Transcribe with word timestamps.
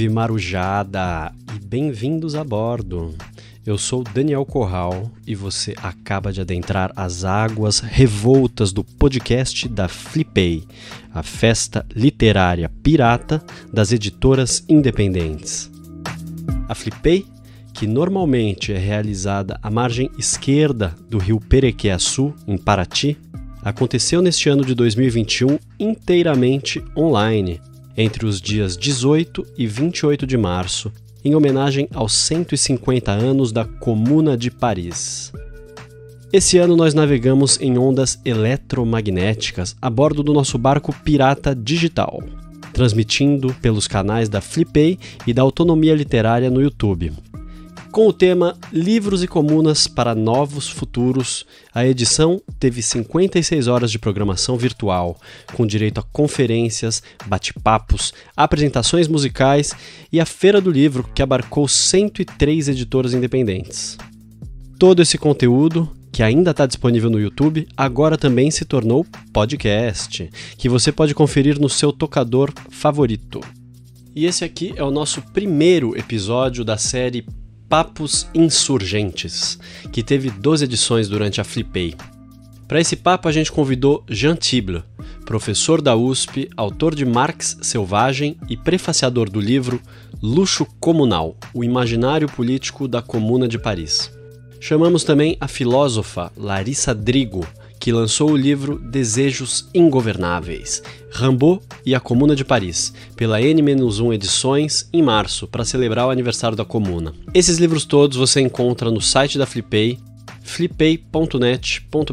Salve 0.00 0.08
Marujada 0.08 1.30
e 1.54 1.62
bem-vindos 1.62 2.34
a 2.34 2.42
bordo. 2.42 3.14
Eu 3.66 3.76
sou 3.76 4.02
Daniel 4.02 4.46
Corral 4.46 5.10
e 5.26 5.34
você 5.34 5.74
acaba 5.76 6.32
de 6.32 6.40
adentrar 6.40 6.90
as 6.96 7.22
águas 7.22 7.80
revoltas 7.80 8.72
do 8.72 8.82
podcast 8.82 9.68
da 9.68 9.88
Flipei, 9.88 10.64
a 11.12 11.22
festa 11.22 11.84
literária 11.94 12.70
pirata 12.82 13.44
das 13.70 13.92
editoras 13.92 14.64
independentes. 14.70 15.70
A 16.66 16.74
Flipei, 16.74 17.26
que 17.74 17.86
normalmente 17.86 18.72
é 18.72 18.78
realizada 18.78 19.58
à 19.62 19.70
margem 19.70 20.10
esquerda 20.16 20.94
do 21.10 21.18
rio 21.18 21.38
Perequiaçu, 21.38 22.32
em 22.48 22.56
Paraty, 22.56 23.18
aconteceu 23.62 24.22
neste 24.22 24.48
ano 24.48 24.64
de 24.64 24.74
2021 24.74 25.58
inteiramente 25.78 26.82
online, 26.96 27.60
entre 28.00 28.24
os 28.26 28.40
dias 28.40 28.76
18 28.76 29.46
e 29.58 29.66
28 29.66 30.26
de 30.26 30.36
março, 30.36 30.90
em 31.22 31.34
homenagem 31.34 31.86
aos 31.92 32.14
150 32.14 33.12
anos 33.12 33.52
da 33.52 33.64
Comuna 33.64 34.36
de 34.36 34.50
Paris. 34.50 35.32
Esse 36.32 36.56
ano 36.58 36.76
nós 36.76 36.94
navegamos 36.94 37.60
em 37.60 37.76
ondas 37.76 38.18
eletromagnéticas 38.24 39.76
a 39.82 39.90
bordo 39.90 40.22
do 40.22 40.32
nosso 40.32 40.56
barco 40.56 40.94
Pirata 41.04 41.54
Digital, 41.54 42.22
transmitindo 42.72 43.52
pelos 43.60 43.86
canais 43.86 44.28
da 44.28 44.40
Flipei 44.40 44.98
e 45.26 45.34
da 45.34 45.42
Autonomia 45.42 45.94
Literária 45.94 46.48
no 46.48 46.62
YouTube. 46.62 47.12
Com 47.92 48.06
o 48.06 48.12
tema 48.12 48.56
Livros 48.72 49.20
e 49.20 49.26
Comunas 49.26 49.88
para 49.88 50.14
Novos 50.14 50.68
Futuros, 50.68 51.44
a 51.74 51.84
edição 51.84 52.40
teve 52.60 52.82
56 52.82 53.66
horas 53.66 53.90
de 53.90 53.98
programação 53.98 54.56
virtual, 54.56 55.18
com 55.54 55.66
direito 55.66 55.98
a 55.98 56.04
conferências, 56.04 57.02
bate-papos, 57.26 58.14
apresentações 58.36 59.08
musicais 59.08 59.72
e 60.12 60.20
a 60.20 60.24
Feira 60.24 60.60
do 60.60 60.70
Livro, 60.70 61.02
que 61.12 61.20
abarcou 61.20 61.66
103 61.66 62.68
editoras 62.68 63.12
independentes. 63.12 63.98
Todo 64.78 65.02
esse 65.02 65.18
conteúdo, 65.18 65.90
que 66.12 66.22
ainda 66.22 66.52
está 66.52 66.66
disponível 66.66 67.10
no 67.10 67.20
YouTube, 67.20 67.66
agora 67.76 68.16
também 68.16 68.52
se 68.52 68.64
tornou 68.64 69.04
podcast, 69.32 70.30
que 70.56 70.68
você 70.68 70.92
pode 70.92 71.12
conferir 71.12 71.60
no 71.60 71.68
seu 71.68 71.92
tocador 71.92 72.52
favorito. 72.70 73.40
E 74.14 74.26
esse 74.26 74.44
aqui 74.44 74.72
é 74.76 74.84
o 74.84 74.92
nosso 74.92 75.20
primeiro 75.32 75.98
episódio 75.98 76.64
da 76.64 76.76
série 76.76 77.24
Papos 77.70 78.26
Insurgentes, 78.34 79.56
que 79.92 80.02
teve 80.02 80.28
12 80.28 80.64
edições 80.64 81.08
durante 81.08 81.40
a 81.40 81.44
Flipei. 81.44 81.94
Para 82.66 82.80
esse 82.80 82.96
papo, 82.96 83.28
a 83.28 83.32
gente 83.32 83.52
convidou 83.52 84.02
Jean 84.10 84.34
Tible, 84.34 84.82
professor 85.24 85.80
da 85.80 85.94
USP, 85.94 86.50
autor 86.56 86.96
de 86.96 87.06
Marx 87.06 87.58
Selvagem 87.62 88.36
e 88.48 88.56
prefaciador 88.56 89.30
do 89.30 89.40
livro 89.40 89.80
Luxo 90.20 90.66
Comunal 90.80 91.36
O 91.54 91.62
Imaginário 91.62 92.28
Político 92.28 92.88
da 92.88 93.00
Comuna 93.00 93.46
de 93.46 93.56
Paris. 93.56 94.10
Chamamos 94.58 95.04
também 95.04 95.36
a 95.40 95.46
filósofa 95.46 96.32
Larissa 96.36 96.92
Drigo, 96.92 97.46
que 97.80 97.90
lançou 97.90 98.30
o 98.30 98.36
livro 98.36 98.78
Desejos 98.78 99.66
Ingovernáveis, 99.74 100.82
Rambo 101.10 101.62
e 101.84 101.94
a 101.94 101.98
Comuna 101.98 102.36
de 102.36 102.44
Paris, 102.44 102.92
pela 103.16 103.40
N-1 103.40 104.14
Edições, 104.14 104.86
em 104.92 105.02
março, 105.02 105.48
para 105.48 105.64
celebrar 105.64 106.06
o 106.06 106.10
aniversário 106.10 106.56
da 106.56 106.64
Comuna. 106.64 107.14
Esses 107.32 107.56
livros 107.56 107.86
todos 107.86 108.18
você 108.18 108.42
encontra 108.42 108.90
no 108.90 109.00
site 109.00 109.38
da 109.38 109.46
Flipei, 109.46 109.98
flipei.net.br. 110.42 112.10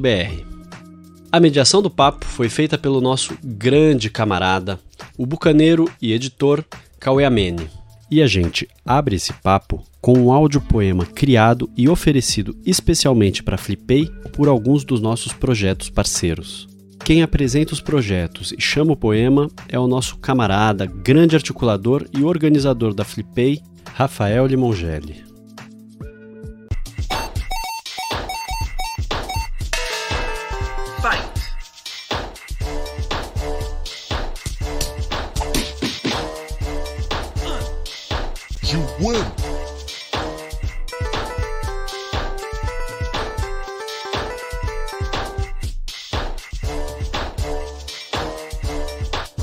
A 1.30 1.40
mediação 1.42 1.82
do 1.82 1.90
papo 1.90 2.26
foi 2.26 2.48
feita 2.48 2.78
pelo 2.78 3.02
nosso 3.02 3.38
grande 3.44 4.10
camarada, 4.10 4.80
o 5.18 5.26
bucaneiro 5.26 5.92
e 6.02 6.14
editor 6.14 6.64
Cauê 6.98 7.26
Amene. 7.26 7.70
E 8.10 8.22
a 8.22 8.28
gente 8.28 8.68
abre 8.86 9.18
esse 9.18 9.34
papo 9.34 9.84
com 10.00 10.14
um 10.18 10.32
áudio-poema 10.32 11.06
criado 11.06 11.70
e 11.76 11.90
oferecido 11.90 12.56
especialmente 12.66 13.44
para 13.44 13.58
Flipei 13.58 14.10
por 14.32 14.48
alguns 14.48 14.86
dos 14.86 15.02
nossos 15.02 15.34
projetos 15.34 15.90
parceiros. 15.90 16.68
Quem 17.04 17.22
apresenta 17.22 17.74
os 17.74 17.82
projetos 17.82 18.54
e 18.58 18.62
chama 18.62 18.94
o 18.94 18.98
poema 18.98 19.50
é 19.68 19.78
o 19.78 19.88
nosso 19.88 20.18
camarada, 20.18 20.86
grande 20.86 21.36
articulador 21.36 22.06
e 22.18 22.24
organizador 22.24 22.94
da 22.94 23.04
Flipei, 23.04 23.62
Rafael 23.94 24.46
Limongelli. 24.46 25.27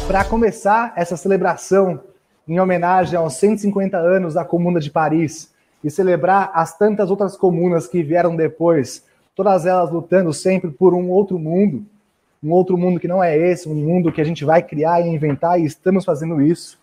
Para 0.08 0.24
começar 0.24 0.92
essa 0.96 1.16
celebração 1.16 2.00
em 2.48 2.58
homenagem 2.58 3.16
aos 3.16 3.34
150 3.34 3.96
anos 3.96 4.34
da 4.34 4.44
Comuna 4.44 4.80
de 4.80 4.90
Paris 4.90 5.52
e 5.84 5.90
celebrar 5.90 6.50
as 6.52 6.76
tantas 6.76 7.08
outras 7.08 7.36
comunas 7.36 7.86
que 7.86 8.02
vieram 8.02 8.34
depois, 8.34 9.04
todas 9.36 9.66
elas 9.66 9.88
lutando 9.88 10.32
sempre 10.32 10.72
por 10.72 10.94
um 10.94 11.10
outro 11.10 11.38
mundo, 11.38 11.86
um 12.42 12.50
outro 12.50 12.76
mundo 12.76 12.98
que 12.98 13.06
não 13.06 13.22
é 13.22 13.38
esse, 13.38 13.68
um 13.68 13.74
mundo 13.74 14.10
que 14.10 14.20
a 14.20 14.24
gente 14.24 14.44
vai 14.44 14.64
criar 14.64 15.00
e 15.00 15.08
inventar 15.08 15.60
e 15.60 15.64
estamos 15.64 16.04
fazendo 16.04 16.42
isso. 16.42 16.82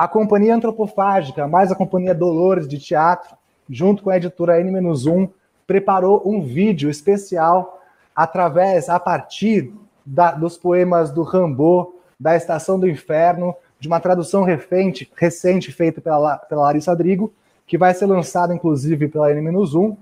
A 0.00 0.08
Companhia 0.08 0.54
Antropofágica, 0.54 1.46
mais 1.46 1.70
a 1.70 1.74
Companhia 1.74 2.14
Dolores 2.14 2.66
de 2.66 2.78
Teatro, 2.78 3.36
junto 3.68 4.02
com 4.02 4.08
a 4.08 4.16
editora 4.16 4.58
N-1, 4.58 5.28
preparou 5.66 6.22
um 6.24 6.40
vídeo 6.40 6.88
especial 6.88 7.82
através, 8.16 8.88
a 8.88 8.98
partir 8.98 9.70
da, 10.06 10.30
dos 10.30 10.56
poemas 10.56 11.10
do 11.10 11.22
Rambaud, 11.22 11.90
da 12.18 12.34
Estação 12.34 12.80
do 12.80 12.88
Inferno, 12.88 13.54
de 13.78 13.88
uma 13.88 14.00
tradução 14.00 14.42
recente, 14.42 15.12
recente 15.14 15.70
feita 15.70 16.00
pela, 16.00 16.38
pela 16.38 16.62
Larissa 16.62 16.96
Drigo, 16.96 17.30
que 17.66 17.76
vai 17.76 17.92
ser 17.92 18.06
lançada, 18.06 18.54
inclusive, 18.54 19.06
pela 19.06 19.30
N-1, 19.30 19.98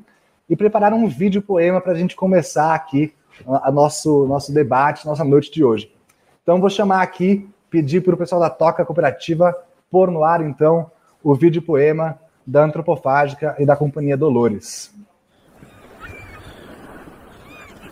e 0.48 0.54
prepararam 0.54 0.98
um 0.98 1.08
vídeo 1.08 1.42
poema 1.42 1.81
para 1.81 1.91
a 1.91 1.97
gente 1.97 2.14
começar 2.14 2.72
aqui 2.72 3.12
a 3.44 3.72
nosso, 3.72 4.26
nosso 4.26 4.54
debate, 4.54 5.04
nossa 5.04 5.25
noite 5.25 5.50
de 5.50 5.64
hoje. 5.64 5.92
Então, 6.41 6.60
vou 6.60 6.70
chamar 6.70 7.03
aqui, 7.03 7.50
pedir 7.69 8.00
para 8.00 8.14
o 8.14 8.16
pessoal 8.16 8.41
da 8.41 8.48
Toca 8.48 8.87
Cooperativa 8.87 9.53
pôr 9.91 10.10
no 10.10 10.25
ar, 10.25 10.41
então, 10.43 10.91
o 11.22 11.34
vídeo 11.34 11.62
poema 11.62 12.19
da 12.47 12.65
Antropofágica 12.65 13.54
e 13.59 13.66
da 13.66 13.76
Companhia 13.76 14.16
Dolores. 14.16 14.94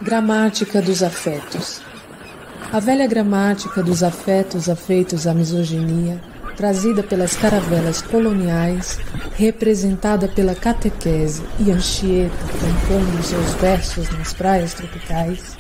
Gramática 0.01 0.81
dos 0.81 1.03
afetos. 1.03 1.83
A 2.73 2.81
velha 2.81 3.07
gramática 3.07 3.83
dos 3.83 4.03
afetos 4.03 4.69
afeitos 4.69 5.27
à 5.27 5.33
misoginia, 5.33 6.21
trazida 6.57 7.03
pelas 7.03 7.37
caravelas 7.37 8.03
coloniais, 8.03 8.99
representada 9.37 10.27
pela 10.27 10.55
catequese 10.55 11.43
e 11.61 11.71
Anchieta 11.71 12.35
compondo 12.61 13.23
seus 13.23 13.55
versos 13.55 14.11
nas 14.19 14.33
praias 14.33 14.75
tropicais, 14.75 15.57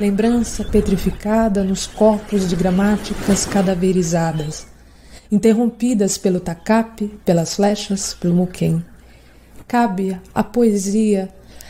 lembrança 0.00 0.64
petrificada 0.64 1.64
nos 1.64 1.86
corpos 1.86 2.48
de 2.48 2.56
gramáticas 2.56 3.44
cadaverizadas, 3.44 4.66
interrompidas 5.30 6.16
pelo 6.18 6.40
tacape, 6.40 7.08
pelas 7.24 7.54
flechas, 7.56 8.14
pelo 8.14 8.34
muquem. 8.34 8.84
Cabe 9.66 10.20
à 10.34 10.44
poesia 10.44 11.28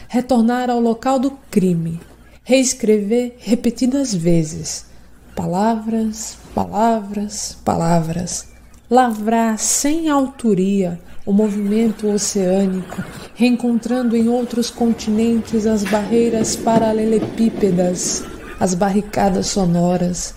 retornar 0.09 0.71
ao 0.71 0.81
local 0.81 1.19
do 1.19 1.31
crime, 1.51 2.01
reescrever 2.45 3.37
repetidas 3.39 4.15
vezes, 4.15 4.87
palavras, 5.35 6.39
palavras, 6.55 7.57
palavras, 7.65 8.49
lavrar 8.89 9.59
sem 9.59 10.09
autoria 10.09 10.99
o 11.27 11.33
movimento 11.33 12.09
oceânico, 12.09 13.03
reencontrando 13.35 14.17
em 14.17 14.29
outros 14.29 14.71
continentes 14.71 15.67
as 15.67 15.83
barreiras 15.83 16.55
paralelepípedas, 16.55 18.23
as 18.61 18.75
barricadas 18.75 19.49
sonoras, 19.49 20.35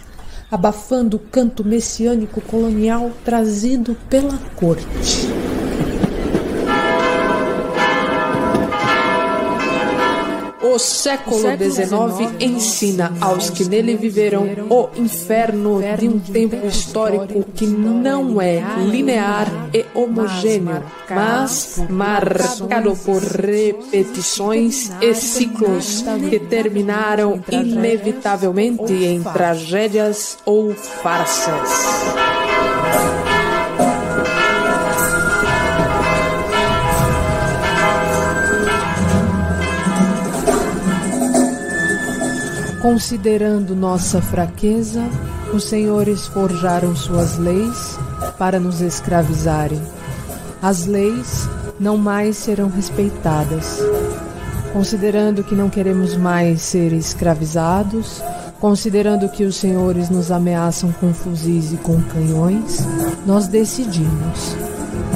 abafando 0.52 1.18
o 1.18 1.20
canto 1.20 1.64
messiânico 1.64 2.42
colonial 2.42 3.12
trazido 3.24 3.96
pela 4.10 4.38
corte. 4.56 5.28
O 10.72 10.78
século 10.78 11.42
XIX 11.58 12.36
ensina 12.40 13.12
aos 13.20 13.50
que 13.50 13.66
nele 13.66 13.96
viveram 13.96 14.44
o 14.70 14.88
inferno 14.96 15.82
de 15.98 16.08
um 16.08 16.20
tempo 16.20 16.68
histórico 16.68 17.44
que 17.56 17.66
não 17.66 18.40
é 18.40 18.62
linear 18.86 19.48
e 19.74 19.84
homogêneo, 19.96 20.84
mas 21.10 21.84
marcado 21.90 22.96
por 22.98 23.20
repetições 23.20 24.92
e 25.02 25.16
ciclos 25.16 26.04
que 26.30 26.40
terminaram 26.40 27.44
inevitavelmente 27.52 28.94
em 28.94 29.24
tragédias 29.24 30.38
ou 30.46 30.72
farsas. 30.76 31.70
Considerando 42.82 43.76
nossa 43.76 44.22
fraqueza, 44.22 45.04
os 45.54 45.66
senhores 45.66 46.28
forjaram 46.28 46.96
suas 46.96 47.38
leis 47.38 48.00
para 48.38 48.58
nos 48.58 48.80
escravizarem. 48.80 49.82
As 50.62 50.86
leis 50.86 51.50
não 51.78 51.98
mais 51.98 52.38
serão 52.38 52.70
respeitadas. 52.70 53.80
Considerando 54.72 55.44
que 55.44 55.56
não 55.56 55.70
queremos 55.70 56.16
mais 56.16 56.62
ser 56.62 56.94
escravizados, 56.94 58.22
considerando 58.62 59.28
que 59.28 59.44
os 59.44 59.58
senhores 59.58 60.10
nos 60.10 60.32
ameaçam 60.32 60.92
com 60.94 61.14
fuzis 61.14 61.74
e 61.74 61.78
com 61.78 62.02
canhões, 62.02 62.86
nós 63.26 63.48
decidimos. 63.48 64.56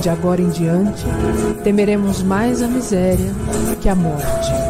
De 0.02 0.10
agora 0.10 0.42
em 0.42 0.50
diante, 0.50 1.06
temeremos 1.64 2.22
mais 2.24 2.62
a 2.62 2.68
miséria 2.68 3.32
que 3.80 3.88
a 3.88 3.96
morte. 3.96 4.63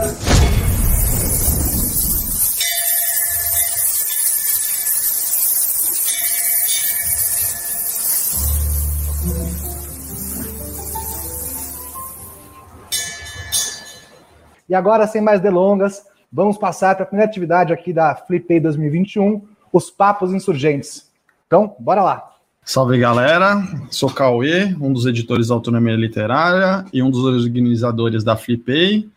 E 14.73 14.75
agora, 14.75 15.05
sem 15.05 15.21
mais 15.21 15.39
delongas, 15.39 16.01
vamos 16.31 16.57
passar 16.57 16.95
para 16.95 17.03
a 17.03 17.05
primeira 17.05 17.29
atividade 17.29 17.71
aqui 17.71 17.93
da 17.93 18.15
Flipei 18.15 18.59
2021, 18.59 19.39
os 19.71 19.91
Papos 19.91 20.33
Insurgentes. 20.33 21.11
Então, 21.45 21.75
bora 21.77 22.01
lá. 22.01 22.31
Salve 22.65 22.97
galera, 22.97 23.61
sou 23.91 24.09
Cauê, 24.09 24.75
um 24.81 24.91
dos 24.91 25.05
editores 25.05 25.49
da 25.49 25.53
Autonomia 25.53 25.95
Literária 25.95 26.85
e 26.91 27.03
um 27.03 27.11
dos 27.11 27.23
organizadores 27.23 28.23
da 28.23 28.35
Flipei. 28.35 29.07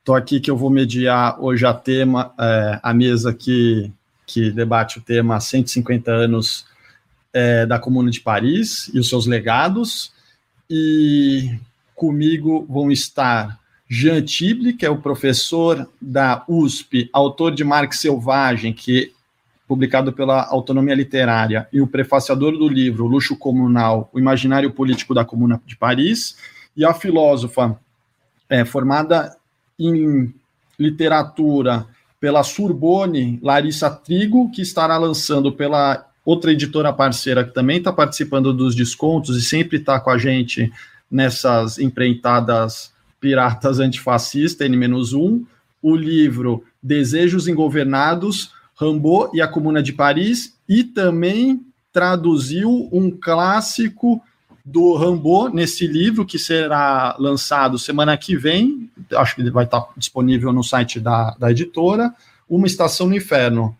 Estou 0.00 0.16
aqui 0.16 0.40
que 0.40 0.50
eu 0.50 0.56
vou 0.56 0.70
mediar 0.70 1.40
hoje 1.40 1.64
a 1.64 1.72
tema, 1.72 2.32
é, 2.36 2.80
a 2.82 2.92
mesa 2.92 3.32
que, 3.32 3.92
que 4.26 4.50
debate 4.50 4.98
o 4.98 5.02
tema 5.02 5.38
150 5.38 6.10
anos 6.10 6.66
é, 7.32 7.64
da 7.64 7.78
Comuna 7.78 8.10
de 8.10 8.20
Paris 8.20 8.90
e 8.92 8.98
os 8.98 9.08
seus 9.08 9.24
legados. 9.24 10.12
E 10.68 11.60
comigo 11.94 12.66
vão 12.68 12.90
estar 12.90 13.56
Jean 13.88 14.22
Tible, 14.22 14.72
que 14.72 14.84
é 14.84 14.90
o 14.90 14.98
professor 14.98 15.88
da 16.00 16.44
USP, 16.48 17.08
autor 17.12 17.54
de 17.54 17.62
Marx 17.62 18.00
Selvagem, 18.00 18.72
que 18.72 19.12
publicado 19.66 20.12
pela 20.12 20.44
Autonomia 20.44 20.94
Literária, 20.94 21.68
e 21.72 21.80
o 21.80 21.86
prefaciador 21.86 22.52
do 22.52 22.68
livro 22.68 23.06
Luxo 23.06 23.36
Comunal, 23.36 24.08
o 24.12 24.18
Imaginário 24.18 24.70
Político 24.70 25.12
da 25.12 25.24
Comuna 25.24 25.60
de 25.66 25.76
Paris, 25.76 26.36
e 26.76 26.84
a 26.84 26.94
filósofa 26.94 27.78
é, 28.48 28.64
formada 28.64 29.36
em 29.78 30.32
literatura 30.78 31.86
pela 32.20 32.42
Sorbonne, 32.42 33.38
Larissa 33.42 33.90
Trigo, 33.90 34.50
que 34.50 34.62
estará 34.62 34.96
lançando 34.98 35.52
pela 35.52 36.06
outra 36.24 36.52
editora 36.52 36.92
parceira 36.92 37.44
que 37.44 37.54
também 37.54 37.78
está 37.78 37.92
participando 37.92 38.52
dos 38.52 38.74
descontos 38.74 39.36
e 39.36 39.42
sempre 39.42 39.78
está 39.78 40.00
com 40.00 40.10
a 40.10 40.18
gente 40.18 40.72
nessas 41.10 41.78
empreitadas 41.78 42.92
Piratas 43.26 43.80
Antifascista, 43.80 44.64
N-1, 44.66 45.44
o 45.82 45.96
livro 45.96 46.62
Desejos 46.80 47.48
Ingovernados, 47.48 48.52
Rambo 48.76 49.32
e 49.34 49.42
a 49.42 49.48
Comuna 49.48 49.82
de 49.82 49.92
Paris, 49.92 50.56
e 50.68 50.84
também 50.84 51.60
traduziu 51.92 52.88
um 52.92 53.10
clássico 53.10 54.22
do 54.64 54.94
Rambo 54.94 55.48
nesse 55.48 55.88
livro 55.88 56.24
que 56.24 56.38
será 56.38 57.16
lançado 57.18 57.80
semana 57.80 58.16
que 58.16 58.36
vem, 58.36 58.88
acho 59.16 59.34
que 59.34 59.50
vai 59.50 59.64
estar 59.64 59.88
disponível 59.96 60.52
no 60.52 60.62
site 60.62 61.00
da, 61.00 61.34
da 61.36 61.50
editora, 61.50 62.14
Uma 62.48 62.68
Estação 62.68 63.08
no 63.08 63.16
Inferno. 63.16 63.76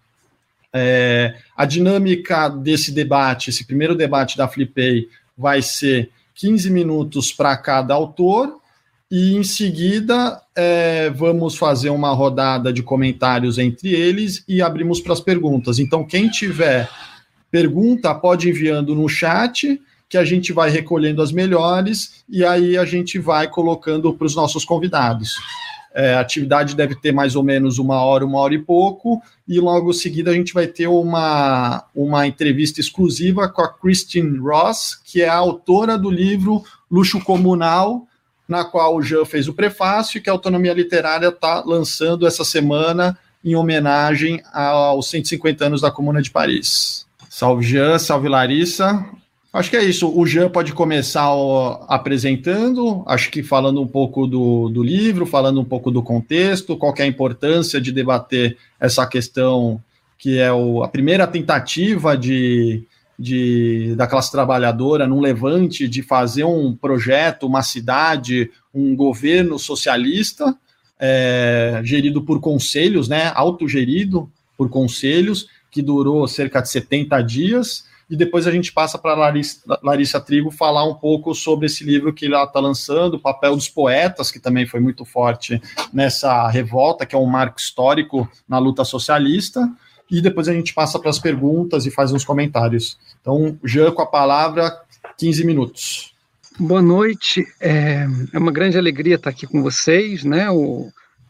É, 0.72 1.36
a 1.56 1.64
dinâmica 1.64 2.48
desse 2.48 2.90
debate, 2.90 3.50
esse 3.50 3.64
primeiro 3.64 3.94
debate 3.94 4.36
da 4.36 4.48
Flipei, 4.48 5.08
vai 5.38 5.62
ser 5.62 6.10
15 6.34 6.68
minutos 6.68 7.30
para 7.30 7.56
cada 7.56 7.94
autor, 7.94 8.60
e 9.10 9.36
em 9.36 9.44
seguida 9.44 10.40
é, 10.54 11.10
vamos 11.10 11.56
fazer 11.56 11.90
uma 11.90 12.12
rodada 12.12 12.72
de 12.72 12.82
comentários 12.82 13.58
entre 13.58 13.90
eles 13.90 14.44
e 14.48 14.60
abrimos 14.60 15.00
para 15.00 15.12
as 15.12 15.20
perguntas. 15.20 15.78
Então, 15.78 16.04
quem 16.04 16.28
tiver 16.28 16.88
pergunta, 17.50 18.14
pode 18.14 18.48
enviando 18.48 18.94
no 18.94 19.08
chat, 19.08 19.80
que 20.08 20.18
a 20.18 20.24
gente 20.24 20.52
vai 20.52 20.70
recolhendo 20.70 21.22
as 21.22 21.32
melhores 21.32 22.24
e 22.28 22.44
aí 22.44 22.76
a 22.76 22.84
gente 22.84 23.18
vai 23.18 23.48
colocando 23.48 24.12
para 24.12 24.26
os 24.26 24.34
nossos 24.34 24.64
convidados. 24.64 25.36
É, 25.94 26.14
a 26.14 26.20
atividade 26.20 26.76
deve 26.76 26.94
ter 26.94 27.10
mais 27.10 27.34
ou 27.36 27.42
menos 27.42 27.78
uma 27.78 28.02
hora, 28.02 28.26
uma 28.26 28.38
hora 28.38 28.54
e 28.54 28.58
pouco, 28.58 29.22
e 29.48 29.58
logo 29.58 29.90
em 29.90 29.94
seguida 29.94 30.30
a 30.30 30.34
gente 30.34 30.52
vai 30.52 30.66
ter 30.66 30.86
uma, 30.88 31.84
uma 31.94 32.26
entrevista 32.26 32.80
exclusiva 32.80 33.48
com 33.48 33.62
a 33.62 33.72
Christine 33.72 34.36
Ross, 34.36 35.00
que 35.02 35.22
é 35.22 35.28
a 35.28 35.36
autora 35.36 35.96
do 35.96 36.10
livro 36.10 36.62
Luxo 36.90 37.18
Comunal, 37.20 38.06
na 38.48 38.64
qual 38.64 38.96
o 38.96 39.02
Jean 39.02 39.24
fez 39.24 39.48
o 39.48 39.54
prefácio 39.54 40.22
que 40.22 40.30
a 40.30 40.32
Autonomia 40.32 40.72
Literária 40.72 41.28
está 41.28 41.62
lançando 41.64 42.26
essa 42.26 42.44
semana 42.44 43.18
em 43.44 43.54
homenagem 43.54 44.42
aos 44.52 45.08
150 45.08 45.64
anos 45.64 45.80
da 45.80 45.90
Comuna 45.90 46.20
de 46.20 46.30
Paris. 46.30 47.06
Salve 47.28 47.64
Jean, 47.64 47.98
salve 47.98 48.28
Larissa. 48.28 49.04
Acho 49.52 49.70
que 49.70 49.76
é 49.76 49.84
isso. 49.84 50.12
O 50.14 50.26
Jean 50.26 50.50
pode 50.50 50.72
começar 50.72 51.28
apresentando, 51.88 53.02
acho 53.06 53.30
que 53.30 53.42
falando 53.42 53.80
um 53.80 53.86
pouco 53.86 54.26
do, 54.26 54.68
do 54.68 54.82
livro, 54.82 55.24
falando 55.24 55.60
um 55.60 55.64
pouco 55.64 55.90
do 55.90 56.02
contexto, 56.02 56.76
qual 56.76 56.94
é 56.98 57.02
a 57.04 57.06
importância 57.06 57.80
de 57.80 57.90
debater 57.90 58.58
essa 58.78 59.06
questão 59.06 59.80
que 60.18 60.38
é 60.38 60.52
o, 60.52 60.82
a 60.82 60.88
primeira 60.88 61.26
tentativa 61.26 62.16
de 62.16 62.82
de, 63.18 63.94
da 63.96 64.06
classe 64.06 64.30
trabalhadora 64.30 65.06
num 65.06 65.20
levante 65.20 65.88
de 65.88 66.02
fazer 66.02 66.44
um 66.44 66.74
projeto, 66.74 67.46
uma 67.46 67.62
cidade, 67.62 68.50
um 68.72 68.94
governo 68.94 69.58
socialista, 69.58 70.56
é, 70.98 71.80
gerido 71.84 72.22
por 72.22 72.40
conselhos, 72.40 73.08
né, 73.08 73.32
autogerido 73.34 74.30
por 74.56 74.68
conselhos, 74.68 75.48
que 75.70 75.82
durou 75.82 76.26
cerca 76.26 76.60
de 76.60 76.70
70 76.70 77.20
dias, 77.22 77.84
e 78.08 78.16
depois 78.16 78.46
a 78.46 78.52
gente 78.52 78.72
passa 78.72 78.96
para 78.96 79.14
Larissa, 79.14 79.60
Larissa 79.82 80.20
Trigo 80.20 80.50
falar 80.50 80.84
um 80.84 80.94
pouco 80.94 81.34
sobre 81.34 81.66
esse 81.66 81.82
livro 81.82 82.12
que 82.14 82.26
ela 82.26 82.44
está 82.44 82.60
lançando, 82.60 83.14
o 83.14 83.20
papel 83.20 83.56
dos 83.56 83.68
poetas, 83.68 84.30
que 84.30 84.38
também 84.38 84.64
foi 84.64 84.78
muito 84.78 85.04
forte 85.04 85.60
nessa 85.92 86.48
revolta, 86.48 87.04
que 87.04 87.16
é 87.16 87.18
um 87.18 87.26
marco 87.26 87.58
histórico 87.58 88.28
na 88.48 88.58
luta 88.58 88.84
socialista, 88.84 89.68
e 90.10 90.20
depois 90.20 90.48
a 90.48 90.52
gente 90.52 90.72
passa 90.72 90.98
para 90.98 91.10
as 91.10 91.18
perguntas 91.18 91.86
e 91.86 91.90
faz 91.90 92.12
uns 92.12 92.24
comentários. 92.24 92.98
Então, 93.20 93.58
Jean, 93.64 93.90
com 93.92 94.02
a 94.02 94.06
palavra, 94.06 94.80
15 95.18 95.44
minutos. 95.44 96.14
Boa 96.58 96.80
noite, 96.80 97.46
é, 97.60 98.06
é 98.32 98.38
uma 98.38 98.52
grande 98.52 98.78
alegria 98.78 99.16
estar 99.16 99.30
aqui 99.30 99.46
com 99.46 99.62
vocês, 99.62 100.24
né? 100.24 100.46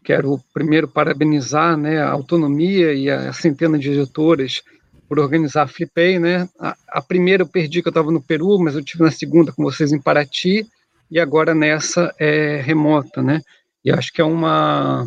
Quero 0.04 0.40
primeiro 0.54 0.86
parabenizar 0.86 1.76
né, 1.76 2.00
a 2.00 2.10
autonomia 2.10 2.94
e 2.94 3.10
a 3.10 3.32
centena 3.32 3.76
de 3.76 3.90
editoras 3.90 4.62
por 5.08 5.18
organizar 5.18 5.62
a 5.62 5.66
Flipei, 5.66 6.18
né? 6.18 6.48
A, 6.60 6.76
a 6.88 7.02
primeira 7.02 7.42
eu 7.42 7.46
perdi 7.48 7.82
que 7.82 7.88
eu 7.88 7.90
estava 7.90 8.12
no 8.12 8.20
Peru, 8.20 8.58
mas 8.60 8.76
eu 8.76 8.84
tive 8.84 9.02
na 9.02 9.10
segunda 9.10 9.52
com 9.52 9.64
vocês 9.64 9.92
em 9.92 10.00
Paraty 10.00 10.64
e 11.10 11.18
agora 11.18 11.54
nessa 11.54 12.14
é 12.18 12.60
remota, 12.60 13.20
né? 13.20 13.42
E 13.84 13.90
acho 13.90 14.12
que 14.12 14.20
é 14.20 14.24
uma 14.24 15.06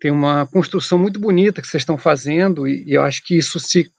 tem 0.00 0.10
uma 0.10 0.46
construção 0.46 0.98
muito 0.98 1.18
bonita 1.18 1.60
que 1.60 1.68
vocês 1.68 1.82
estão 1.82 1.98
fazendo 1.98 2.66
e, 2.66 2.84
e 2.84 2.94
eu 2.94 3.02
acho 3.02 3.22
que 3.24 3.36
isso 3.36 3.58
se 3.58 3.90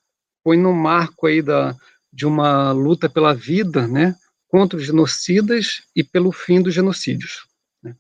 põe 0.43 0.57
no 0.57 0.73
marco 0.73 1.27
aí 1.27 1.41
da, 1.41 1.75
de 2.11 2.25
uma 2.25 2.71
luta 2.71 3.09
pela 3.09 3.33
vida, 3.33 3.87
né, 3.87 4.15
contra 4.47 4.77
os 4.77 4.85
genocidas 4.85 5.83
e 5.95 6.03
pelo 6.03 6.31
fim 6.31 6.61
dos 6.61 6.73
genocídios. 6.73 7.45
Né. 7.83 7.95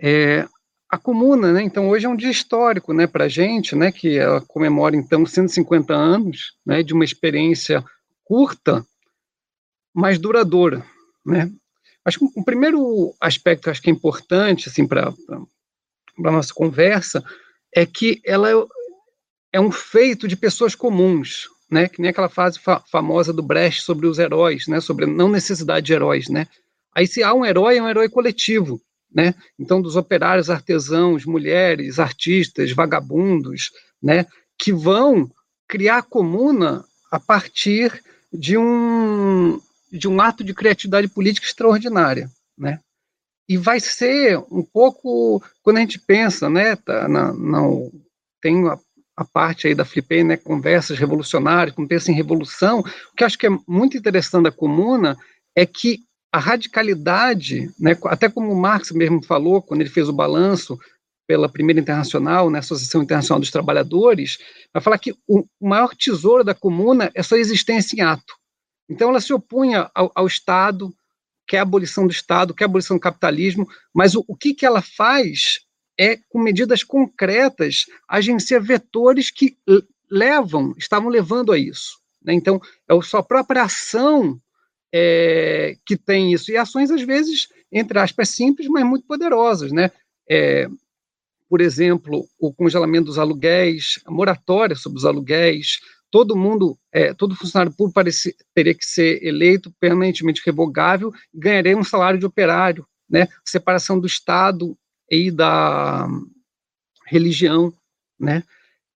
É, 0.00 0.48
a 0.90 0.98
comuna, 0.98 1.52
né, 1.52 1.62
então 1.62 1.88
hoje 1.88 2.06
é 2.06 2.08
um 2.08 2.16
dia 2.16 2.30
histórico, 2.30 2.92
né, 2.92 3.06
para 3.06 3.24
a 3.24 3.28
gente, 3.28 3.74
né, 3.74 3.90
que 3.90 4.18
ela 4.18 4.40
comemora 4.40 4.96
então 4.96 5.24
150 5.24 5.94
anos, 5.94 6.56
né, 6.64 6.82
de 6.82 6.92
uma 6.92 7.04
experiência 7.04 7.84
curta, 8.24 8.84
mas 9.94 10.18
duradoura, 10.18 10.84
né. 11.24 11.50
Acho 12.04 12.18
que 12.18 12.26
o 12.36 12.44
primeiro 12.44 13.14
aspecto 13.18 13.70
acho 13.70 13.80
que 13.80 13.88
é 13.88 13.92
importante, 13.92 14.68
assim, 14.68 14.86
para 14.86 15.10
para 16.16 16.32
nossa 16.32 16.52
conversa 16.52 17.24
é 17.74 17.84
que 17.84 18.20
ela 18.24 18.50
é, 18.50 18.54
é, 19.52 19.60
um 19.60 19.70
feito 19.70 20.28
de 20.28 20.36
pessoas 20.36 20.74
comuns, 20.74 21.48
né? 21.70 21.88
Que 21.88 22.00
nem 22.00 22.10
aquela 22.10 22.28
frase 22.28 22.58
fa 22.58 22.80
famosa 22.90 23.32
do 23.32 23.42
Brecht 23.42 23.82
sobre 23.82 24.06
os 24.06 24.18
heróis, 24.18 24.66
né? 24.66 24.80
Sobre 24.80 25.04
a 25.04 25.08
não 25.08 25.28
necessidade 25.28 25.86
de 25.86 25.92
heróis, 25.92 26.28
né? 26.28 26.46
Aí 26.94 27.06
se 27.06 27.22
há 27.22 27.34
um 27.34 27.44
herói, 27.44 27.78
é 27.78 27.82
um 27.82 27.88
herói 27.88 28.08
coletivo, 28.08 28.80
né? 29.12 29.34
Então 29.58 29.82
dos 29.82 29.96
operários, 29.96 30.50
artesãos, 30.50 31.24
mulheres, 31.24 31.98
artistas, 31.98 32.70
vagabundos, 32.70 33.70
né? 34.02 34.26
Que 34.58 34.72
vão 34.72 35.30
criar 35.66 36.02
comuna 36.02 36.84
a 37.10 37.18
partir 37.18 38.02
de 38.32 38.56
um 38.56 39.60
de 39.90 40.08
um 40.08 40.20
ato 40.20 40.42
de 40.42 40.52
criatividade 40.52 41.06
política 41.06 41.46
extraordinária, 41.46 42.28
né? 42.58 42.80
E 43.48 43.56
vai 43.56 43.80
ser 43.80 44.38
um 44.50 44.62
pouco 44.62 45.42
quando 45.62 45.76
a 45.76 45.80
gente 45.80 45.98
pensa, 45.98 46.48
né? 46.48 46.76
Tá, 46.76 47.06
na, 47.08 47.32
tem 48.40 48.66
a, 48.68 48.78
a 49.16 49.24
parte 49.24 49.66
aí 49.66 49.74
da 49.74 49.84
Flipei, 49.84 50.24
né, 50.24 50.36
conversas 50.36 50.98
revolucionárias, 50.98 51.74
como 51.74 51.88
pensa 51.88 52.10
em 52.10 52.14
revolução, 52.14 52.80
o 52.80 53.16
que 53.16 53.24
acho 53.24 53.38
que 53.38 53.46
é 53.46 53.58
muito 53.66 53.96
interessante 53.96 54.44
da 54.44 54.52
Comuna 54.52 55.16
é 55.56 55.64
que 55.64 56.00
a 56.32 56.38
radicalidade, 56.38 57.70
né, 57.78 57.96
até 58.06 58.28
como 58.28 58.54
Marx 58.56 58.90
mesmo 58.90 59.24
falou, 59.24 59.62
quando 59.62 59.82
ele 59.82 59.90
fez 59.90 60.08
o 60.08 60.12
balanço 60.12 60.78
pela 61.28 61.48
primeira 61.48 61.80
internacional, 61.80 62.50
né, 62.50 62.58
Associação 62.58 63.02
Internacional 63.02 63.40
dos 63.40 63.50
Trabalhadores, 63.50 64.38
vai 64.72 64.82
falar 64.82 64.98
que 64.98 65.14
o 65.28 65.44
maior 65.60 65.94
tesouro 65.94 66.44
da 66.44 66.54
comuna 66.54 67.10
é 67.14 67.22
sua 67.22 67.38
existência 67.38 67.96
em 67.96 68.00
ato. 68.00 68.34
Então 68.90 69.08
ela 69.08 69.20
se 69.20 69.32
opunha 69.32 69.90
ao, 69.94 70.10
ao 70.14 70.26
Estado, 70.26 70.92
quer 71.46 71.58
a 71.58 71.62
abolição 71.62 72.06
do 72.06 72.12
Estado, 72.12 72.54
quer 72.54 72.64
a 72.64 72.66
abolição 72.66 72.96
do 72.96 73.00
capitalismo, 73.00 73.68
mas 73.92 74.14
o, 74.14 74.24
o 74.26 74.36
que, 74.36 74.54
que 74.54 74.66
ela 74.66 74.82
faz 74.82 75.60
é, 75.98 76.18
com 76.28 76.40
medidas 76.40 76.82
concretas, 76.82 77.86
agencia 78.08 78.60
vetores 78.60 79.30
que 79.30 79.56
levam, 80.10 80.74
estavam 80.76 81.08
levando 81.08 81.52
a 81.52 81.58
isso. 81.58 81.98
Né? 82.22 82.34
Então, 82.34 82.60
é 82.88 82.94
a 82.94 83.02
sua 83.02 83.22
própria 83.22 83.62
ação 83.62 84.40
é, 84.92 85.76
que 85.86 85.96
tem 85.96 86.32
isso. 86.32 86.50
E 86.50 86.56
ações, 86.56 86.90
às 86.90 87.02
vezes, 87.02 87.48
entre 87.70 87.98
aspas, 87.98 88.30
simples, 88.30 88.68
mas 88.68 88.84
muito 88.84 89.06
poderosas. 89.06 89.72
Né? 89.72 89.90
É, 90.28 90.68
por 91.48 91.60
exemplo, 91.60 92.26
o 92.38 92.52
congelamento 92.52 93.06
dos 93.06 93.18
aluguéis, 93.18 94.00
a 94.04 94.10
moratória 94.10 94.74
sobre 94.74 94.98
os 94.98 95.04
aluguéis, 95.04 95.80
todo 96.14 96.36
mundo, 96.36 96.78
é, 96.92 97.12
todo 97.12 97.34
funcionário 97.34 97.72
público 97.72 98.00
teria 98.54 98.72
que 98.72 98.86
ser 98.86 99.20
eleito 99.20 99.74
permanentemente 99.80 100.42
revogável 100.46 101.12
e 101.34 101.40
ganharia 101.40 101.76
um 101.76 101.82
salário 101.82 102.20
de 102.20 102.24
operário, 102.24 102.86
né? 103.10 103.26
Separação 103.44 103.98
do 103.98 104.06
Estado 104.06 104.78
e 105.10 105.28
da 105.28 106.06
religião, 107.04 107.74
né? 108.16 108.44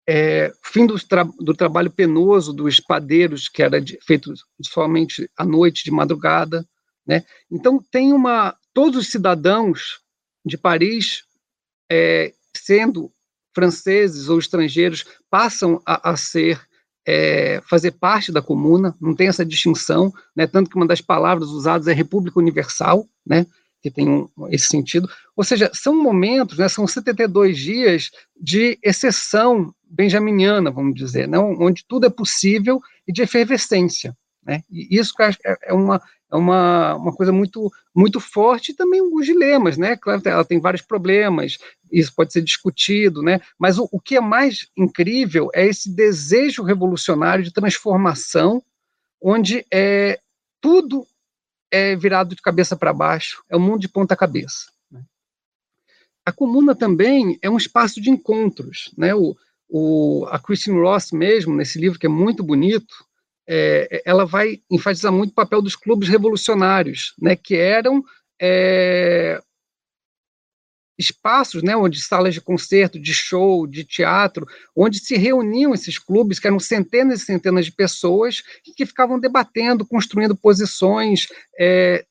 É, 0.09 0.53
fim 0.63 0.87
do, 0.87 0.97
tra 1.05 1.25
do, 1.25 1.53
trabalho 1.55 1.91
penoso 1.91 2.53
dos 2.53 2.79
padeiros, 2.79 3.49
que 3.49 3.65
era 3.65 3.81
de, 3.81 3.99
feito 4.07 4.33
somente 4.63 5.29
à 5.37 5.45
noite, 5.45 5.83
de 5.83 5.91
madrugada, 5.91 6.65
né? 7.05 7.25
Então, 7.51 7.85
tem 7.91 8.13
uma... 8.13 8.57
Todos 8.73 8.97
os 8.97 9.11
cidadãos 9.11 9.99
de 10.47 10.57
Paris, 10.57 11.25
é, 11.91 12.33
sendo 12.57 13.11
franceses 13.53 14.29
ou 14.29 14.39
estrangeiros, 14.39 15.05
passam 15.29 15.83
a, 15.85 16.11
a 16.13 16.17
ser 16.17 16.68
é, 17.11 17.63
fazer 17.67 17.93
parte 17.93 18.31
da 18.31 18.43
comuna, 18.43 18.95
não 19.01 19.15
tem 19.15 19.29
essa 19.29 19.43
distinção, 19.43 20.13
né, 20.37 20.47
tanto 20.47 20.69
que 20.69 20.77
uma 20.77 20.87
das 20.87 21.01
palavras 21.01 21.49
usadas 21.49 21.89
é 21.89 21.95
República 21.95 22.39
Universal, 22.39 23.07
né, 23.27 23.47
que 23.81 23.91
tem 23.91 24.07
um, 24.07 24.29
esse 24.51 24.67
sentido. 24.67 25.09
Ou 25.35 25.43
seja, 25.43 25.71
são 25.73 25.97
momentos, 26.03 26.59
né, 26.59 26.69
são 26.69 26.87
72 26.87 27.57
dias 27.57 28.11
de 28.39 28.79
exceção 28.83 29.73
benjaminiana, 29.91 30.71
vamos 30.71 30.95
dizer, 30.95 31.27
né, 31.27 31.39
onde 31.39 31.83
tudo 31.89 32.05
é 32.07 32.11
possível 32.11 32.79
e 33.07 33.13
de 33.13 33.23
efervescência. 33.23 34.15
Né? 34.45 34.61
E 34.71 34.99
isso 34.99 35.15
é, 35.23 35.57
é 35.63 35.73
uma, 35.73 36.03
é 36.31 36.37
uma, 36.37 36.95
uma 36.97 37.13
coisa 37.13 37.33
muito, 37.33 37.73
muito 37.95 38.21
forte 38.21 38.71
e 38.73 38.75
também 38.75 39.01
os 39.01 39.25
dilemas, 39.25 39.79
né? 39.79 39.97
Claro, 39.97 40.21
ela 40.25 40.45
tem 40.45 40.61
vários 40.61 40.83
problemas, 40.83 41.59
isso 41.91 42.15
pode 42.15 42.33
ser 42.33 42.43
discutido, 42.43 43.23
né? 43.23 43.41
Mas 43.59 43.79
o, 43.79 43.89
o 43.91 43.99
que 43.99 44.17
é 44.17 44.21
mais 44.21 44.69
incrível 44.77 45.51
é 45.55 45.67
esse 45.67 45.91
desejo 45.91 46.63
revolucionário 46.63 47.43
de 47.43 47.53
transformação, 47.53 48.63
onde 49.21 49.65
é, 49.73 50.21
tudo 50.61 51.07
é 51.71 51.97
virado 51.97 52.35
de 52.35 52.43
cabeça 52.43 52.77
para 52.77 52.93
baixo, 52.93 53.43
é 53.49 53.57
um 53.57 53.61
mundo 53.61 53.81
de 53.81 53.89
ponta 53.89 54.17
cabeça. 54.17 54.71
Né? 54.91 55.03
A 56.25 56.33
comuna 56.33 56.75
também 56.75 57.39
é 57.41 57.49
um 57.49 57.57
espaço 57.57 58.01
de 58.01 58.11
encontros, 58.11 58.93
né? 58.97 59.15
O, 59.15 59.35
o, 59.67 60.27
a 60.31 60.39
Christine 60.39 60.81
Ross 60.81 61.11
mesmo, 61.11 61.57
nesse 61.57 61.79
livro 61.79 61.99
que 61.99 62.07
é 62.07 62.11
muito 62.11 62.43
bonito, 62.43 63.08
é, 63.49 64.03
ela 64.05 64.27
vai 64.27 64.61
enfatizar 64.71 65.11
muito 65.11 65.31
o 65.31 65.35
papel 65.35 65.63
dos 65.63 65.75
clubes 65.75 66.09
revolucionários, 66.09 67.15
né, 67.19 67.35
que 67.35 67.57
eram 67.57 68.05
é, 68.41 69.41
espaços, 70.99 71.63
né, 71.63 71.75
onde 71.75 72.03
salas 72.03 72.35
de 72.35 72.41
concerto, 72.41 73.01
de 73.01 73.15
show, 73.15 73.67
de 73.67 73.85
teatro, 73.85 74.47
onde 74.77 74.99
se 74.99 75.17
reuniam 75.17 75.73
esses 75.73 75.99
clubes, 75.99 76.39
que 76.39 76.47
eram 76.47 76.61
centenas 76.61 77.23
e 77.23 77.25
centenas 77.25 77.65
de 77.65 77.73
pessoas 77.73 78.43
que 78.77 78.85
ficavam 78.85 79.19
debatendo, 79.19 79.87
construindo 79.87 80.37
posições, 80.37 81.29
é, 81.59 82.05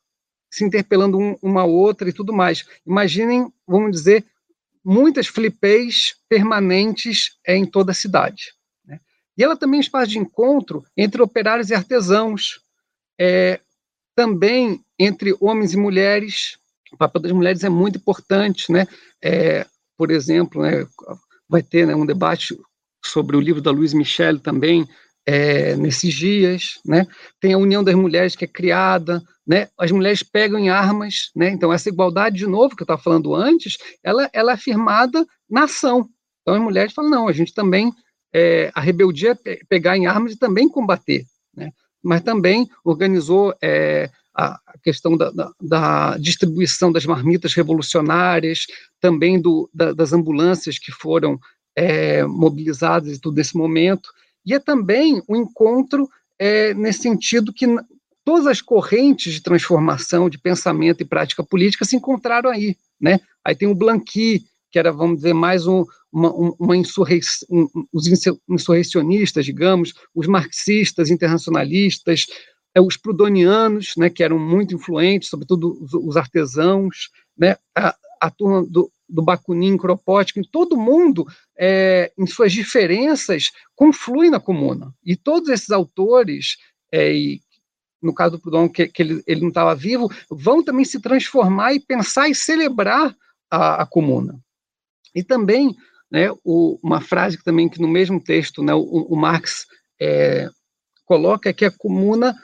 se 0.50 0.64
interpelando 0.64 1.20
um, 1.20 1.38
uma 1.42 1.66
outra 1.66 2.10
e 2.10 2.14
tudo 2.14 2.34
mais. 2.34 2.66
Imaginem, 2.86 3.52
vamos 3.68 3.92
dizer, 3.92 4.26
muitas 4.84 5.28
flipês 5.28 6.16
permanentes 6.28 7.38
em 7.46 7.66
toda 7.66 7.92
a 7.92 7.96
cidade. 7.96 8.57
E 9.38 9.44
ela 9.44 9.56
também 9.56 9.78
é 9.78 9.80
um 9.80 9.82
espaço 9.82 10.12
de 10.12 10.20
encontro 10.20 10.84
entre 10.96 11.22
operários 11.22 11.70
e 11.70 11.76
artesãos, 11.76 12.60
é, 13.20 13.60
também 14.16 14.84
entre 14.98 15.36
homens 15.40 15.74
e 15.74 15.78
mulheres. 15.78 16.58
O 16.92 16.98
papel 16.98 17.22
das 17.22 17.32
mulheres 17.32 17.64
é 17.64 17.70
muito 17.70 18.00
importante, 18.00 18.72
né? 18.72 18.88
É, 19.22 19.66
por 19.98 20.12
exemplo, 20.12 20.62
né, 20.62 20.88
vai 21.48 21.62
ter 21.62 21.86
né, 21.86 21.96
um 21.96 22.06
debate 22.06 22.58
sobre 23.04 23.38
o 23.38 23.40
livro 23.40 23.62
da 23.62 23.72
Luiz 23.72 23.94
Michel 23.94 24.40
também 24.40 24.88
é, 25.26 25.76
nesses 25.76 26.14
dias, 26.14 26.80
né? 26.86 27.06
Tem 27.40 27.54
a 27.54 27.58
União 27.58 27.84
das 27.84 27.96
Mulheres 27.96 28.36
que 28.36 28.46
é 28.46 28.48
criada, 28.48 29.22
né? 29.46 29.68
As 29.78 29.92
mulheres 29.92 30.24
pegam 30.24 30.58
em 30.58 30.70
armas, 30.70 31.32
né? 31.36 31.50
Então 31.50 31.72
essa 31.72 31.90
igualdade 31.90 32.38
de 32.38 32.48
novo 32.48 32.76
que 32.76 32.82
eu 32.82 32.86
estava 32.86 33.02
falando 33.02 33.36
antes, 33.36 33.78
ela, 34.04 34.30
ela 34.34 34.52
é 34.52 34.56
afirmada 34.56 35.26
na 35.50 35.66
ação. 35.66 36.10
Então 36.42 36.56
as 36.56 36.62
mulheres 36.62 36.94
falam 36.94 37.12
não, 37.12 37.28
a 37.28 37.34
gente 37.34 37.54
também 37.54 37.92
é, 38.34 38.72
a 38.74 38.82
rebeldia 38.82 39.38
é 39.46 39.60
pegar 39.68 39.98
em 39.98 40.06
armas 40.06 40.34
e 40.34 40.38
também 40.38 40.70
combater, 40.70 41.26
né? 41.56 41.72
mas 42.04 42.22
também 42.22 42.70
organizou 42.84 43.54
é, 43.62 44.10
a 44.38 44.60
questão 44.84 45.18
da, 45.18 45.32
da, 45.32 45.52
da, 45.60 46.18
distribuição 46.18 46.92
das 46.92 47.06
marmitas 47.06 47.56
revolucionárias, 47.56 48.68
também 49.02 49.42
do, 49.42 49.68
da, 49.74 49.94
das 49.94 50.14
ambulâncias 50.14 50.78
que 50.78 50.92
foram 50.92 51.40
é, 51.76 52.24
mobilizadas 52.24 53.18
e 53.18 53.20
tudo 53.20 53.38
nesse 53.38 53.58
momento, 53.58 54.10
e 54.46 54.54
é 54.54 54.60
também 54.60 55.22
um 55.28 55.36
encontro 55.36 56.08
é, 56.38 56.74
nesse 56.76 57.02
sentido 57.02 57.52
que 57.52 57.66
todas 58.24 58.46
as 58.46 58.62
correntes 58.62 59.34
de 59.34 59.42
transformação 59.42 60.30
de 60.30 60.38
pensamento 60.38 61.02
e 61.02 61.06
prática 61.06 61.44
política 61.44 61.84
se 61.84 61.96
encontraram 61.96 62.50
aí, 62.50 62.78
né? 63.00 63.20
Aí 63.44 63.56
tem 63.56 63.68
o 63.68 63.76
Blanqui, 63.76 64.46
que 64.70 64.78
era, 64.78 64.92
vamos 64.92 65.18
dizer, 65.18 65.34
mais 65.34 65.66
um, 65.66 65.84
uma, 66.12 66.32
uma 66.32 66.78
insurreição, 66.78 67.48
um, 67.50 67.68
os 67.92 68.08
insurreicionistas, 68.50 69.46
digamos, 69.46 69.94
os 70.14 70.28
marxistas, 70.28 71.10
internacionalistas, 71.10 72.26
é, 72.74 72.82
os 72.82 72.98
prudonianos, 72.98 73.94
né, 73.98 74.10
que 74.10 74.24
eram 74.24 74.40
muito 74.40 74.76
influentes, 74.76 75.30
sobretudo 75.30 75.78
os, 75.82 75.94
os 75.94 76.18
artesãos, 76.18 77.10
né, 77.38 77.58
a, 77.76 77.96
a 78.22 78.30
turma 78.30 78.66
do, 78.66 78.92
do 79.08 79.22
Bakunin, 79.22 79.78
Kropotkin, 79.78 80.42
todo 80.44 80.78
mundo, 80.78 81.26
é, 81.58 82.12
em 82.18 82.28
suas 82.28 82.52
diferenças, 82.52 83.52
conflui 83.76 84.30
na 84.30 84.40
comuna. 84.40 84.94
E 85.04 85.16
todos 85.16 85.50
esses 85.50 85.72
autores, 85.72 86.58
é, 86.92 87.14
e 87.14 87.42
no 88.02 88.14
caso 88.14 88.38
do 88.38 88.40
Proudhon, 88.42 88.70
que, 88.70 88.88
que 88.88 89.02
ele, 89.02 89.24
ele 89.26 89.42
não 89.42 89.50
estava 89.50 89.74
vivo, 89.74 90.10
vão 90.30 90.64
também 90.64 90.86
se 90.86 91.00
transformar 91.00 91.74
e 91.74 91.80
pensar 91.80 92.30
e 92.30 92.36
celebrar 92.36 93.16
a, 93.50 93.82
a 93.82 93.86
comuna. 93.86 94.40
E 95.16 95.24
também 95.24 95.76
né, 96.12 96.32
o, 96.44 96.80
uma 96.84 97.02
frase 97.02 97.38
que 97.38 97.44
também 97.44 97.70
que 97.70 97.82
no 97.82 97.88
mesmo 97.88 98.22
texto 98.22 98.64
né, 98.64 98.74
o, 98.74 98.82
o 98.82 99.16
Marx 99.16 99.66
é, 100.00 100.50
coloca 101.06 101.50
é 101.50 101.54
que 101.54 101.66
a 101.66 101.72
comuna 101.72 102.36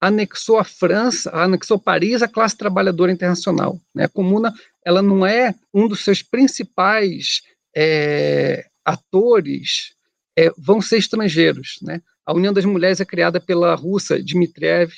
anexou 0.00 0.58
a 0.58 0.64
França, 0.64 1.30
anexou 1.32 1.78
Paris 1.78 2.22
à 2.22 2.28
classe 2.28 2.56
trabalhadora 2.56 3.10
internacional. 3.10 3.80
Né? 3.94 4.04
A 4.04 4.08
comuna 4.08 4.52
ela 4.84 5.00
não 5.00 5.24
é 5.24 5.54
um 5.72 5.88
dos 5.88 6.04
seus 6.04 6.22
principais 6.22 7.40
é, 7.74 8.66
atores, 8.84 9.94
é, 10.36 10.50
vão 10.58 10.80
ser 10.80 10.98
estrangeiros. 10.98 11.78
Né? 11.80 12.02
A 12.26 12.34
União 12.34 12.52
das 12.52 12.66
Mulheres 12.66 13.00
é 13.00 13.04
criada 13.04 13.40
pela 13.40 13.74
russa 13.74 14.22
Dmitriev, 14.22 14.92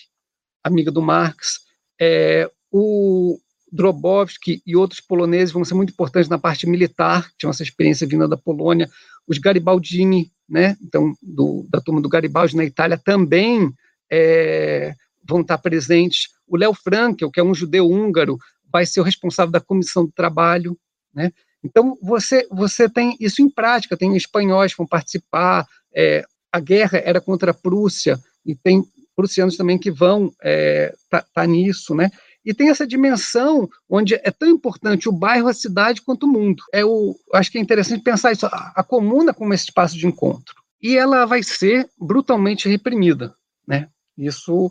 amiga 0.64 0.90
do 0.90 1.00
Marx. 1.00 1.60
É, 2.00 2.50
o, 2.70 3.38
Drobowski 3.70 4.62
e 4.66 4.76
outros 4.76 5.00
poloneses 5.00 5.52
vão 5.52 5.64
ser 5.64 5.74
muito 5.74 5.90
importantes 5.90 6.28
na 6.28 6.38
parte 6.38 6.66
militar, 6.66 7.30
tinham 7.38 7.50
essa 7.50 7.62
experiência 7.62 8.06
vinda 8.06 8.28
da 8.28 8.36
Polônia. 8.36 8.88
Os 9.26 9.38
Garibaldini, 9.38 10.30
né, 10.48 10.76
então, 10.80 11.14
do, 11.22 11.66
da 11.68 11.80
turma 11.80 12.00
do 12.00 12.08
Garibaldi 12.08 12.56
na 12.56 12.64
Itália, 12.64 12.96
também 12.96 13.72
é, 14.10 14.94
vão 15.28 15.40
estar 15.40 15.58
presentes. 15.58 16.28
O 16.46 16.56
Léo 16.56 16.72
Frankel, 16.74 17.30
que 17.30 17.40
é 17.40 17.44
um 17.44 17.54
judeu 17.54 17.88
húngaro, 17.88 18.38
vai 18.72 18.86
ser 18.86 19.00
o 19.00 19.04
responsável 19.04 19.50
da 19.50 19.60
comissão 19.60 20.04
do 20.04 20.12
trabalho. 20.12 20.78
Né? 21.12 21.32
Então, 21.64 21.98
você, 22.00 22.46
você 22.50 22.88
tem 22.88 23.16
isso 23.18 23.42
em 23.42 23.50
prática, 23.50 23.96
tem 23.96 24.16
espanhóis 24.16 24.72
que 24.72 24.78
vão 24.78 24.86
participar, 24.86 25.66
é, 25.94 26.24
a 26.52 26.60
guerra 26.60 26.98
era 26.98 27.20
contra 27.20 27.50
a 27.50 27.54
Prússia, 27.54 28.18
e 28.44 28.54
tem 28.54 28.84
prussianos 29.16 29.56
também 29.56 29.78
que 29.78 29.90
vão 29.90 30.26
estar 30.26 30.38
é, 30.42 30.94
tá, 31.10 31.24
tá 31.34 31.46
nisso, 31.46 31.94
né? 31.94 32.10
E 32.46 32.54
tem 32.54 32.70
essa 32.70 32.86
dimensão 32.86 33.68
onde 33.90 34.14
é 34.14 34.30
tão 34.30 34.48
importante 34.48 35.08
o 35.08 35.12
bairro, 35.12 35.48
a 35.48 35.52
cidade, 35.52 36.00
quanto 36.00 36.26
o 36.26 36.32
mundo. 36.32 36.62
É 36.72 36.84
o, 36.84 37.16
acho 37.34 37.50
que 37.50 37.58
é 37.58 37.60
interessante 37.60 38.04
pensar 38.04 38.30
isso, 38.30 38.46
a, 38.46 38.72
a 38.76 38.84
comuna 38.84 39.34
como 39.34 39.52
esse 39.52 39.64
espaço 39.64 39.98
de 39.98 40.06
encontro. 40.06 40.54
E 40.80 40.96
ela 40.96 41.26
vai 41.26 41.42
ser 41.42 41.88
brutalmente 41.98 42.68
reprimida, 42.68 43.34
né? 43.66 43.88
Isso, 44.16 44.70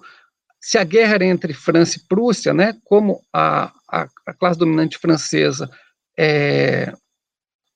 se 0.62 0.77
a 0.77 0.86
guerra 0.86 1.15
era 1.15 1.25
entre 1.25 1.53
França 1.53 1.98
e 1.98 2.08
Prússia, 2.08 2.53
né, 2.53 2.77
como 2.86 3.22
a, 3.34 3.74
a, 3.91 4.08
a 4.25 4.34
classe 4.34 4.58
dominante 4.58 4.98
francesa 4.98 5.70
é, 6.17 6.94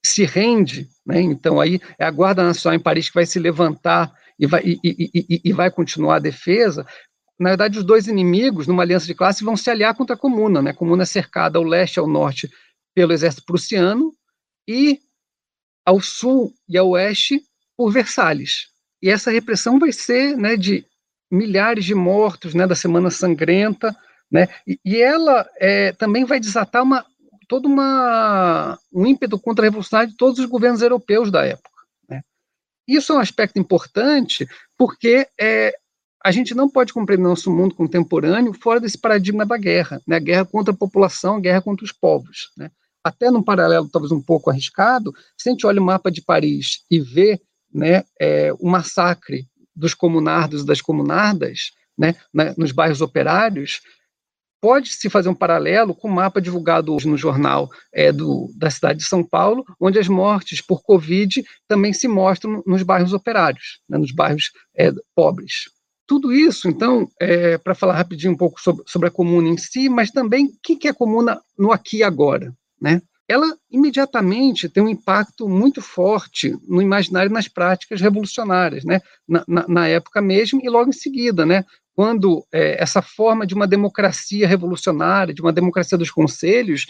se 0.04 0.24
rende, 0.24 0.88
né, 1.06 1.20
então 1.20 1.60
aí 1.60 1.82
é 2.00 2.06
a 2.06 2.12
Guarda 2.12 2.44
Nacional 2.44 2.80
em 2.80 2.82
Paris 2.82 3.10
que 3.10 3.16
vai 3.16 3.26
se 3.26 3.38
levantar 3.38 4.12
e 4.40 4.48
vai, 4.48 4.64
e, 4.64 4.80
e, 4.82 5.12
e, 5.14 5.42
e 5.44 5.54
vai 5.54 5.70
continuar 5.70 6.16
a 6.16 6.20
defesa, 6.20 6.86
na 7.40 7.50
verdade, 7.52 7.80
os 7.80 7.86
dois 7.86 8.08
inimigos, 8.08 8.68
numa 8.68 8.84
aliança 8.84 9.06
de 9.06 9.16
classe, 9.16 9.46
vão 9.46 9.56
se 9.56 9.70
aliar 9.70 9.96
contra 9.96 10.16
a 10.16 10.20
Comuna. 10.20 10.62
Né? 10.62 10.72
A 10.72 10.74
Comuna 10.74 11.04
é 11.04 11.06
cercada 11.06 11.58
ao 11.58 11.64
leste 11.64 11.96
e 11.96 12.00
ao 12.00 12.08
norte 12.08 12.52
pelo 12.94 13.14
exército 13.14 13.46
prussiano 13.46 14.14
e 14.68 15.00
ao 15.86 16.02
sul 16.02 16.54
e 16.68 16.78
ao 16.78 16.90
oeste 16.90 17.42
por 17.78 17.92
Versalhes. 17.92 18.68
E 19.02 19.10
essa 19.10 19.32
repressão 19.32 19.80
vai 19.80 19.94
ser 19.94 20.36
né, 20.36 20.58
de 20.58 20.86
milhares 21.32 21.86
de 21.86 21.96
mortos, 21.96 22.54
né, 22.54 22.68
da 22.68 22.76
Semana 22.76 23.10
Sangrenta, 23.10 23.96
né, 24.30 24.50
e, 24.68 24.78
e 24.84 24.98
ela 24.98 25.50
é, 25.58 25.94
também 25.94 26.26
vai 26.26 26.42
desatar 26.42 26.84
uma, 26.84 27.06
todo 27.48 27.68
uma, 27.68 28.78
um 28.94 29.06
ímpeto 29.06 29.40
contra-revolucionário 29.40 30.12
de 30.12 30.18
todos 30.18 30.40
os 30.40 30.46
governos 30.46 30.82
europeus 30.82 31.32
da 31.32 31.46
época. 31.46 31.70
Né. 32.10 32.22
Isso 32.86 33.14
é 33.14 33.16
um 33.16 33.20
aspecto 33.20 33.58
importante 33.58 34.46
porque 34.78 35.26
é, 35.40 35.74
a 36.24 36.32
gente 36.32 36.54
não 36.54 36.70
pode 36.70 36.94
compreender 36.94 37.24
nosso 37.24 37.50
mundo 37.50 37.76
contemporâneo 37.76 38.54
fora 38.54 38.80
desse 38.80 38.98
paradigma 38.98 39.46
da 39.46 39.58
guerra, 39.58 40.02
né? 40.06 40.20
guerra 40.20 40.46
contra 40.46 40.74
a 40.74 40.78
população, 40.78 41.38
a 41.38 41.40
guerra 41.40 41.62
contra 41.62 41.86
os 41.86 41.92
povos. 41.92 42.52
Né? 42.58 42.70
Até 43.04 43.32
num 43.32 43.44
paralelo 43.44 43.90
talvez 43.90 44.12
um 44.12 44.22
pouco 44.22 44.50
arriscado, 44.50 45.14
se 45.38 45.50
a 45.50 45.52
gente 45.52 45.66
olha 45.66 45.82
o 45.82 45.86
mapa 45.86 46.12
de 46.12 46.22
Paris 46.22 46.84
e 46.92 47.00
vê 47.00 47.40
né, 47.74 48.04
é, 48.20 48.52
o 48.60 48.68
massacre 48.68 49.48
dos 49.76 49.94
comunardos 49.94 50.64
e 50.64 50.66
das 50.66 50.82
comunardas 50.82 51.72
né, 51.98 52.16
na, 52.34 52.54
nos 52.58 52.74
bairros 52.74 53.00
operários, 53.00 53.82
pode-se 54.62 55.10
fazer 55.10 55.30
um 55.30 55.36
paralelo 55.36 55.96
com 55.96 56.10
o 56.10 56.12
mapa 56.12 56.42
divulgado 56.42 56.94
hoje 56.94 57.08
no 57.08 57.18
jornal 57.18 57.70
é, 57.94 58.12
do, 58.12 58.52
da 58.58 58.70
cidade 58.70 59.00
de 59.00 59.06
São 59.06 59.24
Paulo, 59.24 59.64
onde 59.80 59.98
as 59.98 60.10
mortes 60.10 60.60
por 60.60 60.82
Covid 60.82 61.46
também 61.66 61.94
se 61.94 62.10
mostram 62.10 62.62
nos 62.66 62.84
bairros 62.84 63.14
operários, 63.14 63.80
né, 63.88 63.98
nos 63.98 64.12
bairros 64.12 64.52
é, 64.76 64.92
pobres. 65.16 65.70
Tudo 66.10 66.34
isso, 66.34 66.68
então, 66.68 67.08
é, 67.22 67.56
para 67.60 67.76
falar 67.76 67.94
rapidinho 67.94 68.34
um 68.34 68.36
pouco 68.36 68.60
sobre, 68.60 68.84
sobre, 68.88 69.08
a 69.08 69.12
comuna 69.12 69.48
em 69.48 69.58
si, 69.58 69.88
mas 69.88 70.10
também 70.10 70.46
o 70.46 70.54
que, 70.64 70.76
que 70.76 70.88
é 70.88 70.92
a 70.92 70.94
comuna 70.94 71.40
no 71.56 71.72
aqui 71.72 71.98
e 71.98 72.04
agora, 72.04 72.52
né? 72.82 73.00
Ela 73.28 73.56
imediatamente 73.70 74.68
tem 74.68 74.82
um 74.82 74.90
impacto 74.90 75.48
muito 75.48 75.84
forte 75.84 76.58
no 76.68 76.82
imaginário 76.82 77.30
e 77.30 77.34
nas 77.34 77.48
práticas 77.48 78.02
revolucionárias, 78.02 78.84
né? 78.84 79.02
Na, 79.28 79.44
na, 79.48 79.68
na, 79.68 79.88
época 79.88 80.20
mesmo 80.20 80.60
e 80.64 80.68
logo 80.68 80.90
em 80.90 80.94
seguida, 80.94 81.46
né? 81.46 81.64
Quando 81.94 82.44
é, 82.52 82.82
essa 82.82 83.04
forma 83.04 83.46
de 83.46 83.54
uma 83.54 83.68
democracia 83.68 84.48
revolucionária, 84.48 85.32
de 85.32 85.44
uma 85.44 85.54
democracia 85.54 85.96
dos 85.96 86.10
conselhos, 86.10 86.88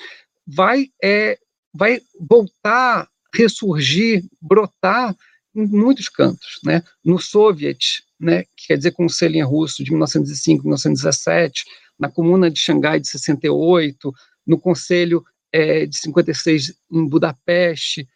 vai, 0.48 0.86
é, 1.04 1.38
vai 1.74 2.00
voltar, 2.18 3.10
ressurgir, 3.36 4.24
brotar 4.42 5.14
em 5.54 5.68
muitos 5.68 6.08
cantos, 6.08 6.62
né? 6.64 6.82
No 7.04 7.20
Soviet, 7.20 8.08
né, 8.20 8.44
que 8.56 8.68
quer 8.68 8.78
dizer 8.78 8.92
Conselho 8.92 9.36
em 9.36 9.44
Russo, 9.44 9.84
de 9.84 9.92
1905, 9.92 10.64
1917, 10.64 11.64
na 11.98 12.10
Comuna 12.10 12.50
de 12.50 12.60
Xangai, 12.60 13.00
de 13.00 13.08
68, 13.08 14.14
no 14.46 14.60
Conselho 14.60 15.24
é, 15.52 15.86
de 15.86 15.98
56 15.98 16.74
em 16.92 17.08
Budapeste, 17.08 18.08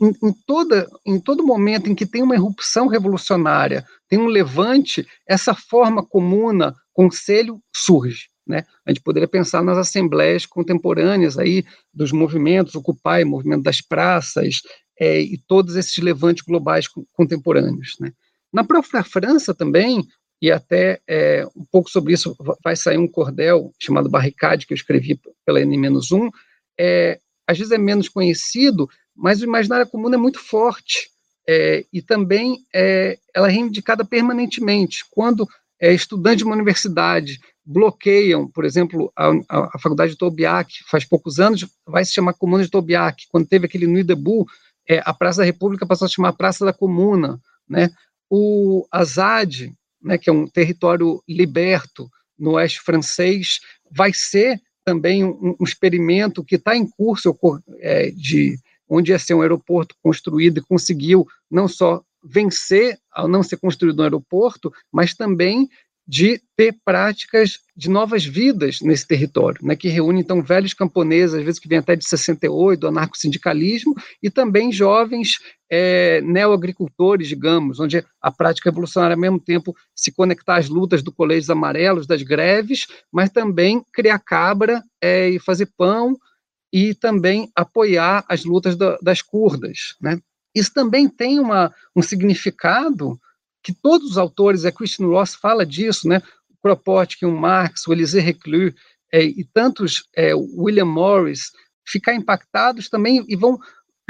em, 0.00 0.28
em, 0.28 0.32
toda, 0.46 0.88
em 1.04 1.18
todo 1.18 1.46
momento 1.46 1.90
em 1.90 1.94
que 1.94 2.06
tem 2.06 2.22
uma 2.22 2.34
erupção 2.34 2.86
revolucionária, 2.86 3.84
tem 4.08 4.18
um 4.18 4.26
levante, 4.26 5.06
essa 5.26 5.54
forma 5.54 6.04
comuna, 6.04 6.74
conselho, 6.92 7.60
surge. 7.74 8.28
Né? 8.46 8.64
A 8.84 8.90
gente 8.90 9.02
poderia 9.02 9.28
pensar 9.28 9.62
nas 9.62 9.78
assembleias 9.78 10.46
contemporâneas 10.46 11.38
aí 11.38 11.64
dos 11.92 12.12
movimentos, 12.12 12.74
Occupy, 12.74 13.24
movimento 13.24 13.62
das 13.62 13.80
praças, 13.80 14.60
é, 14.98 15.20
e 15.20 15.38
todos 15.38 15.74
esses 15.76 15.96
levantes 15.98 16.44
globais 16.44 16.86
contemporâneos. 17.12 17.96
Né? 18.00 18.12
Na 18.52 18.64
própria 18.64 19.02
França 19.02 19.54
também, 19.54 20.06
e 20.40 20.50
até 20.50 21.00
é, 21.08 21.46
um 21.56 21.64
pouco 21.64 21.88
sobre 21.88 22.12
isso 22.12 22.36
vai 22.62 22.74
sair 22.74 22.98
um 22.98 23.08
cordel 23.08 23.72
chamado 23.78 24.10
Barricade, 24.10 24.66
que 24.66 24.72
eu 24.72 24.76
escrevi 24.76 25.18
pela 25.46 25.60
N-1, 25.60 26.30
é, 26.78 27.20
às 27.46 27.56
vezes 27.58 27.72
é 27.72 27.78
menos 27.78 28.08
conhecido, 28.08 28.88
mas 29.14 29.40
o 29.40 29.44
imaginário 29.44 29.86
comum 29.86 30.12
é 30.12 30.16
muito 30.16 30.40
forte, 30.40 31.10
é, 31.48 31.84
e 31.92 32.02
também 32.02 32.64
é, 32.74 33.18
ela 33.34 33.48
é 33.48 33.52
reivindicada 33.52 34.04
permanentemente. 34.04 35.04
Quando 35.10 35.48
é, 35.80 35.92
estudantes 35.92 36.38
de 36.38 36.44
uma 36.44 36.54
universidade 36.54 37.40
bloqueiam, 37.64 38.48
por 38.48 38.64
exemplo, 38.64 39.12
a, 39.16 39.28
a, 39.48 39.70
a 39.74 39.78
faculdade 39.78 40.12
de 40.12 40.18
Tobiac, 40.18 40.72
faz 40.88 41.04
poucos 41.04 41.38
anos, 41.38 41.66
vai 41.86 42.04
se 42.04 42.12
chamar 42.12 42.34
Comuna 42.34 42.64
de 42.64 42.70
Tobiac, 42.70 43.26
quando 43.28 43.46
teve 43.46 43.66
aquele 43.66 43.86
Nuit 43.86 44.06
debout, 44.06 44.50
é, 44.88 45.00
a 45.04 45.14
Praça 45.14 45.38
da 45.38 45.44
República 45.44 45.86
passou 45.86 46.06
a 46.06 46.08
se 46.08 46.14
chamar 46.14 46.32
Praça 46.32 46.64
da 46.64 46.72
Comuna, 46.72 47.40
né? 47.68 47.90
O 48.34 48.86
Azad, 48.90 49.70
né, 50.02 50.16
que 50.16 50.30
é 50.30 50.32
um 50.32 50.46
território 50.46 51.22
liberto 51.28 52.08
no 52.38 52.52
oeste 52.52 52.80
francês, 52.80 53.60
vai 53.90 54.10
ser 54.14 54.58
também 54.82 55.22
um, 55.22 55.54
um 55.60 55.64
experimento 55.64 56.42
que 56.42 56.54
está 56.54 56.74
em 56.74 56.88
curso 56.88 57.36
é, 57.78 58.10
de 58.10 58.58
onde 58.88 59.12
ia 59.12 59.18
ser 59.18 59.34
um 59.34 59.42
aeroporto 59.42 59.94
construído 60.02 60.56
e 60.56 60.62
conseguiu 60.62 61.26
não 61.50 61.68
só 61.68 62.02
vencer 62.24 62.98
ao 63.10 63.28
não 63.28 63.42
ser 63.42 63.58
construído 63.58 64.00
um 64.00 64.04
aeroporto, 64.04 64.72
mas 64.90 65.12
também 65.12 65.68
de 66.12 66.42
ter 66.54 66.76
práticas 66.84 67.60
de 67.74 67.88
novas 67.88 68.22
vidas 68.22 68.82
nesse 68.82 69.06
território, 69.06 69.58
né, 69.64 69.74
que 69.74 69.88
reúne 69.88 70.20
então 70.20 70.42
velhos 70.42 70.74
camponeses, 70.74 71.34
às 71.34 71.42
vezes 71.42 71.58
que 71.58 71.66
vêm 71.66 71.78
até 71.78 71.96
de 71.96 72.06
68, 72.06 72.80
do 72.80 72.88
anarcossindicalismo, 72.88 73.94
e 74.22 74.28
também 74.28 74.70
jovens 74.70 75.38
é, 75.70 76.20
neoagricultores, 76.20 77.28
digamos, 77.28 77.80
onde 77.80 78.04
a 78.20 78.30
prática 78.30 78.68
revolucionária, 78.68 79.14
ao 79.14 79.20
mesmo 79.20 79.40
tempo, 79.40 79.74
se 79.96 80.12
conectar 80.12 80.56
às 80.56 80.68
lutas 80.68 81.02
do 81.02 81.10
colégios 81.10 81.48
amarelos, 81.48 82.06
das 82.06 82.22
greves, 82.22 82.86
mas 83.10 83.30
também 83.30 83.82
criar 83.90 84.18
cabra 84.18 84.82
é, 85.00 85.30
e 85.30 85.38
fazer 85.38 85.70
pão, 85.78 86.14
e 86.70 86.94
também 86.94 87.50
apoiar 87.56 88.22
as 88.28 88.44
lutas 88.44 88.76
da, 88.76 88.98
das 89.02 89.22
curdas. 89.22 89.96
Né. 89.98 90.20
Isso 90.54 90.74
também 90.74 91.08
tem 91.08 91.40
uma, 91.40 91.72
um 91.96 92.02
significado 92.02 93.18
que 93.62 93.72
todos 93.72 94.10
os 94.10 94.18
autores, 94.18 94.64
a 94.64 94.72
Christian 94.72 95.06
Ross 95.06 95.34
fala 95.34 95.64
disso, 95.64 96.08
né? 96.08 96.22
o 96.50 96.56
Kropotkin, 96.62 97.26
o 97.26 97.36
Marx, 97.36 97.86
o 97.86 97.92
Elisée 97.92 98.20
Reclus 98.20 98.74
é, 99.12 99.22
e 99.22 99.44
tantos, 99.52 100.08
é, 100.16 100.34
William 100.34 100.86
Morris, 100.86 101.52
ficar 101.86 102.14
impactados 102.14 102.88
também 102.88 103.24
e 103.28 103.36
vão 103.36 103.58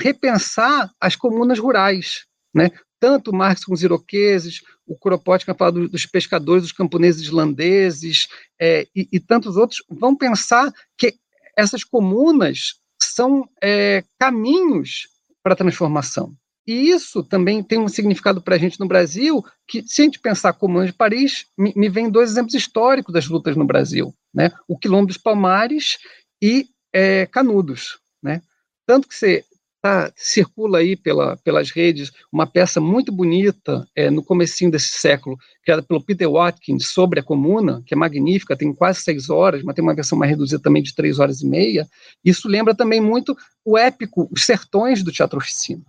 repensar 0.01 0.91
as 1.01 1.17
comunas 1.17 1.59
rurais, 1.59 2.25
né? 2.55 2.71
Tanto 3.01 3.33
Marx 3.33 3.65
com 3.65 3.75
os 3.75 3.83
iroqueses, 3.83 4.62
o 4.87 4.97
Kropotkin 4.97 5.55
fala 5.55 5.73
dos 5.73 6.07
pescadores, 6.07 6.62
dos 6.62 6.73
camponeses 6.73 7.23
islandeses 7.23 8.29
é, 8.61 8.87
e, 8.95 9.09
e, 9.12 9.19
tantos 9.19 9.57
outros 9.57 9.83
vão 9.91 10.17
pensar 10.17 10.73
que 10.97 11.15
essas 11.57 11.83
comunas 11.83 12.81
são 13.03 13.49
é, 13.61 14.05
caminhos 14.19 15.09
para 15.43 15.55
a 15.55 15.57
transformação. 15.57 16.33
E 16.66 16.90
isso 16.90 17.25
também 17.25 17.62
tem 17.62 17.79
um 17.79 17.88
significado 17.88 18.40
para 18.40 18.55
a 18.55 18.59
gente 18.59 18.79
no 18.79 18.87
Brasil, 18.87 19.44
que 19.66 19.83
se 19.83 20.03
a 20.03 20.05
gente 20.05 20.20
pensar 20.20 20.53
como 20.53 20.85
de 20.85 20.92
Paris, 20.92 21.46
me, 21.59 21.72
me 21.75 21.88
vem 21.88 22.11
dois 22.11 22.31
exemplos 22.31 22.55
históricos 22.55 23.12
das 23.12 23.27
lutas 23.29 23.57
no 23.57 23.64
Brasil, 23.64 24.14
né? 24.33 24.53
O 24.68 24.79
Quilombo 24.79 25.09
dos 25.09 25.16
Palmares 25.16 25.98
e 26.40 26.68
é, 26.92 27.27
Canudos, 27.27 27.98
né? 28.22 28.42
Tanto 28.87 29.09
que 29.09 29.14
você 29.14 29.44
tá, 29.83 30.12
circula 30.14 30.79
aí 30.79 30.94
pela, 30.94 31.37
pelas 31.38 31.70
redes 31.70 32.12
uma 32.33 32.46
peça 32.46 32.81
muito 32.81 33.11
bonita 33.11 33.85
é, 33.96 34.09
no 34.09 34.22
comecinho 34.22 34.70
desse 34.70 34.90
século, 34.90 35.37
criada 35.64 35.83
pelo 35.83 36.01
Peter 36.01 36.31
Watkins, 36.31 36.87
sobre 36.87 37.18
a 37.18 37.22
comuna, 37.22 37.83
que 37.85 37.92
é 37.92 37.96
magnífica, 37.96 38.57
tem 38.57 38.72
quase 38.72 39.01
seis 39.01 39.29
horas, 39.29 39.64
mas 39.64 39.75
tem 39.75 39.83
uma 39.83 39.94
versão 39.94 40.16
mais 40.16 40.31
reduzida 40.31 40.62
também 40.62 40.83
de 40.83 40.94
três 40.94 41.18
horas 41.18 41.40
e 41.40 41.46
meia. 41.46 41.88
Isso 42.25 42.46
lembra 42.46 42.75
também 42.75 43.01
muito 43.01 43.37
o 43.64 43.77
épico 43.77 44.29
Os 44.31 44.44
Sertões 44.44 45.03
do 45.03 45.11
Teatro 45.11 45.38
Oficina? 45.38 45.83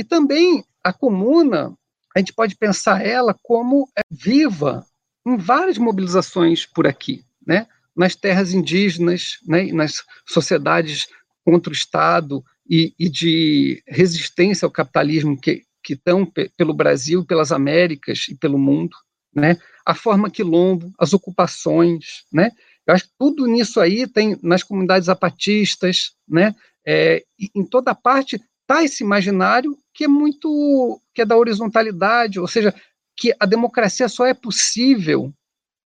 E 0.00 0.04
também 0.04 0.64
a 0.82 0.94
comuna, 0.94 1.76
a 2.16 2.18
gente 2.18 2.32
pode 2.32 2.56
pensar 2.56 3.04
ela 3.04 3.36
como 3.42 3.86
é, 3.94 4.00
viva 4.10 4.82
em 5.26 5.36
várias 5.36 5.76
mobilizações 5.76 6.64
por 6.64 6.86
aqui, 6.86 7.22
né? 7.46 7.66
nas 7.94 8.16
terras 8.16 8.54
indígenas, 8.54 9.40
né? 9.46 9.70
nas 9.72 10.02
sociedades 10.26 11.06
contra 11.44 11.68
o 11.68 11.74
Estado 11.74 12.42
e, 12.66 12.94
e 12.98 13.10
de 13.10 13.82
resistência 13.86 14.64
ao 14.64 14.70
capitalismo 14.70 15.38
que, 15.38 15.64
que 15.84 15.92
estão 15.92 16.26
pelo 16.56 16.72
Brasil, 16.72 17.22
pelas 17.22 17.52
Américas 17.52 18.24
e 18.30 18.34
pelo 18.34 18.58
mundo, 18.58 18.96
né? 19.34 19.58
a 19.84 19.94
forma 19.94 20.30
quilombo, 20.30 20.90
as 20.98 21.12
ocupações, 21.12 22.24
né? 22.32 22.52
Eu 22.86 22.94
acho 22.94 23.04
que 23.04 23.12
tudo 23.18 23.46
nisso 23.46 23.78
aí 23.78 24.06
tem 24.06 24.38
nas 24.42 24.62
comunidades 24.62 25.06
zapatistas, 25.06 26.12
né? 26.26 26.54
É, 26.86 27.22
em 27.54 27.66
toda 27.66 27.94
parte 27.94 28.40
está 28.70 28.84
esse 28.84 29.02
imaginário 29.02 29.76
que 29.92 30.04
é 30.04 30.08
muito 30.08 31.00
que 31.12 31.22
é 31.22 31.26
da 31.26 31.36
horizontalidade, 31.36 32.38
ou 32.38 32.46
seja, 32.46 32.72
que 33.16 33.34
a 33.38 33.44
democracia 33.44 34.08
só 34.08 34.24
é 34.24 34.32
possível 34.32 35.34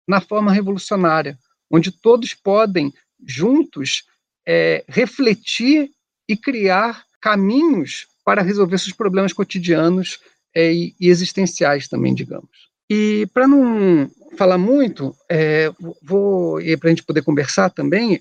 na 0.09 0.21
forma 0.21 0.51
revolucionária, 0.51 1.39
onde 1.71 1.93
todos 1.93 2.33
podem 2.33 2.93
juntos 3.25 4.05
é, 4.49 4.83
refletir 4.89 5.91
e 6.27 6.37
criar 6.37 7.05
caminhos 7.21 8.07
para 8.25 8.43
resolver 8.43 8.79
seus 8.79 8.97
problemas 8.97 9.35
cotidianos 9.35 10.19
é, 10.55 10.73
e, 10.73 10.95
e, 10.99 11.09
existenciais 11.09 11.87
também, 11.87 12.15
digamos. 12.15 12.71
E 12.89 13.29
para 13.35 13.47
não 13.47 14.11
falar 14.37 14.59
muito, 14.59 15.15
é, 15.31 15.71
vou 16.03 16.61
e 16.61 16.77
para 16.77 16.89
a 16.89 16.91
gente 16.91 17.05
poder 17.05 17.23
conversar 17.23 17.71
também, 17.71 18.21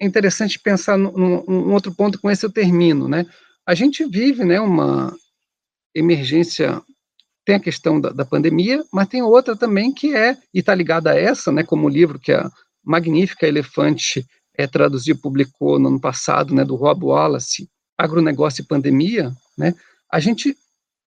é 0.00 0.04
interessante 0.04 0.58
pensar 0.58 0.98
num, 0.98 1.44
num 1.44 1.72
outro 1.72 1.94
ponto 1.94 2.20
com 2.20 2.30
esse 2.30 2.44
eu 2.44 2.50
termino, 2.50 3.08
né? 3.08 3.24
A 3.66 3.74
gente 3.74 4.04
vive, 4.04 4.44
né, 4.44 4.60
uma 4.60 5.14
emergência 5.94 6.82
tem 7.44 7.56
a 7.56 7.60
questão 7.60 8.00
da, 8.00 8.10
da, 8.10 8.24
pandemia, 8.24 8.82
mas 8.90 9.08
tem 9.08 9.22
outra 9.22 9.54
também 9.54 9.92
que 9.92 10.14
é, 10.16 10.36
e 10.52 10.60
está 10.60 10.74
ligada 10.74 11.10
a 11.10 11.18
essa, 11.18 11.52
né, 11.52 11.62
como 11.62 11.86
o 11.86 11.90
livro 11.90 12.18
que 12.18 12.32
a 12.32 12.50
magnífica 12.82 13.46
Elefante 13.46 14.26
é, 14.56 14.66
traduziu 14.66 15.14
e 15.14 15.18
publicou 15.18 15.78
no 15.78 15.88
ano 15.88 16.00
passado, 16.00 16.54
né, 16.54 16.64
do 16.64 16.74
Rob 16.74 17.04
Wallace, 17.04 17.68
Agronegócio 17.98 18.62
e 18.62 18.66
Pandemia, 18.66 19.32
né, 19.58 19.74
a 20.10 20.20
gente 20.20 20.56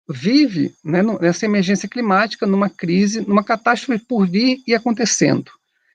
vive 0.10 0.74
né, 0.84 1.02
nessa 1.22 1.46
emergência 1.46 1.89
climática, 1.89 2.46
numa 2.46 2.70
crise, 2.70 3.22
numa 3.22 3.44
catástrofe 3.44 4.04
por 4.04 4.28
vir 4.28 4.62
e 4.68 4.76
acontecendo. 4.76 5.52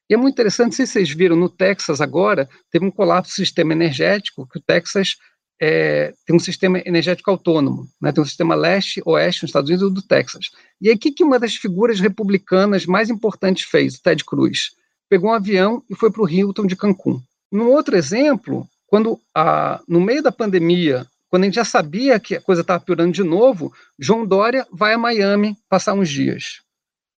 E 0.09 0.15
é 0.15 0.17
muito 0.17 0.35
interessante, 0.35 0.75
se 0.75 0.87
vocês 0.87 1.11
viram, 1.11 1.37
no 1.37 1.49
Texas 1.49 2.01
agora, 2.01 2.49
teve 2.71 2.85
um 2.85 2.91
colapso 2.91 3.33
do 3.33 3.37
sistema 3.37 3.73
energético, 3.73 4.49
que 4.49 4.59
o 4.59 4.63
Texas 4.63 5.17
é, 5.61 6.15
tem 6.25 6.35
um 6.35 6.41
sistema 6.41 6.81
energético 6.87 7.31
autônomo, 7.31 7.87
né? 8.01 8.11
tem 8.11 8.23
um 8.23 8.27
sistema 8.27 8.55
leste-oeste 8.55 9.43
nos 9.43 9.51
Estados 9.51 9.69
Unidos 9.69 9.91
e 9.91 9.95
do 9.95 10.03
Texas. 10.03 10.47
E 10.81 10.89
aí, 10.89 10.95
o 10.95 10.99
que, 10.99 11.13
que 11.13 11.23
uma 11.23 11.39
das 11.39 11.55
figuras 11.55 12.01
republicanas 12.01 12.87
mais 12.87 13.11
importantes 13.11 13.65
fez, 13.65 13.97
o 13.97 14.03
Ted 14.03 14.25
Cruz? 14.25 14.71
Pegou 15.09 15.31
um 15.31 15.35
avião 15.35 15.83
e 15.91 15.95
foi 15.95 16.11
para 16.11 16.23
o 16.23 16.29
Hilton 16.29 16.67
de 16.67 16.77
Cancún. 16.77 17.21
Num 17.53 17.69
outro 17.69 17.95
exemplo, 17.95 18.67
quando 18.87 19.21
a, 19.35 19.81
no 19.87 20.01
meio 20.01 20.23
da 20.23 20.33
pandemia, 20.33 21.07
quando 21.29 21.43
a 21.43 21.47
gente 21.47 21.57
já 21.57 21.65
sabia 21.65 22.19
que 22.19 22.37
a 22.37 22.41
coisa 22.41 22.63
estava 22.63 22.83
piorando 22.83 23.13
de 23.13 23.23
novo, 23.23 23.73
João 23.99 24.25
Dória 24.25 24.67
vai 24.73 24.95
a 24.95 24.99
Miami 24.99 25.57
passar 25.69 25.93
uns 25.93 26.09
dias. 26.09 26.61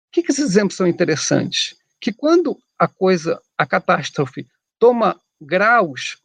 O 0.08 0.12
que, 0.12 0.24
que 0.24 0.32
esses 0.32 0.46
exemplos 0.46 0.76
são 0.76 0.88
interessantes? 0.88 1.76
Que 2.00 2.12
quando 2.12 2.58
a 2.80 2.88
coisa, 2.88 3.40
a 3.58 3.66
catástrofe, 3.66 4.48
toma 4.80 5.16
graus 5.40 6.18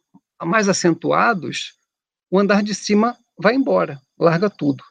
mais 0.43 0.67
acentuados, 0.67 1.76
o 2.29 2.39
andar 2.39 2.63
de 2.63 2.73
cima 2.73 3.17
vai 3.37 3.55
embora, 3.55 4.01
larga 4.19 4.49
tudo. 4.49 4.83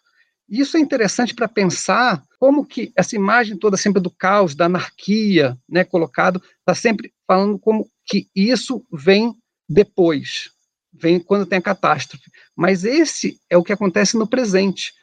Isso 0.48 0.76
é 0.76 0.80
interessante 0.80 1.34
para 1.34 1.48
pensar 1.48 2.22
como 2.38 2.64
que 2.64 2.92
essa 2.94 3.16
imagem 3.16 3.56
toda 3.56 3.76
sempre 3.76 4.00
do 4.00 4.10
caos, 4.10 4.54
da 4.54 4.66
anarquia, 4.66 5.58
né, 5.68 5.82
colocado, 5.82 6.40
está 6.60 6.74
sempre 6.74 7.12
falando 7.26 7.58
como 7.58 7.90
que 8.04 8.28
isso 8.34 8.84
vem 8.92 9.34
depois, 9.68 10.50
vem 10.92 11.18
quando 11.18 11.46
tem 11.46 11.58
a 11.58 11.62
catástrofe. 11.62 12.30
Mas 12.54 12.84
esse 12.84 13.40
é 13.50 13.56
o 13.56 13.64
que 13.64 13.72
acontece 13.72 14.16
no 14.16 14.26
presente. 14.26 14.94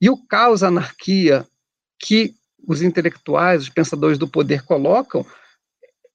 E 0.00 0.08
o 0.08 0.16
caos, 0.16 0.62
a 0.62 0.68
anarquia 0.68 1.46
que 1.98 2.34
os 2.66 2.80
intelectuais, 2.80 3.62
os 3.62 3.68
pensadores 3.68 4.18
do 4.18 4.28
poder 4.28 4.62
colocam, 4.62 5.26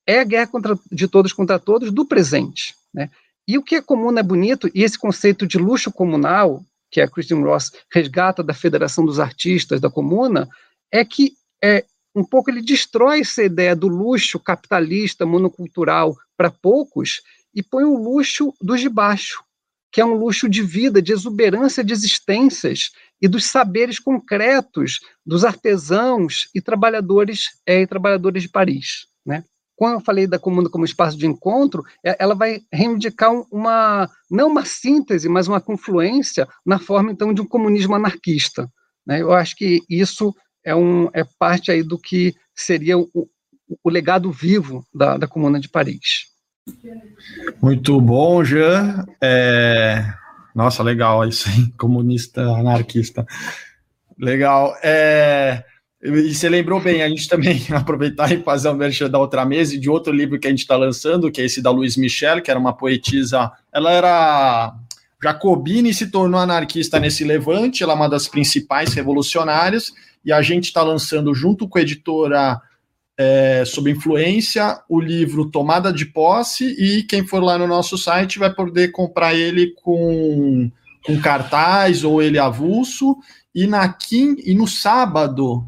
é 0.06 0.22
a 0.22 0.24
guerra 0.24 0.48
contra, 0.48 0.80
de 0.90 1.08
todos 1.10 1.34
contra 1.34 1.60
todos 1.60 1.92
do 1.92 2.06
presente. 2.06 2.74
Né? 2.94 3.10
E 3.48 3.58
o 3.58 3.64
que 3.64 3.76
é 3.76 3.82
comum 3.82 4.16
é 4.18 4.24
bonito, 4.24 4.70
e 4.76 4.84
esse 4.84 5.00
conceito 5.00 5.48
de 5.48 5.58
luxo 5.58 5.92
comunal, 5.92 6.64
que 6.92 7.00
a 7.00 7.08
Christian 7.08 7.40
Ross 7.40 7.72
resgata 7.94 8.44
da 8.44 8.54
Federação 8.54 9.06
dos 9.06 9.20
Artistas 9.20 9.80
da 9.80 9.90
Comuna, 9.90 10.50
é 10.92 11.06
que 11.06 11.34
é, 11.64 11.86
um 12.14 12.24
pouco 12.24 12.50
ele 12.50 12.62
destrói 12.62 13.22
essa 13.22 13.44
ideia 13.44 13.76
do 13.76 13.88
luxo 13.88 14.40
capitalista, 14.40 15.26
monocultural 15.26 16.16
para 16.36 16.52
poucos, 16.52 17.22
e 17.54 17.64
põe 17.64 17.86
o 17.86 17.98
luxo 17.98 18.54
dos 18.62 18.82
de 18.82 18.90
baixo, 18.90 19.42
que 19.92 20.02
é 20.02 20.06
um 20.06 20.14
luxo 20.14 20.50
de 20.50 20.62
vida, 20.62 21.02
de 21.02 21.14
exuberância 21.14 21.84
de 21.84 21.94
existências 21.94 22.92
e 23.22 23.28
dos 23.28 23.46
saberes 23.46 23.98
concretos 23.98 25.00
dos 25.26 25.46
artesãos 25.46 26.50
e 26.54 26.62
trabalhadores 26.62 27.60
é, 27.66 27.82
e 27.82 27.88
trabalhadoras 27.88 28.44
de 28.44 28.50
Paris, 28.50 29.08
né? 29.26 29.44
Quando 29.78 29.94
eu 29.94 30.02
falei 30.02 30.26
da 30.26 30.40
comuna 30.40 30.70
como 30.70 30.84
espaço 30.84 31.16
de 31.16 31.28
encontro, 31.28 31.84
é, 32.04 32.18
ela 32.20 32.34
vai 32.34 32.62
reivindicar 32.74 33.32
uma, 33.52 34.10
não 34.30 34.48
uma 34.50 34.66
síntese, 34.66 35.30
mas 35.30 35.48
uma 35.48 35.62
confluência 35.62 36.48
na 36.66 36.80
forma, 36.80 37.12
então, 37.12 37.32
de 37.32 37.42
um 37.42 37.48
comunismo 37.48 37.94
anarquista. 37.94 38.68
Né? 39.06 39.22
Eu 39.22 39.32
acho 39.32 39.56
que 39.56 39.84
isso 39.88 40.36
é, 40.66 40.76
um, 40.76 41.08
é 41.14 41.24
parte 41.38 41.72
aí 41.72 41.84
do 41.84 41.98
que 41.98 42.34
seria 42.56 42.98
o, 42.98 43.30
o 43.84 43.90
legado 43.90 44.32
vivo 44.32 44.84
da, 44.92 45.16
da 45.16 45.28
Comuna 45.28 45.60
de 45.60 45.70
Paris. 45.70 46.26
Muito 47.62 48.02
bom, 48.02 48.44
Jean. 48.44 49.06
É... 49.22 50.04
Nossa, 50.56 50.82
legal 50.82 51.24
isso, 51.24 51.48
hein? 51.50 51.72
Comunista 51.78 52.42
anarquista. 52.42 53.26
Legal. 54.18 54.76
É... 54.84 55.64
E 56.08 56.34
você 56.34 56.48
lembrou 56.48 56.80
bem, 56.80 57.02
a 57.02 57.10
gente 57.10 57.28
também 57.28 57.62
aproveitar 57.76 58.32
e 58.32 58.42
fazer 58.42 58.70
um 58.70 58.76
merchan 58.76 59.10
da 59.10 59.20
outra 59.20 59.44
mesa 59.44 59.76
e 59.76 59.78
de 59.78 59.90
outro 59.90 60.14
livro 60.14 60.40
que 60.40 60.48
a 60.48 60.50
gente 60.50 60.60
está 60.60 60.78
lançando, 60.78 61.30
que 61.30 61.42
é 61.42 61.46
esse 61.46 61.62
da 61.62 61.70
Louise 61.70 62.00
Michel, 62.00 62.42
que 62.42 62.50
era 62.50 62.60
uma 62.60 62.72
poetisa. 62.72 63.52
Ela 63.74 63.92
era 63.92 64.74
jacobina 65.22 65.90
e 65.90 65.94
se 65.94 66.10
tornou 66.10 66.40
anarquista 66.40 66.98
nesse 67.00 67.26
levante, 67.26 67.84
ela 67.84 67.92
é 67.92 67.96
uma 67.96 68.08
das 68.08 68.28
principais 68.28 68.94
revolucionárias, 68.94 69.92
e 70.24 70.32
a 70.32 70.42
gente 70.42 70.66
está 70.66 70.82
lançando, 70.82 71.34
junto 71.34 71.68
com 71.68 71.78
a 71.78 71.82
editora 71.82 72.62
é, 73.18 73.64
Sob 73.66 73.90
Influência, 73.90 74.80
o 74.88 75.02
livro 75.02 75.50
Tomada 75.50 75.92
de 75.92 76.06
Posse, 76.06 76.66
e 76.80 77.04
quem 77.04 77.26
for 77.28 77.44
lá 77.44 77.58
no 77.58 77.68
nosso 77.68 77.98
site 77.98 78.40
vai 78.40 78.54
poder 78.54 78.92
comprar 78.92 79.34
ele 79.34 79.74
com, 79.84 80.72
com 81.06 81.20
cartaz 81.20 82.04
ou 82.04 82.22
ele 82.22 82.38
avulso. 82.38 83.18
E, 83.54 83.66
na 83.66 83.98
e 84.12 84.54
no 84.54 84.68
sábado, 84.68 85.68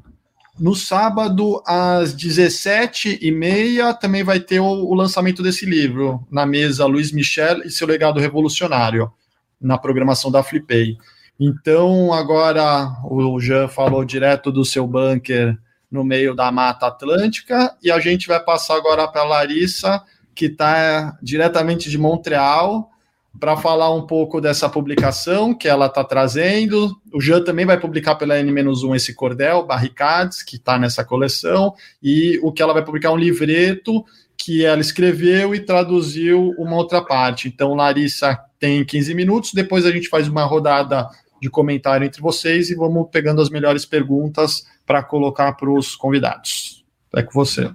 no 0.59 0.75
sábado, 0.75 1.61
às 1.65 2.13
17h30, 2.13 3.97
também 3.97 4.23
vai 4.23 4.39
ter 4.39 4.59
o, 4.59 4.65
o, 4.65 4.93
lançamento 4.93 5.41
desse 5.41 5.65
livro, 5.65 6.25
na 6.29 6.45
mesa 6.45 6.85
Luiz 6.85 7.11
Michel 7.11 7.63
e 7.63 7.69
seu 7.69 7.87
legado 7.87 8.19
revolucionário, 8.19 9.11
na 9.59 9.77
programação 9.77 10.29
da 10.29 10.43
Flipei. 10.43 10.97
Então, 11.39 12.13
agora 12.13 12.97
o 13.05 13.39
Jean 13.39 13.67
falou 13.67 14.03
direto 14.03 14.51
do 14.51 14.65
seu 14.65 14.85
bunker 14.85 15.57
no 15.89 16.03
meio 16.03 16.35
da 16.35 16.51
Mata 16.51 16.87
Atlântica, 16.87 17.75
e 17.81 17.89
a 17.89 17.99
gente 17.99 18.27
vai 18.27 18.39
passar 18.39 18.75
agora 18.75 19.07
para 19.07 19.21
a 19.21 19.25
Larissa, 19.25 20.03
que 20.35 20.45
está 20.45 21.17
diretamente 21.21 21.89
de 21.89 21.97
Montreal, 21.97 22.91
para 23.37 23.57
falar 23.57 23.93
um 23.93 24.05
pouco 24.05 24.39
dessa 24.39 24.69
publicação 24.69 25.53
que 25.53 25.67
ela 25.67 25.87
está 25.87 26.03
trazendo. 26.03 26.95
O 27.13 27.21
Jean 27.21 27.43
também 27.43 27.65
vai 27.65 27.79
publicar 27.79 28.15
pela 28.15 28.39
N-1 28.39 28.95
esse 28.95 29.13
cordel, 29.13 29.65
Barricades, 29.65 30.43
que 30.43 30.55
está 30.55 30.79
nessa 30.79 31.03
coleção, 31.03 31.73
e 32.01 32.39
o 32.41 32.51
que 32.51 32.61
ela 32.61 32.73
vai 32.73 32.83
publicar 32.83 33.09
é 33.09 33.11
um 33.11 33.17
livreto 33.17 34.03
que 34.37 34.63
ela 34.65 34.79
escreveu 34.79 35.53
e 35.53 35.59
traduziu 35.59 36.53
uma 36.57 36.75
outra 36.75 37.01
parte. 37.01 37.47
Então, 37.47 37.75
Larissa 37.75 38.39
tem 38.57 38.85
15 38.85 39.13
minutos, 39.13 39.53
depois 39.53 39.85
a 39.85 39.91
gente 39.91 40.07
faz 40.07 40.27
uma 40.27 40.43
rodada 40.43 41.07
de 41.41 41.49
comentário 41.49 42.05
entre 42.05 42.21
vocês 42.21 42.69
e 42.69 42.75
vamos 42.75 43.07
pegando 43.11 43.41
as 43.41 43.49
melhores 43.49 43.85
perguntas 43.85 44.65
para 44.85 45.03
colocar 45.03 45.53
para 45.53 45.69
os 45.69 45.95
convidados. 45.95 46.85
É 47.15 47.23
com 47.23 47.31
você. 47.31 47.71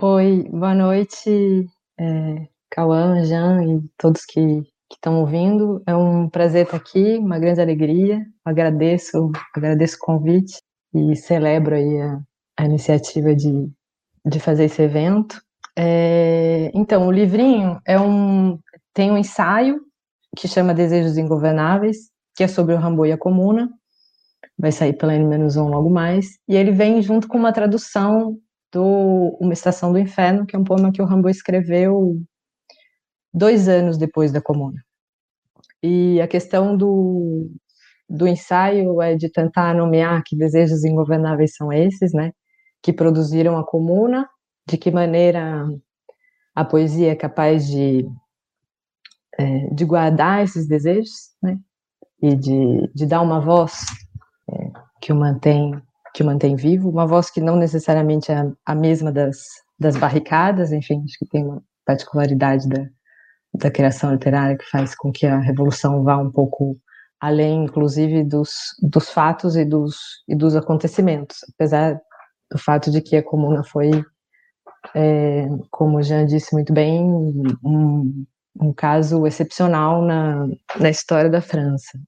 Oi, 0.00 0.48
boa 0.50 0.74
noite. 0.74 1.68
É, 1.98 2.46
Cauã, 2.76 3.24
Jean 3.24 3.64
e 3.64 3.80
todos 3.96 4.26
que 4.26 4.62
estão 4.92 5.20
ouvindo. 5.20 5.82
É 5.86 5.96
um 5.96 6.28
prazer 6.28 6.66
estar 6.66 6.76
aqui, 6.76 7.16
uma 7.16 7.38
grande 7.38 7.58
alegria. 7.58 8.22
Agradeço, 8.44 9.32
agradeço 9.54 9.96
o 9.96 10.00
convite 10.00 10.60
e 10.94 11.16
celebro 11.16 11.74
aí 11.74 12.00
a, 12.02 12.20
a 12.58 12.64
iniciativa 12.66 13.34
de, 13.34 13.72
de 14.26 14.38
fazer 14.38 14.64
esse 14.64 14.82
evento. 14.82 15.40
É, 15.74 16.70
então, 16.74 17.06
o 17.06 17.10
livrinho 17.10 17.80
é 17.86 17.98
um 17.98 18.58
tem 18.92 19.10
um 19.10 19.16
ensaio 19.16 19.80
que 20.36 20.46
chama 20.46 20.74
Desejos 20.74 21.16
Ingovernáveis, 21.16 22.10
que 22.34 22.44
é 22.44 22.48
sobre 22.48 22.74
o 22.74 22.78
Rambo 22.78 23.06
e 23.06 23.12
a 23.12 23.18
Comuna. 23.18 23.70
Vai 24.58 24.72
sair 24.72 24.92
pela 24.92 25.14
N-1 25.14 25.68
logo 25.68 25.88
mais. 25.88 26.26
E 26.46 26.54
ele 26.54 26.72
vem 26.72 27.00
junto 27.00 27.26
com 27.26 27.38
uma 27.38 27.52
tradução 27.52 28.38
do 28.70 29.36
Uma 29.40 29.54
Estação 29.54 29.92
do 29.92 29.98
Inferno, 29.98 30.44
que 30.44 30.54
é 30.54 30.58
um 30.58 30.64
poema 30.64 30.92
que 30.92 31.00
o 31.00 31.06
Rambo 31.06 31.30
escreveu 31.30 32.20
dois 33.36 33.68
anos 33.68 33.98
depois 33.98 34.32
da 34.32 34.40
Comuna. 34.40 34.82
E 35.82 36.18
a 36.22 36.26
questão 36.26 36.74
do, 36.74 37.50
do 38.08 38.26
ensaio 38.26 39.02
é 39.02 39.14
de 39.14 39.30
tentar 39.30 39.74
nomear 39.74 40.22
que 40.24 40.34
desejos 40.34 40.84
ingovernáveis 40.84 41.54
são 41.54 41.70
esses, 41.70 42.14
né? 42.14 42.32
Que 42.82 42.94
produziram 42.94 43.58
a 43.58 43.64
Comuna, 43.64 44.26
de 44.66 44.78
que 44.78 44.90
maneira 44.90 45.68
a 46.54 46.64
poesia 46.64 47.12
é 47.12 47.14
capaz 47.14 47.68
de, 47.68 48.08
é, 49.38 49.68
de 49.74 49.84
guardar 49.84 50.42
esses 50.42 50.66
desejos, 50.66 51.12
né? 51.42 51.58
E 52.22 52.34
de, 52.34 52.90
de 52.94 53.04
dar 53.04 53.20
uma 53.20 53.38
voz 53.38 53.82
é, 54.50 54.72
que 55.00 55.12
o 55.12 55.16
mantém 55.16 55.80
que 56.14 56.22
o 56.22 56.26
mantém 56.26 56.56
vivo, 56.56 56.88
uma 56.88 57.06
voz 57.06 57.28
que 57.28 57.42
não 57.42 57.56
necessariamente 57.56 58.32
é 58.32 58.50
a 58.64 58.74
mesma 58.74 59.12
das, 59.12 59.36
das 59.78 59.98
barricadas, 59.98 60.72
enfim, 60.72 61.04
acho 61.04 61.18
que 61.18 61.26
tem 61.26 61.44
uma 61.44 61.62
particularidade 61.84 62.66
da, 62.66 62.88
da 63.54 63.70
criação 63.70 64.12
literária 64.12 64.56
que 64.56 64.68
faz 64.70 64.94
com 64.94 65.10
que 65.10 65.26
a 65.26 65.38
revolução 65.38 66.02
vá 66.02 66.16
um 66.16 66.30
pouco 66.30 66.78
além, 67.20 67.64
inclusive, 67.64 68.22
dos, 68.24 68.50
dos 68.80 69.08
fatos 69.10 69.56
e 69.56 69.64
dos, 69.64 69.96
e 70.28 70.34
dos 70.34 70.54
acontecimentos, 70.54 71.38
apesar 71.54 72.00
do 72.50 72.58
fato 72.58 72.90
de 72.90 73.00
que 73.00 73.16
a 73.16 73.22
comuna 73.22 73.64
foi, 73.64 73.90
é, 74.94 75.46
como 75.70 75.98
o 75.98 76.02
Jean 76.02 76.26
disse 76.26 76.52
muito 76.52 76.72
bem, 76.72 77.02
um, 77.64 78.24
um 78.60 78.72
caso 78.72 79.26
excepcional 79.26 80.02
na, 80.02 80.46
na 80.78 80.90
história 80.90 81.30
da 81.30 81.40
França. 81.40 81.98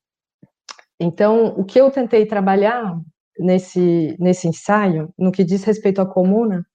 Então, 1.01 1.55
o 1.57 1.65
que 1.65 1.81
eu 1.81 1.91
tentei 1.91 2.27
trabalhar 2.27 2.99
nesse, 3.39 4.17
nesse 4.19 4.49
ensaio, 4.49 5.13
no 5.19 5.33
que 5.33 5.45
diz 5.45 5.65
respeito 5.65 6.01
à 6.01 6.07
comuna, 6.07 6.67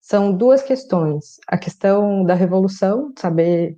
são 0.00 0.32
duas 0.32 0.62
questões. 0.62 1.36
A 1.46 1.58
questão 1.58 2.24
da 2.24 2.34
revolução, 2.34 3.12
saber 3.18 3.76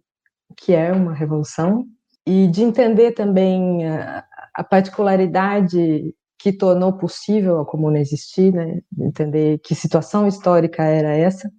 o 0.50 0.54
que 0.54 0.72
é 0.72 0.92
uma 0.92 1.14
revolução, 1.14 1.86
e 2.26 2.46
de 2.48 2.62
entender 2.62 3.12
também 3.12 3.86
a, 3.88 4.24
a 4.54 4.64
particularidade 4.64 6.14
que 6.38 6.52
tornou 6.52 6.92
possível 6.92 7.60
a 7.60 7.66
comuna 7.66 7.98
existir, 7.98 8.52
né? 8.52 8.80
entender 8.98 9.58
que 9.58 9.74
situação 9.74 10.26
histórica 10.26 10.82
era 10.82 11.14
essa 11.14 11.50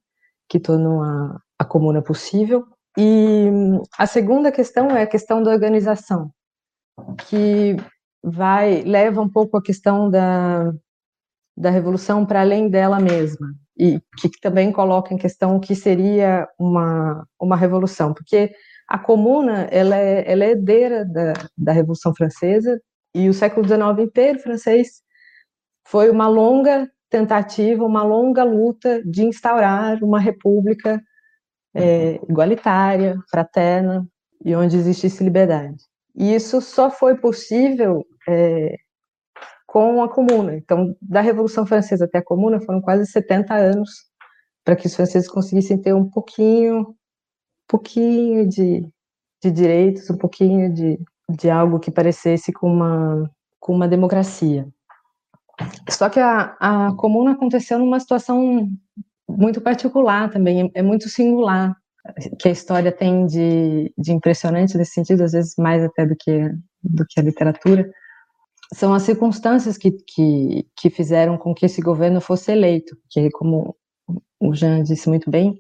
que 0.50 0.60
tornou 0.60 1.02
a, 1.04 1.40
a 1.60 1.66
comuna 1.66 2.02
possível. 2.02 2.66
E 2.98 3.48
a 3.98 4.06
segunda 4.06 4.52
questão 4.52 4.90
é 4.92 5.04
a 5.04 5.08
questão 5.08 5.42
da 5.42 5.52
organização, 5.52 6.32
que 7.30 7.78
vai 8.24 8.82
leva 8.82 9.22
um 9.22 9.30
pouco 9.30 9.58
a 9.58 9.64
questão 9.64 10.10
da, 10.10 10.74
da 11.56 11.70
revolução 11.70 12.26
para 12.26 12.42
além 12.42 12.70
dela 12.70 13.00
mesma 13.00 13.48
e 13.78 14.00
que 14.18 14.30
também 14.42 14.72
coloca 14.72 15.14
em 15.14 15.18
questão 15.18 15.56
o 15.56 15.60
que 15.60 15.74
seria 15.76 16.48
uma, 16.60 17.26
uma 17.40 17.56
revolução, 17.56 18.14
porque 18.14 18.52
a 18.92 19.00
comuna 19.00 19.70
ela 19.72 19.96
é, 19.96 20.30
ela 20.30 20.44
é 20.44 20.50
herdeira 20.52 21.06
da, 21.06 21.32
da 21.58 21.72
Revolução 21.72 22.14
Francesa 22.14 22.78
e 23.16 23.30
o 23.30 23.34
século 23.34 23.66
XIX 23.66 24.06
inteiro 24.06 24.40
francês 24.40 25.02
foi 25.88 26.10
uma 26.10 26.28
longa 26.28 26.92
tentativa, 27.10 27.86
uma 27.86 28.04
longa 28.04 28.44
luta 28.44 29.02
de 29.06 29.24
instaurar 29.24 30.04
uma 30.04 30.20
república 30.20 31.02
é, 31.74 32.16
igualitária, 32.30 33.18
fraterna 33.30 34.06
e 34.44 34.54
onde 34.54 34.76
existisse 34.76 35.24
liberdade. 35.24 35.78
E 36.14 36.36
isso 36.36 36.60
só 36.60 36.92
foi 36.92 37.16
possível 37.16 38.06
é, 38.28 38.76
com 39.66 40.04
a 40.04 40.10
Comuna. 40.10 40.54
Então, 40.58 40.94
da 41.02 41.22
Revolução 41.22 41.66
Francesa 41.66 42.04
até 42.04 42.18
a 42.18 42.24
Comuna 42.24 42.60
foram 42.60 42.82
quase 42.82 43.10
70 43.10 43.54
anos 43.56 43.90
para 44.66 44.76
que 44.76 44.88
os 44.88 44.96
franceses 44.96 45.30
conseguissem 45.30 45.82
ter 45.82 45.94
um 45.94 46.10
pouquinho, 46.10 46.94
pouquinho 47.72 48.50
de, 48.50 48.86
de 49.42 49.50
direitos, 49.50 50.10
um 50.10 50.18
pouquinho 50.18 50.74
de, 50.74 51.00
de 51.30 51.50
algo 51.50 51.80
que 51.80 51.90
parecesse 51.90 52.52
com 52.52 52.68
uma, 52.68 53.32
com 53.62 53.74
uma 53.74 53.88
democracia. 53.88 54.68
Só 55.90 56.10
que 56.10 56.20
a, 56.20 56.58
a 56.60 56.96
Comuna 56.98 57.32
aconteceu 57.32 57.80
numa 57.80 58.00
situação 58.00 58.68
muito 59.30 59.62
particular 59.62 60.30
também, 60.30 60.64
é, 60.76 60.80
é 60.80 60.82
muito 60.82 61.08
singular, 61.08 61.74
que 62.38 62.50
a 62.50 62.52
história 62.52 62.92
tem 62.92 63.26
de, 63.26 63.94
de 63.98 64.12
impressionante 64.12 64.78
nesse 64.78 64.92
sentido, 64.92 65.24
às 65.24 65.32
vezes 65.32 65.54
mais 65.58 65.82
até 65.82 66.06
do 66.06 66.16
que, 66.20 66.50
do 66.84 67.06
que 67.08 67.22
a 67.22 67.24
literatura, 67.24 67.90
são 68.74 68.94
as 68.94 69.04
circunstâncias 69.04 69.78
que, 69.78 69.92
que, 69.92 70.68
que 70.76 70.90
fizeram 70.90 71.38
com 71.38 71.54
que 71.54 71.66
esse 71.66 71.82
governo 71.82 72.20
fosse 72.20 72.52
eleito, 72.52 72.98
que 73.10 73.30
como 73.32 73.76
o 74.40 74.54
Jean 74.54 74.84
disse 74.84 75.08
muito 75.08 75.30
bem, 75.30 75.58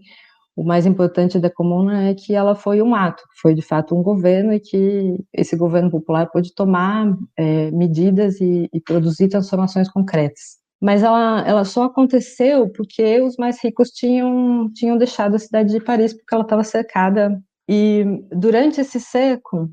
o 0.55 0.63
mais 0.63 0.85
importante 0.85 1.39
da 1.39 1.49
comuna 1.49 2.09
é 2.09 2.13
que 2.13 2.33
ela 2.33 2.55
foi 2.55 2.81
um 2.81 2.93
ato, 2.93 3.23
foi 3.41 3.53
de 3.53 3.61
fato 3.61 3.97
um 3.97 4.03
governo 4.03 4.53
e 4.53 4.59
que 4.59 5.17
esse 5.33 5.55
governo 5.55 5.89
popular 5.89 6.29
pôde 6.29 6.53
tomar 6.53 7.15
é, 7.37 7.71
medidas 7.71 8.39
e, 8.41 8.69
e, 8.73 8.81
produzir 8.81 9.29
transformações 9.29 9.89
concretas. 9.89 10.59
Mas 10.81 11.03
ela, 11.03 11.43
ela 11.47 11.63
só 11.63 11.83
aconteceu 11.83 12.69
porque 12.69 13.21
os 13.21 13.37
mais 13.37 13.63
ricos 13.63 13.89
tinham, 13.89 14.69
tinham 14.73 14.97
deixado 14.97 15.35
a 15.35 15.39
cidade 15.39 15.71
de 15.71 15.79
Paris 15.79 16.13
porque 16.13 16.33
ela 16.33 16.43
estava 16.43 16.63
cercada. 16.63 17.39
E 17.69 18.03
durante 18.31 18.81
esse 18.81 18.99
século, 18.99 19.69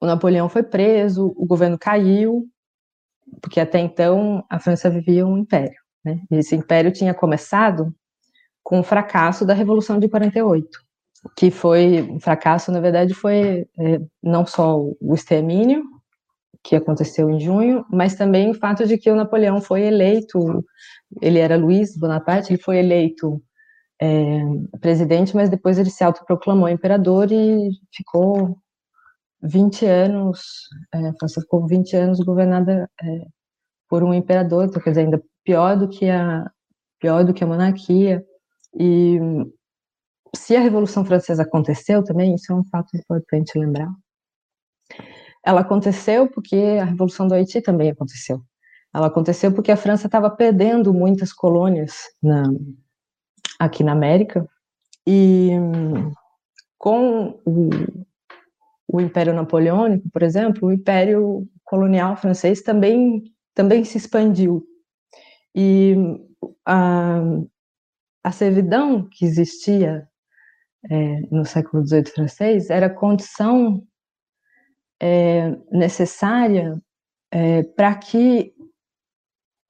o 0.00 0.06
Napoleão 0.06 0.48
foi 0.48 0.64
preso, 0.64 1.32
o 1.36 1.46
governo 1.46 1.78
caiu, 1.78 2.44
porque 3.40 3.60
até 3.60 3.78
então 3.78 4.44
a 4.50 4.58
França 4.58 4.90
vivia 4.90 5.26
um 5.26 5.38
império. 5.38 5.80
Né? 6.04 6.20
Esse 6.32 6.56
império 6.56 6.92
tinha 6.92 7.14
começado 7.14 7.94
com 8.62 8.80
o 8.80 8.82
fracasso 8.82 9.44
da 9.44 9.54
Revolução 9.54 9.98
de 9.98 10.08
48, 10.08 10.68
que 11.36 11.50
foi 11.50 12.02
um 12.02 12.20
fracasso, 12.20 12.70
na 12.70 12.80
verdade, 12.80 13.14
foi 13.14 13.66
é, 13.78 14.00
não 14.22 14.46
só 14.46 14.78
o 14.78 15.14
extermínio, 15.14 15.84
que 16.64 16.76
aconteceu 16.76 17.28
em 17.28 17.40
junho, 17.40 17.84
mas 17.90 18.14
também 18.14 18.50
o 18.50 18.54
fato 18.54 18.86
de 18.86 18.96
que 18.96 19.10
o 19.10 19.16
Napoleão 19.16 19.60
foi 19.60 19.82
eleito, 19.82 20.64
ele 21.20 21.38
era 21.38 21.56
Luiz 21.56 21.96
Bonaparte, 21.96 22.52
ele 22.52 22.62
foi 22.62 22.78
eleito 22.78 23.42
é, 24.00 24.40
presidente, 24.80 25.34
mas 25.34 25.48
depois 25.48 25.78
ele 25.78 25.90
se 25.90 26.04
autoproclamou 26.04 26.68
imperador 26.68 27.32
e 27.32 27.70
ficou 27.92 28.56
20 29.42 29.86
anos, 29.86 30.40
é, 30.94 31.08
a 31.08 31.14
França 31.18 31.40
ficou 31.40 31.66
20 31.66 31.96
anos 31.96 32.20
governada 32.20 32.88
é, 33.02 33.26
por 33.88 34.04
um 34.04 34.14
imperador, 34.14 34.66
então, 34.66 34.80
quer 34.80 34.90
dizer, 34.90 35.02
ainda 35.02 35.22
pior 35.44 35.76
do 35.76 35.88
que 35.88 36.08
a 36.08 36.48
pior 37.00 37.24
do 37.24 37.34
que 37.34 37.42
a 37.42 37.46
monarquia. 37.46 38.24
E 38.78 39.18
se 40.34 40.56
a 40.56 40.60
Revolução 40.60 41.04
Francesa 41.04 41.42
aconteceu 41.42 42.02
também, 42.02 42.34
isso 42.34 42.52
é 42.52 42.54
um 42.54 42.64
fato 42.64 42.96
importante 42.96 43.58
lembrar. 43.58 43.90
Ela 45.44 45.60
aconteceu 45.60 46.28
porque 46.30 46.56
a 46.80 46.84
Revolução 46.84 47.26
do 47.26 47.34
Haiti 47.34 47.60
também 47.60 47.90
aconteceu. 47.90 48.40
Ela 48.94 49.06
aconteceu 49.06 49.52
porque 49.52 49.72
a 49.72 49.76
França 49.76 50.06
estava 50.06 50.30
perdendo 50.30 50.92
muitas 50.92 51.32
colônias 51.32 51.94
na, 52.22 52.44
aqui 53.58 53.82
na 53.82 53.92
América 53.92 54.46
e 55.06 55.50
com 56.78 57.40
o, 57.44 57.70
o 58.86 59.00
Império 59.00 59.32
Napoleônico, 59.32 60.08
por 60.10 60.22
exemplo, 60.22 60.68
o 60.68 60.72
Império 60.72 61.48
colonial 61.64 62.16
francês 62.16 62.62
também 62.62 63.24
também 63.54 63.84
se 63.84 63.98
expandiu 63.98 64.66
e 65.54 65.94
a, 66.66 67.20
a 68.22 68.30
servidão 68.30 69.08
que 69.10 69.24
existia 69.24 70.06
é, 70.90 71.20
no 71.30 71.44
século 71.44 71.86
XVIII 71.86 72.06
francês 72.06 72.70
era 72.70 72.90
condição 72.90 73.82
é, 75.00 75.50
necessária 75.70 76.80
é, 77.30 77.62
para 77.62 77.94
que 77.94 78.52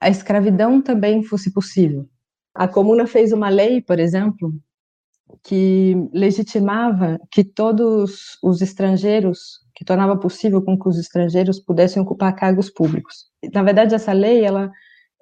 a 0.01 0.11
escravidão 0.11 0.83
também 0.83 1.23
fosse 1.23 1.53
possível. 1.53 2.09
A 2.55 2.69
Comuna 2.69 3.07
fez 3.07 3.33
uma 3.33 3.49
lei, 3.49 3.81
por 3.81 3.99
exemplo, 3.99 4.53
que 5.43 5.95
legitimava 6.13 7.19
que 7.31 7.43
todos 7.45 8.37
os 8.43 8.61
estrangeiros, 8.61 9.61
que 9.75 9.85
tornava 9.85 10.19
possível 10.19 10.61
com 10.61 10.79
que 10.79 10.89
os 10.89 10.99
estrangeiros 10.99 11.61
pudessem 11.61 12.03
ocupar 12.03 12.35
cargos 12.35 12.69
públicos. 12.69 13.31
Na 13.55 13.63
verdade, 13.63 13.95
essa 13.95 14.13
lei 14.13 14.45
ela, 14.45 14.71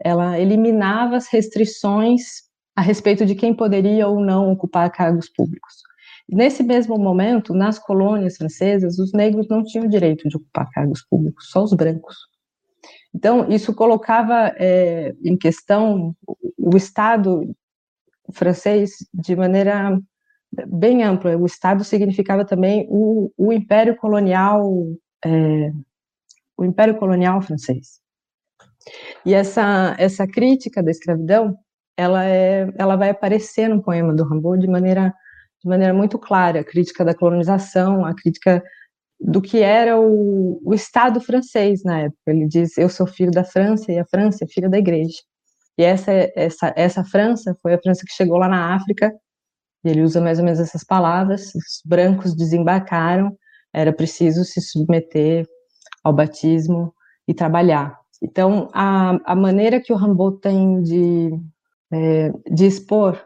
ela 0.02 0.40
eliminava 0.40 1.16
as 1.16 1.28
restrições 1.28 2.49
a 2.74 2.82
respeito 2.82 3.26
de 3.26 3.34
quem 3.34 3.54
poderia 3.54 4.08
ou 4.08 4.20
não 4.20 4.52
ocupar 4.52 4.90
cargos 4.90 5.28
públicos. 5.28 5.74
Nesse 6.28 6.62
mesmo 6.62 6.96
momento, 6.96 7.52
nas 7.52 7.78
colônias 7.78 8.36
francesas, 8.36 8.98
os 8.98 9.12
negros 9.12 9.48
não 9.48 9.64
tinham 9.64 9.88
direito 9.88 10.28
de 10.28 10.36
ocupar 10.36 10.70
cargos 10.70 11.02
públicos, 11.02 11.50
só 11.50 11.62
os 11.62 11.74
brancos. 11.74 12.16
Então, 13.12 13.48
isso 13.48 13.74
colocava 13.74 14.54
é, 14.56 15.12
em 15.24 15.36
questão 15.36 16.14
o 16.56 16.76
Estado 16.76 17.54
francês 18.32 18.92
de 19.12 19.34
maneira 19.34 20.00
bem 20.68 21.02
ampla. 21.02 21.36
O 21.36 21.46
Estado 21.46 21.82
significava 21.82 22.44
também 22.44 22.86
o, 22.88 23.32
o 23.36 23.52
Império 23.52 23.96
Colonial, 23.96 24.70
é, 25.24 25.72
o 26.56 26.64
Império 26.64 26.96
Colonial 26.96 27.42
francês. 27.42 28.00
E 29.26 29.34
essa 29.34 29.94
essa 29.98 30.26
crítica 30.26 30.82
da 30.82 30.90
escravidão, 30.90 31.56
ela 32.00 32.24
é, 32.24 32.66
ela 32.78 32.96
vai 32.96 33.10
aparecer 33.10 33.68
no 33.68 33.82
poema 33.82 34.14
do 34.14 34.28
Rimbaud 34.28 34.60
de 34.60 34.68
maneira 34.68 35.14
de 35.62 35.68
maneira 35.68 35.92
muito 35.92 36.18
clara, 36.18 36.60
a 36.60 36.64
crítica 36.64 37.04
da 37.04 37.14
colonização, 37.14 38.06
a 38.06 38.14
crítica 38.14 38.62
do 39.20 39.42
que 39.42 39.58
era 39.60 40.00
o, 40.00 40.58
o 40.64 40.72
Estado 40.74 41.20
francês 41.20 41.82
na 41.84 42.00
época. 42.00 42.18
Ele 42.26 42.46
diz: 42.46 42.78
Eu 42.78 42.88
sou 42.88 43.06
filho 43.06 43.30
da 43.30 43.44
França 43.44 43.92
e 43.92 43.98
a 43.98 44.06
França 44.06 44.44
é 44.44 44.48
filha 44.48 44.70
da 44.70 44.78
Igreja. 44.78 45.18
E 45.78 45.82
essa, 45.82 46.12
essa, 46.34 46.72
essa 46.76 47.04
França 47.04 47.54
foi 47.62 47.74
a 47.74 47.80
França 47.80 48.02
que 48.06 48.14
chegou 48.14 48.38
lá 48.38 48.48
na 48.48 48.74
África 48.74 49.12
E 49.84 49.90
ele 49.90 50.02
usa 50.02 50.20
mais 50.20 50.38
ou 50.38 50.44
menos 50.44 50.60
essas 50.60 50.84
palavras: 50.84 51.54
os 51.54 51.82
brancos 51.84 52.34
desembarcaram, 52.34 53.36
era 53.74 53.92
preciso 53.92 54.44
se 54.44 54.60
submeter 54.62 55.46
ao 56.02 56.14
batismo 56.14 56.94
e 57.28 57.34
trabalhar. 57.34 57.98
Então, 58.22 58.68
a, 58.72 59.18
a 59.32 59.36
maneira 59.36 59.80
que 59.80 59.92
o 59.92 59.96
Rimbaud 59.96 60.40
tem 60.40 60.82
de, 60.82 61.30
é, 61.92 62.32
de 62.50 62.66
expor 62.66 63.20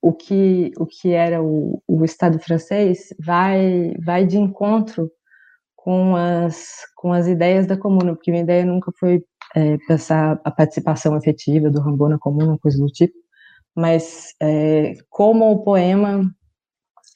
o 0.00 0.12
que, 0.12 0.72
o 0.78 0.86
que 0.86 1.12
era 1.12 1.42
o, 1.42 1.82
o 1.86 2.04
Estado 2.04 2.38
francês 2.38 3.12
vai, 3.18 3.94
vai 4.04 4.24
de 4.26 4.38
encontro 4.38 5.10
com 5.76 6.14
as, 6.14 6.80
com 6.96 7.12
as 7.12 7.26
ideias 7.26 7.66
da 7.66 7.76
comuna, 7.76 8.14
porque 8.14 8.30
minha 8.30 8.42
ideia 8.42 8.64
nunca 8.64 8.92
foi 8.98 9.24
é, 9.54 9.78
pensar 9.88 10.40
a 10.44 10.50
participação 10.50 11.16
efetiva 11.16 11.70
do 11.70 11.82
Rimbaud 11.82 12.12
na 12.12 12.18
comuna, 12.18 12.58
coisa 12.58 12.78
do 12.78 12.86
tipo, 12.86 13.14
mas 13.74 14.34
é, 14.40 14.94
como 15.08 15.50
o 15.50 15.62
poema 15.62 16.30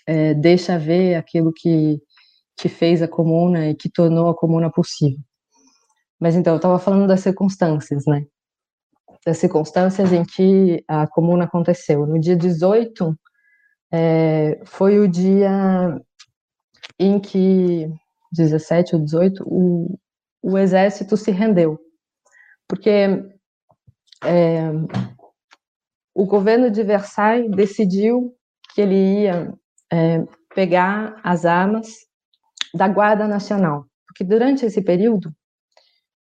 é, 0.06 0.34
deixa 0.34 0.78
ver 0.78 1.16
aquilo 1.16 1.52
que, 1.52 2.00
que 2.56 2.68
fez 2.68 3.02
a 3.02 3.08
comuna 3.08 3.68
e 3.68 3.74
que 3.74 3.90
tornou 3.90 4.28
a 4.28 4.34
comuna 4.34 4.70
possível. 4.70 5.20
Mas 6.20 6.36
então, 6.36 6.54
eu 6.54 6.56
estava 6.56 6.78
falando 6.78 7.08
das 7.08 7.20
circunstâncias, 7.20 8.04
né? 8.06 8.24
Das 9.24 9.38
circunstâncias 9.38 10.12
em 10.12 10.24
que 10.24 10.84
a 10.88 11.06
comuna 11.06 11.44
aconteceu. 11.44 12.06
No 12.06 12.18
dia 12.18 12.36
18, 12.36 13.16
é, 13.92 14.60
foi 14.64 14.98
o 14.98 15.06
dia 15.06 16.00
em 16.98 17.20
que, 17.20 17.88
17 18.32 18.96
ou 18.96 19.02
18, 19.02 19.44
o, 19.46 19.98
o 20.42 20.58
exército 20.58 21.16
se 21.16 21.30
rendeu. 21.30 21.78
Porque 22.66 23.22
é, 24.24 24.70
o 26.14 26.26
governo 26.26 26.70
de 26.70 26.82
Versailles 26.82 27.50
decidiu 27.50 28.34
que 28.74 28.80
ele 28.80 29.22
ia 29.22 29.52
é, 29.92 30.24
pegar 30.54 31.20
as 31.22 31.44
armas 31.44 31.88
da 32.74 32.88
Guarda 32.88 33.28
Nacional, 33.28 33.86
porque 34.06 34.24
durante 34.24 34.64
esse 34.64 34.82
período, 34.82 35.34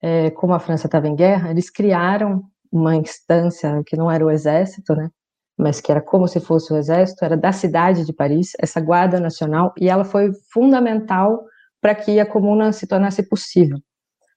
é, 0.02 0.30
como 0.30 0.52
a 0.52 0.58
França 0.58 0.86
estava 0.86 1.06
em 1.06 1.14
guerra, 1.14 1.50
eles 1.50 1.70
criaram 1.70 2.42
uma 2.72 2.96
instância 2.96 3.82
que 3.86 3.96
não 3.96 4.10
era 4.10 4.24
o 4.24 4.30
exército, 4.30 4.94
né, 4.94 5.10
mas 5.56 5.80
que 5.80 5.90
era 5.90 6.00
como 6.00 6.26
se 6.26 6.40
fosse 6.40 6.72
o 6.72 6.76
exército, 6.76 7.24
era 7.24 7.36
da 7.36 7.52
cidade 7.52 8.04
de 8.04 8.12
Paris, 8.12 8.52
essa 8.58 8.80
Guarda 8.80 9.20
Nacional, 9.20 9.72
e 9.78 9.88
ela 9.88 10.04
foi 10.04 10.32
fundamental 10.52 11.44
para 11.80 11.94
que 11.94 12.18
a 12.18 12.26
comuna 12.26 12.72
se 12.72 12.86
tornasse 12.86 13.22
possível. 13.28 13.78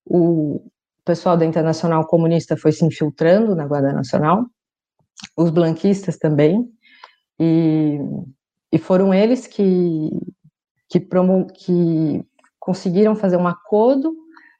O 0.06 0.66
pessoal 1.06 1.38
da 1.38 1.46
Internacional 1.46 2.06
Comunista 2.08 2.58
foi 2.58 2.72
se 2.72 2.86
infiltrando 2.86 3.56
na 3.56 3.66
Guarda 3.66 3.94
Nacional, 3.94 4.46
os 5.38 5.50
blanquistas 5.50 6.18
também, 6.18 6.68
e, 7.40 8.00
e 8.72 8.78
foram 8.78 9.14
eles 9.14 9.48
que, 9.48 10.10
que, 10.90 11.00
promo, 11.00 11.48
que 11.48 12.24
conseguiram 12.60 13.16
fazer 13.16 13.38
um 13.38 13.48
acordo 13.48 14.14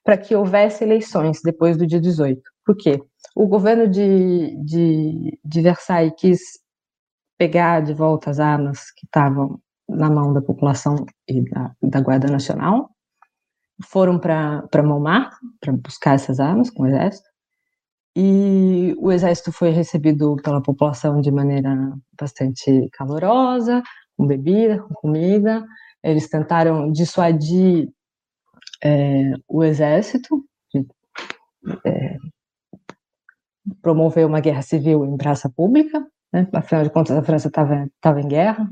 para 0.04 0.18
que 0.18 0.36
houvesse 0.36 0.84
eleições 0.84 1.40
depois 1.44 1.78
do 1.78 1.88
dia 1.88 2.00
18. 2.00 2.42
Por 2.66 2.76
quê? 2.76 3.02
O 3.36 3.48
governo 3.48 3.88
de, 3.88 4.56
de, 4.64 5.40
de 5.44 5.62
Versailles 5.62 6.14
quis 6.18 6.40
pegar 7.38 7.82
de 7.82 7.94
volta 7.94 8.30
as 8.30 8.40
armas 8.40 8.92
que 8.92 9.06
estavam 9.06 9.60
na 9.90 10.10
mão 10.10 10.34
da 10.34 10.42
população 10.42 11.06
e 11.28 11.42
da, 11.50 11.76
da 11.82 12.02
Guarda 12.02 12.32
Nacional, 12.32 12.90
foram 13.84 14.20
para 14.20 14.84
Montmartre 14.84 15.38
para 15.60 15.74
buscar 15.74 16.16
essas 16.16 16.40
armas 16.40 16.70
com 16.70 16.84
o 16.84 16.88
exército, 16.88 17.28
e 18.16 18.96
o 19.00 19.12
exército 19.12 19.52
foi 19.52 19.72
recebido 19.72 20.36
pela 20.44 20.62
população 20.62 21.20
de 21.20 21.32
maneira 21.32 21.94
bastante 22.20 22.88
calorosa, 22.94 23.82
com 24.16 24.28
bebida, 24.28 24.80
com 24.84 24.94
comida. 24.94 25.66
Eles 26.04 26.30
tentaram 26.30 26.92
dissuadir 26.92 27.90
é, 28.84 29.32
o 29.48 29.64
exército 29.64 30.46
de 30.72 30.86
é, 31.86 32.18
promover 33.82 34.26
uma 34.26 34.40
guerra 34.40 34.62
civil 34.62 35.06
em 35.06 35.18
praça 35.18 35.50
pública, 35.50 36.06
né? 36.32 36.48
afinal 36.54 36.84
de 36.84 36.90
contas 36.90 37.18
a 37.18 37.24
França 37.24 37.48
estava 37.48 38.22
em 38.22 38.28
guerra. 38.28 38.70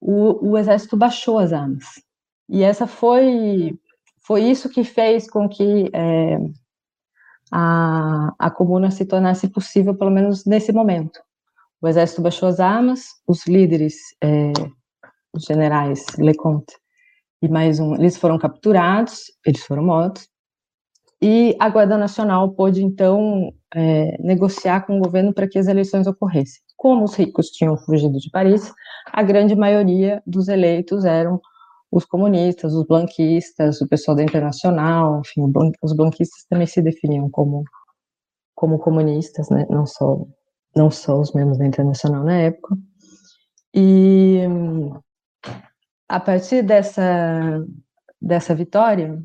O, 0.00 0.50
o 0.50 0.58
exército 0.58 0.96
baixou 0.96 1.38
as 1.38 1.52
armas. 1.52 1.84
E 2.48 2.62
essa 2.62 2.86
foi 2.86 3.78
foi 4.24 4.42
isso 4.42 4.68
que 4.68 4.84
fez 4.84 5.28
com 5.28 5.48
que 5.48 5.90
é, 5.92 6.38
a, 7.50 8.32
a 8.38 8.50
comuna 8.50 8.90
se 8.90 9.04
tornasse 9.04 9.48
possível, 9.48 9.96
pelo 9.96 10.10
menos 10.10 10.44
nesse 10.44 10.72
momento. 10.72 11.20
O 11.80 11.88
exército 11.88 12.22
baixou 12.22 12.48
as 12.48 12.60
armas, 12.60 13.06
os 13.26 13.46
líderes, 13.46 13.96
é, 14.22 14.52
os 15.34 15.44
generais 15.44 16.04
Leconte 16.18 16.76
e 17.42 17.48
mais 17.48 17.80
um, 17.80 17.96
eles 17.96 18.16
foram 18.16 18.38
capturados, 18.38 19.24
eles 19.44 19.64
foram 19.64 19.82
mortos, 19.82 20.28
e 21.20 21.56
a 21.58 21.68
Guarda 21.68 21.98
Nacional 21.98 22.52
pôde, 22.52 22.82
então, 22.82 23.52
é, 23.74 24.16
negociar 24.20 24.86
com 24.86 24.98
o 24.98 25.00
governo 25.00 25.32
para 25.32 25.48
que 25.48 25.58
as 25.58 25.66
eleições 25.66 26.06
ocorressem. 26.06 26.60
Como 26.76 27.04
os 27.04 27.14
ricos 27.14 27.48
tinham 27.48 27.76
fugido 27.76 28.18
de 28.18 28.30
Paris, 28.30 28.72
a 29.06 29.22
grande 29.22 29.54
maioria 29.54 30.22
dos 30.26 30.48
eleitos 30.48 31.04
eram 31.04 31.40
os 31.90 32.04
comunistas, 32.04 32.72
os 32.74 32.86
blanquistas, 32.86 33.80
o 33.80 33.88
pessoal 33.88 34.16
da 34.16 34.22
Internacional, 34.22 35.20
enfim, 35.20 35.42
os 35.82 35.92
blanquistas 35.94 36.44
também 36.48 36.66
se 36.66 36.80
definiam 36.80 37.30
como 37.30 37.64
como 38.54 38.78
comunistas, 38.78 39.48
né? 39.50 39.66
Não 39.68 39.84
só 39.86 40.24
não 40.74 40.90
só 40.90 41.20
os 41.20 41.32
membros 41.34 41.58
da 41.58 41.66
Internacional 41.66 42.24
na 42.24 42.38
época. 42.38 42.76
E 43.74 44.40
a 46.08 46.20
partir 46.20 46.62
dessa 46.62 47.62
dessa 48.20 48.54
vitória, 48.54 49.22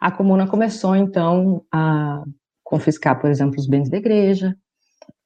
a 0.00 0.10
comuna 0.10 0.48
começou 0.48 0.96
então 0.96 1.64
a 1.72 2.24
confiscar, 2.74 3.20
por 3.20 3.30
exemplo, 3.30 3.56
os 3.56 3.68
bens 3.68 3.88
da 3.88 3.98
igreja, 3.98 4.52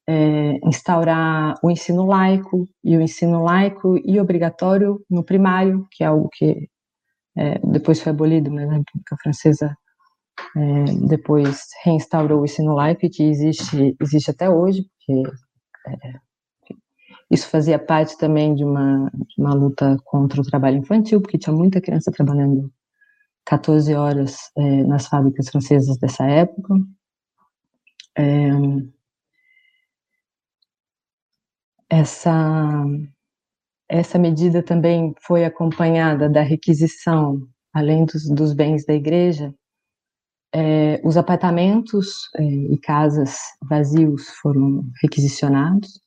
é, 0.07 0.59
instaurar 0.69 1.55
o 1.63 1.71
ensino 1.71 2.05
laico, 2.05 2.69
e 2.85 2.95
o 2.95 3.01
ensino 3.01 3.43
laico 3.43 3.97
e 4.05 4.21
obrigatório 4.21 5.03
no 5.09 5.25
primário, 5.25 5.89
que 5.91 6.05
é 6.05 6.09
algo 6.09 6.29
que 6.31 6.69
é, 7.35 7.59
depois 7.61 8.03
foi 8.03 8.13
abolido, 8.13 8.51
mas 8.51 8.69
a 8.69 8.75
República 8.75 9.17
Francesa 9.23 9.75
é, 10.55 10.85
depois 11.09 11.63
reinstaurou 11.83 12.43
o 12.43 12.45
ensino 12.45 12.75
laico, 12.75 13.07
e 13.07 13.09
que 13.09 13.23
existe, 13.23 13.97
existe 13.99 14.31
até 14.31 14.51
hoje, 14.51 14.83
porque 14.83 15.23
é, 15.89 16.13
isso 17.31 17.49
fazia 17.49 17.79
parte 17.79 18.19
também 18.19 18.55
de 18.55 18.63
uma, 18.63 19.11
de 19.11 19.43
uma 19.43 19.55
luta 19.55 19.97
contra 20.05 20.39
o 20.39 20.45
trabalho 20.45 20.77
infantil, 20.77 21.23
porque 21.23 21.39
tinha 21.39 21.57
muita 21.57 21.81
criança 21.81 22.13
trabalhando 22.13 22.71
14 23.47 23.95
horas 23.95 24.37
é, 24.55 24.85
nas 24.85 25.07
fábricas 25.07 25.49
francesas 25.49 25.97
dessa 25.97 26.25
época. 26.27 26.75
É, 28.17 28.51
essa, 31.91 32.85
essa 33.89 34.19
medida 34.19 34.63
também 34.63 35.15
foi 35.21 35.45
acompanhada 35.45 36.29
da 36.29 36.43
requisição, 36.43 37.41
além 37.73 38.05
dos, 38.05 38.29
dos 38.29 38.53
bens 38.53 38.85
da 38.85 38.95
igreja, 38.95 39.55
é, 40.55 41.01
os 41.05 41.17
apartamentos 41.17 42.29
é, 42.37 42.43
e 42.43 42.79
casas 42.79 43.39
vazios 43.69 44.29
foram 44.41 44.83
requisicionados, 45.03 46.01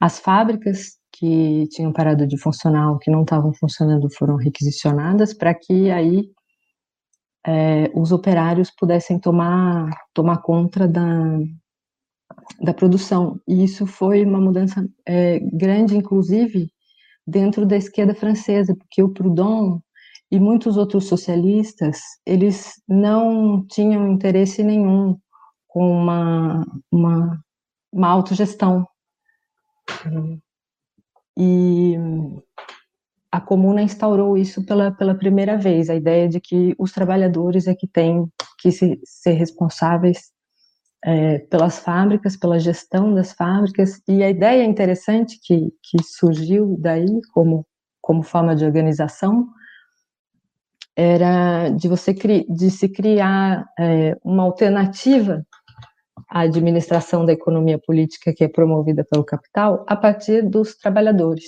as 0.00 0.18
fábricas 0.20 0.96
que 1.12 1.66
tinham 1.70 1.92
parado 1.92 2.26
de 2.26 2.38
funcionar 2.38 2.92
ou 2.92 2.98
que 2.98 3.10
não 3.10 3.22
estavam 3.22 3.52
funcionando 3.52 4.08
foram 4.14 4.36
requisicionadas 4.36 5.34
para 5.34 5.52
que 5.52 5.90
aí 5.90 6.30
é, 7.46 7.90
os 7.94 8.12
operários 8.12 8.70
pudessem 8.70 9.18
tomar, 9.18 9.90
tomar 10.12 10.38
conta 10.38 10.86
da, 10.86 11.38
da 12.60 12.74
produção. 12.74 13.40
E 13.46 13.64
isso 13.64 13.86
foi 13.86 14.24
uma 14.24 14.40
mudança 14.40 14.86
é, 15.06 15.38
grande, 15.40 15.96
inclusive, 15.96 16.70
dentro 17.26 17.66
da 17.66 17.76
esquerda 17.76 18.14
francesa, 18.14 18.74
porque 18.74 19.02
o 19.02 19.10
Proudhon 19.10 19.80
e 20.30 20.38
muitos 20.38 20.76
outros 20.76 21.06
socialistas, 21.06 22.00
eles 22.26 22.74
não 22.86 23.64
tinham 23.66 24.12
interesse 24.12 24.62
nenhum 24.62 25.18
com 25.66 25.90
uma, 25.90 26.66
uma, 26.90 27.44
uma 27.90 28.08
autogestão. 28.08 28.86
E 31.36 31.96
a 33.30 33.40
comuna 33.40 33.82
instaurou 33.82 34.36
isso 34.36 34.64
pela, 34.64 34.90
pela 34.90 35.14
primeira 35.14 35.56
vez, 35.56 35.90
a 35.90 35.94
ideia 35.94 36.28
de 36.28 36.40
que 36.40 36.74
os 36.78 36.92
trabalhadores 36.92 37.66
é 37.66 37.74
que 37.74 37.86
têm 37.86 38.26
que 38.58 38.72
se, 38.72 38.98
ser 39.04 39.32
responsáveis 39.32 40.30
é, 41.04 41.38
pelas 41.40 41.78
fábricas, 41.78 42.36
pela 42.36 42.58
gestão 42.58 43.14
das 43.14 43.32
fábricas, 43.32 44.00
e 44.08 44.22
a 44.22 44.30
ideia 44.30 44.64
interessante 44.64 45.38
que, 45.42 45.72
que 45.82 46.02
surgiu 46.02 46.76
daí 46.80 47.20
como, 47.32 47.66
como 48.00 48.22
forma 48.22 48.56
de 48.56 48.64
organização 48.64 49.46
era 50.96 51.68
de 51.68 51.86
você 51.86 52.12
de 52.12 52.70
se 52.70 52.88
criar 52.88 53.64
é, 53.78 54.16
uma 54.24 54.42
alternativa 54.42 55.46
a 56.28 56.40
administração 56.40 57.24
da 57.24 57.32
economia 57.32 57.78
política 57.78 58.34
que 58.34 58.44
é 58.44 58.48
promovida 58.48 59.04
pelo 59.04 59.24
capital 59.24 59.84
a 59.86 59.96
partir 59.96 60.42
dos 60.42 60.76
trabalhadores. 60.76 61.44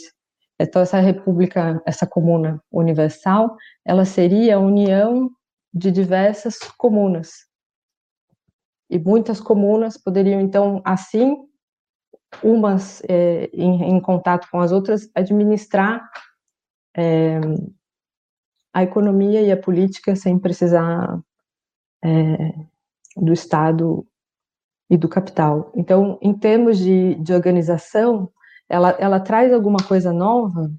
Então, 0.62 0.82
essa 0.82 1.00
república, 1.00 1.82
essa 1.86 2.06
comuna 2.06 2.62
universal, 2.70 3.56
ela 3.82 4.04
seria 4.04 4.56
a 4.56 4.60
união 4.60 5.30
de 5.72 5.90
diversas 5.90 6.58
comunas. 6.76 7.30
E 8.90 8.98
muitas 8.98 9.40
comunas 9.40 9.96
poderiam, 9.96 10.38
então, 10.38 10.82
assim, 10.84 11.34
umas 12.42 13.02
é, 13.08 13.48
em, 13.54 13.84
em, 13.84 14.00
contato 14.00 14.48
com 14.50 14.60
as 14.60 14.70
outras, 14.70 15.08
administrar 15.14 16.06
é, 16.94 17.40
a 18.72 18.82
economia 18.82 19.40
e 19.40 19.50
a 19.50 19.56
política 19.56 20.14
sem 20.14 20.38
precisar 20.38 21.20
é, 22.04 22.54
do 23.16 23.32
Estado 23.32 24.06
e 24.90 24.96
do 24.96 25.08
capital. 25.08 25.72
Então, 25.74 26.18
em 26.20 26.34
termos 26.34 26.78
de, 26.78 27.14
de 27.14 27.32
organização, 27.32 28.30
ela, 28.70 28.90
ela 29.00 29.18
traz 29.18 29.52
alguma 29.52 29.82
coisa 29.86 30.12
nova, 30.12 30.72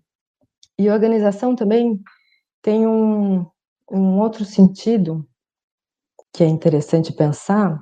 e 0.79 0.89
organização 0.89 1.55
também 1.55 2.01
tem 2.61 2.87
um, 2.87 3.45
um 3.91 4.17
outro 4.17 4.45
sentido 4.45 5.27
que 6.33 6.43
é 6.43 6.47
interessante 6.47 7.11
pensar, 7.11 7.77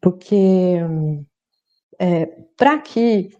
porque 0.00 0.76
é, 1.98 2.26
para 2.56 2.78
que 2.78 3.30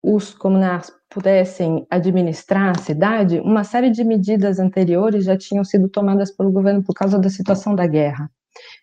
os 0.00 0.32
comunares 0.32 0.92
pudessem 1.10 1.86
administrar 1.90 2.70
a 2.70 2.80
cidade, 2.80 3.40
uma 3.40 3.64
série 3.64 3.90
de 3.90 4.02
medidas 4.04 4.58
anteriores 4.58 5.24
já 5.24 5.36
tinham 5.36 5.64
sido 5.64 5.88
tomadas 5.88 6.30
pelo 6.34 6.50
governo 6.50 6.82
por 6.82 6.94
causa 6.94 7.18
da 7.18 7.28
situação 7.28 7.74
da 7.74 7.86
guerra. 7.86 8.30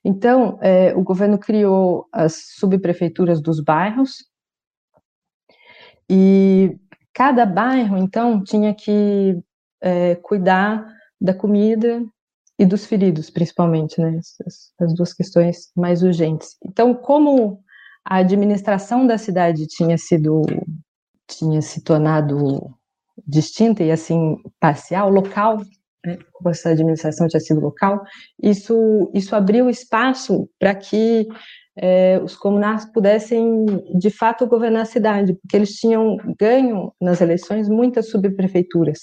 Então, 0.03 0.59
é, 0.61 0.93
o 0.95 1.01
governo 1.01 1.37
criou 1.39 2.07
as 2.11 2.55
subprefeituras 2.57 3.41
dos 3.41 3.61
bairros, 3.61 4.28
e 6.09 6.75
cada 7.13 7.45
bairro, 7.45 7.97
então, 7.97 8.43
tinha 8.43 8.73
que 8.73 9.37
é, 9.81 10.15
cuidar 10.15 10.85
da 11.19 11.33
comida 11.33 12.03
e 12.57 12.65
dos 12.65 12.85
feridos, 12.85 13.29
principalmente, 13.29 14.01
né? 14.01 14.19
As, 14.45 14.73
as 14.79 14.93
duas 14.93 15.13
questões 15.13 15.71
mais 15.75 16.01
urgentes. 16.03 16.57
Então, 16.65 16.93
como 16.93 17.61
a 18.05 18.17
administração 18.17 19.05
da 19.05 19.17
cidade 19.17 19.67
tinha 19.67 19.97
sido 19.97 20.41
tinha 21.27 21.61
se 21.61 21.83
tornado 21.83 22.73
distinta 23.27 23.83
e 23.83 23.91
assim 23.91 24.37
parcial, 24.59 25.09
local, 25.09 25.57
né, 26.03 26.17
como 26.33 26.49
essa 26.49 26.69
administração 26.69 27.27
tinha 27.27 27.39
sido 27.39 27.59
local, 27.59 28.01
isso 28.41 29.11
isso 29.13 29.35
abriu 29.35 29.69
espaço 29.69 30.49
para 30.57 30.73
que 30.73 31.27
é, 31.81 32.19
os 32.21 32.35
comunares 32.35 32.85
pudessem 32.85 33.65
de 33.97 34.09
fato 34.09 34.45
governar 34.45 34.81
a 34.81 34.85
cidade, 34.85 35.33
porque 35.33 35.55
eles 35.55 35.75
tinham 35.75 36.17
ganho 36.37 36.93
nas 36.99 37.21
eleições 37.21 37.69
muitas 37.69 38.09
subprefeituras. 38.09 38.99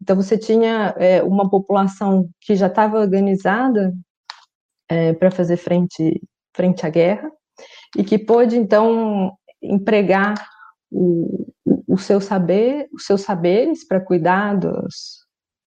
Então 0.00 0.14
você 0.14 0.38
tinha 0.38 0.94
é, 0.98 1.22
uma 1.22 1.50
população 1.50 2.30
que 2.40 2.54
já 2.54 2.68
estava 2.68 3.00
organizada 3.00 3.92
é, 4.88 5.12
para 5.12 5.30
fazer 5.30 5.56
frente 5.56 6.22
frente 6.54 6.86
à 6.86 6.88
guerra 6.88 7.30
e 7.96 8.02
que 8.02 8.18
pôde 8.18 8.56
então 8.56 9.36
empregar 9.60 10.34
o, 10.90 11.52
o 11.88 11.98
seu 11.98 12.20
saber, 12.20 12.88
os 12.94 13.04
seus 13.04 13.22
saberes 13.22 13.86
para 13.86 14.00
cuidar 14.00 14.56
dos, 14.56 15.26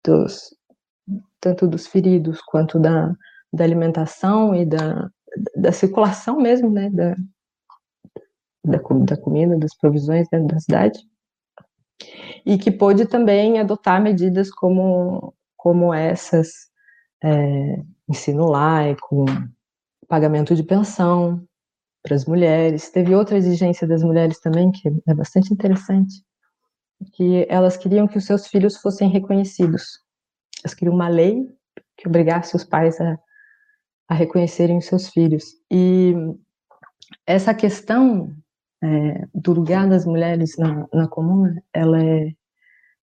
dos, 0.06 0.56
tanto 1.40 1.66
dos 1.66 1.88
feridos 1.88 2.40
quanto 2.42 2.78
da, 2.78 3.16
da 3.52 3.64
alimentação 3.64 4.54
e 4.54 4.64
da, 4.64 5.10
da 5.66 5.72
circulação 5.72 6.38
mesmo, 6.38 6.70
né, 6.70 6.90
da, 6.92 7.16
da, 8.64 8.78
da 8.78 9.18
comida, 9.18 9.58
das 9.58 9.76
provisões 9.76 10.28
dentro 10.30 10.48
da 10.48 10.60
cidade, 10.60 11.00
e 12.46 12.58
que 12.58 12.72
pôde 12.72 13.08
também 13.08 13.60
adotar 13.60 14.02
medidas 14.02 14.52
como, 14.52 15.34
como 15.58 15.92
essas, 15.92 16.70
é, 17.24 17.82
ensino 18.08 18.46
laico, 18.46 19.26
pagamento 20.08 20.54
de 20.56 20.64
pensão, 20.64 21.44
para 22.04 22.16
as 22.16 22.26
mulheres. 22.26 22.92
Teve 22.92 23.16
outra 23.16 23.36
exigência 23.36 23.88
das 23.88 24.04
mulheres 24.04 24.40
também, 24.40 24.72
que 24.72 24.88
é 25.08 25.14
bastante 25.16 25.52
interessante, 25.52 26.24
que 27.14 27.48
elas 27.50 27.76
queriam 27.76 28.08
que 28.08 28.20
os 28.20 28.26
seus 28.26 28.46
filhos 28.46 28.78
fossem 28.78 29.10
reconhecidos. 29.10 30.00
Elas 30.64 30.76
queriam 30.76 30.94
uma 30.94 31.08
lei 31.08 31.44
que 31.98 32.08
obrigasse 32.08 32.56
os 32.56 32.64
pais 32.64 33.02
a, 33.02 33.18
a 34.08 34.14
reconhecerem 34.14 34.78
os 34.78 34.86
seus 34.86 35.10
filhos. 35.10 35.46
E 35.72 36.14
essa 37.26 37.54
questão 37.54 38.34
é, 38.84 39.28
do 39.34 39.54
lugar 39.54 39.88
das 39.90 40.06
mulheres 40.06 40.58
na, 40.58 40.88
na 40.94 41.08
comuna, 41.08 41.64
ela 41.74 42.04
é, 42.04 42.32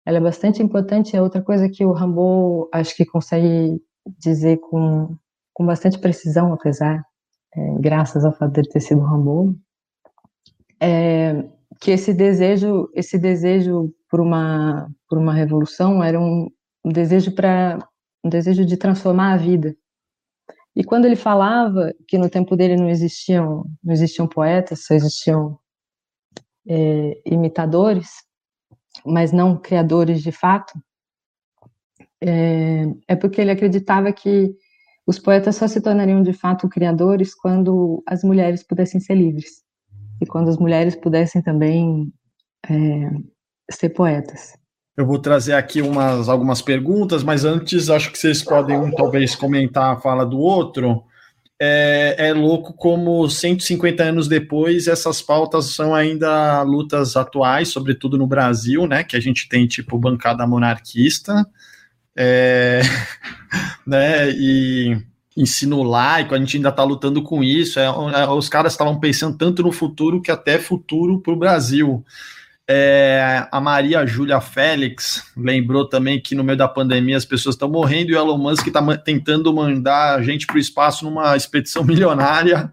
ela 0.07 0.19
é 0.19 0.21
bastante 0.21 0.63
importante. 0.63 1.17
É 1.17 1.23
outra 1.23 1.43
coisa 1.43 1.69
que 1.69 1.85
o 1.85 1.93
Rambo 1.93 2.69
acho 2.73 2.97
que 2.97 3.05
consegue 3.05 3.81
dizer 4.19 4.59
com, 4.59 5.17
com 5.53 5.67
bastante 5.67 5.99
precisão, 5.99 6.53
apesar 6.53 7.05
é, 7.55 7.75
graças 7.81 8.25
ao 8.25 8.33
fato 8.33 8.53
dele 8.53 8.69
ter 8.69 8.81
sido 8.81 9.01
Rambo, 9.01 9.55
é, 10.81 11.45
que 11.81 11.91
esse 11.91 12.13
desejo, 12.13 12.89
esse 12.95 13.19
desejo 13.19 13.93
por 14.09 14.21
uma 14.21 14.91
por 15.09 15.19
uma 15.19 15.35
revolução 15.35 16.03
era 16.03 16.19
um, 16.19 16.49
um 16.85 16.91
desejo 16.91 17.35
para 17.35 17.79
um 18.25 18.29
desejo 18.29 18.65
de 18.65 18.77
transformar 18.77 19.35
a 19.35 19.37
vida. 19.37 19.75
E 20.75 20.83
quando 20.83 21.05
ele 21.05 21.17
falava 21.17 21.93
que 22.09 22.17
no 22.17 22.31
tempo 22.31 22.57
dele 22.57 22.77
não 22.77 22.89
existiam 22.89 23.65
não 23.83 23.93
existiam 23.93 24.27
poetas, 24.27 24.85
só 24.85 24.95
existiam 24.95 25.59
é, 26.69 27.21
imitadores, 27.27 28.11
mas 29.05 29.33
não 29.33 29.61
criadores 29.61 30.23
de 30.23 30.33
fato, 30.33 30.73
é, 32.23 32.85
é 33.09 33.17
porque 33.17 33.41
ele 33.41 33.51
acreditava 33.51 34.13
que 34.13 34.55
os 35.07 35.19
poetas 35.19 35.57
só 35.57 35.67
se 35.67 35.81
tornariam 35.81 36.23
de 36.23 36.33
fato 36.33 36.69
criadores 36.69 37.35
quando 37.35 38.03
as 38.07 38.23
mulheres 38.23 38.63
pudessem 38.63 39.01
ser 39.01 39.15
livres 39.15 39.63
e 40.21 40.27
quando 40.27 40.49
as 40.49 40.57
mulheres 40.57 40.95
pudessem 40.95 41.43
também 41.43 42.13
é, 42.71 43.11
ser 43.71 43.91
poetas. 43.91 44.57
Eu 44.97 45.07
vou 45.07 45.19
trazer 45.19 45.55
aqui 45.55 45.81
umas, 45.81 46.29
algumas 46.29 46.61
perguntas, 46.61 47.23
mas 47.23 47.45
antes 47.45 47.89
acho 47.89 48.13
que 48.13 48.19
vocês 48.19 48.43
podem 48.43 48.77
um, 48.77 48.91
talvez 48.91 49.35
comentar 49.35 49.95
a 49.97 50.01
fala 50.01 50.27
do 50.27 50.39
outro. 50.39 51.03
É, 51.59 52.17
é 52.29 52.33
louco 52.35 52.75
como 52.75 53.29
150 53.29 54.03
anos 54.03 54.29
depois 54.29 54.89
essas 54.89 55.23
pautas 55.23 55.75
são 55.75 55.95
ainda 55.95 56.61
lutas 56.63 57.17
atuais, 57.17 57.69
sobretudo 57.69 58.19
no 58.19 58.27
Brasil, 58.27 58.87
né? 58.87 59.03
Que 59.05 59.17
a 59.17 59.21
gente 59.21 59.49
tem 59.49 59.67
tipo 59.67 59.97
bancada 59.97 60.47
monarquista, 60.47 61.47
é, 62.17 62.83
né, 63.87 64.31
e 64.31 65.01
ensino 65.37 65.83
laico, 65.83 66.35
a 66.35 66.39
gente 66.39 66.57
ainda 66.57 66.69
está 66.69 66.85
lutando 66.85 67.23
com 67.23 67.43
isso. 67.43 67.79
É, 67.79 67.85
é, 67.85 68.29
os 68.29 68.49
caras 68.49 68.73
estavam 68.73 69.01
pensando 69.01 69.39
tanto 69.39 69.63
no 69.63 69.73
futuro 69.73 70.21
que 70.21 70.31
até 70.31 70.59
futuro 70.59 71.21
para 71.21 71.33
o 71.33 71.39
Brasil. 71.39 72.05
É, 72.69 73.47
a 73.51 73.61
Maria 73.61 74.07
Júlia 74.07 74.41
Félix 74.41 75.25
lembrou 75.37 75.89
também 75.89 76.21
que 76.21 76.35
no 76.35 76.45
meio 76.45 76.57
da 76.57 76.69
pandemia 76.69 77.17
as 77.17 77.25
pessoas 77.25 77.55
estão 77.55 77.69
morrendo 77.69 78.11
e 78.11 78.15
o 78.15 78.19
Elon 78.19 78.39
Musk 78.39 78.67
está 78.67 78.97
tentando 78.97 79.53
mandar 79.53 80.15
a 80.15 80.23
gente 80.23 80.47
para 80.47 80.57
o 80.57 80.61
espaço 80.61 81.05
numa 81.05 81.37
expedição 81.37 81.83
milionária. 81.85 82.73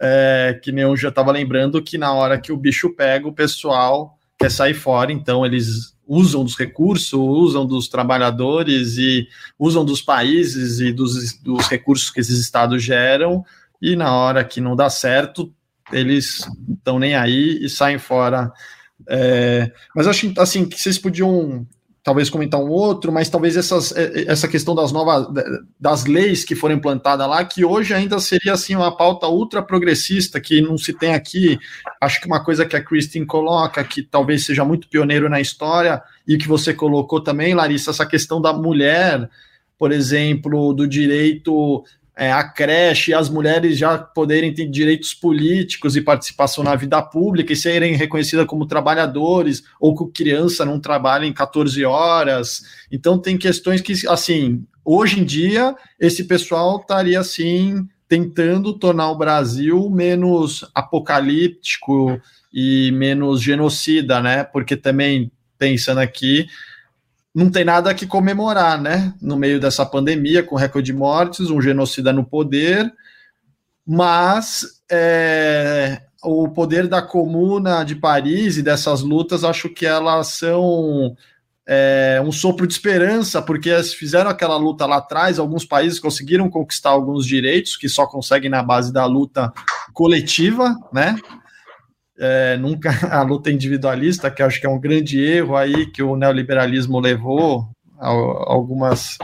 É, 0.00 0.58
que 0.60 0.72
nem 0.72 0.82
eu 0.82 0.96
já 0.96 1.10
estava 1.10 1.30
lembrando 1.30 1.80
que 1.80 1.96
na 1.96 2.12
hora 2.12 2.40
que 2.40 2.50
o 2.50 2.56
bicho 2.56 2.90
pega, 2.90 3.28
o 3.28 3.32
pessoal 3.32 4.18
quer 4.36 4.50
sair 4.50 4.74
fora, 4.74 5.12
então 5.12 5.46
eles 5.46 5.94
usam 6.04 6.42
dos 6.42 6.58
recursos, 6.58 7.12
usam 7.12 7.64
dos 7.64 7.86
trabalhadores 7.86 8.98
e 8.98 9.28
usam 9.56 9.84
dos 9.84 10.02
países 10.02 10.80
e 10.80 10.92
dos, 10.92 11.38
dos 11.40 11.68
recursos 11.68 12.10
que 12.10 12.18
esses 12.18 12.40
estados 12.40 12.82
geram, 12.82 13.44
e 13.80 13.94
na 13.94 14.12
hora 14.12 14.42
que 14.42 14.60
não 14.60 14.74
dá 14.74 14.90
certo, 14.90 15.52
eles 15.92 16.40
estão 16.68 16.98
nem 16.98 17.14
aí 17.14 17.58
e 17.62 17.68
saem 17.68 17.98
fora. 17.98 18.52
É, 19.08 19.70
mas 19.94 20.06
acho 20.06 20.32
assim 20.38 20.64
que 20.64 20.78
vocês 20.78 20.98
podiam 20.98 21.66
talvez 22.02 22.28
comentar 22.28 22.60
um 22.60 22.68
outro, 22.68 23.12
mas 23.12 23.28
talvez 23.28 23.56
essas, 23.56 23.92
é, 23.92 24.04
é, 24.04 24.30
essa 24.32 24.48
questão 24.48 24.74
das 24.74 24.90
novas 24.90 25.26
das 25.78 26.04
leis 26.04 26.44
que 26.44 26.56
foram 26.56 26.74
implantadas 26.74 27.28
lá, 27.28 27.44
que 27.44 27.64
hoje 27.64 27.94
ainda 27.94 28.18
seria 28.18 28.54
assim 28.54 28.74
uma 28.74 28.96
pauta 28.96 29.28
ultra 29.28 29.62
progressista 29.62 30.40
que 30.40 30.60
não 30.60 30.76
se 30.76 30.92
tem 30.92 31.14
aqui. 31.14 31.58
Acho 32.00 32.20
que 32.20 32.26
uma 32.26 32.42
coisa 32.42 32.66
que 32.66 32.74
a 32.74 32.82
Christine 32.82 33.24
coloca, 33.24 33.84
que 33.84 34.02
talvez 34.02 34.44
seja 34.44 34.64
muito 34.64 34.88
pioneiro 34.88 35.28
na 35.28 35.40
história 35.40 36.02
e 36.26 36.36
que 36.36 36.48
você 36.48 36.74
colocou 36.74 37.20
também, 37.20 37.54
Larissa, 37.54 37.90
essa 37.90 38.06
questão 38.06 38.40
da 38.40 38.52
mulher, 38.52 39.30
por 39.78 39.92
exemplo, 39.92 40.72
do 40.72 40.88
direito 40.88 41.84
é, 42.16 42.30
a 42.30 42.44
creche, 42.44 43.14
as 43.14 43.30
mulheres 43.30 43.78
já 43.78 43.96
poderem 43.96 44.52
ter 44.52 44.68
direitos 44.68 45.14
políticos 45.14 45.96
e 45.96 46.02
participação 46.02 46.62
na 46.62 46.76
vida 46.76 47.00
pública 47.02 47.52
e 47.52 47.56
serem 47.56 47.96
reconhecidas 47.96 48.46
como 48.46 48.66
trabalhadores, 48.66 49.62
ou 49.80 49.94
que 49.94 50.22
criança 50.22 50.64
não 50.64 50.78
trabalha 50.78 51.24
em 51.24 51.32
14 51.32 51.84
horas. 51.84 52.62
Então, 52.90 53.18
tem 53.18 53.38
questões 53.38 53.80
que, 53.80 53.94
assim, 54.08 54.64
hoje 54.84 55.20
em 55.20 55.24
dia, 55.24 55.74
esse 55.98 56.24
pessoal 56.24 56.78
estaria, 56.78 57.18
assim, 57.18 57.88
tentando 58.06 58.74
tornar 58.74 59.10
o 59.10 59.16
Brasil 59.16 59.88
menos 59.88 60.70
apocalíptico 60.74 62.20
e 62.52 62.92
menos 62.92 63.40
genocida, 63.40 64.20
né? 64.20 64.44
Porque 64.44 64.76
também 64.76 65.32
pensando 65.58 65.98
aqui, 65.98 66.46
não 67.34 67.50
tem 67.50 67.64
nada 67.64 67.94
que 67.94 68.06
comemorar, 68.06 68.80
né? 68.80 69.14
No 69.20 69.36
meio 69.36 69.58
dessa 69.58 69.86
pandemia, 69.86 70.42
com 70.42 70.56
recorde 70.56 70.92
de 70.92 70.98
mortes, 70.98 71.50
um 71.50 71.60
genocida 71.60 72.12
no 72.12 72.24
poder, 72.24 72.92
mas 73.86 74.66
é, 74.90 76.02
o 76.22 76.48
poder 76.48 76.86
da 76.86 77.00
Comuna 77.00 77.84
de 77.84 77.96
Paris 77.96 78.58
e 78.58 78.62
dessas 78.62 79.00
lutas, 79.00 79.44
acho 79.44 79.70
que 79.70 79.86
elas 79.86 80.28
são 80.28 81.16
é, 81.66 82.22
um 82.24 82.30
sopro 82.30 82.66
de 82.66 82.74
esperança, 82.74 83.40
porque 83.40 83.70
eles 83.70 83.94
fizeram 83.94 84.30
aquela 84.30 84.56
luta 84.56 84.84
lá 84.84 84.96
atrás, 84.96 85.38
alguns 85.38 85.64
países 85.64 85.98
conseguiram 85.98 86.50
conquistar 86.50 86.90
alguns 86.90 87.26
direitos 87.26 87.76
que 87.76 87.88
só 87.88 88.06
conseguem 88.06 88.50
na 88.50 88.62
base 88.62 88.92
da 88.92 89.06
luta 89.06 89.52
coletiva, 89.94 90.76
né? 90.92 91.16
É, 92.18 92.56
nunca 92.56 92.90
a 93.10 93.22
luta 93.22 93.50
individualista, 93.50 94.30
que 94.30 94.42
acho 94.42 94.60
que 94.60 94.66
é 94.66 94.70
um 94.70 94.80
grande 94.80 95.20
erro 95.20 95.56
aí 95.56 95.86
que 95.86 96.02
o 96.02 96.16
neoliberalismo 96.16 97.00
levou 97.00 97.68
a, 97.98 98.08
algumas 98.08 99.18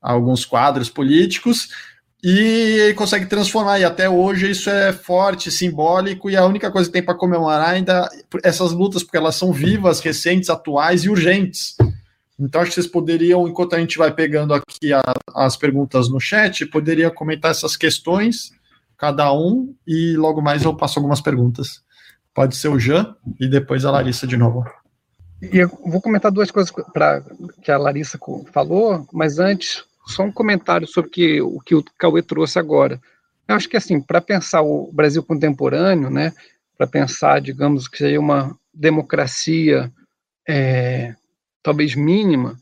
a 0.00 0.12
alguns 0.12 0.44
quadros 0.44 0.90
políticos 0.90 1.68
e 2.22 2.92
consegue 2.96 3.26
transformar. 3.26 3.80
E 3.80 3.84
até 3.84 4.08
hoje 4.08 4.50
isso 4.50 4.70
é 4.70 4.92
forte, 4.92 5.50
simbólico, 5.50 6.30
e 6.30 6.36
a 6.36 6.46
única 6.46 6.70
coisa 6.70 6.88
que 6.88 6.92
tem 6.92 7.02
para 7.02 7.14
comemorar 7.14 7.70
ainda 7.70 8.08
essas 8.44 8.72
lutas, 8.72 9.02
porque 9.02 9.16
elas 9.16 9.36
são 9.36 9.52
vivas, 9.52 10.00
recentes, 10.00 10.50
atuais 10.50 11.04
e 11.04 11.10
urgentes. 11.10 11.76
Então, 12.38 12.60
acho 12.60 12.70
que 12.70 12.74
vocês 12.74 12.86
poderiam, 12.86 13.46
enquanto 13.46 13.74
a 13.74 13.78
gente 13.78 13.98
vai 13.98 14.12
pegando 14.12 14.54
aqui 14.54 14.92
a, 14.92 15.02
as 15.34 15.56
perguntas 15.56 16.08
no 16.08 16.18
chat, 16.18 16.66
poderia 16.66 17.10
comentar 17.10 17.50
essas 17.50 17.76
questões, 17.76 18.50
cada 18.96 19.32
um, 19.32 19.74
e 19.86 20.16
logo 20.16 20.40
mais 20.40 20.64
eu 20.64 20.74
passo 20.76 20.98
algumas 20.98 21.20
perguntas. 21.20 21.82
Pode 22.34 22.56
ser 22.56 22.68
o 22.68 22.78
Jean 22.78 23.14
e 23.38 23.48
depois 23.48 23.84
a 23.84 23.90
Larissa 23.90 24.26
de 24.26 24.36
novo. 24.36 24.64
E 25.40 25.58
eu 25.58 25.68
vou 25.68 26.00
comentar 26.00 26.30
duas 26.30 26.50
coisas 26.50 26.72
para 26.92 27.22
que 27.62 27.70
a 27.70 27.76
Larissa 27.76 28.18
falou, 28.52 29.06
mas 29.12 29.38
antes, 29.38 29.84
só 30.06 30.22
um 30.22 30.32
comentário 30.32 30.86
sobre 30.86 31.10
que, 31.10 31.40
o 31.40 31.58
que 31.60 31.74
o 31.74 31.84
Cauê 31.98 32.22
trouxe 32.22 32.58
agora. 32.58 33.00
Eu 33.48 33.56
acho 33.56 33.68
que, 33.68 33.76
assim, 33.76 34.00
para 34.00 34.20
pensar 34.20 34.62
o 34.62 34.90
Brasil 34.92 35.22
contemporâneo, 35.22 36.08
né, 36.08 36.32
para 36.78 36.86
pensar, 36.86 37.40
digamos, 37.40 37.88
que 37.88 37.98
seria 37.98 38.20
uma 38.20 38.56
democracia 38.72 39.92
é, 40.48 41.14
talvez 41.62 41.94
mínima, 41.94 42.56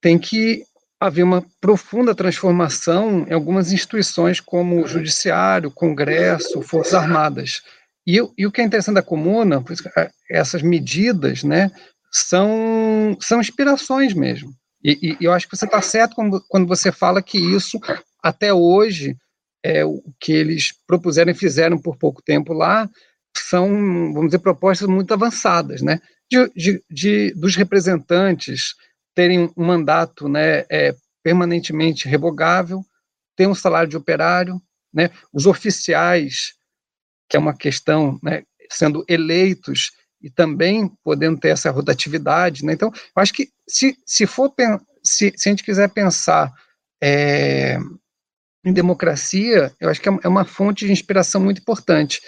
tem 0.00 0.18
que 0.18 0.64
haver 0.98 1.24
uma 1.24 1.44
profunda 1.60 2.14
transformação 2.14 3.26
em 3.28 3.32
algumas 3.32 3.72
instituições 3.72 4.40
como 4.40 4.82
o 4.82 4.86
Judiciário, 4.86 5.70
Congresso, 5.70 6.62
Forças 6.62 6.94
Armadas. 6.94 7.62
E, 8.06 8.18
e, 8.36 8.46
o 8.46 8.50
que 8.50 8.60
é 8.60 8.64
interessante 8.64 8.96
da 8.96 9.02
comuna, 9.02 9.62
é, 9.96 10.10
essas 10.30 10.62
medidas, 10.62 11.44
né, 11.44 11.70
são, 12.10 13.16
são 13.20 13.40
inspirações 13.40 14.12
mesmo. 14.12 14.52
E, 14.84 15.16
e 15.20 15.24
eu 15.24 15.32
acho 15.32 15.48
que 15.48 15.56
você 15.56 15.64
está 15.64 15.80
certo 15.80 16.16
quando, 16.16 16.44
quando 16.48 16.66
você 16.66 16.90
fala 16.90 17.22
que 17.22 17.38
isso, 17.38 17.78
até 18.22 18.52
hoje, 18.52 19.16
é, 19.62 19.84
o 19.84 20.02
que 20.20 20.32
eles 20.32 20.72
propuseram 20.86 21.30
e 21.30 21.36
fizeram 21.36 21.78
por 21.78 21.96
pouco 21.96 22.20
tempo 22.20 22.52
lá, 22.52 22.90
são, 23.36 23.68
vamos 24.12 24.26
dizer, 24.26 24.40
propostas 24.40 24.88
muito 24.88 25.14
avançadas, 25.14 25.80
né? 25.82 26.00
De, 26.30 26.50
de, 26.54 26.84
de 26.90 27.34
dos 27.34 27.56
representantes 27.56 28.74
terem 29.14 29.50
um 29.56 29.64
mandato 29.64 30.28
né, 30.28 30.64
é, 30.70 30.94
permanentemente 31.22 32.08
revogável, 32.08 32.82
ter 33.36 33.46
um 33.46 33.54
salário 33.54 33.88
de 33.88 33.96
operário, 33.96 34.60
né? 34.92 35.10
Os 35.32 35.46
oficiais 35.46 36.54
que 37.32 37.36
é 37.38 37.40
uma 37.40 37.56
questão, 37.56 38.20
né, 38.22 38.42
sendo 38.70 39.06
eleitos 39.08 39.90
e 40.20 40.28
também 40.28 40.92
podendo 41.02 41.40
ter 41.40 41.48
essa 41.48 41.70
rotatividade. 41.70 42.62
Né? 42.62 42.74
Então, 42.74 42.92
eu 42.94 43.22
acho 43.22 43.32
que 43.32 43.48
se, 43.66 43.96
se, 44.04 44.26
for, 44.26 44.52
se, 45.02 45.32
se 45.34 45.48
a 45.48 45.50
gente 45.50 45.64
quiser 45.64 45.88
pensar 45.88 46.52
é, 47.02 47.78
em 48.62 48.70
democracia, 48.70 49.74
eu 49.80 49.88
acho 49.88 49.98
que 49.98 50.10
é, 50.10 50.18
é 50.22 50.28
uma 50.28 50.44
fonte 50.44 50.84
de 50.84 50.92
inspiração 50.92 51.40
muito 51.40 51.62
importante. 51.62 52.20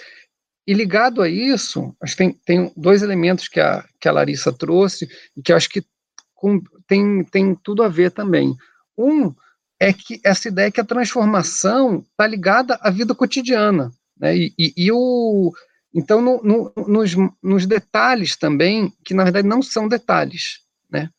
E 0.65 0.73
ligado 0.73 1.21
a 1.21 1.29
isso, 1.29 1.95
acho 2.01 2.13
que 2.13 2.23
tem, 2.23 2.33
tem 2.43 2.73
dois 2.75 3.03
elementos 3.03 3.47
que 3.47 3.59
a, 3.59 3.85
que 4.01 4.09
a 4.09 4.11
Larissa 4.11 4.51
trouxe 4.51 5.07
e 5.37 5.43
que 5.43 5.51
eu 5.51 5.55
acho 5.55 5.69
que 5.69 5.85
com, 6.33 6.59
tem, 6.87 7.23
tem 7.25 7.53
tudo 7.53 7.83
a 7.83 7.87
ver 7.87 8.09
também. 8.09 8.55
Um 8.97 9.31
é 9.79 9.93
que 9.93 10.19
essa 10.25 10.47
ideia 10.47 10.71
que 10.71 10.81
a 10.81 10.85
transformação 10.85 11.99
está 11.99 12.25
ligada 12.25 12.79
à 12.81 12.89
vida 12.89 13.13
cotidiana. 13.13 13.91
Né? 14.19 14.37
E, 14.37 14.53
e, 14.57 14.73
e 14.77 14.91
o, 14.91 15.51
então, 15.93 16.21
no, 16.21 16.43
no, 16.43 16.73
nos, 16.87 17.15
nos, 17.41 17.65
detalhes 17.65 18.35
também, 18.35 18.91
que 19.03 19.13
na 19.13 19.23
verdade 19.23 19.47
não 19.47 19.61
são 19.61 19.87
detalhes, 19.87 20.59
né? 20.91 21.09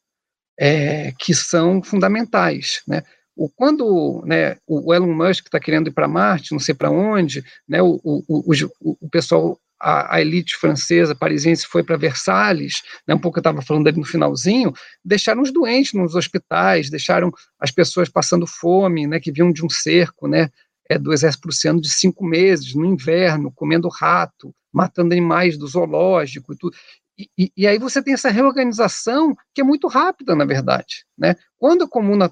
É, 0.58 1.12
que 1.18 1.34
são 1.34 1.82
fundamentais. 1.82 2.82
Né? 2.86 3.02
O, 3.36 3.48
quando 3.48 4.22
né, 4.26 4.56
o 4.66 4.94
Elon 4.94 5.14
Musk 5.14 5.46
está 5.46 5.60
querendo 5.60 5.88
ir 5.88 5.92
para 5.92 6.08
Marte, 6.08 6.52
não 6.52 6.58
sei 6.58 6.74
para 6.74 6.90
onde, 6.90 7.44
né, 7.68 7.82
o, 7.82 8.00
o, 8.02 8.22
o, 8.28 8.96
o 9.00 9.10
pessoal, 9.10 9.60
a, 9.78 10.16
a, 10.16 10.20
elite 10.22 10.56
francesa, 10.56 11.14
parisiense, 11.14 11.66
foi 11.66 11.82
para 11.82 11.98
Versalhes, 11.98 12.82
né, 13.06 13.14
um 13.14 13.18
pouco 13.18 13.38
eu 13.38 13.40
estava 13.40 13.60
falando 13.60 13.88
ali 13.88 13.98
no 13.98 14.06
finalzinho, 14.06 14.72
deixaram 15.04 15.42
os 15.42 15.52
doentes 15.52 15.92
nos 15.92 16.14
hospitais, 16.14 16.88
deixaram 16.88 17.30
as 17.60 17.70
pessoas 17.70 18.08
passando 18.08 18.46
fome, 18.46 19.06
né, 19.06 19.20
que 19.20 19.30
vinham 19.30 19.52
de 19.52 19.62
um 19.62 19.68
cerco, 19.68 20.26
né, 20.26 20.50
é, 20.88 20.98
do 20.98 21.12
exército 21.12 21.42
prussiano 21.42 21.80
de 21.80 21.90
cinco 21.90 22.24
meses, 22.24 22.74
no 22.74 22.84
inverno, 22.84 23.52
comendo 23.52 23.88
rato, 23.88 24.54
matando 24.72 25.12
animais 25.12 25.56
do 25.56 25.66
zoológico 25.66 26.52
e 26.52 26.56
tudo. 26.56 26.76
E, 27.18 27.30
e, 27.38 27.52
e, 27.56 27.66
aí 27.66 27.78
você 27.78 28.02
tem 28.02 28.14
essa 28.14 28.30
reorganização 28.30 29.34
que 29.54 29.60
é 29.60 29.64
muito 29.64 29.88
rápida, 29.88 30.34
na 30.36 30.44
verdade. 30.44 31.06
Né? 31.16 31.34
Quando 31.58 31.84
a 31.84 31.88
comuna 31.88 32.30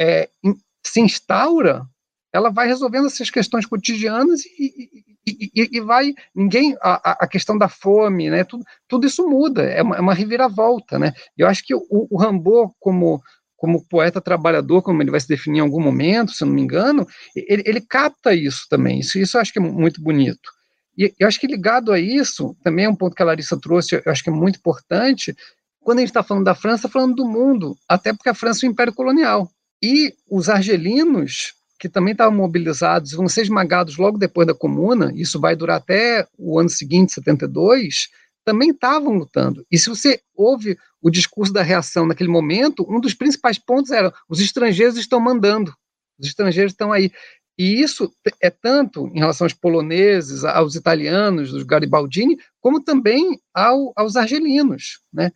é, 0.00 0.30
in, 0.44 0.54
se 0.86 1.00
instaura, 1.00 1.84
ela 2.32 2.50
vai 2.50 2.68
resolvendo 2.68 3.06
essas 3.06 3.28
questões 3.28 3.66
cotidianas 3.66 4.44
e, 4.46 5.76
e 5.76 5.80
vai 5.80 6.14
ninguém 6.34 6.76
a, 6.80 7.24
a, 7.24 7.28
questão 7.28 7.58
da 7.58 7.68
fome, 7.68 8.30
né? 8.30 8.44
Tudo, 8.44 8.64
tudo 8.88 9.06
isso 9.06 9.28
muda, 9.28 9.62
é 9.62 9.82
uma, 9.82 9.96
é 9.96 10.00
uma 10.00 10.14
reviravolta, 10.14 10.98
né? 10.98 11.12
Eu 11.36 11.48
acho 11.48 11.64
que 11.64 11.74
o, 11.74 11.82
o 11.90 12.16
Rambo 12.16 12.74
como 12.78 13.20
como 13.60 13.84
poeta 13.84 14.22
trabalhador, 14.22 14.80
como 14.80 15.02
ele 15.02 15.10
vai 15.10 15.20
se 15.20 15.28
definir 15.28 15.58
em 15.58 15.60
algum 15.60 15.82
momento, 15.82 16.32
se 16.32 16.42
eu 16.42 16.46
não 16.46 16.54
me 16.54 16.62
engano, 16.62 17.06
ele, 17.36 17.62
ele 17.66 17.80
capta 17.82 18.34
isso 18.34 18.66
também. 18.70 19.00
Isso, 19.00 19.18
isso 19.18 19.36
eu 19.36 19.40
acho 19.42 19.52
que 19.52 19.58
é 19.58 19.62
muito 19.62 20.00
bonito. 20.00 20.50
E 20.96 21.12
eu 21.20 21.28
acho 21.28 21.38
que 21.38 21.46
ligado 21.46 21.92
a 21.92 22.00
isso, 22.00 22.56
também 22.64 22.86
é 22.86 22.88
um 22.88 22.96
ponto 22.96 23.14
que 23.14 23.22
a 23.22 23.26
Larissa 23.26 23.60
trouxe, 23.60 23.96
eu 23.96 24.10
acho 24.10 24.24
que 24.24 24.30
é 24.30 24.32
muito 24.32 24.56
importante, 24.56 25.36
quando 25.78 25.98
a 25.98 26.00
gente 26.00 26.08
está 26.08 26.22
falando 26.22 26.44
da 26.44 26.54
França, 26.54 26.88
falando 26.88 27.16
do 27.16 27.28
mundo, 27.28 27.76
até 27.86 28.14
porque 28.14 28.30
a 28.30 28.34
França 28.34 28.64
é 28.64 28.68
um 28.68 28.72
império 28.72 28.94
colonial. 28.94 29.50
E 29.82 30.14
os 30.30 30.48
argelinos, 30.48 31.52
que 31.78 31.86
também 31.86 32.12
estavam 32.12 32.38
mobilizados, 32.38 33.12
vão 33.12 33.28
ser 33.28 33.42
esmagados 33.42 33.98
logo 33.98 34.16
depois 34.16 34.46
da 34.46 34.54
Comuna, 34.54 35.12
isso 35.14 35.38
vai 35.38 35.54
durar 35.54 35.76
até 35.76 36.26
o 36.38 36.58
ano 36.58 36.70
seguinte, 36.70 37.12
72, 37.12 38.08
também 38.50 38.70
estavam 38.70 39.12
lutando. 39.14 39.64
E 39.70 39.78
se 39.78 39.88
você 39.88 40.20
ouve 40.34 40.76
o 41.00 41.08
discurso 41.08 41.52
da 41.52 41.62
reação 41.62 42.04
naquele 42.04 42.28
momento, 42.28 42.84
um 42.88 43.00
dos 43.00 43.14
principais 43.14 43.58
pontos 43.58 43.92
era: 43.92 44.12
os 44.28 44.40
estrangeiros 44.40 44.96
estão 44.96 45.20
mandando, 45.20 45.72
os 46.18 46.26
estrangeiros 46.26 46.72
estão 46.72 46.92
aí. 46.92 47.12
E 47.56 47.80
isso 47.80 48.12
é 48.40 48.50
tanto 48.50 49.06
em 49.08 49.18
relação 49.18 49.44
aos 49.44 49.52
poloneses, 49.52 50.44
aos 50.44 50.74
italianos, 50.74 51.52
dos 51.52 51.62
Garibaldini, 51.62 52.38
como 52.58 52.82
também 52.82 53.38
ao, 53.54 53.92
aos 53.94 54.16
argelinos. 54.16 55.00
Né? 55.12 55.30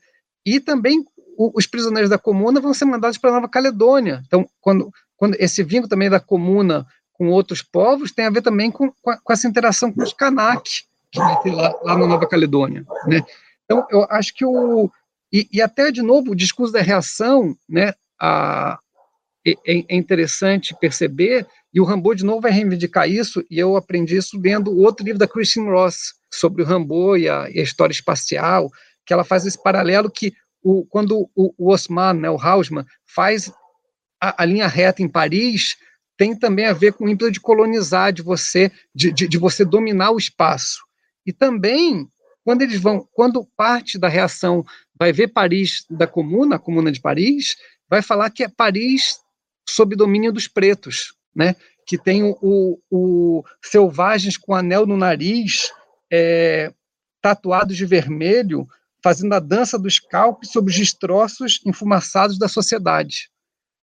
E 0.44 0.58
também 0.58 1.04
o, 1.36 1.52
os 1.56 1.66
prisioneiros 1.66 2.10
da 2.10 2.18
comuna 2.18 2.60
vão 2.60 2.74
ser 2.74 2.86
mandados 2.86 3.18
para 3.18 3.30
Nova 3.30 3.48
Caledônia. 3.48 4.22
Então, 4.26 4.48
quando, 4.60 4.90
quando 5.16 5.36
esse 5.38 5.62
vínculo 5.62 5.88
também 5.88 6.10
da 6.10 6.18
comuna 6.18 6.86
com 7.12 7.28
outros 7.28 7.62
povos 7.62 8.10
tem 8.10 8.24
a 8.24 8.30
ver 8.30 8.42
também 8.42 8.70
com, 8.70 8.90
com, 9.02 9.16
com 9.22 9.32
essa 9.32 9.46
interação 9.46 9.92
com 9.92 10.02
os 10.02 10.12
Kanak, 10.12 10.68
lá, 11.18 11.74
lá 11.82 11.98
na 11.98 12.06
Nova 12.06 12.26
Caledônia. 12.26 12.84
Né? 13.06 13.24
Então, 13.64 13.86
eu 13.90 14.06
acho 14.10 14.34
que 14.34 14.44
o. 14.44 14.90
E, 15.32 15.48
e, 15.52 15.60
até, 15.60 15.90
de 15.90 16.02
novo, 16.02 16.30
o 16.30 16.36
discurso 16.36 16.72
da 16.72 16.80
reação, 16.80 17.56
né, 17.68 17.92
a, 18.20 18.78
é, 19.46 19.52
é, 19.66 19.96
interessante 19.96 20.76
perceber, 20.80 21.46
e 21.72 21.80
o 21.80 21.84
Rambo, 21.84 22.14
de 22.14 22.24
novo, 22.24 22.40
vai 22.40 22.52
reivindicar 22.52 23.08
isso, 23.08 23.44
e 23.50 23.58
eu 23.58 23.76
aprendi 23.76 24.16
isso 24.16 24.40
lendo 24.40 24.78
outro 24.78 25.04
livro 25.04 25.18
da 25.18 25.26
Christine 25.26 25.68
Ross, 25.68 26.14
sobre 26.32 26.62
o 26.62 26.64
Rambo 26.64 27.16
e 27.16 27.28
a, 27.28 27.48
e 27.50 27.58
a 27.58 27.62
história 27.62 27.92
espacial, 27.92 28.70
que 29.04 29.12
ela 29.12 29.24
faz 29.24 29.44
esse 29.44 29.60
paralelo 29.60 30.10
que 30.10 30.32
o, 30.62 30.84
quando 30.86 31.28
o, 31.34 31.54
o 31.58 31.72
Osman, 31.72 32.14
né, 32.14 32.30
o 32.30 32.40
Hausmann, 32.40 32.86
faz 33.04 33.52
a, 34.20 34.42
a 34.42 34.44
linha 34.46 34.66
reta 34.66 35.02
em 35.02 35.08
Paris, 35.08 35.76
tem 36.16 36.34
também 36.34 36.66
a 36.66 36.72
ver 36.72 36.92
com 36.92 37.04
o 37.04 37.08
ímpeto 37.08 37.30
de 37.30 37.40
colonizar, 37.40 38.12
de 38.12 38.22
você, 38.22 38.70
de, 38.94 39.12
de, 39.12 39.28
de, 39.28 39.38
você 39.38 39.64
dominar 39.64 40.10
o 40.12 40.18
espaço. 40.18 40.83
E 41.26 41.32
também, 41.32 42.08
quando 42.44 42.62
eles 42.62 42.80
vão, 42.80 43.08
quando 43.12 43.46
parte 43.56 43.98
da 43.98 44.08
reação 44.08 44.64
vai 44.98 45.12
ver 45.12 45.28
Paris 45.28 45.84
da 45.90 46.06
comuna, 46.06 46.56
a 46.56 46.58
comuna 46.58 46.92
de 46.92 47.00
Paris, 47.00 47.56
vai 47.88 48.02
falar 48.02 48.30
que 48.30 48.44
é 48.44 48.48
Paris 48.48 49.18
sob 49.68 49.96
domínio 49.96 50.32
dos 50.32 50.46
pretos, 50.46 51.14
né? 51.34 51.56
que 51.86 51.98
tem 51.98 52.22
o, 52.22 52.36
o, 52.40 52.78
o 52.90 53.44
selvagens 53.62 54.36
com 54.36 54.54
anel 54.54 54.86
no 54.86 54.96
nariz, 54.96 55.70
é, 56.10 56.72
tatuados 57.20 57.76
de 57.76 57.84
vermelho, 57.84 58.66
fazendo 59.02 59.34
a 59.34 59.40
dança 59.40 59.78
dos 59.78 59.98
calpes 59.98 60.50
sobre 60.50 60.70
os 60.70 60.78
destroços 60.78 61.60
enfumaçados 61.66 62.38
da 62.38 62.48
sociedade. 62.48 63.28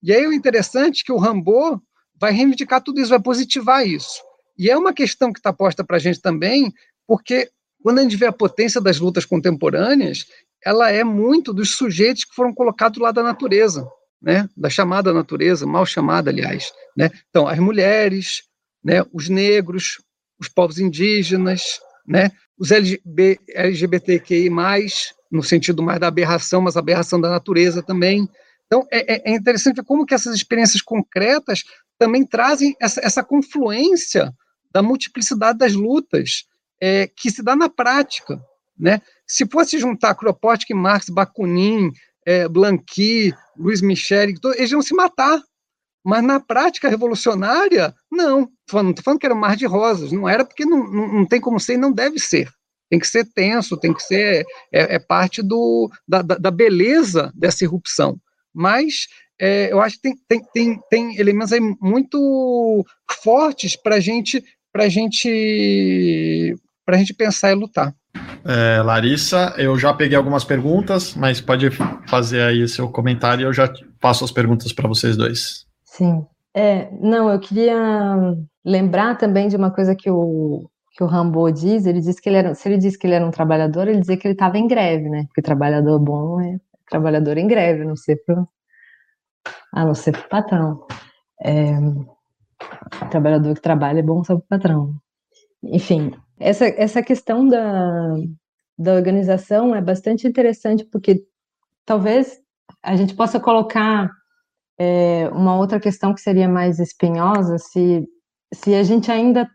E 0.02 0.12
aí 0.12 0.26
o 0.26 0.32
interessante 0.32 1.02
é 1.02 1.04
que 1.06 1.12
o 1.12 1.18
Rambo 1.18 1.80
vai 2.18 2.32
reivindicar 2.32 2.82
tudo 2.82 3.00
isso, 3.00 3.10
vai 3.10 3.20
positivar 3.20 3.86
isso. 3.86 4.22
E 4.58 4.70
é 4.70 4.76
uma 4.76 4.92
questão 4.92 5.32
que 5.32 5.38
está 5.38 5.52
posta 5.52 5.84
para 5.84 5.96
a 5.96 6.00
gente 6.00 6.20
também, 6.20 6.72
porque 7.06 7.50
quando 7.82 7.98
a 7.98 8.02
gente 8.02 8.16
vê 8.16 8.26
a 8.26 8.32
potência 8.32 8.80
das 8.80 8.98
lutas 8.98 9.26
contemporâneas, 9.26 10.24
ela 10.64 10.90
é 10.90 11.04
muito 11.04 11.52
dos 11.52 11.76
sujeitos 11.76 12.24
que 12.24 12.34
foram 12.34 12.54
colocados 12.54 12.98
lá 12.98 13.12
da 13.12 13.22
natureza, 13.22 13.86
né? 14.20 14.48
da 14.56 14.70
chamada 14.70 15.12
natureza, 15.12 15.66
mal 15.66 15.84
chamada, 15.84 16.30
aliás. 16.30 16.72
Né? 16.96 17.10
Então, 17.28 17.46
as 17.46 17.58
mulheres, 17.58 18.44
né? 18.82 19.04
os 19.12 19.28
negros, 19.28 20.00
os 20.40 20.48
povos 20.48 20.78
indígenas, 20.78 21.78
né? 22.06 22.30
os 22.58 22.70
LGB, 22.70 23.38
LGBTQI, 23.50 24.48
no 25.30 25.42
sentido 25.42 25.82
mais 25.82 26.00
da 26.00 26.08
aberração, 26.08 26.62
mas 26.62 26.78
aberração 26.78 27.20
da 27.20 27.28
natureza 27.28 27.82
também. 27.82 28.26
Então, 28.66 28.86
é, 28.90 29.16
é, 29.16 29.32
é 29.32 29.36
interessante 29.36 29.82
como 29.82 30.06
que 30.06 30.14
essas 30.14 30.34
experiências 30.34 30.80
concretas 30.80 31.64
também 31.98 32.24
trazem 32.24 32.74
essa, 32.80 33.00
essa 33.04 33.22
confluência 33.22 34.32
da 34.72 34.82
multiplicidade 34.82 35.58
das 35.58 35.74
lutas 35.74 36.46
é, 36.84 37.06
que 37.06 37.30
se 37.30 37.42
dá 37.42 37.56
na 37.56 37.70
prática. 37.70 38.38
Né? 38.78 39.00
Se 39.26 39.46
fosse 39.46 39.78
juntar 39.78 40.14
Kropotkin, 40.14 40.74
Marx, 40.74 41.08
Bakunin, 41.08 41.90
é, 42.26 42.46
Blanqui, 42.46 43.32
Luiz 43.56 43.80
Michel, 43.80 44.34
eles 44.54 44.70
iam 44.70 44.82
se 44.82 44.94
matar. 44.94 45.42
Mas 46.04 46.22
na 46.22 46.38
prática 46.38 46.90
revolucionária, 46.90 47.94
não. 48.12 48.50
Não 48.70 48.90
estou 48.90 49.02
falando 49.02 49.18
que 49.18 49.24
era 49.24 49.34
um 49.34 49.38
mar 49.38 49.56
de 49.56 49.64
rosas. 49.64 50.12
Não 50.12 50.28
era 50.28 50.44
porque 50.44 50.66
não, 50.66 50.86
não, 50.86 51.12
não, 51.14 51.26
tem 51.26 51.40
como 51.40 51.58
ser 51.58 51.74
e 51.74 51.78
não 51.78 51.90
deve 51.90 52.18
ser. 52.18 52.50
Tem 52.90 52.98
que 52.98 53.06
ser 53.06 53.24
tenso, 53.32 53.78
tem 53.78 53.94
que 53.94 54.02
ser. 54.02 54.44
É, 54.70 54.96
é 54.96 54.98
parte 54.98 55.40
do, 55.40 55.90
da, 56.06 56.20
da, 56.20 56.50
beleza 56.50 57.32
dessa 57.34 57.64
irrupção. 57.64 58.20
Mas 58.52 59.06
é, 59.40 59.72
eu 59.72 59.80
acho 59.80 59.96
que 59.96 60.02
tem, 60.02 60.16
tem, 60.28 60.42
tem, 60.52 60.80
tem 60.90 61.16
elementos 61.18 61.50
aí 61.50 61.60
muito 61.80 62.84
fortes 63.22 63.74
para 63.74 63.98
gente, 64.00 64.44
a 64.74 64.88
gente, 64.88 66.56
gente 66.92 67.14
pensar 67.14 67.50
e 67.50 67.54
lutar. 67.54 67.94
É, 68.46 68.82
Larissa, 68.82 69.54
eu 69.56 69.78
já 69.78 69.92
peguei 69.94 70.16
algumas 70.16 70.44
perguntas, 70.44 71.14
mas 71.14 71.40
pode 71.40 71.70
fazer 72.06 72.42
aí 72.42 72.62
o 72.62 72.68
seu 72.68 72.88
comentário 72.88 73.42
e 73.42 73.44
eu 73.44 73.52
já 73.52 73.72
passo 74.00 74.24
as 74.24 74.30
perguntas 74.30 74.72
para 74.72 74.88
vocês 74.88 75.16
dois. 75.16 75.66
Sim. 75.84 76.24
É, 76.54 76.90
não, 77.00 77.30
eu 77.30 77.40
queria 77.40 77.74
lembrar 78.64 79.16
também 79.16 79.48
de 79.48 79.56
uma 79.56 79.70
coisa 79.70 79.94
que 79.94 80.10
o, 80.10 80.68
que 80.92 81.02
o 81.02 81.06
Rambo 81.06 81.50
diz, 81.50 81.86
ele 81.86 82.00
diz 82.00 82.20
que 82.20 82.28
ele 82.28 82.36
era, 82.36 82.54
se 82.54 82.68
ele 82.68 82.78
diz 82.78 82.96
que 82.96 83.06
ele 83.06 83.14
era 83.14 83.26
um 83.26 83.30
trabalhador, 83.30 83.88
ele 83.88 84.00
dizia 84.00 84.16
que 84.16 84.28
ele 84.28 84.34
estava 84.34 84.56
em 84.56 84.68
greve, 84.68 85.08
né? 85.08 85.24
Porque 85.26 85.42
trabalhador 85.42 85.98
bom 85.98 86.40
é 86.40 86.58
trabalhador 86.88 87.36
em 87.38 87.48
greve, 87.48 87.82
a 87.82 87.86
não 87.86 87.96
ser 87.96 88.22
pro, 88.24 88.46
a 89.72 89.84
não 89.84 89.94
ser 89.94 90.12
pro 90.12 90.28
patrão. 90.28 90.86
É, 91.42 91.72
trabalhador 93.10 93.54
que 93.54 93.60
trabalha 93.60 93.98
é 93.98 94.02
bom 94.02 94.22
só 94.22 94.36
pro 94.36 94.46
patrão. 94.48 94.94
Enfim, 95.64 96.12
essa, 96.38 96.66
essa 96.66 97.02
questão 97.02 97.46
da, 97.46 98.14
da 98.78 98.94
organização 98.94 99.74
é 99.74 99.80
bastante 99.80 100.26
interessante, 100.26 100.84
porque 100.84 101.24
talvez 101.84 102.40
a 102.82 102.96
gente 102.96 103.14
possa 103.14 103.38
colocar 103.38 104.10
é, 104.78 105.28
uma 105.30 105.56
outra 105.56 105.78
questão 105.78 106.14
que 106.14 106.20
seria 106.20 106.48
mais 106.48 106.78
espinhosa, 106.78 107.58
se, 107.58 108.06
se 108.52 108.74
a 108.74 108.82
gente 108.82 109.10
ainda 109.10 109.48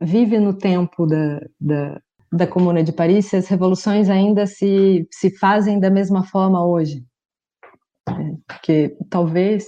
vive 0.00 0.38
no 0.38 0.56
tempo 0.56 1.06
da, 1.06 1.40
da, 1.60 2.00
da 2.32 2.46
Comuna 2.46 2.82
de 2.82 2.92
Paris, 2.92 3.26
se 3.26 3.36
as 3.36 3.48
revoluções 3.48 4.08
ainda 4.08 4.46
se, 4.46 5.06
se 5.10 5.36
fazem 5.38 5.78
da 5.78 5.90
mesma 5.90 6.24
forma 6.24 6.64
hoje. 6.64 7.04
É, 8.08 8.12
porque 8.48 8.96
talvez 9.08 9.66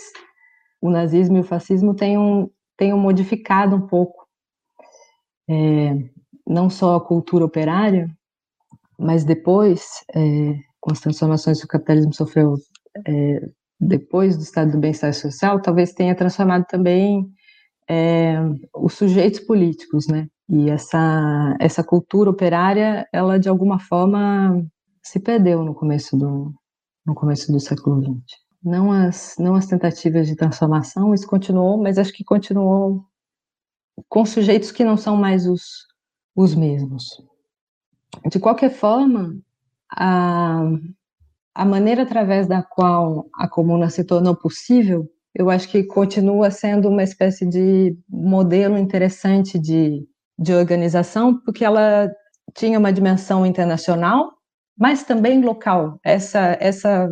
o 0.80 0.90
nazismo 0.90 1.36
e 1.36 1.40
o 1.40 1.44
fascismo 1.44 1.94
tenham, 1.94 2.50
tenham 2.76 2.98
modificado 2.98 3.76
um 3.76 3.86
pouco 3.86 4.26
é, 5.48 6.13
não 6.54 6.70
só 6.70 6.94
a 6.94 7.04
cultura 7.04 7.44
operária, 7.44 8.08
mas 8.98 9.24
depois, 9.24 10.04
é, 10.14 10.54
com 10.80 10.92
as 10.92 11.00
transformações 11.00 11.58
que 11.58 11.64
o 11.66 11.68
capitalismo 11.68 12.14
sofreu 12.14 12.54
é, 13.06 13.48
depois 13.80 14.36
do 14.36 14.42
estado 14.44 14.70
do 14.70 14.78
bem-estar 14.78 15.12
social, 15.12 15.60
talvez 15.60 15.92
tenha 15.92 16.14
transformado 16.14 16.64
também 16.66 17.26
é, 17.90 18.36
os 18.74 18.94
sujeitos 18.94 19.40
políticos, 19.40 20.06
né? 20.06 20.28
E 20.48 20.70
essa, 20.70 21.56
essa 21.58 21.82
cultura 21.82 22.30
operária, 22.30 23.06
ela 23.12 23.38
de 23.38 23.48
alguma 23.48 23.80
forma 23.80 24.64
se 25.02 25.18
perdeu 25.18 25.64
no 25.64 25.74
começo 25.74 26.16
do, 26.16 26.54
no 27.04 27.14
começo 27.14 27.50
do 27.50 27.58
século 27.58 28.00
XX. 28.00 28.38
Não 28.62 28.92
as, 28.92 29.34
não 29.38 29.54
as 29.54 29.66
tentativas 29.66 30.28
de 30.28 30.36
transformação, 30.36 31.12
isso 31.12 31.26
continuou, 31.26 31.76
mas 31.82 31.98
acho 31.98 32.12
que 32.12 32.24
continuou 32.24 33.04
com 34.08 34.24
sujeitos 34.24 34.70
que 34.70 34.84
não 34.84 34.96
são 34.96 35.16
mais 35.16 35.46
os, 35.46 35.86
os 36.34 36.54
mesmos. 36.54 37.22
De 38.30 38.38
qualquer 38.38 38.70
forma, 38.70 39.36
a, 39.90 40.62
a 41.54 41.64
maneira 41.64 42.02
através 42.02 42.46
da 42.46 42.62
qual 42.62 43.26
a 43.34 43.48
comuna 43.48 43.90
se 43.90 44.04
tornou 44.04 44.34
possível, 44.34 45.08
eu 45.34 45.50
acho 45.50 45.68
que 45.68 45.82
continua 45.82 46.50
sendo 46.50 46.88
uma 46.88 47.02
espécie 47.02 47.46
de 47.46 47.96
modelo 48.08 48.78
interessante 48.78 49.58
de, 49.58 50.06
de 50.38 50.54
organização, 50.54 51.40
porque 51.44 51.64
ela 51.64 52.10
tinha 52.54 52.78
uma 52.78 52.92
dimensão 52.92 53.44
internacional, 53.44 54.32
mas 54.78 55.02
também 55.02 55.42
local. 55.42 55.98
Essa, 56.04 56.56
essa, 56.60 57.08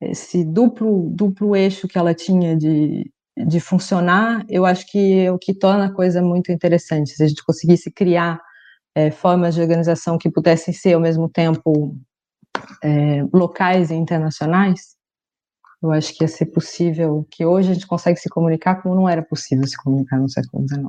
esse 0.00 0.42
duplo, 0.44 1.10
duplo 1.10 1.54
eixo 1.54 1.86
que 1.86 1.98
ela 1.98 2.14
tinha 2.14 2.56
de, 2.56 3.10
de 3.46 3.60
funcionar, 3.60 4.44
eu 4.48 4.64
acho 4.64 4.86
que 4.90 5.20
é 5.20 5.32
o 5.32 5.38
que 5.38 5.52
torna 5.52 5.86
a 5.86 5.92
coisa 5.92 6.22
muito 6.22 6.50
interessante. 6.50 7.10
Se 7.10 7.22
a 7.22 7.28
gente 7.28 7.44
conseguisse 7.44 7.90
criar 7.90 8.40
é, 8.96 9.10
formas 9.10 9.54
de 9.54 9.60
organização 9.60 10.16
que 10.16 10.30
pudessem 10.30 10.72
ser 10.72 10.94
ao 10.94 11.00
mesmo 11.00 11.28
tempo 11.28 11.94
é, 12.82 13.22
locais 13.30 13.90
e 13.90 13.94
internacionais, 13.94 14.96
eu 15.82 15.92
acho 15.92 16.16
que 16.16 16.24
ia 16.24 16.28
ser 16.28 16.46
possível, 16.46 17.28
que 17.30 17.44
hoje 17.44 17.70
a 17.70 17.74
gente 17.74 17.86
consegue 17.86 18.18
se 18.18 18.30
comunicar 18.30 18.80
como 18.80 18.94
não 18.94 19.06
era 19.06 19.22
possível 19.22 19.66
se 19.66 19.76
comunicar 19.76 20.18
no 20.18 20.30
século 20.30 20.66
XIX. 20.66 20.86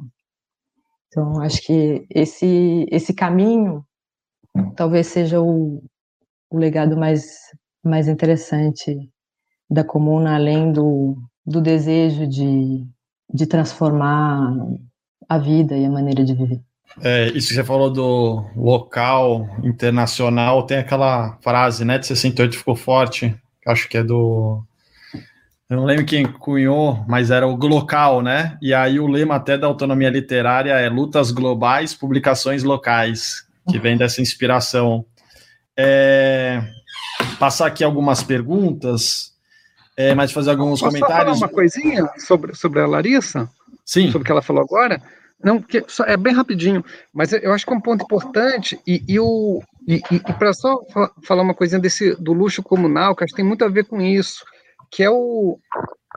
Então, 1.10 1.42
acho 1.42 1.62
que 1.62 2.08
esse, 2.10 2.86
esse 2.90 3.14
caminho 3.14 3.86
talvez 4.78 5.08
seja 5.08 5.42
o, 5.42 5.84
o 6.50 6.58
legado 6.58 6.96
mais, 6.96 7.26
mais 7.84 8.08
interessante 8.08 9.12
da 9.70 9.84
comuna, 9.84 10.36
além 10.36 10.72
do, 10.72 11.18
do 11.46 11.60
desejo 11.60 12.26
de, 12.26 12.88
de 13.34 13.46
transformar 13.46 14.56
a 15.28 15.38
vida 15.38 15.76
e 15.76 15.84
a 15.84 15.90
maneira 15.90 16.24
de 16.24 16.34
viver. 16.34 16.67
É, 17.02 17.28
isso 17.30 17.50
que 17.50 17.54
você 17.54 17.64
falou 17.64 17.92
do 17.92 18.46
local, 18.56 19.48
internacional, 19.64 20.64
tem 20.64 20.78
aquela 20.78 21.38
frase, 21.42 21.86
né, 21.86 21.98
de 21.98 22.08
68 22.08 22.58
ficou 22.58 22.76
forte, 22.76 23.36
acho 23.66 23.88
que 23.88 23.98
é 23.98 24.04
do... 24.04 24.64
Eu 25.70 25.76
não 25.76 25.86
lembro 25.86 26.06
quem 26.06 26.26
cunhou, 26.26 27.04
mas 27.08 27.30
era 27.30 27.46
o 27.46 27.56
local, 27.56 28.22
né? 28.22 28.58
E 28.62 28.74
aí 28.74 29.02
o 29.02 29.08
lema 29.08 29.36
até 29.36 29.58
da 29.58 29.68
autonomia 29.68 30.10
literária 30.10 30.72
é 30.72 30.88
lutas 30.88 31.30
globais, 31.30 31.94
publicações 31.94 32.64
locais, 32.64 33.46
que 33.70 33.78
vem 33.78 33.98
dessa 33.98 34.22
inspiração. 34.22 35.06
É, 35.76 36.64
passar 37.38 37.68
aqui 37.68 37.84
algumas 37.84 38.24
perguntas, 38.24 39.34
é, 39.98 40.16
mas 40.16 40.32
fazer 40.32 40.52
alguns 40.52 40.80
Posso 40.80 40.86
comentários. 40.86 41.38
Falar 41.38 41.48
uma 41.48 41.54
coisinha 41.54 42.10
sobre, 42.18 42.56
sobre 42.56 42.80
a 42.80 42.88
Larissa? 42.88 43.50
Sim. 43.86 44.10
Sobre 44.10 44.22
o 44.22 44.26
que 44.26 44.32
ela 44.32 44.42
falou 44.42 44.64
agora? 44.64 45.02
Não, 45.44 45.62
porque 45.62 45.86
é 46.08 46.18
bem 46.18 46.34
rapidinho, 46.34 46.84
mas 47.14 47.32
eu 47.32 47.54
acho 47.54 47.66
que 47.66 47.72
é 47.72 47.76
um 47.76 47.82
ponto 47.82 48.04
importante 48.04 48.80
e, 48.88 49.04
e, 49.08 49.20
o, 49.20 49.62
e, 49.88 50.02
e, 50.12 50.16
e 50.16 50.34
para 50.34 50.52
só 50.52 50.84
falar 51.24 51.44
uma 51.44 51.54
coisinha 51.54 51.80
desse 51.80 52.16
do 52.16 52.34
luxo 52.34 52.64
comunal, 52.64 53.16
que 53.16 53.24
acho 53.24 53.32
que 53.32 53.38
tem 53.38 53.46
muito 53.46 53.64
a 53.64 53.70
ver 53.70 53.86
com 53.86 54.02
isso, 54.02 54.44
que 54.92 55.04
é 55.04 55.10
o 55.10 55.60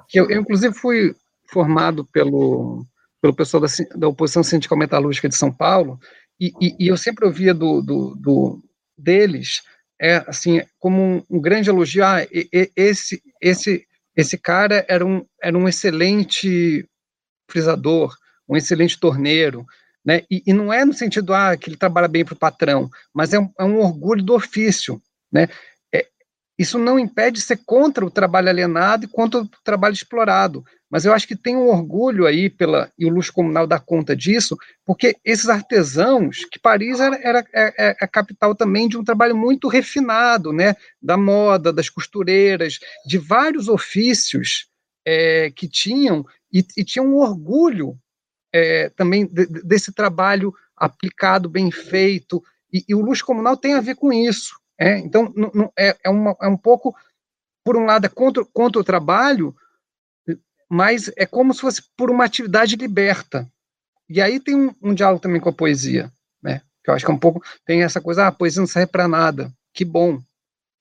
que 0.09 0.19
eu, 0.19 0.29
eu 0.31 0.41
inclusive 0.41 0.75
fui 0.75 1.15
formado 1.51 2.05
pelo 2.07 2.87
pelo 3.21 3.35
pessoal 3.35 3.61
da, 3.61 3.69
da 3.95 4.09
oposição 4.09 4.43
sindical 4.43 4.79
metalúrgica 4.79 5.29
de 5.29 5.37
São 5.37 5.53
Paulo 5.53 6.01
e, 6.41 6.53
e 6.59 6.89
eu 6.89 6.97
sempre 6.97 7.27
ouvia 7.27 7.53
do, 7.53 7.83
do, 7.83 8.15
do, 8.17 8.63
deles 8.97 9.63
é 10.01 10.25
assim 10.27 10.63
como 10.79 11.03
um, 11.03 11.23
um 11.29 11.41
grande 11.41 11.69
elogio, 11.69 12.03
ah, 12.03 12.27
esse 12.75 13.23
esse 13.39 13.87
esse 14.17 14.39
cara 14.39 14.85
era 14.89 15.05
um 15.05 15.27
era 15.43 15.57
um 15.59 15.69
excelente 15.69 16.89
frisador 17.51 18.17
um 18.51 18.57
excelente 18.57 18.99
torneiro, 18.99 19.65
né? 20.05 20.23
E, 20.29 20.43
e, 20.45 20.53
não 20.53 20.73
é 20.73 20.85
no 20.85 20.93
sentido 20.93 21.33
ah, 21.33 21.57
que 21.57 21.71
ele 21.71 21.77
trabalha 21.77 22.09
bem 22.09 22.25
para 22.25 22.35
o 22.35 22.39
patrão, 22.39 22.91
mas 23.15 23.33
é 23.33 23.39
um, 23.39 23.49
é 23.59 23.65
um, 23.65 23.79
orgulho 23.79 24.23
do 24.23 24.35
ofício, 24.35 25.01
né? 25.31 25.49
É, 25.95 26.07
isso 26.59 26.79
não 26.79 26.99
impede 26.99 27.37
de 27.37 27.43
ser 27.43 27.61
contra 27.65 28.05
o 28.05 28.11
trabalho 28.11 28.49
alienado 28.49 29.05
e 29.05 29.09
contra 29.09 29.43
o 29.43 29.49
trabalho 29.63 29.93
explorado, 29.93 30.65
mas 30.91 31.05
eu 31.05 31.13
acho 31.13 31.29
que 31.29 31.37
tem 31.37 31.55
um 31.55 31.69
orgulho 31.69 32.27
aí 32.27 32.51
pela 32.51 32.91
e 32.99 33.07
o 33.07 33.11
luxo 33.11 33.33
comunal 33.33 33.67
dá 33.67 33.79
conta 33.79 34.17
disso, 34.17 34.57
porque 34.85 35.15
esses 35.25 35.49
artesãos, 35.49 36.45
que 36.51 36.59
Paris 36.59 36.99
era, 36.99 37.21
era 37.23 37.45
é, 37.55 37.91
é 37.91 37.97
a 38.01 38.09
capital 38.09 38.55
também 38.55 38.89
de 38.89 38.99
um 38.99 39.05
trabalho 39.05 39.37
muito 39.37 39.69
refinado, 39.69 40.53
né, 40.53 40.75
da 41.01 41.17
moda, 41.17 41.73
das 41.73 41.89
costureiras, 41.89 42.81
de 43.07 43.17
vários 43.17 43.69
ofícios 43.69 44.67
é, 45.07 45.53
que 45.55 45.69
tinham 45.69 46.27
e, 46.53 46.65
e 46.77 46.85
tinham 46.85 47.07
um 47.07 47.19
orgulho 47.19 47.97
é, 48.53 48.89
também 48.91 49.27
de, 49.27 49.47
desse 49.47 49.93
trabalho 49.93 50.55
aplicado, 50.77 51.49
bem 51.49 51.71
feito, 51.71 52.43
e, 52.73 52.85
e, 52.89 52.95
o 52.95 53.01
luxo 53.01 53.25
comunal 53.25 53.57
tem 53.57 53.75
a 53.75 53.81
ver 53.81 53.97
com 53.97 54.13
isso. 54.13 54.59
É? 54.79 54.99
Então, 54.99 55.33
é, 55.79 55.97
é, 56.05 56.09
uma, 56.09 56.37
é 56.41 56.49
um 56.49 56.57
pouco, 56.57 56.95
por 57.65 57.77
um 57.77 57.85
lado, 57.85 58.07
é 58.07 58.09
contra, 58.09 58.45
contra 58.47 58.81
o 58.81 58.85
trabalho, 58.85 59.55
mas 60.71 61.11
é 61.17 61.27
como 61.27 61.53
se 61.53 61.61
fosse 61.61 61.83
por 61.97 62.11
uma 62.11 62.25
atividade 62.25 62.77
liberta. 62.77 63.51
E 64.09 64.21
aí 64.21 64.41
tem 64.41 64.55
um, 64.55 64.75
um 64.81 64.95
diálogo 64.95 65.21
também 65.21 65.41
com 65.41 65.49
a 65.49 65.53
poesia, 65.53 66.11
né? 66.43 66.63
Que 66.83 66.91
eu 66.91 66.95
acho 66.95 67.05
que 67.05 67.11
é 67.11 67.15
um 67.15 67.19
pouco 67.19 67.43
tem 67.67 67.83
essa 67.83 68.01
coisa, 68.01 68.25
ah, 68.25 68.29
a 68.29 68.33
poesia 68.33 68.61
não 68.61 68.67
serve 68.67 68.91
para 68.91 69.07
nada. 69.07 69.53
Que 69.75 69.85
bom, 69.85 70.21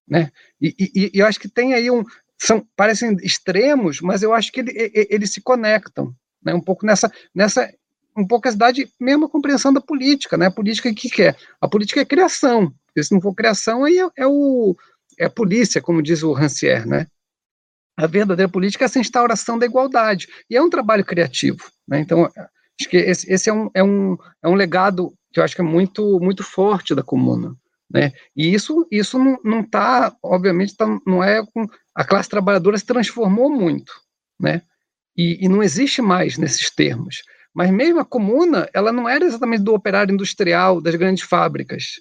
né? 0.08 0.32
E, 0.62 0.76
e, 0.80 1.12
e, 1.14 1.20
eu 1.20 1.26
acho 1.26 1.40
que 1.40 1.50
tem 1.50 1.74
aí 1.74 1.92
um 1.92 2.04
são 2.42 2.66
parecem 2.76 3.18
extremos, 3.22 4.00
mas 4.00 4.24
eu 4.24 4.34
acho 4.34 4.52
que 4.52 4.62
ele, 4.62 4.92
eles 5.10 5.34
se 5.34 5.42
conectam, 5.42 6.16
né? 6.44 6.54
Um 6.54 6.62
pouco 6.62 6.86
nessa 6.86 7.12
nessa 7.34 7.72
um 8.18 8.26
pouco 8.28 8.48
a 8.48 8.52
cidade 8.52 8.92
mesmo 9.00 9.26
a 9.26 9.30
compreensão 9.30 9.72
da 9.72 9.82
política, 9.82 10.38
né? 10.38 10.48
A 10.48 10.52
política 10.52 10.94
que 10.94 11.10
quer? 11.10 11.38
A 11.62 11.68
política 11.68 12.02
é 12.02 12.06
criação. 12.06 12.74
Se 12.98 13.14
não 13.14 13.22
for 13.22 13.34
criação, 13.34 13.86
aí 13.86 13.98
é, 13.98 14.10
é 14.18 14.28
o 14.28 14.76
é 15.18 15.26
a 15.26 15.30
polícia, 15.30 15.82
como 15.82 16.02
diz 16.02 16.24
o 16.24 16.34
Rancière, 16.34 16.86
né? 16.86 17.08
a 18.00 18.08
verdadeira 18.08 18.50
política 18.50 18.86
é 18.86 18.88
essa 18.88 19.00
instauração 19.00 19.60
da 19.60 19.66
igualdade. 19.66 20.30
E 20.50 20.56
é 20.56 20.62
um 20.62 20.70
trabalho 20.70 21.04
criativo. 21.04 21.70
Né? 21.86 22.00
Então, 22.00 22.24
acho 22.24 22.90
que 22.90 22.96
esse, 22.96 23.32
esse, 23.32 23.50
é, 23.50 23.54
um, 23.54 23.70
é, 23.74 23.84
um, 23.84 24.18
é 24.42 24.48
um 24.48 24.56
legado 24.56 25.14
que 25.34 25.40
eu 25.40 25.44
acho 25.44 25.54
que 25.54 25.62
é 25.62 25.66
muito, 25.66 26.18
muito 26.22 26.42
forte 26.42 26.96
da 26.96 27.04
comuna. 27.04 27.54
Né? 27.92 28.14
E 28.34 28.54
isso, 28.54 28.88
isso 28.90 29.20
não 29.44 29.60
está, 29.60 30.16
obviamente, 30.24 30.78
tá, 30.78 30.88
não 31.06 31.22
é 31.22 31.46
com. 31.46 31.68
A 31.94 32.06
classe 32.06 32.30
trabalhadora 32.30 32.78
se 32.78 32.86
transformou 32.86 33.50
muito. 33.50 33.92
Né? 34.40 34.62
E, 35.20 35.38
e 35.44 35.50
não 35.50 35.62
existe 35.62 36.02
mais 36.02 36.38
nesses 36.38 36.74
termos. 36.74 37.24
Mas 37.54 37.70
mesmo 37.70 38.00
a 38.00 38.06
comuna, 38.06 38.70
ela 38.74 38.90
não 38.90 39.10
era 39.10 39.26
exatamente 39.26 39.64
do 39.64 39.74
operário 39.74 40.14
industrial, 40.14 40.80
das 40.80 40.96
grandes 40.96 41.26
fábricas. 41.26 42.00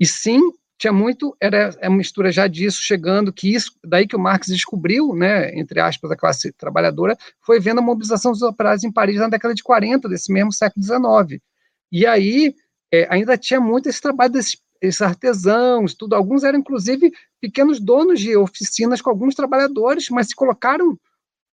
E 0.00 0.04
sim 0.04 0.40
tinha 0.76 0.92
muito, 0.92 1.36
era 1.40 1.70
a 1.80 1.88
mistura 1.88 2.32
já 2.32 2.48
disso 2.48 2.82
chegando, 2.82 3.32
que 3.32 3.54
isso, 3.54 3.70
daí 3.84 4.04
que 4.04 4.16
o 4.16 4.18
Marx 4.18 4.48
descobriu, 4.48 5.14
né, 5.14 5.56
entre 5.56 5.78
aspas, 5.78 6.10
a 6.10 6.16
classe 6.16 6.50
trabalhadora, 6.52 7.16
foi 7.40 7.60
vendo 7.60 7.78
a 7.78 7.82
mobilização 7.82 8.32
dos 8.32 8.42
operários 8.42 8.82
em 8.82 8.90
Paris 8.90 9.18
na 9.18 9.28
década 9.28 9.54
de 9.54 9.62
40, 9.62 10.08
desse 10.08 10.32
mesmo 10.32 10.52
século 10.52 10.84
XIX. 10.84 11.40
E 11.92 12.04
aí 12.04 12.52
é, 12.92 13.06
ainda 13.14 13.38
tinha 13.38 13.60
muito 13.60 13.88
esse 13.88 14.00
trabalho 14.00 14.32
desses 14.32 14.58
esses 14.82 15.02
artesãos, 15.02 15.94
tudo. 15.94 16.16
Alguns 16.16 16.42
eram, 16.42 16.58
inclusive, 16.58 17.12
pequenos 17.38 17.78
donos 17.78 18.18
de 18.18 18.34
oficinas 18.34 19.02
com 19.02 19.10
alguns 19.10 19.34
trabalhadores, 19.34 20.08
mas 20.08 20.28
se 20.28 20.34
colocaram 20.34 20.98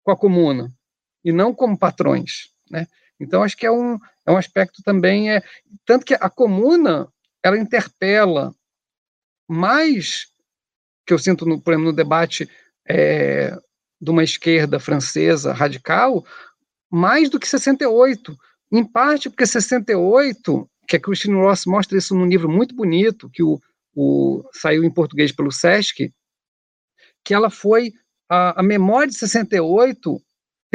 com 0.04 0.12
a 0.12 0.16
comuna, 0.16 0.72
e 1.26 1.32
não 1.32 1.52
como 1.52 1.76
patrões, 1.76 2.52
né? 2.70 2.86
Então, 3.18 3.42
acho 3.42 3.56
que 3.56 3.66
é 3.66 3.70
um, 3.70 3.98
é 4.24 4.30
um 4.30 4.36
aspecto 4.36 4.80
também, 4.84 5.32
é, 5.32 5.42
tanto 5.84 6.06
que 6.06 6.14
a 6.14 6.30
comuna, 6.30 7.08
ela 7.42 7.58
interpela 7.58 8.54
mais 9.48 10.28
que 11.04 11.12
eu 11.12 11.18
sinto, 11.18 11.44
no, 11.44 11.60
por 11.60 11.72
exemplo, 11.72 11.90
no 11.90 11.96
debate 11.96 12.48
é, 12.88 13.58
de 14.00 14.10
uma 14.10 14.22
esquerda 14.22 14.78
francesa 14.78 15.52
radical, 15.52 16.24
mais 16.88 17.28
do 17.28 17.40
que 17.40 17.48
68. 17.48 18.38
Em 18.70 18.84
parte 18.84 19.28
porque 19.28 19.46
68, 19.46 20.70
que 20.86 20.94
a 20.94 21.00
Christine 21.00 21.34
Ross 21.34 21.66
mostra 21.66 21.98
isso 21.98 22.14
num 22.14 22.26
livro 22.26 22.48
muito 22.48 22.72
bonito, 22.72 23.28
que 23.30 23.42
o, 23.42 23.60
o 23.96 24.48
saiu 24.52 24.84
em 24.84 24.92
português 24.92 25.32
pelo 25.32 25.50
Sesc, 25.50 26.12
que 27.24 27.34
ela 27.34 27.50
foi 27.50 27.92
a, 28.28 28.60
a 28.60 28.62
memória 28.62 29.08
de 29.08 29.16
68 29.16 30.22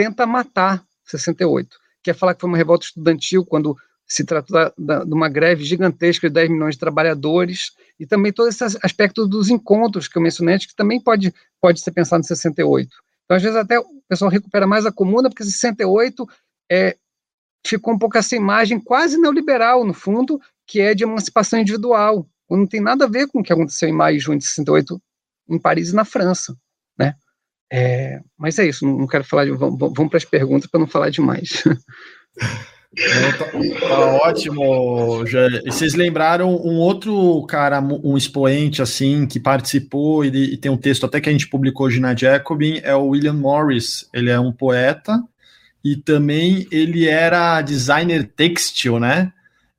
tenta 0.01 0.25
matar 0.25 0.83
68, 1.05 1.77
que 2.03 2.09
é 2.09 2.13
falar 2.13 2.33
que 2.33 2.41
foi 2.41 2.49
uma 2.49 2.57
revolta 2.57 2.85
estudantil 2.85 3.45
quando 3.45 3.77
se 4.07 4.25
trata 4.25 4.73
de 4.77 5.13
uma 5.13 5.29
greve 5.29 5.63
gigantesca 5.63 6.27
de 6.27 6.33
10 6.33 6.49
milhões 6.49 6.75
de 6.75 6.79
trabalhadores, 6.79 7.71
e 7.99 8.05
também 8.05 8.33
todo 8.33 8.49
esse 8.49 8.63
aspecto 8.81 9.27
dos 9.27 9.49
encontros 9.49 10.07
que 10.07 10.17
eu 10.17 10.21
mencionei, 10.21 10.57
que 10.57 10.75
também 10.75 10.99
pode, 10.99 11.31
pode 11.61 11.79
ser 11.79 11.91
pensado 11.91 12.21
em 12.21 12.27
68. 12.27 12.89
Então, 13.23 13.37
às 13.37 13.43
vezes, 13.43 13.55
até 13.55 13.79
o 13.79 13.85
pessoal 14.09 14.31
recupera 14.31 14.65
mais 14.65 14.85
a 14.85 14.91
comuna, 14.91 15.29
porque 15.29 15.43
68 15.43 16.27
é, 16.69 16.97
ficou 17.65 17.93
um 17.93 17.99
pouco 17.99 18.17
essa 18.17 18.35
imagem 18.35 18.79
quase 18.79 19.17
neoliberal, 19.17 19.85
no 19.85 19.93
fundo, 19.93 20.41
que 20.65 20.81
é 20.81 20.95
de 20.95 21.03
emancipação 21.03 21.59
individual, 21.59 22.27
não 22.49 22.67
tem 22.67 22.81
nada 22.81 23.05
a 23.05 23.07
ver 23.07 23.27
com 23.27 23.39
o 23.39 23.43
que 23.43 23.53
aconteceu 23.53 23.87
em 23.87 23.93
maio 23.93 24.17
e 24.17 24.19
junho 24.19 24.39
de 24.39 24.45
68 24.45 25.01
em 25.47 25.59
Paris 25.59 25.91
e 25.91 25.95
na 25.95 26.03
França, 26.03 26.57
né? 26.97 27.15
É, 27.71 28.19
mas 28.37 28.59
é 28.59 28.67
isso, 28.67 28.85
não, 28.85 29.07
quero 29.07 29.23
falar 29.23 29.45
de. 29.45 29.51
Vamos, 29.51 29.79
vamos 29.79 30.09
para 30.09 30.17
as 30.17 30.25
perguntas 30.25 30.69
para 30.69 30.79
não 30.79 30.87
falar 30.87 31.09
demais. 31.09 31.63
Tá, 32.93 33.45
tá, 33.87 33.99
ótimo. 34.27 35.25
Já, 35.25 35.47
vocês 35.65 35.93
lembraram 35.93 36.53
um 36.53 36.75
outro 36.75 37.45
cara, 37.47 37.79
um 37.79 38.17
expoente 38.17 38.81
assim, 38.81 39.25
que 39.25 39.39
participou 39.39 40.25
e, 40.25 40.27
e, 40.27 40.57
tem 40.57 40.69
um 40.69 40.75
texto 40.75 41.05
até 41.05 41.21
que 41.21 41.29
a 41.29 41.31
gente 41.31 41.47
publicou 41.47 41.85
hoje 41.85 42.01
na 42.01 42.13
Jacobin, 42.13 42.81
é 42.83 42.93
o 42.93 43.07
William 43.07 43.33
Morris. 43.33 44.09
Ele 44.13 44.29
é 44.29 44.37
um 44.37 44.51
poeta 44.51 45.23
e 45.83 45.95
também 45.95 46.67
ele 46.69 47.07
era 47.07 47.61
designer 47.61 48.27
têxtil, 48.35 48.99
né? 48.99 49.31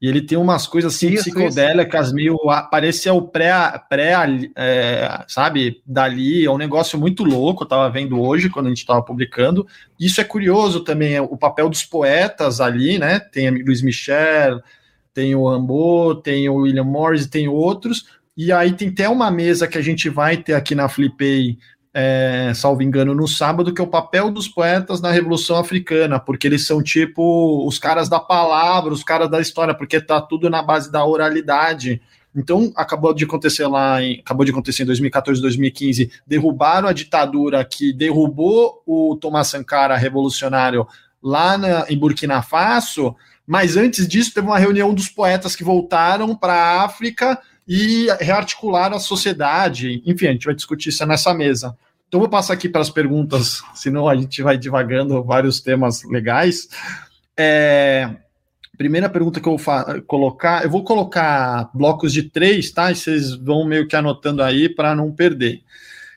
E 0.03 0.09
ele 0.09 0.20
tem 0.20 0.36
umas 0.36 0.66
coisas 0.66 0.96
assim 0.96 1.11
isso, 1.11 1.30
psicodélicas, 1.30 2.07
isso. 2.07 2.14
meio. 2.16 2.36
Parece 2.72 3.09
o 3.09 3.22
pré, 3.22 3.55
pré 3.88 4.14
é, 4.57 5.24
sabe, 5.28 5.80
dali. 5.86 6.44
É 6.44 6.50
um 6.50 6.59
negócio 6.59 6.98
muito 6.98 7.22
louco. 7.22 7.62
Eu 7.62 7.68
tava 7.68 7.88
vendo 7.88 8.20
hoje, 8.20 8.50
quando 8.50 8.66
a 8.66 8.68
gente 8.70 8.80
estava 8.80 9.00
publicando. 9.00 9.64
Isso 10.00 10.20
é 10.20 10.24
curioso 10.24 10.80
também, 10.80 11.14
é 11.14 11.22
o 11.22 11.36
papel 11.36 11.68
dos 11.68 11.84
poetas 11.84 12.61
ali, 12.61 12.98
né? 12.98 13.20
Tem 13.20 13.48
Luiz 13.48 13.80
Michel, 13.80 14.61
tem 15.14 15.36
o 15.36 15.48
Rambo, 15.48 16.16
tem 16.16 16.48
o 16.48 16.57
William 16.57 16.82
Morris, 16.82 17.28
tem 17.28 17.46
outros. 17.46 18.05
E 18.36 18.50
aí 18.50 18.72
tem 18.72 18.88
até 18.88 19.09
uma 19.09 19.30
mesa 19.30 19.68
que 19.68 19.78
a 19.78 19.82
gente 19.82 20.09
vai 20.09 20.36
ter 20.36 20.55
aqui 20.55 20.74
na 20.74 20.88
Flipei 20.88 21.59
é, 21.95 22.53
salvo 22.55 22.82
engano, 22.82 23.14
no 23.14 23.28
sábado, 23.28 23.72
que 23.72 23.80
é 23.80 23.84
o 23.84 23.88
papel 23.88 24.30
dos 24.30 24.49
poetas 24.49 25.01
na 25.01 25.11
Revolução 25.11 25.59
Africana, 25.59 26.18
porque 26.18 26.47
eles 26.47 26.66
são 26.66 26.82
tipo 26.82 27.66
os 27.66 27.78
caras 27.78 28.09
da 28.09 28.18
palavra, 28.18 28.93
os 28.93 29.05
caras 29.05 29.30
da 29.30 29.40
história, 29.40 29.74
porque 29.74 30.01
tá 30.01 30.20
tudo 30.20 30.49
na 30.49 30.62
base 30.62 30.90
da 30.90 31.05
oralidade. 31.05 32.01
Então, 32.34 32.72
acabou 32.74 33.12
de 33.12 33.24
acontecer 33.24 33.66
lá, 33.66 34.03
em, 34.03 34.20
acabou 34.20 34.45
de 34.45 34.51
acontecer 34.51 34.84
em 34.84 34.86
2014, 34.86 35.40
2015, 35.43 36.11
derrubaram 36.26 36.88
a 36.88 36.93
ditadura 36.93 37.62
que 37.62 37.93
derrubou 37.93 38.82
o 38.86 39.16
Thomas 39.20 39.49
Sankara 39.49 39.97
revolucionário 39.97 40.86
lá 41.22 41.59
na, 41.59 41.84
em 41.90 41.99
Burkina 41.99 42.40
Faso, 42.40 43.14
mas 43.47 43.76
antes 43.76 44.09
disso 44.09 44.32
teve 44.32 44.47
uma 44.47 44.59
reunião 44.59 44.95
dos 44.95 45.09
poetas 45.09 45.55
que 45.55 45.62
voltaram 45.62 46.34
para 46.34 46.55
a 46.55 46.84
África 46.84 47.38
e 47.74 48.08
rearticular 48.20 48.92
a 48.92 48.98
sociedade. 48.98 50.02
Enfim, 50.04 50.26
a 50.26 50.32
gente 50.32 50.44
vai 50.44 50.54
discutir 50.54 50.90
isso 50.90 51.06
nessa 51.06 51.32
mesa. 51.32 51.74
Então, 52.06 52.20
vou 52.20 52.28
passar 52.28 52.52
aqui 52.52 52.68
para 52.68 52.82
as 52.82 52.90
perguntas, 52.90 53.62
senão 53.74 54.06
a 54.06 54.14
gente 54.14 54.42
vai 54.42 54.58
divagando 54.58 55.24
vários 55.24 55.58
temas 55.58 56.04
legais. 56.04 56.68
É, 57.34 58.10
primeira 58.76 59.08
pergunta 59.08 59.40
que 59.40 59.48
eu 59.48 59.56
vou 59.56 60.02
colocar, 60.02 60.62
eu 60.62 60.68
vou 60.68 60.84
colocar 60.84 61.70
blocos 61.72 62.12
de 62.12 62.24
três, 62.24 62.70
tá? 62.70 62.92
E 62.92 62.94
vocês 62.94 63.32
vão 63.36 63.64
meio 63.64 63.88
que 63.88 63.96
anotando 63.96 64.42
aí 64.42 64.68
para 64.68 64.94
não 64.94 65.10
perder. 65.10 65.62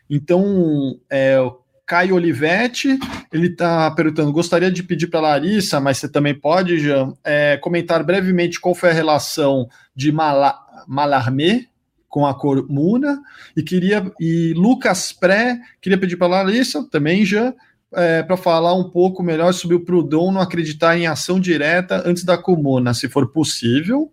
Então, 0.09 0.99
é, 1.09 1.37
Caio 1.86 2.15
Olivetti, 2.15 2.97
ele 3.31 3.47
está 3.47 3.89
perguntando: 3.91 4.31
gostaria 4.31 4.71
de 4.71 4.81
pedir 4.81 5.07
para 5.07 5.19
Larissa, 5.19 5.79
mas 5.79 5.97
você 5.97 6.09
também 6.09 6.33
pode, 6.33 6.79
Jean, 6.79 7.13
é, 7.23 7.57
comentar 7.57 8.03
brevemente 8.03 8.59
qual 8.59 8.73
foi 8.73 8.89
a 8.89 8.93
relação 8.93 9.67
de 9.95 10.11
Malá 10.11 10.59
Malarmé 10.88 11.67
com 12.09 12.25
a 12.25 12.33
Comuna 12.33 13.21
e 13.57 13.61
queria 13.61 14.11
e 14.19 14.53
Lucas 14.55 15.11
Pré 15.11 15.59
queria 15.81 15.97
pedir 15.97 16.15
para 16.15 16.27
Larissa 16.27 16.88
também 16.89 17.25
já 17.25 17.53
é, 17.93 18.23
para 18.23 18.38
falar 18.38 18.73
um 18.73 18.89
pouco 18.89 19.21
melhor 19.21 19.53
sobre 19.53 19.75
o 19.75 19.81
Proudhon 19.81 20.31
não 20.31 20.41
acreditar 20.41 20.97
em 20.97 21.07
ação 21.07 21.39
direta 21.39 22.03
antes 22.05 22.23
da 22.23 22.38
comuna, 22.38 22.93
se 22.93 23.07
for 23.07 23.31
possível. 23.31 24.11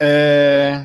É, 0.00 0.84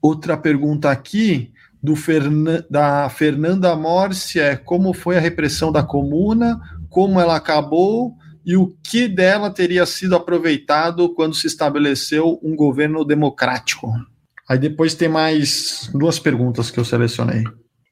outra 0.00 0.36
pergunta 0.36 0.90
aqui 0.90 1.52
do 1.82 1.96
Fernan, 1.96 2.64
da 2.70 3.08
Fernanda 3.08 3.74
Mórcia 3.74 4.42
é 4.42 4.56
como 4.56 4.94
foi 4.94 5.16
a 5.16 5.20
repressão 5.20 5.72
da 5.72 5.82
comuna, 5.82 6.60
como 6.88 7.18
ela 7.18 7.36
acabou 7.36 8.14
e 8.44 8.56
o 8.56 8.74
que 8.84 9.08
dela 9.08 9.50
teria 9.50 9.84
sido 9.86 10.14
aproveitado 10.14 11.12
quando 11.14 11.34
se 11.34 11.46
estabeleceu 11.46 12.38
um 12.42 12.54
governo 12.54 13.04
democrático. 13.04 13.92
Aí 14.48 14.58
depois 14.58 14.94
tem 14.94 15.08
mais 15.08 15.90
duas 15.94 16.18
perguntas 16.18 16.70
que 16.70 16.78
eu 16.78 16.84
selecionei. 16.84 17.44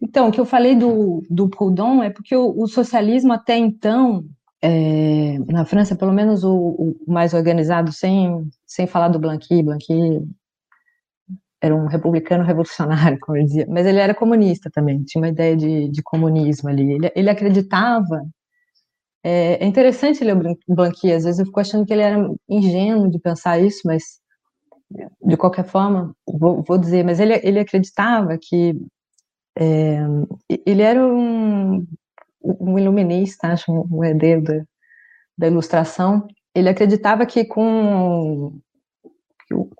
Então, 0.02 0.28
o 0.28 0.32
que 0.32 0.40
eu 0.40 0.46
falei 0.46 0.74
do, 0.74 1.22
do 1.28 1.48
Proudhon 1.48 2.02
é 2.02 2.10
porque 2.10 2.34
o, 2.34 2.54
o 2.56 2.66
socialismo 2.66 3.32
até 3.32 3.56
então 3.56 4.24
é, 4.62 5.38
na 5.46 5.64
França, 5.64 5.96
pelo 5.96 6.12
menos 6.12 6.44
o, 6.44 6.54
o, 6.54 6.96
mais 7.06 7.32
organizado, 7.32 7.92
sem, 7.92 8.48
sem 8.66 8.86
falar 8.86 9.08
do 9.08 9.18
Blanqui, 9.18 9.62
Blanqui 9.62 10.22
era 11.62 11.74
um 11.74 11.86
republicano 11.86 12.44
revolucionário, 12.44 13.18
como 13.20 13.36
ele 13.36 13.46
dizia, 13.46 13.66
mas 13.68 13.86
ele 13.86 13.98
era 13.98 14.14
comunista 14.14 14.70
também, 14.72 15.02
tinha 15.04 15.22
uma 15.22 15.28
ideia 15.28 15.56
de, 15.56 15.88
de 15.90 16.02
comunismo 16.02 16.68
ali. 16.68 16.92
Ele, 16.92 17.12
ele 17.14 17.30
acreditava. 17.30 18.24
É, 19.22 19.62
é, 19.62 19.66
interessante 19.66 20.24
ler 20.24 20.34
o 20.34 20.74
Blanqui, 20.74 21.12
às 21.12 21.24
vezes 21.24 21.38
eu 21.38 21.46
fico 21.46 21.60
achando 21.60 21.84
que 21.84 21.92
ele 21.92 22.02
era 22.02 22.26
ingênuo 22.48 23.10
de 23.10 23.18
pensar 23.18 23.58
isso, 23.60 23.82
mas 23.84 24.18
de 25.22 25.36
qualquer 25.36 25.64
forma, 25.64 26.14
vou, 26.26 26.62
vou 26.62 26.78
dizer, 26.78 27.04
mas 27.04 27.20
ele, 27.20 27.34
ele 27.44 27.60
acreditava 27.60 28.38
que 28.40 28.74
é, 29.58 29.98
ele 30.66 30.82
era 30.82 31.06
um, 31.06 31.86
um 32.42 32.78
iluminista, 32.78 33.48
acho, 33.48 33.70
um 33.70 34.02
herdeiro 34.02 34.42
da, 34.42 34.64
da 35.36 35.46
ilustração. 35.48 36.26
Ele 36.54 36.68
acreditava 36.68 37.26
que 37.26 37.44
com 37.44 38.58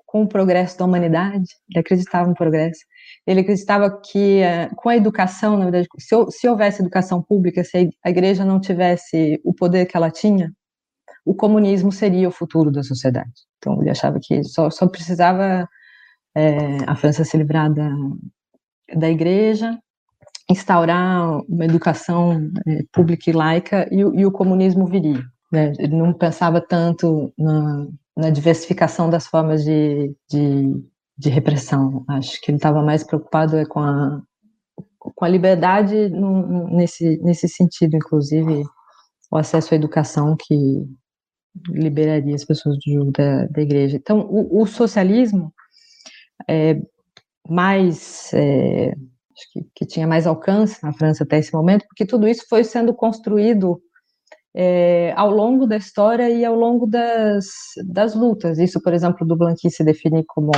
com 0.05 0.23
o 0.23 0.27
progresso 0.27 0.77
da 0.77 0.85
humanidade, 0.85 1.47
ele 1.69 1.79
acreditava 1.79 2.27
no 2.27 2.35
progresso, 2.35 2.81
ele 3.25 3.41
acreditava 3.41 4.01
que 4.01 4.41
uh, 4.41 4.75
com 4.75 4.89
a 4.89 4.97
educação, 4.97 5.57
na 5.57 5.65
verdade, 5.65 5.87
se, 5.97 6.15
se, 6.29 6.47
houvesse 6.47 6.81
educação 6.81 7.21
pública, 7.21 7.63
se 7.63 7.89
a 8.03 8.09
igreja 8.09 8.43
não 8.43 8.59
tivesse 8.59 9.39
o 9.43 9.53
poder 9.53 9.85
que 9.85 9.95
ela 9.95 10.11
tinha, 10.11 10.51
o 11.25 11.33
comunismo 11.33 11.91
seria 11.91 12.27
o 12.27 12.31
futuro 12.31 12.71
da 12.71 12.83
sociedade. 12.83 13.31
Então 13.57 13.79
ele 13.81 13.89
achava 13.89 14.19
que 14.21 14.43
só, 14.43 14.69
só 14.69 14.87
precisava 14.87 15.67
é, 16.35 16.77
a 16.87 16.95
França 16.95 17.23
se 17.23 17.37
livrar 17.37 17.71
da, 17.73 17.89
da 18.95 19.09
igreja, 19.09 19.77
instaurar 20.49 21.39
uma 21.47 21.65
educação 21.65 22.49
é, 22.67 22.83
pública 22.91 23.29
e 23.29 23.33
laica 23.33 23.87
e, 23.91 23.99
e 23.99 24.25
o 24.25 24.31
comunismo 24.31 24.85
viria. 24.87 25.23
Né? 25.51 25.73
Ele 25.77 25.95
não 25.95 26.13
pensava 26.13 26.59
tanto 26.59 27.33
na, 27.37 27.87
na 28.15 28.29
diversificação 28.29 29.09
das 29.09 29.27
formas 29.27 29.63
de, 29.63 30.15
de, 30.29 30.83
de 31.17 31.29
repressão. 31.29 32.03
Acho 32.09 32.39
que 32.41 32.51
ele 32.51 32.57
estava 32.57 32.81
mais 32.81 33.03
preocupado 33.03 33.57
é 33.57 33.65
com 33.65 33.79
a, 33.79 34.21
com 34.99 35.25
a 35.25 35.29
liberdade 35.29 36.09
no, 36.09 36.67
nesse, 36.69 37.17
nesse 37.23 37.47
sentido, 37.47 37.95
inclusive 37.95 38.63
o 39.31 39.37
acesso 39.37 39.73
à 39.73 39.77
educação 39.77 40.35
que 40.37 40.85
liberaria 41.69 42.35
as 42.35 42.45
pessoas 42.45 42.77
do 42.77 42.91
jogo 42.93 43.11
da, 43.11 43.45
da 43.47 43.61
igreja. 43.61 43.97
Então, 43.97 44.27
o, 44.29 44.61
o 44.61 44.65
socialismo 44.65 45.53
é 46.49 46.81
mais 47.47 48.31
é, 48.33 48.93
que, 49.51 49.65
que, 49.75 49.85
tinha 49.85 50.07
mais 50.07 50.27
alcance 50.27 50.81
na 50.83 50.93
França 50.93 51.23
até 51.23 51.39
esse 51.39 51.53
momento, 51.53 51.85
porque 51.87 52.05
tudo 52.05 52.27
isso 52.27 52.45
foi 52.47 52.63
sendo 52.63 52.93
construído 52.93 53.81
é, 54.55 55.13
ao 55.15 55.31
longo 55.31 55.65
da 55.65 55.77
história 55.77 56.29
e 56.29 56.43
ao 56.43 56.55
longo 56.55 56.85
das, 56.85 57.45
das 57.87 58.15
lutas. 58.15 58.59
Isso, 58.59 58.81
por 58.81 58.93
exemplo, 58.93 59.25
do 59.25 59.35
Blanqui 59.37 59.69
se 59.69 59.83
definir 59.83 60.23
como 60.27 60.51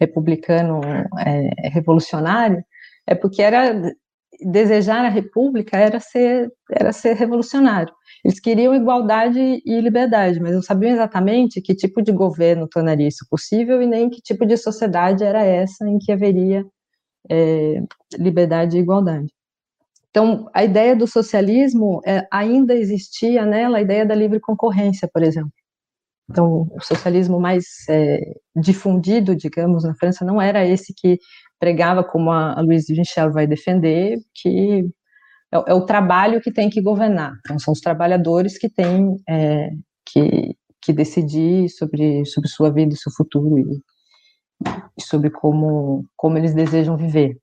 republicano 0.00 0.80
é, 1.18 1.68
revolucionário, 1.70 2.64
é 3.06 3.14
porque 3.14 3.42
era 3.42 3.92
desejar 4.44 5.04
a 5.04 5.08
república 5.08 5.76
era 5.76 6.00
ser 6.00 6.50
era 6.70 6.92
ser 6.92 7.14
revolucionário. 7.14 7.92
Eles 8.24 8.40
queriam 8.40 8.74
igualdade 8.74 9.38
e 9.38 9.80
liberdade, 9.80 10.40
mas 10.40 10.54
não 10.54 10.62
sabiam 10.62 10.92
exatamente 10.92 11.60
que 11.60 11.74
tipo 11.74 12.02
de 12.02 12.12
governo 12.12 12.68
tornaria 12.68 13.08
isso 13.08 13.26
possível 13.30 13.82
e 13.82 13.86
nem 13.86 14.10
que 14.10 14.20
tipo 14.20 14.46
de 14.46 14.56
sociedade 14.56 15.24
era 15.24 15.44
essa 15.44 15.88
em 15.88 15.98
que 15.98 16.12
haveria 16.12 16.64
é, 17.30 17.82
liberdade 18.18 18.76
e 18.76 18.80
igualdade. 18.80 19.28
Então, 20.12 20.46
a 20.54 20.62
ideia 20.62 20.94
do 20.94 21.06
socialismo 21.06 22.02
é, 22.06 22.26
ainda 22.30 22.74
existia 22.74 23.46
nela 23.46 23.78
a 23.78 23.80
ideia 23.80 24.04
da 24.04 24.14
livre 24.14 24.38
concorrência, 24.38 25.08
por 25.10 25.22
exemplo. 25.22 25.52
Então, 26.30 26.68
o 26.70 26.80
socialismo 26.82 27.40
mais 27.40 27.64
é, 27.88 28.20
difundido, 28.54 29.34
digamos, 29.34 29.84
na 29.84 29.94
França 29.94 30.22
não 30.24 30.40
era 30.40 30.66
esse 30.66 30.92
que 30.94 31.18
pregava, 31.58 32.04
como 32.04 32.30
a, 32.30 32.58
a 32.58 32.60
Louise 32.60 32.92
Michel 32.94 33.32
vai 33.32 33.46
defender, 33.46 34.18
que 34.34 34.84
é, 35.50 35.56
é, 35.56 35.74
o 35.74 35.86
trabalho 35.86 36.42
que 36.42 36.52
tem 36.52 36.68
que 36.68 36.82
governar. 36.82 37.32
Então, 37.40 37.58
são 37.58 37.72
os 37.72 37.80
trabalhadores 37.80 38.58
que 38.58 38.68
têm 38.68 39.16
é, 39.26 39.70
que, 40.06 40.54
que 40.82 40.92
decidir 40.92 41.70
sobre, 41.70 42.26
sobre 42.26 42.50
sua 42.50 42.70
vida 42.70 42.92
e 42.92 42.98
seu 42.98 43.12
futuro 43.12 43.58
e, 43.58 43.64
e 44.98 45.02
sobre 45.02 45.30
como, 45.30 46.04
como 46.16 46.36
eles 46.36 46.54
desejam 46.54 46.98
viver. 46.98 47.38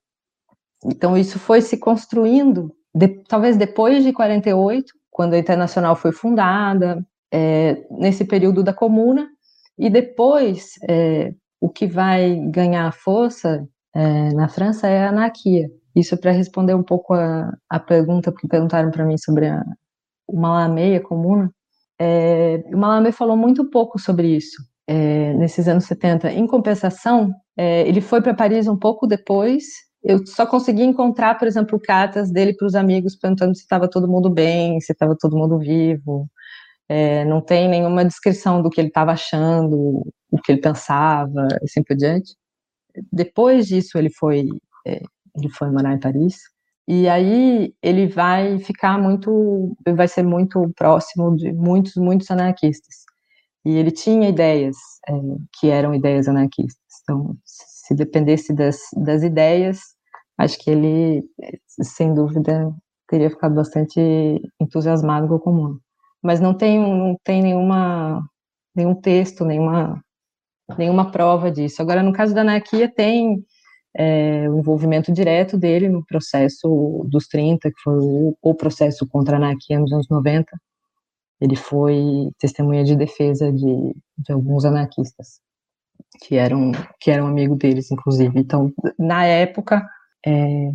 Então, 0.85 1.17
isso 1.17 1.39
foi 1.39 1.61
se 1.61 1.77
construindo, 1.77 2.73
de, 2.93 3.07
talvez 3.27 3.57
depois 3.57 4.03
de 4.03 4.13
48, 4.13 4.93
quando 5.09 5.33
a 5.33 5.37
Internacional 5.37 5.95
foi 5.95 6.11
fundada, 6.11 7.05
é, 7.31 7.85
nesse 7.91 8.25
período 8.25 8.63
da 8.63 8.73
Comuna, 8.73 9.27
e 9.77 9.89
depois, 9.89 10.73
é, 10.87 11.33
o 11.59 11.69
que 11.69 11.85
vai 11.87 12.35
ganhar 12.51 12.91
força 12.93 13.67
é, 13.93 14.33
na 14.33 14.47
França 14.47 14.87
é 14.87 15.05
a 15.05 15.09
anarquia. 15.09 15.69
Isso 15.95 16.17
para 16.17 16.31
responder 16.31 16.73
um 16.73 16.83
pouco 16.83 17.13
a, 17.13 17.51
a 17.69 17.79
pergunta 17.79 18.31
que 18.31 18.47
perguntaram 18.47 18.91
para 18.91 19.05
mim 19.05 19.17
sobre 19.17 19.47
a, 19.47 19.63
o 20.27 20.39
Malamé, 20.39 20.95
a 20.95 21.01
Comuna. 21.01 21.51
É, 21.99 22.63
o 22.73 22.77
Malamé 22.77 23.11
falou 23.11 23.35
muito 23.35 23.69
pouco 23.69 23.99
sobre 23.99 24.27
isso 24.35 24.61
é, 24.87 25.33
nesses 25.33 25.67
anos 25.67 25.85
70. 25.85 26.31
Em 26.31 26.47
compensação, 26.47 27.33
é, 27.57 27.87
ele 27.87 28.01
foi 28.01 28.21
para 28.21 28.33
Paris 28.33 28.67
um 28.67 28.77
pouco 28.77 29.05
depois 29.05 29.65
eu 30.03 30.25
só 30.25 30.45
consegui 30.45 30.83
encontrar, 30.83 31.37
por 31.37 31.47
exemplo, 31.47 31.79
cartas 31.79 32.31
dele 32.31 32.55
para 32.55 32.67
os 32.67 32.75
amigos 32.75 33.15
perguntando 33.15 33.55
se 33.55 33.61
estava 33.61 33.89
todo 33.89 34.07
mundo 34.07 34.29
bem, 34.29 34.79
se 34.81 34.91
estava 34.93 35.15
todo 35.19 35.37
mundo 35.37 35.59
vivo. 35.59 36.29
É, 36.87 37.25
não 37.25 37.41
tem 37.41 37.69
nenhuma 37.69 38.05
descrição 38.05 38.61
do 38.61 38.69
que 38.69 38.81
ele 38.81 38.87
estava 38.87 39.11
achando, 39.11 40.03
o 40.31 40.41
que 40.43 40.51
ele 40.53 40.61
pensava, 40.61 41.47
e 41.61 41.65
assim 41.65 41.83
por 41.83 41.95
diante. 41.95 42.35
Depois 43.11 43.67
disso, 43.67 43.97
ele 43.97 44.09
foi, 44.11 44.47
é, 44.87 45.01
ele 45.37 45.49
foi 45.57 45.69
morar 45.71 45.93
em 45.93 45.99
Paris. 45.99 46.37
E 46.87 47.07
aí 47.07 47.73
ele 47.83 48.07
vai 48.07 48.59
ficar 48.59 48.97
muito, 48.97 49.77
vai 49.95 50.07
ser 50.07 50.23
muito 50.23 50.71
próximo 50.75 51.35
de 51.35 51.53
muitos, 51.53 51.95
muitos 51.95 52.31
anarquistas. 52.31 53.05
E 53.65 53.77
ele 53.77 53.91
tinha 53.91 54.29
ideias 54.29 54.75
é, 55.07 55.13
que 55.59 55.69
eram 55.69 55.93
ideias 55.93 56.27
anarquistas. 56.27 56.81
Então, 57.03 57.35
se 57.89 57.95
dependesse 57.95 58.53
das, 58.53 58.77
das 58.95 59.23
ideias, 59.23 59.79
acho 60.37 60.59
que 60.59 60.69
ele, 60.69 61.23
sem 61.81 62.13
dúvida, 62.13 62.71
teria 63.07 63.31
ficado 63.31 63.55
bastante 63.55 63.99
entusiasmado 64.61 65.27
com 65.27 65.35
o 65.35 65.39
comum. 65.39 65.79
Mas 66.21 66.39
não 66.39 66.53
tem, 66.53 66.77
não 66.79 67.17
tem 67.23 67.41
nenhuma, 67.41 68.23
nenhum 68.75 68.93
texto, 68.93 69.43
nenhuma, 69.43 69.99
nenhuma 70.77 71.11
prova 71.11 71.49
disso. 71.49 71.81
Agora, 71.81 72.03
no 72.03 72.13
caso 72.13 72.35
da 72.35 72.41
anarquia, 72.41 72.87
tem 72.93 73.43
é, 73.97 74.47
o 74.47 74.59
envolvimento 74.59 75.11
direto 75.11 75.57
dele 75.57 75.89
no 75.89 76.05
processo 76.05 77.03
dos 77.09 77.27
30, 77.27 77.71
que 77.71 77.81
foi 77.81 77.97
o, 77.97 78.37
o 78.39 78.53
processo 78.53 79.07
contra 79.07 79.35
a 79.35 79.39
anarquia 79.39 79.79
nos 79.79 79.91
anos 79.91 80.07
90. 80.07 80.45
Ele 81.41 81.55
foi 81.55 82.29
testemunha 82.37 82.83
de 82.83 82.95
defesa 82.95 83.51
de, 83.51 83.95
de 84.15 84.31
alguns 84.31 84.63
anarquistas 84.63 85.39
que 86.21 86.35
eram 86.35 86.71
que 86.99 87.11
eram 87.11 87.27
amigo 87.27 87.55
deles, 87.55 87.91
inclusive. 87.91 88.39
Então, 88.39 88.73
na 88.97 89.25
época, 89.25 89.87
é, 90.25 90.71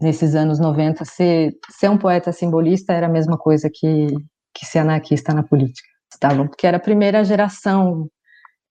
nesses 0.00 0.34
anos 0.34 0.58
90, 0.58 1.04
ser, 1.04 1.56
ser 1.70 1.88
um 1.90 1.98
poeta 1.98 2.32
simbolista 2.32 2.92
era 2.92 3.06
a 3.06 3.10
mesma 3.10 3.36
coisa 3.36 3.70
que, 3.72 4.08
que 4.54 4.66
ser 4.66 4.80
anarquista 4.80 5.32
na 5.32 5.42
política. 5.42 5.88
Estavam, 6.12 6.46
porque 6.48 6.66
era 6.66 6.78
a 6.78 6.80
primeira 6.80 7.22
geração, 7.24 8.08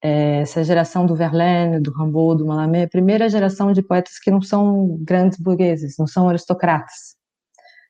é, 0.01 0.41
essa 0.41 0.63
geração 0.63 1.05
do 1.05 1.15
Verlaine, 1.15 1.79
do 1.79 1.91
Rimbaud, 1.91 2.39
do 2.39 2.47
Mallarmé, 2.47 2.83
a 2.83 2.89
primeira 2.89 3.29
geração 3.29 3.71
de 3.71 3.81
poetas 3.81 4.19
que 4.19 4.31
não 4.31 4.41
são 4.41 4.97
grandes 5.01 5.39
burgueses, 5.39 5.97
não 5.97 6.07
são 6.07 6.29
aristocratas. 6.29 7.15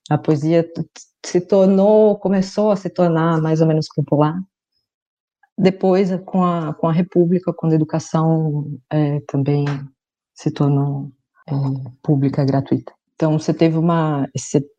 A 0.09 0.17
poesia 0.17 0.65
se 1.25 1.41
tornou, 1.41 2.17
começou 2.17 2.71
a 2.71 2.75
se 2.75 2.89
tornar 2.89 3.41
mais 3.41 3.61
ou 3.61 3.67
menos 3.67 3.87
popular 3.93 4.39
depois, 5.57 6.11
com 6.25 6.43
a, 6.43 6.73
com 6.73 6.87
a 6.87 6.93
República, 6.93 7.51
quando 7.51 7.71
a 7.71 7.75
educação 7.75 8.69
é, 8.91 9.19
também 9.21 9.65
se 10.35 10.51
tornou 10.51 11.11
é, 11.49 11.53
pública, 12.03 12.45
gratuita. 12.45 12.93
Então, 13.15 13.39
você 13.39 13.51
teve 13.51 13.75
uma 13.77 14.27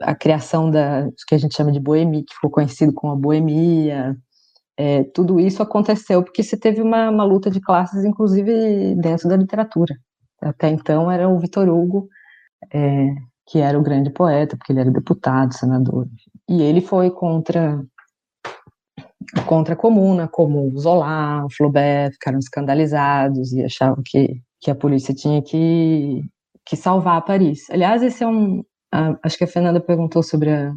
a 0.01 0.15
criação 0.15 0.71
da 0.71 1.09
que 1.27 1.35
a 1.35 1.39
gente 1.39 1.57
chama 1.57 1.73
de 1.73 1.81
boemia, 1.81 2.23
que 2.25 2.35
ficou 2.35 2.51
conhecido 2.51 2.93
como 2.93 3.13
a 3.13 3.17
boemia. 3.17 4.17
É, 4.77 5.03
tudo 5.03 5.41
isso 5.41 5.61
aconteceu 5.61 6.23
porque 6.23 6.45
você 6.45 6.57
teve 6.57 6.81
uma, 6.81 7.11
uma, 7.11 7.25
luta 7.25 7.51
de 7.51 7.61
classes, 7.61 8.05
inclusive 8.05 8.95
dentro 8.95 9.29
da 9.29 9.37
literatura. 9.37 9.97
Até 10.41 10.69
então 10.69 11.11
era 11.11 11.29
o 11.29 11.41
Vitor 11.41 11.69
Hugo, 11.69 12.09
é, 12.73 13.09
que 13.49 13.59
era 13.59 13.77
o 13.77 13.83
grande 13.83 14.11
poeta, 14.11 14.57
porque 14.57 14.73
ele 14.73 14.81
era 14.81 14.91
deputado, 14.93 15.53
senador. 15.55 16.07
E 16.49 16.63
ele 16.63 16.81
foi 16.81 17.11
contra 17.11 17.85
contra 19.47 19.75
a 19.75 19.77
comuna, 19.77 20.29
como 20.29 20.77
Zola, 20.79 21.45
o 21.45 21.51
Flaubert, 21.51 22.13
ficaram 22.13 22.39
escandalizados 22.39 23.53
e 23.53 23.63
achavam 23.63 24.03
que, 24.05 24.41
que 24.61 24.71
a 24.71 24.75
polícia 24.75 25.15
tinha 25.15 25.43
que, 25.43 26.23
que 26.65 26.77
salvar 26.77 27.25
Paris. 27.25 27.69
Aliás, 27.71 28.03
esse 28.03 28.23
é 28.23 28.27
um. 28.27 28.65
A, 28.93 29.19
acho 29.23 29.37
que 29.37 29.45
a 29.45 29.49
Fernanda 29.49 29.81
perguntou 29.81 30.23
sobre 30.23 30.51
a, 30.51 30.73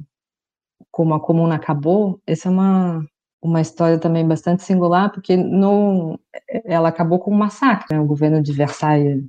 como 0.91 1.13
a 1.13 1.19
comuna 1.19 1.55
acabou, 1.55 2.19
essa 2.27 2.49
é 2.49 2.51
uma, 2.51 3.05
uma 3.41 3.61
história 3.61 3.97
também 3.97 4.27
bastante 4.27 4.63
singular, 4.63 5.11
porque 5.11 5.37
no, 5.37 6.19
ela 6.65 6.89
acabou 6.89 7.19
com 7.19 7.31
um 7.31 7.37
massacre. 7.37 7.95
Né? 7.95 8.01
O 8.01 8.05
governo 8.05 8.41
de 8.41 8.51
Versailles 8.51 9.23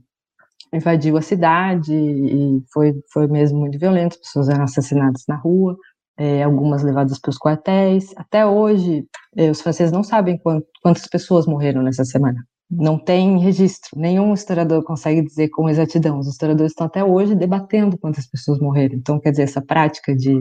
invadiu 0.73 1.17
a 1.17 1.23
cidade 1.23 1.95
e 1.95 2.63
foi, 2.73 2.95
foi 3.13 3.27
mesmo 3.27 3.61
muito 3.61 3.79
violento, 3.79 4.15
as 4.15 4.21
pessoas 4.21 4.49
eram 4.49 4.65
assassinadas 4.65 5.23
na 5.29 5.37
rua, 5.37 5.77
é, 6.23 6.45
algumas 6.45 6.85
levadas 6.85 7.19
para 7.19 7.31
os 7.31 7.39
quartéis. 7.39 8.13
Até 8.17 8.47
hoje, 8.47 9.05
é, 9.37 9.51
os 9.51 9.61
franceses 9.61 9.91
não 9.91 10.05
sabem 10.05 10.39
quant, 10.39 10.63
quantas 10.81 11.09
pessoas 11.09 11.47
morreram 11.47 11.83
nessa 11.83 12.05
semana. 12.05 12.47
Não 12.71 12.97
tem 12.97 13.39
registro, 13.39 13.91
nenhum 13.99 14.33
historiador 14.33 14.85
consegue 14.85 15.21
dizer 15.21 15.49
com 15.49 15.69
exatidão. 15.69 16.21
Os 16.21 16.29
historiadores 16.29 16.71
estão 16.71 16.87
até 16.87 17.03
hoje 17.03 17.35
debatendo 17.35 17.99
quantas 17.99 18.27
pessoas 18.29 18.61
morreram. 18.61 18.95
Então, 18.95 19.19
quer 19.19 19.31
dizer, 19.31 19.43
essa 19.43 19.61
prática 19.61 20.15
de 20.15 20.41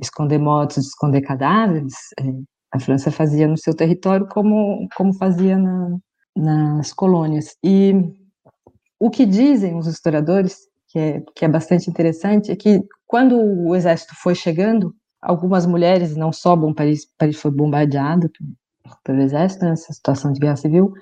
esconder 0.00 0.38
mortos, 0.38 0.82
de 0.82 0.88
esconder 0.88 1.20
cadáveres, 1.20 1.94
é, 2.18 2.24
a 2.72 2.80
França 2.80 3.10
fazia 3.10 3.46
no 3.46 3.58
seu 3.58 3.76
território 3.76 4.26
como, 4.26 4.88
como 4.96 5.12
fazia 5.12 5.58
na, 5.58 5.98
nas 6.34 6.94
colônias. 6.94 7.54
E 7.62 7.92
o 8.98 9.10
que 9.10 9.26
dizem 9.26 9.76
os 9.76 9.86
historiadores, 9.86 10.56
que 10.88 10.98
é, 10.98 11.22
que 11.36 11.44
é 11.44 11.48
bastante 11.48 11.90
interessante, 11.90 12.50
é 12.50 12.56
que 12.56 12.80
quando 13.06 13.36
o 13.36 13.76
exército 13.76 14.14
foi 14.22 14.34
chegando, 14.34 14.94
algumas 15.22 15.64
mulheres, 15.64 16.16
não 16.16 16.32
só 16.32 16.56
bom 16.56 16.74
Paris, 16.74 17.06
Paris 17.16 17.40
foi 17.40 17.50
bombardeado 17.50 18.30
pelo 19.04 19.20
exército 19.20 19.64
nessa 19.64 19.92
situação 19.92 20.32
de 20.32 20.40
guerra 20.40 20.56
civil, 20.56 20.92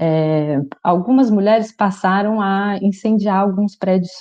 é, 0.00 0.60
algumas 0.82 1.30
mulheres 1.30 1.72
passaram 1.74 2.40
a 2.40 2.78
incendiar 2.82 3.40
alguns 3.40 3.76
prédios 3.76 4.12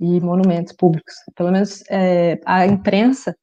e 0.00 0.20
monumentos 0.20 0.72
públicos. 0.72 1.14
Pelo 1.36 1.52
menos 1.52 1.82
é, 1.90 2.40
a 2.46 2.66
imprensa 2.66 3.36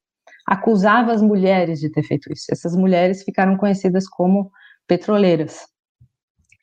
acusava 0.45 1.11
as 1.11 1.21
mulheres 1.21 1.79
de 1.79 1.91
ter 1.91 2.03
feito 2.03 2.31
isso. 2.31 2.45
Essas 2.51 2.75
mulheres 2.75 3.23
ficaram 3.23 3.55
conhecidas 3.55 4.07
como 4.07 4.49
petroleiras 4.87 5.67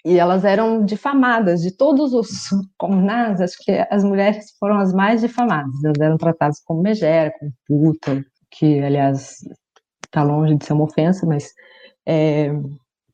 e 0.06 0.20
elas 0.20 0.44
eram 0.44 0.84
difamadas 0.84 1.60
de 1.60 1.76
todos 1.76 2.12
os 2.14 2.28
comunas, 2.78 3.40
acho 3.40 3.56
que 3.58 3.72
as 3.90 4.04
mulheres 4.04 4.56
foram 4.60 4.78
as 4.78 4.92
mais 4.92 5.20
difamadas, 5.20 5.82
elas 5.84 5.98
eram 6.00 6.16
tratadas 6.16 6.60
como 6.64 6.80
megera, 6.80 7.32
como 7.40 7.52
puta, 7.66 8.24
que 8.56 8.80
aliás 8.80 9.38
está 10.04 10.22
longe 10.22 10.56
de 10.56 10.64
ser 10.64 10.72
uma 10.72 10.84
ofensa, 10.84 11.26
mas 11.26 11.52
é, 12.06 12.50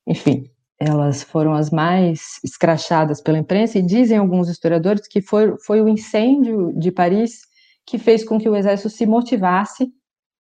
enfim, 0.07 0.49
elas 0.79 1.23
foram 1.23 1.53
as 1.53 1.69
mais 1.69 2.39
escrachadas 2.43 3.21
pela 3.21 3.37
imprensa 3.37 3.77
e 3.77 3.81
dizem 3.81 4.17
alguns 4.17 4.49
historiadores 4.49 5.07
que 5.07 5.21
foi, 5.21 5.57
foi 5.65 5.81
o 5.81 5.87
incêndio 5.87 6.73
de 6.77 6.91
Paris 6.91 7.41
que 7.85 7.97
fez 7.97 8.23
com 8.23 8.39
que 8.39 8.49
o 8.49 8.55
exército 8.55 8.89
se 8.89 9.05
motivasse 9.05 9.91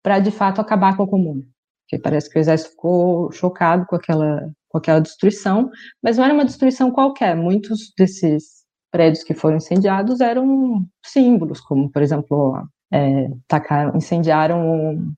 para 0.02 0.18
de 0.18 0.30
fato 0.30 0.60
acabar 0.60 0.96
com 0.96 1.04
a 1.04 1.08
comuna. 1.08 1.42
Porque 1.82 2.02
parece 2.02 2.30
que 2.30 2.38
o 2.38 2.40
exército 2.40 2.70
ficou 2.70 3.32
chocado 3.32 3.86
com 3.86 3.96
aquela 3.96 4.50
com 4.68 4.78
aquela 4.78 5.00
destruição, 5.00 5.70
mas 6.02 6.18
não 6.18 6.24
era 6.24 6.34
uma 6.34 6.44
destruição 6.44 6.90
qualquer. 6.90 7.34
Muitos 7.34 7.92
desses 7.96 8.64
prédios 8.90 9.24
que 9.24 9.34
foram 9.34 9.56
incendiados 9.56 10.20
eram 10.20 10.86
símbolos, 11.04 11.60
como, 11.60 11.90
por 11.90 12.02
exemplo, 12.02 12.62
é, 12.92 13.28
tacaram, 13.46 13.96
incendiaram 13.96 14.66
o, 14.66 15.12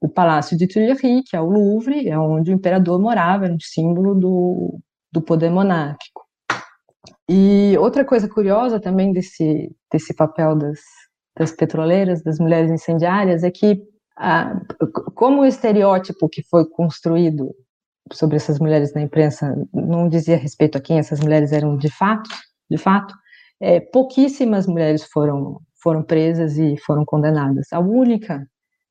o 0.00 0.08
Palácio 0.08 0.56
de 0.56 0.66
Tuileries, 0.66 1.28
que 1.28 1.36
é 1.36 1.40
o 1.40 1.50
Louvre, 1.50 2.08
é 2.08 2.18
onde 2.18 2.50
o 2.50 2.54
imperador 2.54 3.00
morava, 3.00 3.44
era 3.44 3.54
um 3.54 3.60
símbolo 3.60 4.14
do, 4.14 4.78
do 5.12 5.22
poder 5.22 5.50
monárquico. 5.50 6.24
E 7.28 7.76
outra 7.78 8.04
coisa 8.04 8.28
curiosa 8.28 8.80
também 8.80 9.12
desse, 9.12 9.74
desse 9.92 10.14
papel 10.14 10.54
das, 10.56 10.80
das 11.36 11.52
petroleiras, 11.52 12.22
das 12.22 12.38
mulheres 12.38 12.70
incendiárias, 12.70 13.42
é 13.42 13.50
que, 13.50 13.82
como 15.14 15.42
o 15.42 15.46
estereótipo 15.46 16.28
que 16.28 16.42
foi 16.42 16.64
construído 16.70 17.54
sobre 18.12 18.36
essas 18.36 18.60
mulheres 18.60 18.94
na 18.94 19.02
imprensa 19.02 19.54
não 19.74 20.08
dizia 20.08 20.36
respeito 20.36 20.78
a 20.78 20.80
quem 20.80 20.98
essas 20.98 21.20
mulheres 21.20 21.52
eram 21.52 21.76
de 21.76 21.90
fato, 21.90 22.30
de 22.70 22.78
fato, 22.78 23.12
é, 23.60 23.80
pouquíssimas 23.80 24.66
mulheres 24.66 25.04
foram 25.04 25.60
foram 25.86 26.02
presas 26.02 26.58
e 26.58 26.76
foram 26.78 27.04
condenadas. 27.04 27.72
A 27.72 27.78
única 27.78 28.44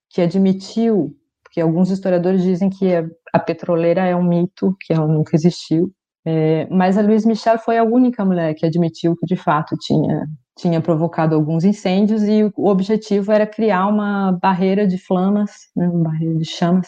que 0.10 0.22
admitiu, 0.22 1.14
porque 1.44 1.60
alguns 1.60 1.92
historiadores 1.92 2.42
dizem 2.42 2.70
que 2.70 2.96
a, 2.96 3.06
a 3.34 3.40
petroleira 3.40 4.06
é 4.06 4.16
um 4.16 4.24
mito, 4.24 4.74
que 4.80 4.94
ela 4.94 5.06
nunca 5.06 5.36
existiu, 5.36 5.92
é, 6.26 6.66
mas 6.72 6.98
a 6.98 7.02
Louise 7.02 7.28
Michel 7.28 7.60
foi 7.60 7.78
a 7.78 7.84
única 7.84 8.24
mulher 8.24 8.54
que 8.54 8.66
admitiu 8.66 9.14
que 9.18 9.26
de 9.26 9.36
fato 9.36 9.76
tinha 9.78 10.26
tinha 10.58 10.80
provocado 10.80 11.36
alguns 11.36 11.66
incêndios 11.66 12.24
e 12.24 12.50
o 12.56 12.70
objetivo 12.70 13.30
era 13.30 13.46
criar 13.46 13.88
uma 13.88 14.32
barreira 14.42 14.88
de 14.88 14.98
flamas, 14.98 15.52
né, 15.76 15.86
uma 15.90 16.06
barreira 16.06 16.38
de 16.38 16.46
chamas 16.46 16.88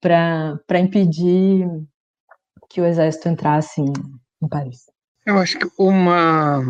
para 0.00 0.80
impedir 0.80 1.68
que 2.68 2.80
o 2.80 2.84
exército 2.84 3.28
entrasse 3.28 3.80
em, 3.80 3.92
em, 4.42 4.48
Paris. 4.48 4.90
Eu 5.24 5.38
acho 5.38 5.56
que 5.56 5.68
uma 5.78 6.60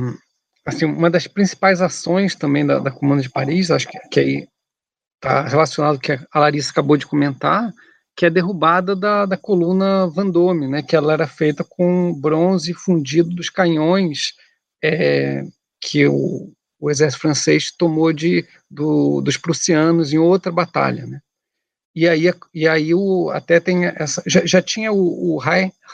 assim 0.69 0.85
uma 0.85 1.11
das 1.11 1.27
principais 1.27 1.81
ações 1.81 2.35
também 2.35 2.65
da, 2.67 2.79
da 2.79 2.91
Comuna 2.91 3.23
de 3.23 3.31
Paris, 3.31 3.71
acho 3.71 3.89
que, 3.89 3.99
que 4.11 4.21
aí 4.21 4.49
está 5.17 5.43
relacionado 5.43 5.95
com 5.95 5.99
o 5.99 6.01
que 6.01 6.27
a 6.31 6.39
Larissa 6.39 6.71
acabou 6.71 6.97
de 6.97 7.07
comentar, 7.07 7.73
que 8.17 8.25
é 8.25 8.29
a 8.29 8.31
derrubada 8.31 8.95
da, 8.95 9.27
da 9.27 9.37
coluna 9.37 10.09
Vendôme, 10.09 10.69
né, 10.69 10.83
que 10.83 10.95
ela 10.95 11.13
era 11.13 11.27
feita 11.27 11.65
com 11.65 12.13
bronze 12.13 12.75
fundido 12.75 13.31
dos 13.31 13.49
canhões 13.49 14.35
é, 14.83 15.45
que 15.81 16.07
o, 16.07 16.53
o 16.79 16.91
exército 16.91 17.23
francês 17.23 17.73
tomou 17.73 18.13
de, 18.13 18.47
do, 18.71 19.21
dos 19.21 19.37
prussianos 19.37 20.13
em 20.13 20.19
outra 20.19 20.53
batalha, 20.53 21.07
né. 21.07 21.21
E 21.95 22.09
aí, 22.09 22.33
e 22.55 22.69
aí 22.69 22.95
o, 22.95 23.29
até 23.31 23.59
tem 23.59 23.87
essa. 23.87 24.23
Já, 24.25 24.47
já 24.47 24.63
tinha 24.63 24.93
o, 24.93 25.37
o 25.37 25.41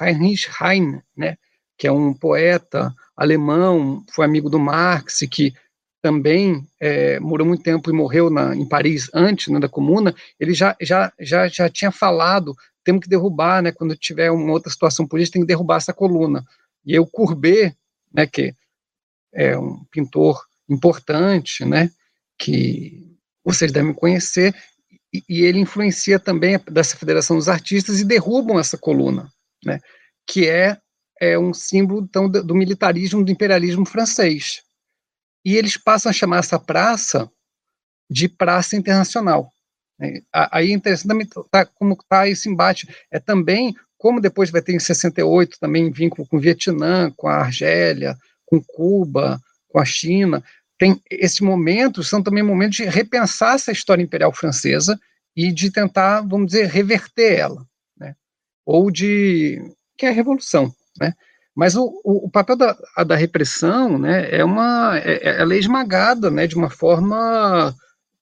Heinrich 0.00 0.50
Heine, 0.60 1.00
né, 1.16 1.38
que 1.78 1.86
é 1.86 1.92
um 1.92 2.12
poeta 2.12 2.92
alemão, 3.16 4.04
foi 4.12 4.24
amigo 4.24 4.50
do 4.50 4.58
Marx, 4.58 5.20
que 5.30 5.54
também 6.02 6.66
é, 6.78 7.18
morou 7.18 7.46
muito 7.46 7.62
tempo 7.62 7.88
e 7.88 7.92
morreu 7.92 8.28
na, 8.28 8.54
em 8.54 8.68
Paris 8.68 9.08
antes 9.14 9.48
né, 9.48 9.58
da 9.58 9.68
Comuna. 9.68 10.14
Ele 10.38 10.52
já, 10.52 10.76
já, 10.80 11.12
já, 11.18 11.48
já 11.48 11.68
tinha 11.70 11.90
falado: 11.90 12.54
temos 12.84 13.02
que 13.02 13.08
derrubar, 13.08 13.62
né, 13.62 13.72
quando 13.72 13.96
tiver 13.96 14.30
uma 14.30 14.52
outra 14.52 14.70
situação 14.70 15.06
política, 15.06 15.34
tem 15.34 15.42
que 15.42 15.48
derrubar 15.48 15.76
essa 15.76 15.94
coluna. 15.94 16.44
E 16.84 16.98
o 16.98 17.06
Courbet, 17.06 17.74
né, 18.12 18.26
que 18.26 18.54
é 19.32 19.58
um 19.58 19.82
pintor 19.90 20.44
importante, 20.68 21.64
né, 21.64 21.90
que 22.38 23.16
vocês 23.42 23.72
devem 23.72 23.94
conhecer, 23.94 24.54
e, 25.12 25.42
ele 25.42 25.60
influencia 25.60 26.18
também 26.18 26.58
dessa 26.70 26.96
Federação 26.96 27.36
dos 27.36 27.48
Artistas 27.48 28.00
e 28.00 28.04
derrubam 28.04 28.58
essa 28.58 28.76
coluna, 28.76 29.32
né, 29.64 29.80
que 30.26 30.46
é, 30.46 30.76
é 31.20 31.38
um 31.38 31.54
símbolo 31.54 32.02
então, 32.02 32.28
do 32.28 32.54
militarismo, 32.54 33.24
do 33.24 33.30
imperialismo 33.30 33.86
francês. 33.86 34.62
E 35.44 35.56
eles 35.56 35.76
passam 35.76 36.10
a 36.10 36.12
chamar 36.12 36.38
essa 36.38 36.58
praça 36.58 37.30
de 38.10 38.28
Praça 38.28 38.76
Internacional. 38.76 39.50
Né. 39.98 40.22
Aí 40.32 40.70
é 40.70 40.74
interessante 40.74 41.28
tá, 41.50 41.64
como 41.66 41.94
está 41.94 42.28
esse 42.28 42.48
embate. 42.48 42.88
É 43.10 43.18
também, 43.18 43.74
como 43.96 44.20
depois 44.20 44.50
vai 44.50 44.62
ter 44.62 44.74
em 44.74 44.80
68 44.80 45.58
também 45.60 45.90
vínculo 45.90 46.26
com 46.26 46.36
o 46.36 46.40
Vietnã, 46.40 47.10
com 47.16 47.28
a 47.28 47.36
Argélia, 47.36 48.16
com 48.44 48.62
Cuba, 48.62 49.40
com 49.68 49.78
a 49.78 49.84
China, 49.84 50.42
tem 50.78 51.00
esse 51.10 51.42
momento 51.42 52.02
são 52.02 52.22
também 52.22 52.42
momentos 52.42 52.76
de 52.76 52.84
repensar 52.84 53.54
essa 53.54 53.72
história 53.72 54.02
imperial 54.02 54.32
francesa 54.32 54.98
e 55.36 55.52
de 55.52 55.70
tentar, 55.70 56.20
vamos 56.20 56.48
dizer, 56.48 56.68
reverter 56.68 57.38
ela, 57.38 57.66
né? 57.96 58.14
Ou 58.64 58.90
de 58.90 59.60
que 59.96 60.06
é 60.06 60.08
a 60.08 60.12
revolução, 60.12 60.72
né? 60.98 61.12
Mas 61.54 61.76
o, 61.76 62.00
o, 62.04 62.28
papel 62.28 62.56
da, 62.56 62.76
da 63.06 63.14
repressão, 63.14 63.96
né, 63.96 64.28
é 64.30 64.44
uma, 64.44 64.98
é, 64.98 65.20
é, 65.22 65.40
ela 65.40 65.54
é 65.54 65.58
esmagada, 65.58 66.28
né, 66.28 66.48
de 66.48 66.56
uma 66.56 66.68
forma 66.68 67.72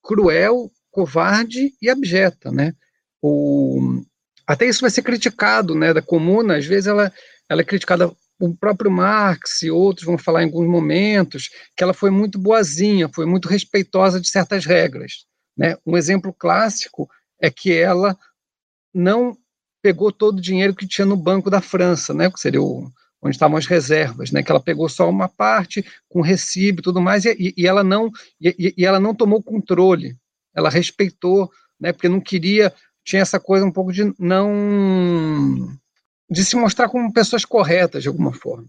cruel, 0.02 0.70
covarde 0.90 1.72
e 1.80 1.88
abjeta, 1.88 2.52
né? 2.52 2.74
O, 3.22 4.02
até 4.46 4.66
isso 4.66 4.82
vai 4.82 4.90
ser 4.90 5.02
criticado, 5.02 5.74
né, 5.74 5.94
da 5.94 6.02
comuna, 6.02 6.58
às 6.58 6.66
vezes 6.66 6.88
ela, 6.88 7.10
ela 7.48 7.62
é 7.62 7.64
criticada 7.64 8.12
o 8.38 8.54
próprio 8.56 8.90
Marx 8.90 9.62
e 9.62 9.70
outros 9.70 10.04
vão 10.04 10.18
falar 10.18 10.42
em 10.42 10.46
alguns 10.46 10.68
momentos 10.68 11.48
que 11.76 11.84
ela 11.84 11.94
foi 11.94 12.10
muito 12.10 12.40
boazinha, 12.40 13.08
foi 13.08 13.24
muito 13.24 13.48
respeitosa 13.48 14.20
de 14.20 14.28
certas 14.28 14.66
regras. 14.66 15.26
Né? 15.56 15.76
Um 15.86 15.96
exemplo 15.96 16.34
clássico 16.34 17.08
é 17.40 17.48
que 17.50 17.72
ela 17.72 18.18
não 18.92 19.36
pegou 19.82 20.12
todo 20.12 20.38
o 20.38 20.42
dinheiro 20.42 20.74
que 20.74 20.86
tinha 20.86 21.04
no 21.04 21.16
Banco 21.16 21.50
da 21.50 21.60
França, 21.60 22.14
né? 22.14 22.30
que 22.30 22.38
seria 22.38 22.62
o, 22.62 22.88
onde 23.20 23.34
estavam 23.34 23.56
as 23.56 23.66
reservas, 23.66 24.30
né? 24.30 24.42
que 24.42 24.50
ela 24.50 24.60
pegou 24.60 24.88
só 24.88 25.10
uma 25.10 25.28
parte 25.28 25.84
com 26.08 26.20
recibo 26.20 26.80
e 26.80 26.82
tudo 26.82 27.00
mais, 27.00 27.24
e, 27.24 27.52
e 27.56 27.66
ela 27.66 27.82
não 27.82 28.10
e, 28.40 28.74
e, 28.78 28.86
ela 28.86 29.00
não 29.00 29.14
tomou 29.14 29.42
controle, 29.42 30.16
ela 30.54 30.70
respeitou, 30.70 31.50
né? 31.80 31.92
porque 31.92 32.08
não 32.08 32.20
queria, 32.20 32.72
tinha 33.04 33.20
essa 33.20 33.40
coisa 33.40 33.66
um 33.66 33.72
pouco 33.72 33.92
de 33.92 34.14
não 34.18 35.76
de 36.30 36.44
se 36.44 36.56
mostrar 36.56 36.88
como 36.88 37.12
pessoas 37.12 37.44
corretas 37.44 38.02
de 38.02 38.08
alguma 38.08 38.32
forma. 38.32 38.66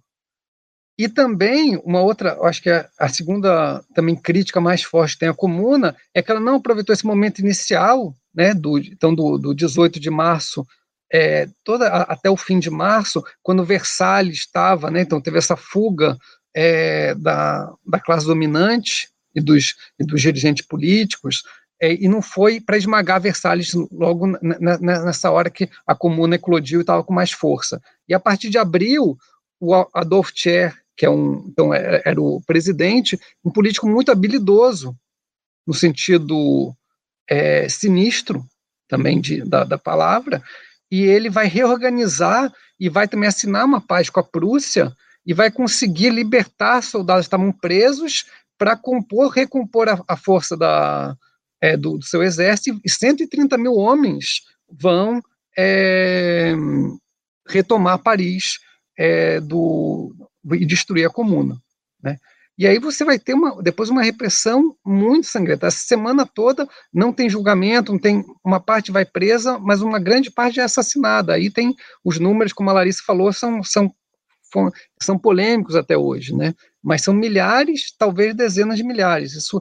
E 0.97 1.07
também, 1.07 1.82
uma 1.84 2.01
outra, 2.01 2.38
acho 2.43 2.61
que 2.61 2.70
a, 2.70 2.88
a, 2.99 3.09
segunda 3.09 3.84
também 3.95 4.16
crítica 4.16 4.61
mais 4.61 4.84
forte 4.84 5.14
que 5.14 5.22
tem 5.22 5.30
a 5.30 5.34
comuna 5.34 5.95
é 6.14 6.22
que 6.22 6.30
ela 6.30 6.39
não 6.39 6.57
aproveitou 6.57 6.93
esse 6.93 7.05
momento 7.05 7.39
inicial, 7.39 8.14
né, 8.34 8.53
do, 8.53 8.78
então 8.78 9.14
do, 9.16 9.38
do 9.38 9.55
18 9.55 9.99
de 9.99 10.09
março 10.11 10.66
é, 11.14 11.47
toda, 11.64 11.88
até 11.88 12.28
o 12.28 12.36
fim 12.36 12.57
de 12.57 12.72
março, 12.72 13.24
quando 13.43 13.64
Versalhes 13.64 14.39
estava, 14.39 14.89
né, 14.89 15.01
então 15.01 15.22
teve 15.22 15.38
essa 15.38 15.55
fuga 15.55 16.18
é, 16.55 17.14
da, 17.14 17.72
da 17.86 17.99
classe 17.99 18.26
dominante 18.26 19.09
e 19.36 19.39
dos, 19.39 19.76
e 19.99 20.03
dos 20.03 20.20
dirigentes 20.20 20.66
políticos, 20.66 21.43
é, 21.80 21.93
e 21.93 22.07
não 22.07 22.22
foi 22.22 22.59
para 22.59 22.78
esmagar 22.78 23.22
Versalhes 23.22 23.74
logo 23.91 24.28
nessa 24.41 25.30
hora 25.30 25.51
que 25.51 25.70
a 25.86 25.93
comuna 25.93 26.36
eclodiu 26.36 26.80
e 26.80 26.82
estava 26.82 27.03
com 27.03 27.14
mais 27.14 27.32
força. 27.32 27.80
E 28.07 28.14
a 28.14 28.20
partir 28.20 28.49
de 28.49 28.57
abril, 28.57 29.16
o 29.59 29.76
Adolf 29.93 30.32
Thier, 30.32 30.76
que 30.97 31.05
é 31.05 31.09
um, 31.09 31.45
então 31.47 31.74
era, 31.74 32.01
era 32.05 32.22
o 32.22 32.41
presidente, 32.41 33.20
um 33.45 33.51
político 33.51 33.88
muito 33.88 34.11
habilidoso, 34.11 34.95
no 35.68 35.74
sentido 35.74 36.74
é, 37.30 37.70
sinistro 37.70 38.43
também 38.88 39.22
de, 39.22 39.43
da, 39.43 39.64
da 39.64 39.78
palavra, 39.78 40.41
e 40.94 41.02
ele 41.06 41.28
vai 41.28 41.48
reorganizar 41.48 42.54
e 42.80 42.88
vai 42.88 43.08
também 43.08 43.28
assinar 43.28 43.66
uma 43.66 43.82
paz 43.82 44.12
com 44.12 44.20
a 44.20 44.24
Prússia 44.24 44.96
e 45.26 45.34
vai 45.34 45.50
conseguir 45.50 46.12
libertar 46.12 46.84
soldados 46.84 47.26
que 47.26 47.30
estavam 47.30 47.52
presos 47.52 48.26
para 48.60 48.78
compor, 48.78 49.32
recompor 49.32 49.89
a, 49.89 50.00
a 50.08 50.16
força 50.16 50.56
da, 50.56 51.18
é, 51.60 51.76
do, 51.76 51.98
do, 51.98 52.06
seu 52.06 52.22
exército, 52.22 52.80
e 52.86 52.89
130 52.91 53.58
mil 53.58 53.74
homens 53.74 54.44
vão 54.70 55.20
é, 55.58 56.54
retomar 57.50 57.98
Paris 57.98 58.60
é, 58.96 59.39
do, 59.39 60.14
e 60.52 60.64
destruir 60.64 61.08
a 61.08 61.10
comuna. 61.10 61.60
Né? 62.04 62.20
E 62.58 62.68
aí 62.68 62.78
você 62.78 63.04
vai 63.04 63.18
ter 63.18 63.34
uma, 63.34 63.62
depois 63.64 63.89
uma 63.89 64.04
repressão 64.04 64.76
muito 64.86 65.28
sangrenta. 65.28 65.68
Essa 65.68 65.80
semana 65.80 66.26
toda 66.26 66.68
não 66.93 67.12
tem 67.12 67.30
julgamento, 67.30 67.91
não 67.91 67.99
tem 67.99 68.24
uma 68.45 68.60
parte 68.60 68.91
vai 68.91 69.06
presa, 69.06 69.58
mas 69.58 69.82
uma 69.82 69.99
grande 69.99 70.30
parte 70.30 70.60
é 70.60 70.64
assassinada. 70.64 71.34
Aí 71.34 71.49
tem 71.49 71.76
os 72.06 72.20
números, 72.20 72.54
como 72.54 72.70
a 72.70 72.74
Larissa 72.74 73.01
falou, 73.06 73.34
são, 73.34 73.64
são, 73.64 73.91
são 75.01 75.18
polêmicos 75.18 75.76
até 75.76 75.97
hoje, 75.97 76.36
né? 76.36 76.54
Mas 76.82 77.01
são 77.01 77.14
milhares, 77.14 77.91
talvez 77.97 78.36
dezenas 78.36 78.78
de 78.78 78.84
milhares. 78.84 79.34
Isso 79.34 79.60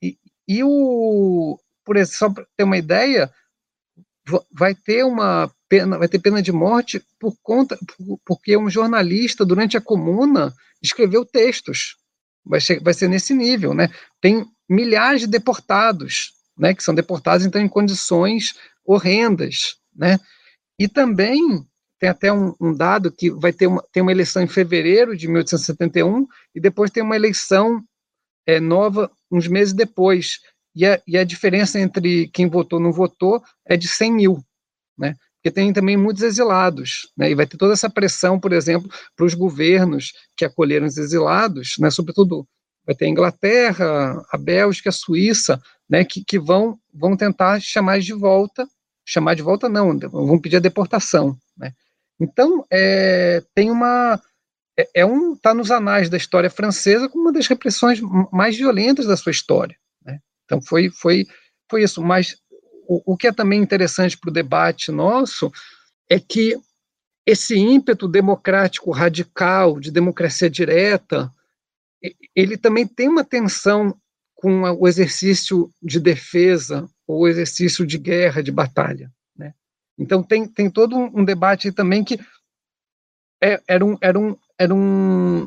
e, 0.00 0.16
e 0.46 0.62
o 0.62 1.58
por 1.84 1.96
só 2.06 2.28
para 2.28 2.46
ter 2.54 2.64
uma 2.64 2.76
ideia, 2.76 3.32
vai 4.52 4.74
ter 4.74 5.04
uma 5.04 5.50
pena, 5.70 5.98
vai 5.98 6.06
ter 6.06 6.18
pena 6.18 6.42
de 6.42 6.52
morte 6.52 7.02
por 7.18 7.34
conta, 7.42 7.78
porque 8.26 8.56
um 8.58 8.68
jornalista 8.68 9.44
durante 9.44 9.76
a 9.76 9.80
comuna 9.80 10.52
escreveu 10.82 11.24
textos. 11.24 11.96
Vai 12.48 12.60
ser, 12.60 12.80
vai 12.82 12.94
ser 12.94 13.08
nesse 13.08 13.34
nível, 13.34 13.74
né? 13.74 13.88
Tem 14.20 14.44
milhares 14.68 15.20
de 15.20 15.26
deportados, 15.26 16.32
né? 16.58 16.74
Que 16.74 16.82
são 16.82 16.94
deportados 16.94 17.44
então 17.44 17.60
em 17.60 17.68
condições 17.68 18.54
horrendas, 18.84 19.76
né? 19.94 20.18
E 20.78 20.88
também 20.88 21.66
tem 21.98 22.08
até 22.08 22.32
um, 22.32 22.54
um, 22.60 22.72
dado 22.72 23.12
que 23.12 23.30
vai 23.30 23.52
ter 23.52 23.66
uma, 23.66 23.84
tem 23.92 24.02
uma 24.02 24.12
eleição 24.12 24.42
em 24.42 24.46
fevereiro 24.46 25.16
de 25.16 25.26
1871 25.26 26.26
e 26.54 26.60
depois 26.60 26.90
tem 26.90 27.02
uma 27.02 27.16
eleição 27.16 27.82
é, 28.46 28.60
nova 28.60 29.10
uns 29.30 29.46
meses 29.46 29.74
depois. 29.74 30.38
E 30.74 30.86
a, 30.86 31.00
e 31.06 31.18
a 31.18 31.24
diferença 31.24 31.78
entre 31.78 32.28
quem 32.28 32.48
votou 32.48 32.78
e 32.78 32.82
não 32.82 32.92
votou 32.92 33.42
é 33.66 33.76
de 33.76 33.88
100 33.88 34.12
mil, 34.12 34.44
né? 34.96 35.16
Porque 35.38 35.50
tem 35.52 35.72
também 35.72 35.96
muitos 35.96 36.22
exilados, 36.22 37.10
né, 37.16 37.30
e 37.30 37.34
vai 37.34 37.46
ter 37.46 37.56
toda 37.56 37.72
essa 37.72 37.88
pressão, 37.88 38.40
por 38.40 38.52
exemplo, 38.52 38.90
para 39.16 39.24
os 39.24 39.34
governos 39.34 40.12
que 40.36 40.44
acolheram 40.44 40.86
os 40.86 40.98
exilados, 40.98 41.76
né, 41.78 41.90
sobretudo 41.90 42.46
vai 42.84 42.94
ter 42.94 43.04
a 43.04 43.08
Inglaterra, 43.08 44.24
a 44.32 44.36
Bélgica, 44.36 44.88
a 44.88 44.92
Suíça, 44.92 45.60
né, 45.88 46.04
que, 46.04 46.24
que 46.24 46.38
vão, 46.38 46.78
vão 46.92 47.16
tentar 47.16 47.60
chamar 47.60 48.00
de 48.00 48.12
volta, 48.12 48.66
chamar 49.06 49.34
de 49.34 49.42
volta 49.42 49.68
não, 49.68 49.96
vão 49.98 50.40
pedir 50.40 50.56
a 50.56 50.60
deportação, 50.60 51.36
né. 51.56 51.72
Então, 52.20 52.66
é, 52.68 53.40
tem 53.54 53.70
uma, 53.70 54.20
é, 54.76 54.88
é 54.96 55.06
um, 55.06 55.34
está 55.34 55.54
nos 55.54 55.70
anais 55.70 56.10
da 56.10 56.16
história 56.16 56.50
francesa 56.50 57.08
como 57.08 57.24
uma 57.24 57.32
das 57.32 57.46
repressões 57.46 58.00
mais 58.32 58.56
violentas 58.56 59.06
da 59.06 59.16
sua 59.16 59.30
história, 59.30 59.76
né. 60.04 60.18
Então, 60.44 60.60
foi, 60.60 60.90
foi, 60.90 61.26
foi 61.70 61.84
isso, 61.84 62.02
mas 62.02 62.36
o, 62.88 63.16
que 63.16 63.26
é 63.26 63.32
também 63.32 63.60
interessante 63.60 64.16
para 64.16 64.30
o 64.30 64.32
debate 64.32 64.90
nosso 64.90 65.52
é 66.08 66.18
que 66.18 66.58
esse 67.26 67.54
ímpeto 67.54 68.08
democrático 68.08 68.90
radical, 68.90 69.78
de 69.78 69.90
democracia 69.90 70.48
direta, 70.48 71.30
ele 72.34 72.56
também 72.56 72.86
tem 72.86 73.06
uma 73.06 73.22
tensão 73.22 73.94
com 74.34 74.62
o 74.62 74.88
exercício 74.88 75.70
de 75.82 76.00
defesa 76.00 76.88
ou 77.06 77.20
o 77.20 77.28
exercício 77.28 77.86
de 77.86 77.98
guerra, 77.98 78.42
de 78.42 78.50
batalha. 78.50 79.12
Né? 79.36 79.52
Então 79.98 80.22
tem, 80.22 80.48
tem 80.48 80.70
todo 80.70 80.96
um, 80.96 81.22
debate 81.22 81.70
também 81.70 82.02
que 82.02 82.18
é, 83.42 83.60
era, 83.68 83.84
um, 83.84 83.98
era, 84.00 84.18
um, 84.18 84.36
era 84.56 84.74
um, 84.74 85.46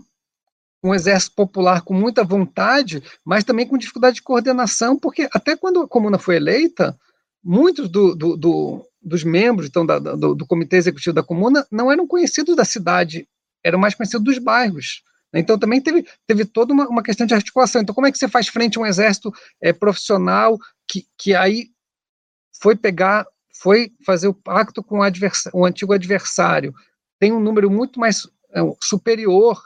um 0.83 0.93
exército 0.93 1.35
popular 1.35 1.81
com 1.81 1.95
muita 1.95 2.23
vontade, 2.23 3.01
mas 3.25 3.43
também 3.43 3.67
com 3.67 3.77
dificuldade 3.77 4.17
de 4.17 4.21
coordenação, 4.21 4.99
porque 4.99 5.27
até 5.31 5.55
quando 5.55 5.81
a 5.81 5.87
comuna 5.87 6.19
foi 6.19 6.35
eleita, 6.35 6.95
muitos 7.43 7.89
do, 7.89 8.15
do, 8.15 8.37
do, 8.37 8.87
dos 9.01 9.23
membros 9.23 9.67
então, 9.67 9.85
da, 9.85 9.99
do, 9.99 10.45
comitê 10.45 10.77
executivo 10.77 11.13
da 11.13 11.23
comuna 11.23 11.65
não 11.71 11.91
eram 11.91 12.07
conhecidos 12.07 12.55
da 12.55 12.65
cidade, 12.65 13.27
eram 13.63 13.79
mais 13.79 13.95
conhecidos 13.95 14.23
dos 14.23 14.37
bairros. 14.37 15.03
Então 15.33 15.57
também 15.57 15.81
teve, 15.81 16.05
teve 16.27 16.45
toda 16.45 16.73
uma, 16.73 16.87
uma 16.87 17.03
questão 17.03 17.25
de 17.25 17.33
articulação. 17.33 17.81
Então 17.81 17.95
como 17.95 18.07
é 18.07 18.11
que 18.11 18.17
você 18.17 18.27
faz 18.27 18.47
frente 18.47 18.77
a 18.77 18.81
um 18.81 18.85
exército 18.85 19.31
é, 19.61 19.71
profissional 19.71 20.57
que, 20.87 21.05
que 21.17 21.33
aí 21.33 21.69
foi 22.61 22.75
pegar, 22.75 23.25
foi 23.61 23.91
fazer 24.05 24.27
o 24.27 24.33
pacto 24.33 24.83
com 24.83 24.99
o, 24.99 25.03
o 25.53 25.65
antigo 25.65 25.93
adversário, 25.93 26.73
tem 27.19 27.31
um 27.31 27.39
número 27.39 27.69
muito 27.71 27.99
mais 27.99 28.27
é, 28.53 28.59
superior 28.83 29.61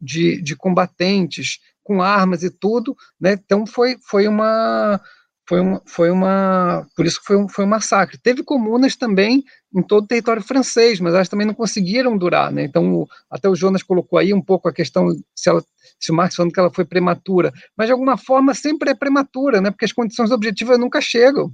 de, 0.00 0.40
de 0.42 0.56
combatentes, 0.56 1.60
com 1.82 2.00
armas 2.00 2.42
e 2.42 2.50
tudo, 2.50 2.96
né? 3.20 3.32
Então 3.32 3.66
foi, 3.66 3.96
foi 4.08 4.28
uma 4.28 5.00
foi 5.48 5.60
uma, 5.60 5.82
foi 5.84 6.10
uma 6.10 6.86
por 6.96 7.04
isso 7.04 7.20
foi 7.24 7.36
um, 7.36 7.48
foi 7.48 7.64
um 7.64 7.68
massacre. 7.68 8.18
Teve 8.18 8.42
comunas 8.42 8.96
também 8.96 9.44
em 9.74 9.82
todo 9.82 10.04
o 10.04 10.06
território 10.06 10.42
francês, 10.42 11.00
mas 11.00 11.14
elas 11.14 11.28
também 11.28 11.46
não 11.46 11.54
conseguiram 11.54 12.16
durar, 12.16 12.52
né? 12.52 12.64
Então, 12.64 13.06
até 13.30 13.48
o 13.48 13.54
Jonas 13.54 13.82
colocou 13.82 14.18
aí 14.18 14.32
um 14.32 14.42
pouco 14.42 14.68
a 14.68 14.72
questão 14.72 15.08
se, 15.34 15.48
ela, 15.48 15.62
se 15.98 16.12
o 16.12 16.14
Marx 16.14 16.36
falando 16.36 16.52
que 16.52 16.60
ela 16.60 16.70
foi 16.72 16.84
prematura, 16.84 17.52
mas 17.76 17.86
de 17.86 17.92
alguma 17.92 18.16
forma 18.16 18.54
sempre 18.54 18.90
é 18.90 18.94
prematura, 18.94 19.60
né? 19.60 19.70
Porque 19.70 19.84
as 19.84 19.92
condições 19.92 20.30
objetivas 20.30 20.78
nunca 20.78 21.00
chegam. 21.00 21.52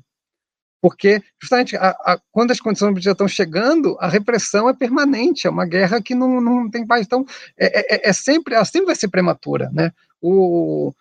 Porque, 0.80 1.20
justamente, 1.42 1.76
a, 1.76 1.88
a, 1.90 2.20
quando 2.30 2.52
as 2.52 2.60
condições 2.60 2.90
objetivas 2.90 3.14
estão 3.14 3.26
chegando, 3.26 3.96
a 4.00 4.06
repressão 4.06 4.68
é 4.68 4.74
permanente, 4.74 5.46
é 5.46 5.50
uma 5.50 5.66
guerra 5.66 6.00
que 6.00 6.14
não, 6.14 6.40
não 6.40 6.70
tem 6.70 6.86
paz. 6.86 7.04
Então, 7.04 7.24
é, 7.58 8.06
é, 8.06 8.10
é 8.10 8.12
sempre, 8.12 8.54
ela 8.54 8.64
sempre 8.64 8.86
vai 8.86 8.94
ser 8.94 9.08
prematura, 9.08 9.70
né? 9.72 9.92
O, 10.20 10.92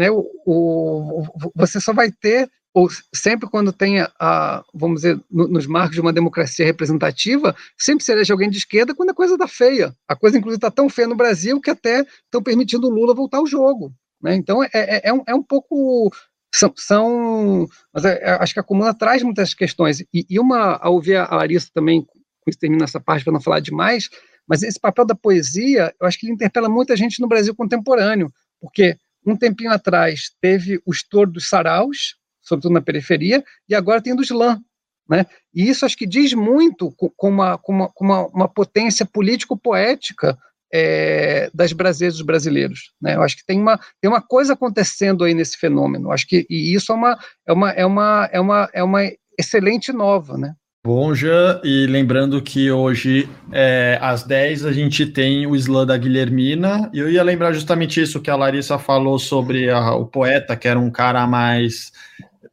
né, 0.00 0.10
o, 0.10 0.26
o, 0.46 1.24
você 1.54 1.78
só 1.78 1.92
vai 1.92 2.10
ter, 2.10 2.50
ou 2.72 2.88
sempre 3.14 3.46
quando 3.50 3.70
tem, 3.70 4.00
a, 4.18 4.64
vamos 4.72 5.02
dizer, 5.02 5.20
no, 5.30 5.46
nos 5.46 5.66
marcos 5.66 5.94
de 5.94 6.00
uma 6.00 6.10
democracia 6.10 6.64
representativa, 6.64 7.54
sempre 7.76 8.02
se 8.02 8.10
elege 8.10 8.32
alguém 8.32 8.48
de 8.48 8.56
esquerda 8.56 8.94
quando 8.94 9.10
a 9.10 9.14
coisa 9.14 9.34
está 9.34 9.46
feia. 9.46 9.94
A 10.08 10.16
coisa, 10.16 10.38
inclusive, 10.38 10.56
está 10.56 10.70
tão 10.70 10.88
feia 10.88 11.06
no 11.06 11.14
Brasil 11.14 11.60
que 11.60 11.68
até 11.68 12.00
estão 12.24 12.42
permitindo 12.42 12.86
o 12.86 12.90
Lula 12.90 13.14
voltar 13.14 13.36
ao 13.36 13.46
jogo. 13.46 13.92
Né? 14.22 14.34
Então, 14.36 14.64
é, 14.64 14.70
é, 14.72 15.00
é, 15.04 15.12
um, 15.12 15.22
é 15.28 15.34
um 15.34 15.42
pouco 15.42 16.10
são, 16.54 16.72
são 16.74 17.66
mas 17.92 18.06
é, 18.06 18.22
é, 18.22 18.30
acho 18.40 18.54
que 18.54 18.60
a 18.60 18.64
comuna 18.64 18.94
traz 18.94 19.22
muitas 19.22 19.52
questões 19.52 20.00
e, 20.00 20.24
e 20.30 20.40
uma 20.40 20.78
ao 20.78 20.94
ouvir 20.94 21.16
a 21.16 21.36
Larissa 21.36 21.68
também 21.74 22.02
com 22.02 22.48
isso 22.48 22.58
termina 22.58 22.84
essa 22.84 22.98
parte 22.98 23.22
para 23.22 23.32
não 23.32 23.40
falar 23.40 23.60
demais 23.60 24.08
mas 24.48 24.64
esse 24.64 24.80
papel 24.80 25.04
da 25.06 25.14
poesia 25.14 25.94
eu 26.00 26.08
acho 26.08 26.18
que 26.18 26.26
ele 26.26 26.32
interpela 26.32 26.68
muita 26.68 26.96
gente 26.96 27.20
no 27.20 27.28
Brasil 27.28 27.54
contemporâneo 27.54 28.32
porque 28.60 28.96
um 29.26 29.36
tempinho 29.36 29.70
atrás 29.70 30.30
teve 30.40 30.80
o 30.86 30.92
estouro 30.92 31.30
dos 31.30 31.48
saraus, 31.48 32.16
sobretudo 32.40 32.72
na 32.72 32.80
periferia, 32.80 33.44
e 33.68 33.74
agora 33.74 34.02
tem 34.02 34.14
do 34.14 34.22
slam. 34.22 34.60
Né? 35.08 35.26
E 35.52 35.68
isso 35.68 35.84
acho 35.84 35.96
que 35.96 36.06
diz 36.06 36.32
muito 36.34 36.92
com 36.92 37.28
uma, 37.28 37.58
com 37.58 37.72
uma, 37.72 37.88
com 37.92 38.04
uma, 38.04 38.26
uma 38.28 38.48
potência 38.48 39.04
político-poética 39.04 40.38
é, 40.72 41.50
das 41.52 41.72
brasileiras 41.72 42.16
dos 42.16 42.24
brasileiros. 42.24 42.92
Né? 43.02 43.16
Eu 43.16 43.22
acho 43.22 43.36
que 43.36 43.44
tem 43.44 43.60
uma, 43.60 43.78
tem 44.00 44.08
uma 44.08 44.22
coisa 44.22 44.52
acontecendo 44.52 45.24
aí 45.24 45.34
nesse 45.34 45.56
fenômeno. 45.58 46.12
Acho 46.12 46.26
que 46.26 46.46
e 46.48 46.72
isso 46.74 46.92
é 46.92 46.94
uma, 46.94 47.18
é 47.46 47.52
uma, 47.52 47.70
é 47.72 47.84
uma, 47.84 48.28
é 48.32 48.40
uma, 48.40 48.70
é 48.72 48.82
uma 48.82 49.00
excelente 49.36 49.92
nova. 49.92 50.38
Né? 50.38 50.54
Bom, 50.82 51.14
Jean, 51.14 51.60
e 51.62 51.86
lembrando 51.86 52.40
que 52.40 52.72
hoje, 52.72 53.28
é, 53.52 53.98
às 54.00 54.22
10, 54.22 54.64
a 54.64 54.72
gente 54.72 55.04
tem 55.04 55.46
o 55.46 55.54
slam 55.54 55.84
da 55.84 55.94
Guilhermina, 55.94 56.90
e 56.94 56.98
eu 56.98 57.10
ia 57.10 57.22
lembrar 57.22 57.52
justamente 57.52 58.00
isso 58.00 58.18
que 58.18 58.30
a 58.30 58.36
Larissa 58.36 58.78
falou 58.78 59.18
sobre 59.18 59.68
a, 59.68 59.92
o 59.94 60.06
poeta, 60.06 60.56
que 60.56 60.66
era 60.66 60.80
um 60.80 60.90
cara 60.90 61.26
mais 61.26 61.92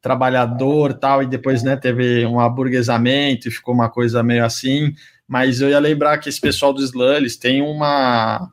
trabalhador 0.02 0.94
tal, 0.94 1.24
e 1.24 1.26
depois 1.26 1.64
né, 1.64 1.78
teve 1.78 2.26
um 2.26 2.38
aburguesamento 2.38 3.48
e 3.48 3.52
ficou 3.52 3.74
uma 3.74 3.90
coisa 3.90 4.22
meio 4.22 4.44
assim, 4.44 4.94
mas 5.26 5.62
eu 5.62 5.70
ia 5.70 5.80
lembrar 5.80 6.18
que 6.18 6.28
esse 6.28 6.42
pessoal 6.42 6.74
do 6.74 6.84
slam, 6.84 7.16
eles 7.16 7.38
têm 7.38 7.62
uma 7.62 8.52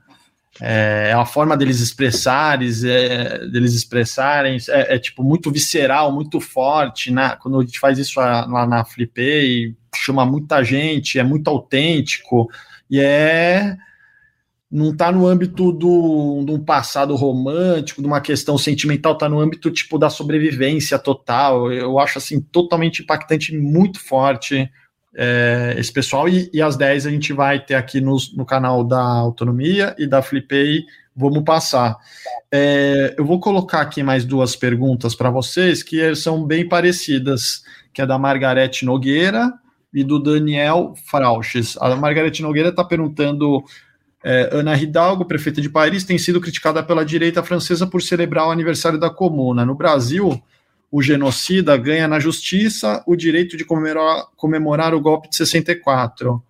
é, 0.60 1.08
é 1.10 1.12
a 1.12 1.24
forma 1.24 1.56
deles 1.56 1.80
expressarem, 1.80 2.68
é, 2.84 3.46
deles 3.48 3.74
expressarem, 3.74 4.58
é, 4.68 4.94
é, 4.94 4.98
tipo 4.98 5.22
muito 5.22 5.50
visceral, 5.50 6.12
muito 6.12 6.40
forte? 6.40 7.12
Quando 7.40 7.60
a 7.60 7.64
gente 7.64 7.78
faz 7.78 7.98
isso 7.98 8.20
lá 8.20 8.66
na 8.66 8.84
Flipei, 8.84 9.74
chama 9.94 10.24
muita 10.24 10.62
gente, 10.62 11.18
é 11.18 11.22
muito 11.22 11.48
autêntico 11.48 12.48
e 12.90 13.00
é 13.00 13.76
não 14.70 14.90
está 14.90 15.12
no 15.12 15.24
âmbito 15.24 15.70
do, 15.70 16.42
de 16.44 16.50
um 16.50 16.58
passado 16.58 17.14
romântico, 17.14 18.00
de 18.00 18.08
uma 18.08 18.20
questão 18.20 18.58
sentimental, 18.58 19.12
está 19.12 19.28
no 19.28 19.38
âmbito 19.38 19.70
tipo 19.70 19.96
da 19.98 20.10
sobrevivência 20.10 20.98
total. 20.98 21.72
Eu 21.72 21.96
acho 22.00 22.18
assim 22.18 22.40
totalmente 22.40 23.00
impactante, 23.00 23.56
muito 23.56 24.00
forte 24.00 24.68
é, 25.14 25.74
esse 25.78 25.92
pessoal. 25.92 26.28
E, 26.28 26.50
e 26.52 26.60
às 26.60 26.76
10 26.76 27.06
a 27.06 27.10
gente 27.10 27.32
vai 27.32 27.58
ter 27.64 27.74
aqui 27.74 28.00
no, 28.00 28.16
no 28.34 28.44
canal 28.44 28.82
da 28.82 29.02
Autonomia 29.02 29.94
e 29.98 30.06
da 30.06 30.22
Flipei, 30.22 30.84
vamos 31.14 31.44
passar. 31.44 31.96
É, 32.50 33.14
eu 33.16 33.24
vou 33.24 33.38
colocar 33.38 33.80
aqui 33.80 34.02
mais 34.02 34.24
duas 34.24 34.56
perguntas 34.56 35.14
para 35.14 35.30
vocês 35.30 35.82
que 35.82 36.14
são 36.14 36.44
bem 36.44 36.68
parecidas, 36.68 37.62
que 37.92 38.02
é 38.02 38.06
da 38.06 38.18
Margarete 38.18 38.84
Nogueira 38.84 39.52
e 39.92 40.02
do 40.02 40.18
Daniel 40.18 40.94
Frauches. 41.08 41.76
A 41.80 41.94
Margarete 41.94 42.42
Nogueira 42.42 42.70
está 42.70 42.84
perguntando 42.84 43.62
é, 44.24 44.48
Ana 44.52 44.76
Hidalgo, 44.76 45.26
prefeita 45.26 45.60
de 45.60 45.68
Paris, 45.68 46.02
tem 46.02 46.18
sido 46.18 46.40
criticada 46.40 46.82
pela 46.82 47.04
direita 47.04 47.42
francesa 47.42 47.86
por 47.86 48.02
celebrar 48.02 48.48
o 48.48 48.50
aniversário 48.50 48.98
da 48.98 49.10
Comuna. 49.10 49.64
No 49.64 49.74
Brasil, 49.74 50.42
o 50.94 51.02
genocida 51.02 51.76
ganha 51.76 52.06
na 52.06 52.20
justiça 52.20 53.02
o 53.04 53.16
direito 53.16 53.56
de 53.56 53.64
comemorar, 53.64 54.26
comemorar 54.36 54.94
o 54.94 55.00
golpe 55.00 55.28
de 55.28 55.34
64. 55.34 56.40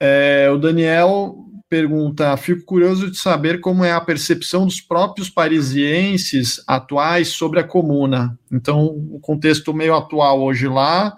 É, 0.00 0.50
o 0.52 0.58
Daniel 0.58 1.36
pergunta: 1.68 2.36
fico 2.36 2.64
curioso 2.64 3.08
de 3.08 3.16
saber 3.16 3.60
como 3.60 3.84
é 3.84 3.92
a 3.92 4.00
percepção 4.00 4.64
dos 4.64 4.80
próprios 4.80 5.30
parisienses 5.30 6.60
atuais 6.66 7.28
sobre 7.28 7.60
a 7.60 7.64
comuna. 7.64 8.36
Então, 8.50 8.86
o 8.86 9.20
contexto 9.20 9.72
meio 9.72 9.94
atual 9.94 10.42
hoje 10.42 10.66
lá. 10.66 11.14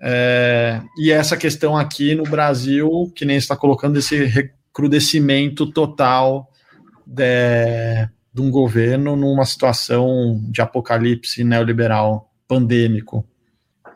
É, 0.00 0.82
e 0.98 1.12
essa 1.12 1.36
questão 1.36 1.78
aqui 1.78 2.16
no 2.16 2.24
Brasil, 2.24 3.12
que 3.14 3.24
nem 3.24 3.36
está 3.36 3.54
colocando 3.54 3.96
esse 3.96 4.50
crudecimento 4.72 5.70
total 5.70 6.50
de, 7.06 8.08
de 8.32 8.40
um 8.40 8.50
governo 8.50 9.14
numa 9.14 9.44
situação 9.44 10.40
de 10.48 10.62
apocalipse 10.62 11.44
neoliberal 11.44 12.30
pandêmico. 12.48 13.26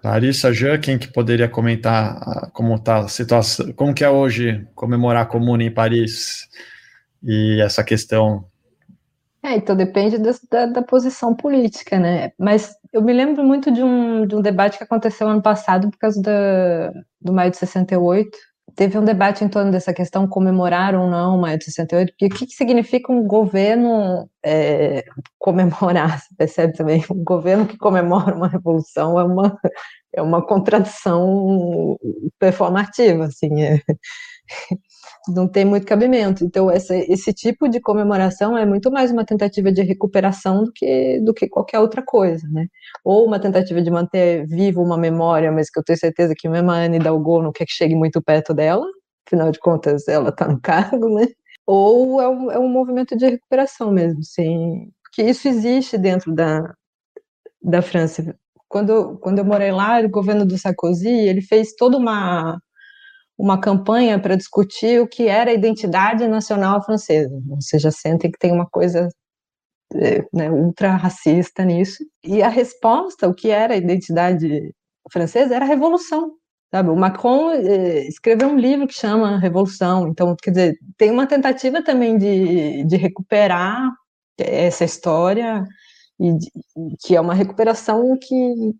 Larissa 0.04 0.50
quem 0.80 0.98
que 0.98 1.12
poderia 1.12 1.48
comentar 1.48 2.16
ah, 2.22 2.50
como 2.52 2.74
está 2.74 2.98
a 2.98 3.08
situação, 3.08 3.72
como 3.72 3.94
que 3.94 4.04
é 4.04 4.10
hoje 4.10 4.66
comemorar 4.74 5.22
a 5.22 5.26
Comuna 5.26 5.64
em 5.64 5.70
Paris 5.70 6.48
e 7.22 7.60
essa 7.60 7.82
questão? 7.82 8.44
É, 9.42 9.56
então 9.56 9.76
depende 9.76 10.18
da, 10.18 10.66
da, 10.66 10.82
posição 10.82 11.34
política, 11.34 11.98
né? 11.98 12.32
Mas 12.38 12.74
eu 12.92 13.00
me 13.02 13.12
lembro 13.12 13.44
muito 13.44 13.70
de 13.70 13.82
um, 13.82 14.26
de 14.26 14.34
um 14.34 14.40
debate 14.40 14.76
que 14.76 14.84
aconteceu 14.84 15.28
ano 15.28 15.42
passado 15.42 15.90
por 15.90 15.98
causa 15.98 16.20
da, 16.20 16.92
do 17.20 17.32
maio 17.32 17.50
de 17.50 17.56
68, 17.56 18.36
teve 18.74 18.98
um 18.98 19.04
debate 19.04 19.44
em 19.44 19.48
torno 19.48 19.70
dessa 19.70 19.92
questão, 19.94 20.26
comemorar 20.26 20.94
ou 20.94 21.08
não 21.08 21.36
o 21.36 21.40
maio 21.40 21.58
de 21.58 21.64
68, 21.64 22.10
porque 22.10 22.26
o 22.26 22.30
que, 22.30 22.46
que 22.46 22.54
significa 22.54 23.12
um 23.12 23.26
governo 23.26 24.28
é, 24.44 25.04
comemorar, 25.38 26.20
você 26.20 26.34
percebe 26.36 26.72
também? 26.74 27.04
Um 27.10 27.22
governo 27.24 27.66
que 27.66 27.76
comemora 27.78 28.34
uma 28.34 28.48
revolução 28.48 29.18
é 29.18 29.24
uma, 29.24 29.58
é 30.14 30.22
uma 30.22 30.44
contradição 30.44 31.96
performativa, 32.38 33.24
assim, 33.24 33.62
é, 33.62 33.80
não 35.28 35.48
tem 35.48 35.64
muito 35.64 35.86
cabimento. 35.86 36.44
Então, 36.44 36.70
essa, 36.70 36.94
esse 36.96 37.32
tipo 37.32 37.68
de 37.68 37.80
comemoração 37.80 38.56
é 38.56 38.64
muito 38.64 38.90
mais 38.90 39.10
uma 39.10 39.24
tentativa 39.24 39.72
de 39.72 39.82
recuperação 39.82 40.64
do 40.64 40.72
que, 40.72 41.20
do 41.20 41.34
que 41.34 41.48
qualquer 41.48 41.80
outra 41.80 42.02
coisa, 42.02 42.46
né? 42.48 42.66
Ou 43.04 43.26
uma 43.26 43.40
tentativa 43.40 43.82
de 43.82 43.90
manter 43.90 44.46
viva 44.46 44.80
uma 44.80 44.96
memória, 44.96 45.50
mas 45.50 45.70
que 45.70 45.78
eu 45.78 45.84
tenho 45.84 45.98
certeza 45.98 46.34
que 46.36 46.48
mesmo 46.48 46.70
a 46.70 46.76
Anne 46.76 46.96
Hidalgo 46.98 47.42
não 47.42 47.52
quer 47.52 47.66
que 47.66 47.72
chegue 47.72 47.94
muito 47.94 48.22
perto 48.22 48.54
dela, 48.54 48.86
afinal 49.26 49.50
de 49.50 49.58
contas, 49.58 50.06
ela 50.08 50.30
está 50.30 50.48
no 50.48 50.60
cargo, 50.60 51.08
né? 51.14 51.26
Ou 51.66 52.20
é 52.20 52.28
um, 52.28 52.50
é 52.52 52.58
um 52.58 52.68
movimento 52.68 53.16
de 53.16 53.26
recuperação 53.26 53.90
mesmo, 53.90 54.22
sim. 54.22 54.90
Porque 55.02 55.22
isso 55.28 55.48
existe 55.48 55.98
dentro 55.98 56.34
da, 56.34 56.74
da 57.62 57.82
França. 57.82 58.36
Quando, 58.68 59.18
quando 59.18 59.38
eu 59.38 59.44
morei 59.44 59.72
lá, 59.72 60.00
o 60.00 60.08
governo 60.08 60.44
do 60.46 60.58
Sarkozy, 60.58 61.08
ele 61.08 61.40
fez 61.40 61.74
toda 61.76 61.96
uma 61.96 62.60
uma 63.38 63.60
campanha 63.60 64.18
para 64.18 64.36
discutir 64.36 65.00
o 65.00 65.08
que 65.08 65.28
era 65.28 65.50
a 65.50 65.54
identidade 65.54 66.26
nacional 66.26 66.82
francesa. 66.84 67.30
Vocês 67.46 67.82
já 67.82 67.90
sentem 67.90 68.30
que 68.30 68.38
tem 68.38 68.52
uma 68.52 68.66
coisa 68.66 69.08
é, 69.94 70.24
né, 70.32 70.50
ultra 70.50 70.96
racista 70.96 71.64
nisso. 71.64 72.04
E 72.24 72.42
a 72.42 72.48
resposta, 72.48 73.28
o 73.28 73.34
que 73.34 73.50
era 73.50 73.74
a 73.74 73.76
identidade 73.76 74.72
francesa, 75.12 75.54
era 75.54 75.64
a 75.64 75.68
revolução. 75.68 76.32
Sabe? 76.74 76.90
O 76.90 76.96
Macron 76.96 77.52
eh, 77.52 78.06
escreveu 78.08 78.48
um 78.48 78.58
livro 78.58 78.86
que 78.86 78.94
chama 78.94 79.38
Revolução. 79.38 80.08
Então, 80.08 80.34
quer 80.42 80.50
dizer, 80.50 80.74
tem 80.98 81.10
uma 81.10 81.26
tentativa 81.26 81.82
também 81.82 82.18
de, 82.18 82.84
de 82.84 82.96
recuperar 82.96 83.90
essa 84.38 84.84
história 84.84 85.64
e 86.20 86.32
de, 86.36 86.50
que 87.02 87.16
é 87.16 87.20
uma 87.20 87.34
recuperação 87.34 88.18
que, 88.20 88.74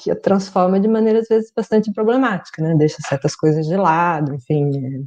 que 0.00 0.10
a 0.10 0.16
transforma 0.16 0.80
de 0.80 0.88
maneira 0.88 1.18
às 1.20 1.28
vezes 1.28 1.52
bastante 1.54 1.92
problemática, 1.92 2.62
né? 2.62 2.74
Deixa 2.74 2.96
certas 3.06 3.36
coisas 3.36 3.66
de 3.66 3.76
lado, 3.76 4.34
enfim, 4.34 5.06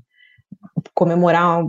comemorar 0.94 1.66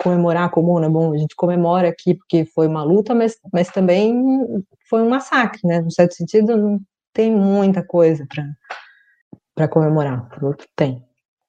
comemorar 0.00 0.44
a 0.44 0.48
comuna, 0.48 0.88
bom, 0.88 1.12
a 1.12 1.18
gente 1.18 1.34
comemora 1.34 1.88
aqui 1.88 2.14
porque 2.14 2.44
foi 2.44 2.68
uma 2.68 2.84
luta, 2.84 3.14
mas, 3.14 3.36
mas 3.52 3.68
também 3.68 4.14
foi 4.88 5.02
um 5.02 5.08
massacre, 5.08 5.60
né? 5.64 5.80
No 5.80 5.90
certo 5.90 6.14
sentido, 6.14 6.56
não 6.56 6.80
tem 7.12 7.32
muita 7.34 7.82
coisa 7.82 8.24
para 8.28 8.44
para 9.54 9.66
comemorar, 9.66 10.28
por 10.28 10.44
outro 10.44 10.68
tem. 10.76 11.04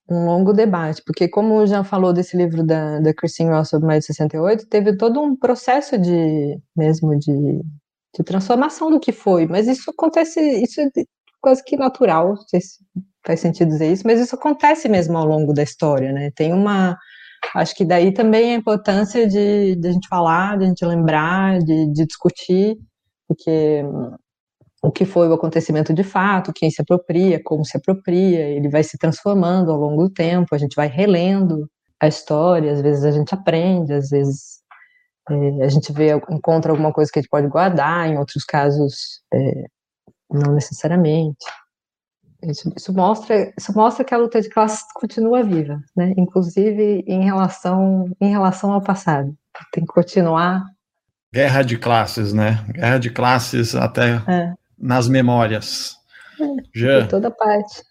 Um 0.10 0.26
longo 0.26 0.52
debate, 0.52 1.04
porque 1.06 1.28
como 1.28 1.68
já 1.68 1.84
falou 1.84 2.12
desse 2.12 2.36
livro 2.36 2.64
da, 2.64 3.00
da 3.00 3.14
Christine 3.14 3.52
Ross 3.52 3.70
sobre 3.70 3.86
mais 3.86 4.00
de 4.00 4.08
68, 4.08 4.66
teve 4.68 4.98
todo 4.98 5.22
um 5.22 5.36
processo 5.36 5.96
de 5.96 6.60
mesmo 6.76 7.16
de 7.20 7.62
de 8.18 8.24
transformação 8.24 8.90
do 8.90 9.00
que 9.00 9.12
foi, 9.12 9.46
mas 9.46 9.68
isso 9.68 9.92
acontece, 9.92 10.40
isso 10.62 10.82
é 10.82 10.90
quase 11.42 11.64
que 11.64 11.78
natural, 11.78 12.30
não 12.30 12.48
sei 12.48 12.62
se 12.62 12.80
faz 13.26 13.40
sentido 13.40 13.70
dizer 13.70 13.92
isso, 13.92 14.04
mas 14.06 14.20
isso 14.20 14.36
acontece 14.36 14.90
mesmo 14.90 15.18
ao 15.18 15.26
longo 15.26 15.54
da 15.54 15.64
história, 15.64 16.12
né? 16.12 16.32
Tem 16.36 16.54
uma, 16.54 16.98
acho 17.56 17.76
que 17.76 17.86
daí 17.86 18.14
também 18.14 18.54
a 18.54 18.58
importância 18.58 19.28
de, 19.28 19.76
de 19.76 19.88
a 19.88 19.92
gente 19.92 20.08
falar, 20.08 20.58
de 20.58 20.66
a 20.66 20.68
gente 20.68 20.86
lembrar, 20.86 21.60
de, 21.60 21.92
de 21.92 22.06
discutir, 22.06 22.78
porque 23.28 23.84
o 24.82 24.92
que 24.92 25.06
foi 25.06 25.28
o 25.28 25.34
acontecimento 25.34 25.94
de 25.94 26.04
fato, 26.04 26.54
quem 26.54 26.72
se 26.72 26.82
apropria, 26.82 27.42
como 27.44 27.66
se 27.66 27.78
apropria, 27.78 28.48
ele 28.50 28.70
vai 28.70 28.84
se 28.84 28.98
transformando 28.98 29.72
ao 29.72 29.78
longo 29.78 30.04
do 30.04 30.10
tempo, 30.10 30.56
a 30.56 30.58
gente 30.58 30.76
vai 30.76 30.88
relendo 30.88 31.70
a 32.02 32.08
história, 32.08 32.72
às 32.72 32.82
vezes 32.82 33.04
a 33.04 33.12
gente 33.12 33.34
aprende, 33.34 33.94
às 33.94 34.10
vezes 34.10 34.60
é, 35.30 35.64
a 35.64 35.68
gente 35.68 35.92
vê, 35.92 36.14
encontra 36.30 36.72
alguma 36.72 36.92
coisa 36.92 37.12
que 37.12 37.20
a 37.20 37.22
gente 37.22 37.30
pode 37.30 37.48
guardar, 37.48 38.08
em 38.08 38.18
outros 38.18 38.44
casos, 38.44 39.22
é, 39.34 39.66
não 40.30 40.54
necessariamente. 40.54 41.46
Isso, 42.44 42.72
isso, 42.76 42.94
mostra, 42.94 43.54
isso 43.58 43.74
mostra 43.76 44.06
que 44.06 44.14
a 44.14 44.18
luta 44.18 44.42
de 44.42 44.50
classes 44.50 44.86
continua 44.94 45.44
viva, 45.44 45.82
né? 45.96 46.14
inclusive 46.18 47.04
em 47.06 47.24
relação, 47.24 48.10
em 48.20 48.32
relação 48.32 48.72
ao 48.72 48.82
passado. 48.82 49.36
Tem 49.74 49.86
que 49.86 49.94
continuar. 49.94 50.64
Guerra 51.34 51.64
de 51.64 51.78
classes, 51.78 52.32
né? 52.32 52.64
Guerra 52.70 52.98
de 52.98 53.10
classes 53.10 53.76
até 53.76 54.22
é. 54.28 54.54
nas 54.78 55.10
memórias. 55.10 55.96
É, 56.40 56.80
Já. 56.80 57.00
De 57.02 57.10
toda 57.10 57.30
parte. 57.30 57.84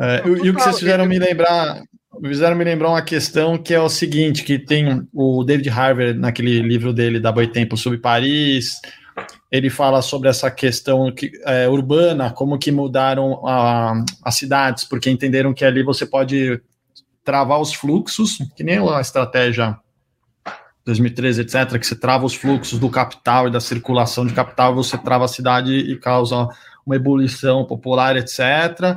É, 0.00 0.26
e, 0.26 0.28
e 0.28 0.50
o 0.50 0.54
que 0.54 0.60
vocês 0.60 0.78
fizeram 0.78 1.06
me 1.06 1.18
lembrar 1.18 1.82
fizeram 2.22 2.56
me 2.56 2.64
lembrar 2.64 2.88
uma 2.90 3.02
questão 3.02 3.56
que 3.56 3.72
é 3.74 3.80
o 3.80 3.88
seguinte, 3.88 4.44
que 4.44 4.58
tem 4.58 5.06
o 5.12 5.44
David 5.44 5.68
Harvey 5.70 6.14
naquele 6.14 6.60
livro 6.60 6.92
dele 6.92 7.20
da 7.20 7.30
Boitempo 7.30 7.76
sobre 7.76 7.98
Paris, 7.98 8.80
ele 9.50 9.70
fala 9.70 10.02
sobre 10.02 10.28
essa 10.28 10.50
questão 10.50 11.12
que, 11.12 11.30
é, 11.44 11.68
urbana, 11.68 12.30
como 12.30 12.58
que 12.58 12.70
mudaram 12.70 13.42
as 14.22 14.34
cidades, 14.34 14.84
porque 14.84 15.10
entenderam 15.10 15.54
que 15.54 15.64
ali 15.64 15.82
você 15.82 16.04
pode 16.06 16.60
travar 17.24 17.60
os 17.60 17.74
fluxos, 17.74 18.38
que 18.56 18.64
nem 18.64 18.78
a 18.78 19.00
estratégia 19.00 19.76
2013, 20.84 21.42
etc., 21.42 21.78
que 21.78 21.86
você 21.86 21.94
trava 21.94 22.24
os 22.24 22.34
fluxos 22.34 22.78
do 22.78 22.88
capital 22.88 23.48
e 23.48 23.50
da 23.50 23.60
circulação 23.60 24.26
de 24.26 24.32
capital, 24.32 24.74
você 24.74 24.96
trava 24.96 25.24
a 25.24 25.28
cidade 25.28 25.72
e 25.72 25.98
causa 25.98 26.48
uma 26.86 26.96
ebulição 26.96 27.66
popular, 27.66 28.16
etc., 28.16 28.96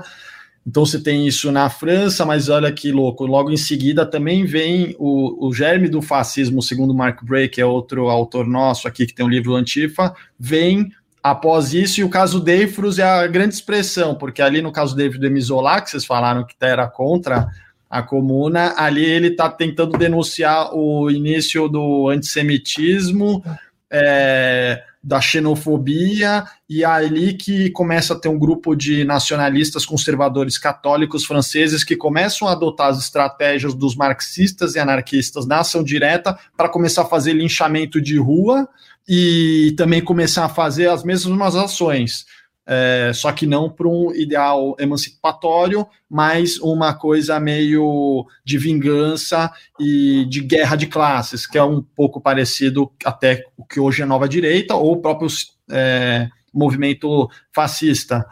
então 0.65 0.85
você 0.85 0.99
tem 0.99 1.27
isso 1.27 1.51
na 1.51 1.69
França, 1.69 2.25
mas 2.25 2.47
olha 2.47 2.71
que 2.71 2.91
louco, 2.91 3.25
logo 3.25 3.49
em 3.49 3.57
seguida 3.57 4.05
também 4.05 4.45
vem 4.45 4.95
o, 4.99 5.47
o 5.47 5.53
germe 5.53 5.89
do 5.89 6.01
fascismo, 6.01 6.61
segundo 6.61 6.93
Mark 6.93 7.23
Bray, 7.23 7.49
que 7.49 7.59
é 7.59 7.65
outro 7.65 8.09
autor 8.09 8.45
nosso 8.45 8.87
aqui 8.87 9.05
que 9.07 9.13
tem 9.13 9.25
um 9.25 9.29
livro 9.29 9.55
Antifa, 9.55 10.13
vem 10.39 10.91
após 11.23 11.73
isso, 11.73 11.99
e 11.99 12.03
o 12.03 12.09
caso 12.09 12.39
Deifrus 12.39 12.99
é 12.99 13.03
a 13.03 13.27
grande 13.27 13.55
expressão, 13.55 14.15
porque 14.15 14.41
ali 14.41 14.61
no 14.61 14.71
caso 14.71 14.95
David 14.95 15.19
Demisola, 15.19 15.81
que 15.81 15.89
vocês 15.89 16.05
falaram 16.05 16.45
que 16.45 16.55
era 16.61 16.87
contra 16.87 17.47
a 17.89 18.01
comuna, 18.01 18.73
ali 18.77 19.03
ele 19.03 19.27
está 19.27 19.49
tentando 19.49 19.97
denunciar 19.97 20.73
o 20.73 21.09
início 21.11 21.67
do 21.67 22.07
antissemitismo, 22.09 23.43
é, 23.91 24.81
da 25.03 25.19
xenofobia, 25.19 26.43
e 26.69 26.83
é 26.83 26.85
ali 26.85 27.33
que 27.33 27.71
começa 27.71 28.13
a 28.13 28.19
ter 28.19 28.29
um 28.29 28.37
grupo 28.37 28.75
de 28.75 29.03
nacionalistas 29.03 29.85
conservadores 29.85 30.57
católicos 30.57 31.25
franceses 31.25 31.83
que 31.83 31.95
começam 31.95 32.47
a 32.47 32.51
adotar 32.51 32.89
as 32.89 32.99
estratégias 32.99 33.73
dos 33.73 33.95
marxistas 33.95 34.75
e 34.75 34.79
anarquistas 34.79 35.47
na 35.47 35.59
ação 35.59 35.83
direta 35.83 36.37
para 36.55 36.69
começar 36.69 37.01
a 37.01 37.05
fazer 37.05 37.33
linchamento 37.33 37.99
de 37.99 38.17
rua 38.17 38.67
e 39.07 39.73
também 39.75 40.01
começar 40.01 40.45
a 40.45 40.49
fazer 40.49 40.87
as 40.87 41.03
mesmas 41.03 41.55
ações 41.55 42.25
é, 42.65 43.11
só 43.13 43.31
que 43.31 43.45
não 43.45 43.69
para 43.69 43.87
um 43.87 44.13
ideal 44.13 44.75
emancipatório, 44.79 45.85
mas 46.09 46.57
uma 46.59 46.93
coisa 46.93 47.39
meio 47.39 48.25
de 48.45 48.57
vingança 48.57 49.51
e 49.79 50.25
de 50.29 50.41
guerra 50.41 50.75
de 50.75 50.87
classes, 50.87 51.47
que 51.47 51.57
é 51.57 51.63
um 51.63 51.81
pouco 51.81 52.21
parecido 52.21 52.91
até 53.03 53.43
o 53.57 53.65
que 53.65 53.79
hoje 53.79 54.01
é 54.01 54.05
nova 54.05 54.29
direita 54.29 54.75
ou 54.75 54.93
o 54.93 55.01
próprio 55.01 55.27
é, 55.69 56.29
movimento 56.53 57.29
fascista 57.53 58.25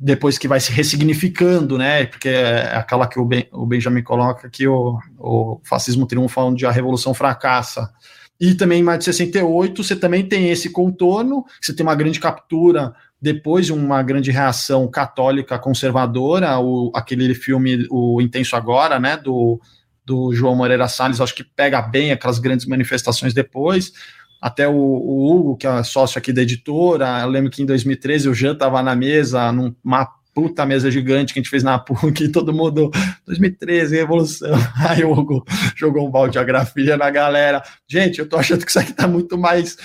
depois 0.00 0.38
que 0.38 0.46
vai 0.46 0.60
se 0.60 0.70
ressignificando, 0.70 1.76
né? 1.76 2.06
Porque 2.06 2.28
é 2.28 2.76
aquela 2.76 3.08
que 3.08 3.18
o, 3.18 3.24
ben, 3.24 3.48
o 3.52 3.66
Benjamin 3.66 4.02
coloca 4.02 4.48
que 4.48 4.66
o, 4.68 4.98
o 5.18 5.60
fascismo 5.64 6.06
triunfa 6.06 6.40
onde 6.42 6.64
a 6.64 6.70
revolução 6.70 7.12
fracassa. 7.12 7.92
E 8.40 8.54
também 8.54 8.80
em 8.80 8.84
maio 8.84 8.98
de 8.98 9.04
68 9.06 9.82
você 9.82 9.96
também 9.96 10.24
tem 10.24 10.50
esse 10.50 10.70
contorno, 10.70 11.44
você 11.60 11.74
tem 11.74 11.84
uma 11.84 11.96
grande 11.96 12.20
captura 12.20 12.94
depois 13.20 13.66
de 13.66 13.72
uma 13.72 14.02
grande 14.02 14.30
reação 14.30 14.88
católica 14.88 15.58
conservadora, 15.58 16.58
o, 16.58 16.92
aquele 16.94 17.34
filme 17.34 17.86
O 17.90 18.20
Intenso 18.20 18.54
Agora, 18.54 19.00
né, 19.00 19.16
do, 19.16 19.60
do 20.04 20.32
João 20.32 20.54
Moreira 20.54 20.88
Salles, 20.88 21.20
acho 21.20 21.34
que 21.34 21.44
pega 21.44 21.82
bem 21.82 22.12
aquelas 22.12 22.38
grandes 22.38 22.66
manifestações 22.66 23.34
depois, 23.34 23.92
até 24.40 24.68
o, 24.68 24.74
o, 24.74 25.30
Hugo, 25.30 25.56
que 25.56 25.66
é 25.66 25.82
sócio 25.82 26.18
aqui 26.18 26.32
da 26.32 26.42
editora, 26.42 27.20
eu 27.22 27.28
lembro 27.28 27.50
que 27.50 27.60
em 27.60 27.66
2013 27.66 28.28
o 28.28 28.34
Jean 28.34 28.52
estava 28.52 28.80
na 28.82 28.94
mesa, 28.94 29.50
numa 29.50 30.08
puta 30.32 30.64
mesa 30.64 30.88
gigante 30.88 31.32
que 31.32 31.40
a 31.40 31.42
gente 31.42 31.50
fez 31.50 31.64
na 31.64 31.76
PUC, 31.76 32.22
e 32.24 32.28
todo 32.28 32.54
mundo, 32.54 32.92
2013, 33.26 33.96
revolução, 33.96 34.52
aí 34.88 35.02
o 35.02 35.10
Hugo 35.10 35.44
jogou 35.74 36.06
um 36.06 36.10
balde 36.10 36.38
de 36.38 36.44
grafia 36.44 36.96
na 36.96 37.10
galera, 37.10 37.64
gente, 37.88 38.20
eu 38.20 38.28
tô 38.28 38.36
achando 38.36 38.64
que 38.64 38.70
isso 38.70 38.78
aqui 38.78 38.92
tá 38.92 39.08
muito 39.08 39.36
mais 39.36 39.76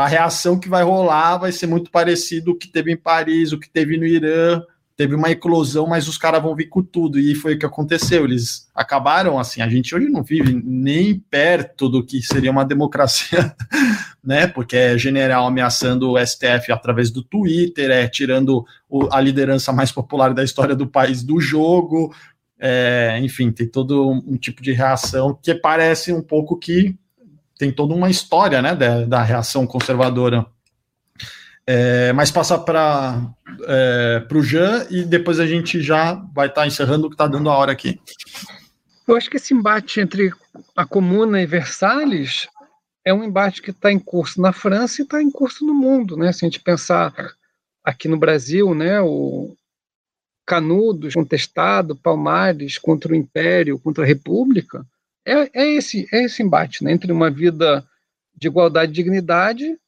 a 0.00 0.06
reação 0.06 0.58
que 0.58 0.68
vai 0.68 0.82
rolar 0.82 1.38
vai 1.38 1.52
ser 1.52 1.66
muito 1.66 1.90
parecido 1.90 2.52
o 2.52 2.56
que 2.56 2.68
teve 2.68 2.92
em 2.92 2.96
Paris, 2.96 3.52
o 3.52 3.58
que 3.58 3.68
teve 3.68 3.96
no 3.96 4.06
Irã. 4.06 4.62
Teve 4.96 5.14
uma 5.14 5.30
eclosão, 5.30 5.86
mas 5.86 6.08
os 6.08 6.18
caras 6.18 6.42
vão 6.42 6.54
vir 6.54 6.68
com 6.68 6.82
tudo. 6.82 7.18
E 7.18 7.34
foi 7.34 7.54
o 7.54 7.58
que 7.58 7.64
aconteceu. 7.64 8.24
Eles 8.24 8.68
acabaram 8.74 9.38
assim. 9.38 9.62
A 9.62 9.68
gente 9.68 9.94
hoje 9.94 10.08
não 10.10 10.22
vive 10.22 10.52
nem 10.62 11.18
perto 11.18 11.88
do 11.88 12.04
que 12.04 12.20
seria 12.22 12.50
uma 12.50 12.64
democracia, 12.66 13.54
né? 14.22 14.46
Porque 14.46 14.76
é 14.76 14.98
general 14.98 15.46
ameaçando 15.46 16.10
o 16.10 16.18
STF 16.18 16.70
através 16.70 17.10
do 17.10 17.22
Twitter, 17.22 17.90
é 17.90 18.06
tirando 18.08 18.62
o, 18.90 19.08
a 19.10 19.20
liderança 19.22 19.72
mais 19.72 19.90
popular 19.90 20.34
da 20.34 20.44
história 20.44 20.76
do 20.76 20.86
país 20.86 21.22
do 21.22 21.40
jogo. 21.40 22.14
É, 22.58 23.18
enfim, 23.22 23.50
tem 23.50 23.66
todo 23.66 24.06
um, 24.06 24.22
um 24.34 24.36
tipo 24.36 24.62
de 24.62 24.72
reação 24.72 25.38
que 25.42 25.54
parece 25.54 26.12
um 26.12 26.20
pouco 26.20 26.58
que 26.58 26.94
tem 27.60 27.70
toda 27.70 27.94
uma 27.94 28.08
história 28.08 28.62
né, 28.62 28.74
da, 28.74 29.04
da 29.04 29.22
reação 29.22 29.66
conservadora. 29.66 30.46
É, 31.66 32.10
mas 32.14 32.30
passa 32.30 32.58
para 32.58 33.20
é, 33.64 34.26
o 34.32 34.42
Jean 34.42 34.86
e 34.90 35.04
depois 35.04 35.38
a 35.38 35.46
gente 35.46 35.82
já 35.82 36.14
vai 36.34 36.48
estar 36.48 36.62
tá 36.62 36.66
encerrando 36.66 37.06
o 37.06 37.10
que 37.10 37.14
está 37.14 37.26
dando 37.26 37.50
a 37.50 37.56
hora 37.56 37.70
aqui. 37.70 38.00
Eu 39.06 39.14
acho 39.14 39.28
que 39.28 39.36
esse 39.36 39.52
embate 39.52 40.00
entre 40.00 40.32
a 40.74 40.86
Comuna 40.86 41.42
e 41.42 41.46
Versalhes 41.46 42.48
é 43.04 43.12
um 43.12 43.22
embate 43.22 43.60
que 43.60 43.70
está 43.70 43.92
em 43.92 43.98
curso 43.98 44.40
na 44.40 44.52
França 44.52 45.02
e 45.02 45.04
está 45.04 45.22
em 45.22 45.30
curso 45.30 45.66
no 45.66 45.74
mundo. 45.74 46.16
Né? 46.16 46.32
Se 46.32 46.44
a 46.44 46.48
gente 46.48 46.60
pensar 46.60 47.12
aqui 47.84 48.08
no 48.08 48.18
Brasil, 48.18 48.74
né, 48.74 49.00
o 49.02 49.54
Canudos 50.46 51.14
contestado, 51.14 51.94
Palmares 51.94 52.78
contra 52.78 53.12
o 53.12 53.16
Império, 53.16 53.78
contra 53.78 54.02
a 54.02 54.06
República, 54.06 54.84
é, 55.26 55.50
é, 55.52 55.68
esse, 55.74 56.06
é 56.12 56.24
esse 56.24 56.42
embate 56.42 56.82
né, 56.82 56.92
entre 56.92 57.12
uma 57.12 57.30
vida 57.30 57.84
de 58.34 58.48
igualdade 58.48 58.92
e 58.92 58.94
dignidade 58.94 59.78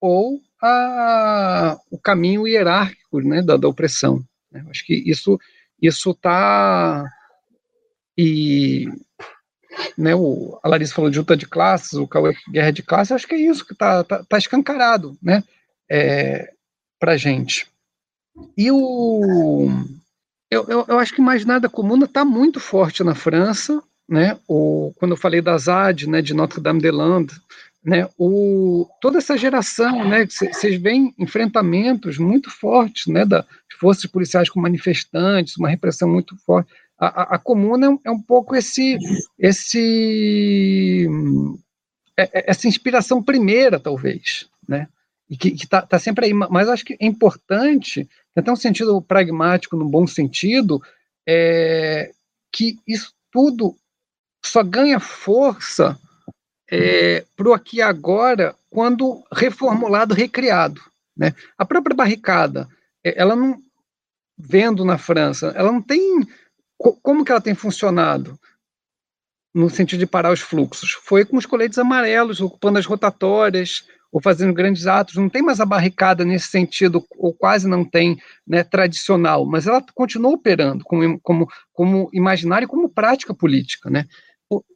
ou 0.00 0.40
a, 0.62 1.76
o 1.90 1.98
caminho 1.98 2.46
hierárquico 2.46 3.20
né, 3.20 3.42
da, 3.42 3.56
da 3.56 3.68
opressão. 3.68 4.22
Né? 4.50 4.64
Acho 4.70 4.84
que 4.84 4.94
isso 4.94 5.38
isso 5.80 6.10
está 6.12 7.04
e 8.16 8.88
né, 9.96 10.14
o, 10.14 10.58
a 10.62 10.68
Larissa 10.68 10.94
falou 10.94 11.10
de 11.10 11.18
luta 11.18 11.36
de 11.36 11.46
classes, 11.46 11.92
o 11.94 12.08
Cauê 12.08 12.34
guerra 12.50 12.70
de 12.70 12.82
classes, 12.82 13.12
acho 13.12 13.26
que 13.26 13.34
é 13.34 13.38
isso 13.38 13.64
que 13.66 13.74
está 13.74 14.02
tá, 14.04 14.24
tá 14.24 14.38
escancarado 14.38 15.18
né, 15.22 15.44
é, 15.90 16.52
para 16.98 17.16
gente. 17.16 17.66
E 18.56 18.70
o 18.70 19.68
eu, 20.50 20.64
eu, 20.68 20.84
eu, 20.88 20.98
acho 20.98 21.12
que 21.12 21.20
mais 21.20 21.44
nada 21.44 21.68
comum 21.68 22.02
está 22.04 22.24
muito 22.24 22.60
forte 22.60 23.02
na 23.02 23.14
França, 23.14 23.82
né, 24.08 24.38
o, 24.46 24.92
quando 24.96 25.12
eu 25.12 25.16
falei 25.16 25.40
da 25.40 25.58
ZAD, 25.58 26.08
né, 26.08 26.22
de 26.22 26.32
Notre-Dame-des-Landes, 26.32 27.40
né, 27.84 28.08
o, 28.18 28.88
toda 29.00 29.18
essa 29.18 29.36
geração, 29.36 30.08
né, 30.08 30.26
vocês 30.26 30.80
veem 30.80 31.14
enfrentamentos 31.18 32.18
muito 32.18 32.50
fortes, 32.50 33.06
né, 33.06 33.24
das 33.24 33.44
forças 33.78 34.06
policiais 34.06 34.48
com 34.48 34.60
manifestantes, 34.60 35.56
uma 35.56 35.68
repressão 35.68 36.08
muito 36.08 36.36
forte. 36.44 36.72
A, 36.98 37.06
a, 37.06 37.34
a 37.34 37.38
comuna 37.38 37.86
é, 37.86 38.08
é 38.08 38.10
um 38.10 38.20
pouco 38.20 38.56
esse, 38.56 38.98
esse, 39.38 41.08
é, 42.16 42.22
é, 42.22 42.50
essa 42.50 42.66
inspiração 42.66 43.22
primeira, 43.22 43.78
talvez, 43.78 44.48
né, 44.68 44.88
e 45.28 45.36
que 45.36 45.48
está 45.48 45.82
tá 45.82 45.98
sempre 45.98 46.26
aí. 46.26 46.32
Mas 46.32 46.68
acho 46.68 46.84
que 46.84 46.94
é 46.94 47.06
importante, 47.06 48.08
até 48.34 48.50
um 48.50 48.56
sentido 48.56 49.00
pragmático, 49.02 49.76
no 49.76 49.88
bom 49.88 50.06
sentido, 50.06 50.80
é, 51.26 52.12
que 52.52 52.78
isso 52.86 53.12
tudo 53.30 53.76
só 54.48 54.62
ganha 54.62 55.00
força 55.00 55.98
é, 56.70 57.24
para 57.36 57.48
o 57.48 57.54
aqui 57.54 57.78
e 57.78 57.82
agora 57.82 58.54
quando 58.70 59.24
reformulado, 59.32 60.14
recriado. 60.14 60.80
Né? 61.16 61.34
A 61.56 61.64
própria 61.64 61.96
barricada, 61.96 62.68
é, 63.04 63.20
ela 63.20 63.34
não, 63.34 63.58
vendo 64.36 64.84
na 64.84 64.98
França, 64.98 65.52
ela 65.56 65.72
não 65.72 65.80
tem, 65.80 66.26
como 66.76 67.24
que 67.24 67.32
ela 67.32 67.40
tem 67.40 67.54
funcionado? 67.54 68.38
No 69.54 69.70
sentido 69.70 70.00
de 70.00 70.06
parar 70.06 70.32
os 70.32 70.40
fluxos. 70.40 70.90
Foi 70.90 71.24
com 71.24 71.38
os 71.38 71.46
coletes 71.46 71.78
amarelos, 71.78 72.42
ocupando 72.42 72.78
as 72.78 72.84
rotatórias, 72.84 73.86
ou 74.12 74.20
fazendo 74.20 74.52
grandes 74.52 74.86
atos, 74.86 75.16
não 75.16 75.28
tem 75.28 75.42
mais 75.42 75.60
a 75.60 75.66
barricada 75.66 76.24
nesse 76.24 76.48
sentido, 76.48 77.04
ou 77.18 77.34
quase 77.34 77.68
não 77.68 77.84
tem, 77.84 78.18
né, 78.46 78.62
tradicional, 78.62 79.44
mas 79.44 79.66
ela 79.66 79.84
continua 79.94 80.32
operando 80.32 80.84
como, 80.84 81.20
como, 81.20 81.48
como 81.72 82.10
imaginário 82.12 82.64
e 82.64 82.68
como 82.68 82.88
prática 82.88 83.34
política, 83.34 83.90
né? 83.90 84.06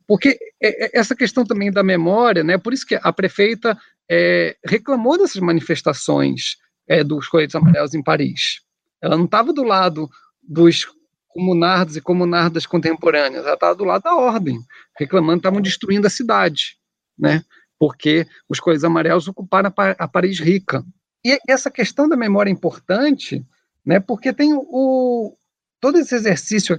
Porque 0.06 0.38
é, 0.60 0.86
é, 0.86 0.90
essa 0.98 1.14
questão 1.14 1.44
também 1.44 1.70
da 1.70 1.82
memória, 1.82 2.42
né, 2.42 2.58
por 2.58 2.72
isso 2.72 2.86
que 2.86 2.98
a 3.00 3.12
prefeita 3.12 3.78
é, 4.10 4.56
reclamou 4.64 5.16
dessas 5.16 5.40
manifestações 5.40 6.56
é, 6.88 7.04
dos 7.04 7.28
coletes 7.28 7.54
amarelos 7.54 7.94
em 7.94 8.02
Paris. 8.02 8.60
Ela 9.00 9.16
não 9.16 9.26
estava 9.26 9.52
do 9.52 9.62
lado 9.62 10.10
dos 10.42 10.86
comunardos 11.28 11.96
e 11.96 12.00
comunardas 12.00 12.66
contemporâneas, 12.66 13.44
ela 13.44 13.54
estava 13.54 13.76
do 13.76 13.84
lado 13.84 14.02
da 14.02 14.16
ordem, 14.16 14.58
reclamando 14.98 15.34
que 15.34 15.46
estavam 15.46 15.62
destruindo 15.62 16.08
a 16.08 16.10
cidade, 16.10 16.76
né, 17.16 17.44
porque 17.78 18.26
os 18.48 18.58
coletes 18.58 18.84
amarelos 18.84 19.28
ocuparam 19.28 19.72
a 19.76 20.08
Paris 20.08 20.40
rica. 20.40 20.84
E 21.24 21.38
essa 21.48 21.70
questão 21.70 22.08
da 22.08 22.16
memória 22.16 22.50
é 22.50 22.52
importante, 22.52 23.46
né, 23.86 24.00
porque 24.00 24.32
tem 24.32 24.52
o, 24.54 25.36
todo 25.80 25.98
esse 25.98 26.14
exercício 26.16 26.76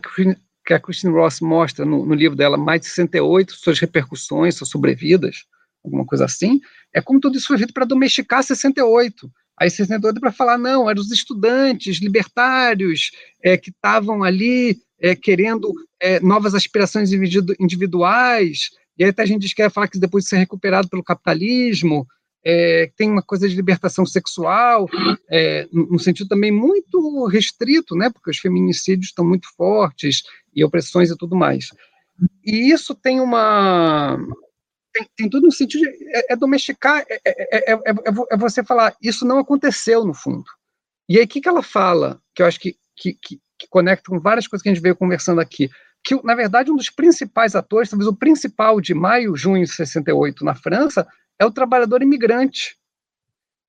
que 0.66 0.74
a 0.74 0.80
Christine 0.80 1.14
Ross 1.14 1.40
mostra 1.42 1.86
no, 1.86 2.06
no, 2.06 2.14
livro 2.14 2.36
dela, 2.36 2.58
Mais 2.58 2.82
de 2.82 2.88
68, 2.88 3.54
suas 3.54 3.80
repercussões, 3.80 4.56
suas 4.56 4.70
sobrevidas, 4.70 5.46
alguma 5.84 6.06
coisa 6.06 6.26
assim, 6.26 6.62
é 6.94 7.02
como 7.02 7.20
tudo 7.20 7.38
isso 7.38 7.48
foi 7.48 7.58
feito 7.58 7.74
para 7.74 7.86
domesticar 7.86 8.44
68. 8.44 9.32
Aí 9.60 9.70
68 9.70 10.20
para 10.20 10.32
falar, 10.32 10.58
não, 10.58 10.90
eram 10.90 11.02
os 11.02 11.12
estudantes 11.12 12.00
libertários 12.00 13.12
é, 13.44 13.58
que 13.58 13.70
estavam 13.70 14.24
ali 14.24 14.78
é, 15.00 15.16
querendo 15.16 15.72
é, 16.00 16.20
novas 16.20 16.54
aspirações 16.54 17.12
individuais, 17.12 18.70
e 18.98 19.04
aí 19.04 19.10
até 19.10 19.24
a 19.24 19.26
gente 19.26 19.54
quer 19.54 19.72
falar 19.72 19.88
que 19.88 20.00
depois 20.00 20.24
de 20.24 20.30
ser 20.30 20.38
recuperado 20.38 20.88
pelo 20.88 21.04
capitalismo, 21.04 22.08
é, 22.44 22.92
tem 22.98 23.10
uma 23.10 23.22
coisa 23.22 23.48
de 23.48 23.56
libertação 23.56 24.06
sexual, 24.06 24.88
é, 25.30 25.68
no 25.72 26.00
sentido 26.00 26.28
também 26.28 26.52
muito 26.52 27.26
restrito, 27.28 27.96
né, 27.96 28.10
porque 28.10 28.32
os 28.32 28.38
feminicídios 28.38 29.08
estão 29.08 29.26
muito 29.26 29.48
fortes, 29.56 30.24
e 30.54 30.64
opressões 30.64 31.10
e 31.10 31.18
tudo 31.18 31.36
mais. 31.36 31.70
E 32.46 32.72
isso 32.72 32.94
tem 32.94 33.20
uma. 33.20 34.18
Tem, 34.94 35.08
tem 35.16 35.30
tudo 35.30 35.46
no 35.46 35.52
sentido 35.52 35.82
de. 35.82 36.16
É, 36.16 36.34
é 36.34 36.36
domesticar, 36.36 37.06
é, 37.10 37.20
é, 37.26 37.74
é, 37.74 38.38
você 38.38 38.64
falar, 38.64 38.96
isso 39.02 39.26
não 39.26 39.40
aconteceu 39.40 40.06
no 40.06 40.14
fundo. 40.14 40.46
E 41.08 41.18
aí, 41.18 41.26
o 41.26 41.28
que, 41.28 41.42
que 41.42 41.50
ela 41.50 41.64
fala, 41.64 42.22
que 42.36 42.42
eu 42.42 42.46
acho 42.46 42.60
que, 42.60 42.76
que, 42.96 43.14
que, 43.14 43.40
que 43.58 43.68
conecta 43.70 44.10
com 44.10 44.20
várias 44.20 44.48
coisas 44.48 44.62
que 44.62 44.70
a 44.70 44.74
gente 44.74 44.84
veio 44.84 44.96
conversando 44.96 45.42
aqui? 45.42 45.70
que, 46.04 46.16
na 46.24 46.34
verdade, 46.34 46.72
um 46.72 46.76
dos 46.76 46.90
principais 46.90 47.56
atores, 47.56 47.90
talvez 47.90 48.08
o 48.08 48.16
principal 48.16 48.82
de 48.82 48.92
maio, 48.92 49.36
junho 49.36 49.64
de 49.64 49.72
68 49.72 50.44
na 50.44 50.56
França, 50.56 51.08
é 51.40 51.46
o 51.46 51.52
trabalhador 51.52 52.02
imigrante, 52.02 52.78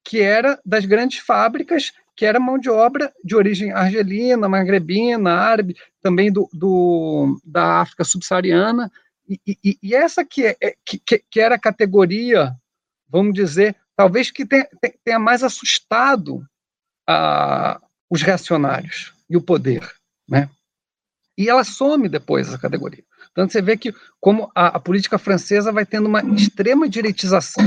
que 0.04 0.20
era 0.20 0.60
das 0.64 0.84
grandes 0.84 1.18
fábricas, 1.18 1.92
que 2.16 2.26
era 2.26 2.40
mão 2.40 2.58
de 2.58 2.68
obra 2.68 3.12
de 3.24 3.34
origem 3.34 3.72
argelina, 3.72 4.48
magrebina, 4.48 5.32
árabe, 5.32 5.76
também 6.00 6.30
do, 6.32 6.48
do 6.52 7.40
da 7.44 7.80
África 7.80 8.04
subsaariana, 8.04 8.90
e, 9.28 9.40
e, 9.46 9.78
e, 9.82 9.94
essa 9.94 10.24
que, 10.24 10.46
é, 10.46 10.56
é 10.60 10.74
que, 10.84 10.98
que, 10.98 11.40
era 11.40 11.54
a 11.54 11.60
categoria, 11.60 12.54
vamos 13.08 13.34
dizer, 13.34 13.76
talvez 13.96 14.30
que 14.30 14.44
tenha, 14.44 14.68
tenha 15.04 15.18
mais 15.18 15.42
assustado 15.42 16.46
a, 17.08 17.80
os 18.10 18.20
reacionários 18.20 19.14
e 19.30 19.36
o 19.36 19.42
poder, 19.42 19.88
né? 20.28 20.50
E 21.38 21.48
ela 21.48 21.64
some 21.64 22.08
depois 22.08 22.48
essa 22.48 22.58
categoria. 22.58 23.02
Então 23.32 23.48
você 23.48 23.62
vê 23.62 23.76
que 23.76 23.92
como 24.20 24.50
a, 24.54 24.76
a, 24.76 24.80
política 24.80 25.18
francesa 25.18 25.72
vai 25.72 25.84
tendo 25.86 26.06
uma 26.06 26.22
extrema 26.34 26.88
direitização, 26.88 27.64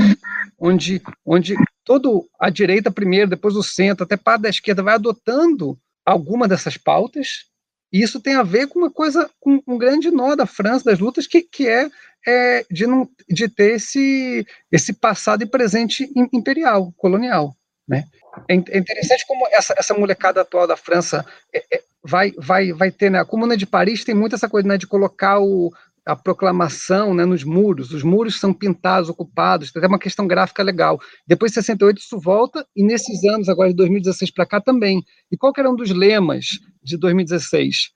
onde, 0.58 1.02
onde 1.24 1.56
toda 1.84 2.08
a 2.40 2.48
direita 2.48 2.90
primeiro, 2.90 3.28
depois 3.28 3.56
o 3.56 3.62
centro, 3.62 4.04
até 4.04 4.16
parte 4.16 4.42
da 4.42 4.48
esquerda 4.48 4.82
vai 4.82 4.94
adotando 4.94 5.76
alguma 6.04 6.46
dessas 6.46 6.76
pautas, 6.76 7.46
e 7.92 8.02
isso 8.02 8.20
tem 8.20 8.34
a 8.34 8.42
ver 8.42 8.68
com 8.68 8.78
uma 8.78 8.90
coisa, 8.90 9.30
com 9.40 9.60
um 9.66 9.78
grande 9.78 10.10
nó 10.10 10.34
da 10.34 10.46
França, 10.46 10.84
das 10.84 10.98
lutas, 10.98 11.26
que, 11.26 11.42
que 11.42 11.68
é, 11.68 11.88
é 12.26 12.64
de, 12.70 12.86
não, 12.86 13.08
de 13.28 13.48
ter 13.48 13.76
esse, 13.76 14.46
esse 14.70 14.92
passado 14.92 15.42
e 15.42 15.46
presente 15.46 16.08
imperial, 16.32 16.92
colonial. 16.96 17.56
Né? 17.88 18.04
É, 18.48 18.54
é 18.54 18.78
interessante 18.78 19.24
como 19.26 19.46
essa, 19.48 19.74
essa 19.78 19.94
molecada 19.94 20.40
atual 20.40 20.66
da 20.66 20.76
França 20.76 21.24
é, 21.52 21.64
é, 21.76 21.82
vai, 22.06 22.32
vai, 22.38 22.72
vai 22.72 22.90
ter, 22.90 23.10
né? 23.10 23.18
A 23.18 23.24
Comuna 23.24 23.56
de 23.56 23.66
Paris 23.66 24.04
tem 24.04 24.14
muito 24.14 24.34
essa 24.34 24.48
coisa 24.48 24.68
né, 24.68 24.78
de 24.78 24.86
colocar 24.86 25.40
o, 25.40 25.72
a 26.06 26.14
proclamação 26.14 27.12
né, 27.12 27.24
nos 27.24 27.42
muros. 27.42 27.92
Os 27.92 28.02
muros 28.02 28.38
são 28.38 28.54
pintados, 28.54 29.10
ocupados, 29.10 29.72
tem 29.72 29.80
até 29.80 29.88
uma 29.88 29.98
questão 29.98 30.26
gráfica 30.26 30.62
legal. 30.62 31.00
Depois 31.26 31.50
de 31.50 31.56
68 31.56 31.98
isso 31.98 32.18
volta, 32.18 32.66
e 32.76 32.84
nesses 32.84 33.24
anos, 33.24 33.48
agora 33.48 33.70
de 33.70 33.76
2016 33.76 34.30
para 34.30 34.46
cá 34.46 34.60
também. 34.60 35.02
E 35.30 35.36
qual 35.36 35.52
que 35.52 35.60
era 35.60 35.70
um 35.70 35.76
dos 35.76 35.90
lemas 35.90 36.60
de 36.82 36.96
2016? 36.96 37.90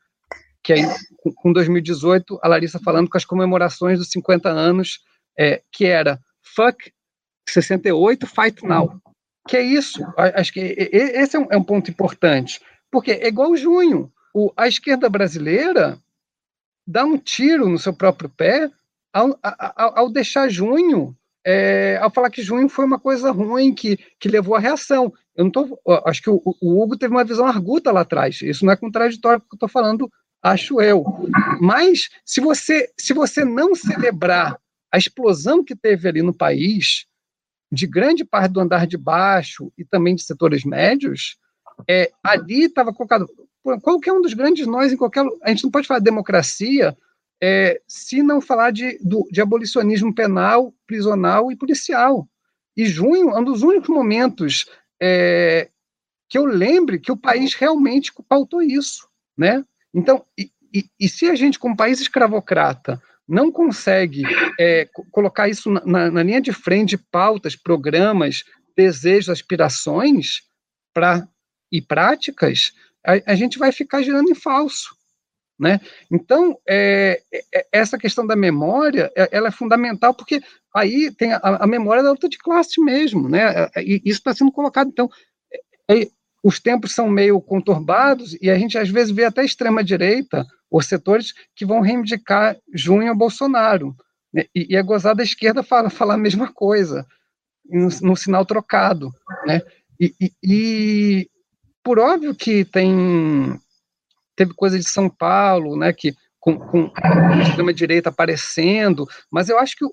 Que 0.63 0.75
aí, 0.75 0.83
com 1.37 1.53
2018, 1.53 2.39
a 2.43 2.49
Larissa 2.49 2.81
falando 2.81 3.09
com 3.09 3.17
as 3.17 3.25
comemorações 3.25 3.99
dos 3.99 4.11
50 4.11 4.49
anos, 4.51 5.01
é, 5.39 5.63
que 5.73 5.87
era 5.87 6.21
Fuck 6.43 6.93
68, 7.49 8.27
Fight 8.27 8.67
Now. 8.67 9.01
Que 9.49 9.57
é 9.57 9.63
isso. 9.63 10.05
Acho 10.17 10.53
que 10.53 10.61
esse 10.61 11.37
é 11.37 11.41
um, 11.41 11.47
é 11.51 11.57
um 11.57 11.65
ponto 11.65 11.91
importante. 11.91 12.61
Porque 12.91 13.13
é 13.13 13.29
igual 13.29 13.57
junho. 13.57 14.13
O, 14.35 14.53
a 14.57 14.69
esquerda 14.69 15.09
brasileira 15.09 15.99
dá 16.87 17.05
um 17.05 17.19
tiro 17.19 17.69
no 17.69 17.79
seu 17.79 17.93
próprio 17.93 18.29
pé 18.29 18.71
ao, 19.13 19.39
ao, 19.43 19.99
ao 19.99 20.11
deixar 20.11 20.49
junho, 20.49 21.17
é, 21.45 21.99
ao 22.01 22.11
falar 22.11 22.31
que 22.31 22.43
junho 22.43 22.69
foi 22.69 22.85
uma 22.85 22.99
coisa 22.99 23.31
ruim 23.31 23.75
que, 23.75 23.97
que 24.19 24.29
levou 24.29 24.55
à 24.55 24.59
reação. 24.59 25.13
Eu 25.35 25.45
não 25.45 25.51
tô, 25.51 25.81
acho 26.07 26.23
que 26.23 26.31
o, 26.31 26.41
o 26.61 26.83
Hugo 26.83 26.97
teve 26.97 27.15
uma 27.15 27.25
visão 27.25 27.47
arguta 27.47 27.91
lá 27.91 28.03
atrás. 28.03 28.41
Isso 28.43 28.65
não 28.65 28.73
é 28.73 28.77
contraditório 28.77 29.41
que 29.41 29.47
eu 29.53 29.57
estou 29.57 29.69
falando, 29.69 30.11
acho 30.43 30.81
eu. 30.81 31.05
Mas 31.61 32.09
se 32.25 32.41
você 32.41 32.91
se 32.99 33.13
você 33.13 33.45
não 33.45 33.75
celebrar 33.75 34.59
a 34.93 34.99
explosão 34.99 35.65
que 35.65 35.77
teve 35.77 36.09
ali 36.09 36.23
no 36.23 36.35
país, 36.35 37.07
de 37.73 37.87
grande 37.87 38.25
parte 38.25 38.53
do 38.53 38.61
andar 38.61 38.87
de 38.87 38.97
baixo 38.97 39.73
e 39.79 39.85
também 39.85 40.15
de 40.15 40.23
setores 40.23 40.65
médios, 40.65 41.37
é, 41.89 42.11
ali 42.23 42.65
estava 42.65 42.93
colocado 42.93 43.29
qualquer 43.83 44.13
um 44.13 44.23
dos 44.23 44.33
grandes 44.33 44.67
nós 44.67 44.93
em 44.93 44.97
qualquer 44.97 45.25
a 45.43 45.51
gente 45.51 45.65
não 45.65 45.71
pode 45.71 45.87
falar 45.87 46.01
de 46.01 46.05
democracia 46.05 46.97
é, 47.43 47.81
se 47.87 48.23
não 48.23 48.41
falar 48.41 48.71
de, 48.71 48.99
do, 49.03 49.27
de 49.31 49.41
abolicionismo 49.41 50.15
penal, 50.15 50.75
prisional 50.87 51.51
e 51.51 51.57
policial. 51.57 52.29
E 52.77 52.87
junho 52.87 53.31
é 53.31 53.39
um 53.39 53.45
dos 53.45 53.63
únicos 53.63 53.89
momentos 53.89 54.67
é, 55.01 55.71
que 56.29 56.39
eu 56.39 56.45
lembre 56.45 56.99
que 56.99 57.11
o 57.11 57.17
país 57.17 57.55
realmente 57.55 58.13
pautou 58.29 58.63
isso, 58.63 59.09
né? 59.37 59.65
Então, 59.93 60.25
e, 60.39 60.51
e, 60.73 60.85
e 60.99 61.09
se 61.09 61.29
a 61.29 61.35
gente, 61.35 61.59
como 61.59 61.77
país 61.77 62.01
escravocrata, 62.01 63.03
não 63.27 63.51
consegue 63.51 64.23
é, 64.59 64.89
colocar 65.11 65.49
isso 65.49 65.71
na, 65.71 66.11
na, 66.11 66.23
linha 66.23 66.41
de 66.41 66.53
frente 66.53 66.91
de 66.91 66.99
pautas, 66.99 67.57
programas, 67.57 68.45
desejos, 68.77 69.29
aspirações 69.29 70.43
para 70.93 71.27
e 71.71 71.81
práticas, 71.81 72.73
a, 73.05 73.33
a, 73.33 73.35
gente 73.35 73.59
vai 73.59 73.73
ficar 73.73 74.03
girando 74.03 74.31
em 74.31 74.35
falso. 74.35 74.95
Né? 75.59 75.79
Então, 76.11 76.59
é, 76.67 77.23
é, 77.55 77.67
essa 77.71 77.99
questão 77.99 78.27
da 78.27 78.35
memória, 78.35 79.11
é, 79.17 79.29
ela 79.31 79.49
é 79.49 79.53
fundamental, 79.53 80.15
porque 80.15 80.41
aí 80.75 81.11
tem 81.11 81.33
a, 81.33 81.41
a, 81.43 81.67
memória 81.67 82.03
da 82.03 82.11
luta 82.11 82.29
de 82.29 82.39
classe 82.39 82.81
mesmo, 82.81 83.29
né? 83.29 83.69
e 83.77 84.01
isso 84.05 84.21
está 84.21 84.33
sendo 84.33 84.53
colocado. 84.53 84.89
Então, 84.89 85.09
é, 85.91 86.09
os 86.43 86.59
tempos 86.59 86.95
são 86.95 87.09
meio 87.09 87.41
conturbados, 87.41 88.37
e 88.41 88.51
a 88.51 88.59
gente 88.59 88.79
às 88.79 88.89
vezes 88.89 89.15
vê 89.15 89.25
até 89.25 89.45
extrema-direita, 89.45 90.47
os 90.71 90.87
setores 90.87 91.35
que 91.55 91.67
vão 91.67 91.81
reivindicar 91.81 92.57
junho 92.73 93.11
a 93.11 93.15
Bolsonaro. 93.15 93.95
Né? 94.33 94.45
E, 94.55 94.75
e 94.75 94.77
a 94.77 94.83
gozada 94.83 95.23
esquerda 95.23 95.63
fala, 95.63 95.91
fala 95.91 96.15
a 96.15 96.19
mesma 96.19 96.51
coisa, 96.53 97.07
no, 97.69 98.17
sinal 98.17 98.47
trocado. 98.47 99.11
Né? 99.47 99.61
E, 99.99 100.15
e, 100.43 101.29
por 101.83 101.99
óbvio 101.99 102.35
que 102.35 102.65
tem 102.65 103.59
teve 104.37 104.55
coisa 104.55 104.79
de 104.79 104.89
São 104.89 105.09
Paulo, 105.09 105.77
né, 105.77 105.93
que 105.93 106.15
com, 106.39 106.59
com 106.59 106.91
a 106.97 107.43
extrema-direita 107.43 108.09
aparecendo, 108.09 109.07
mas 109.31 109.51
eu 109.51 109.59
acho 109.59 109.77
que 109.77 109.85
o, 109.85 109.93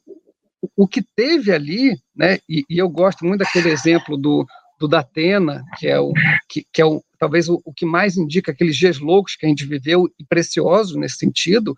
o 0.75 0.87
que 0.87 1.01
teve 1.01 1.51
ali, 1.51 1.99
né, 2.15 2.39
e, 2.47 2.63
e 2.69 2.77
eu 2.77 2.87
gosto 2.87 3.25
muito 3.25 3.39
daquele 3.39 3.69
exemplo 3.69 4.15
do, 4.15 4.47
do 4.79 4.87
Datena, 4.87 5.65
que 5.77 5.87
é 5.87 5.99
o 5.99 6.13
que, 6.47 6.65
que 6.71 6.81
é 6.81 6.85
o, 6.85 7.03
talvez 7.19 7.49
o, 7.49 7.61
o, 7.65 7.73
que 7.73 7.85
mais 7.85 8.15
indica 8.15 8.51
aqueles 8.51 8.77
dias 8.77 8.99
loucos 8.99 9.35
que 9.35 9.45
a 9.45 9.49
gente 9.49 9.65
viveu 9.65 10.07
e 10.17 10.23
precioso 10.23 10.97
nesse 10.97 11.17
sentido, 11.17 11.75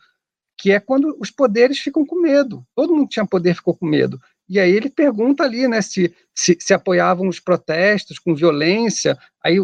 que 0.57 0.71
é 0.71 0.79
quando 0.79 1.15
os 1.19 1.31
poderes 1.31 1.79
ficam 1.79 2.05
com 2.05 2.21
medo. 2.21 2.63
Todo 2.75 2.93
mundo 2.93 3.09
tinha 3.09 3.25
poder 3.25 3.55
ficou 3.55 3.75
com 3.75 3.85
medo. 3.85 4.19
E 4.49 4.59
aí 4.59 4.71
ele 4.71 4.89
pergunta 4.89 5.43
ali, 5.43 5.67
né, 5.67 5.79
se, 5.79 6.11
se, 6.33 6.57
se 6.59 6.73
apoiavam 6.73 7.27
os 7.27 7.39
protestos 7.39 8.17
com 8.17 8.33
violência. 8.33 9.15
Aí, 9.43 9.57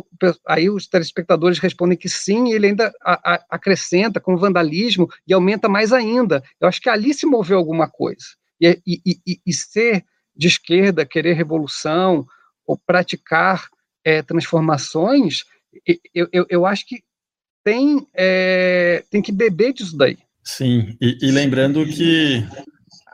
aí 0.48 0.70
os 0.70 0.88
telespectadores 0.88 1.58
respondem 1.58 1.98
que 1.98 2.08
sim, 2.08 2.50
e 2.50 2.54
ele 2.54 2.68
ainda 2.68 2.94
a, 3.02 3.34
a, 3.34 3.46
acrescenta 3.50 4.20
com 4.20 4.38
vandalismo 4.38 5.10
e 5.28 5.34
aumenta 5.34 5.68
mais 5.68 5.92
ainda. 5.92 6.44
Eu 6.62 6.68
acho 6.68 6.80
que 6.80 6.90
ali 6.90 7.16
se 7.16 7.26
moveu 7.26 7.58
alguma 7.58 7.90
coisa. 7.90 8.26
E, 8.62 8.80
e, 8.86 9.20
e, 9.26 9.40
e 9.46 9.54
ser 9.54 10.06
de 10.36 10.48
esquerda, 10.48 11.06
querer 11.06 11.34
revolução, 11.34 12.28
ou 12.68 12.78
praticar 12.78 13.68
é, 14.04 14.22
transformações, 14.22 15.44
eu, 16.14 16.28
eu, 16.32 16.46
eu, 16.50 16.66
acho 16.66 16.86
que 16.86 17.04
tem, 17.64 18.06
é, 18.14 19.04
tem 19.10 19.22
que 19.22 19.32
beber 19.32 19.74
disso 19.74 19.98
daí. 19.98 20.18
Sim, 20.44 20.96
e, 21.02 21.18
e 21.22 21.32
lembrando 21.32 21.86
que 21.86 22.46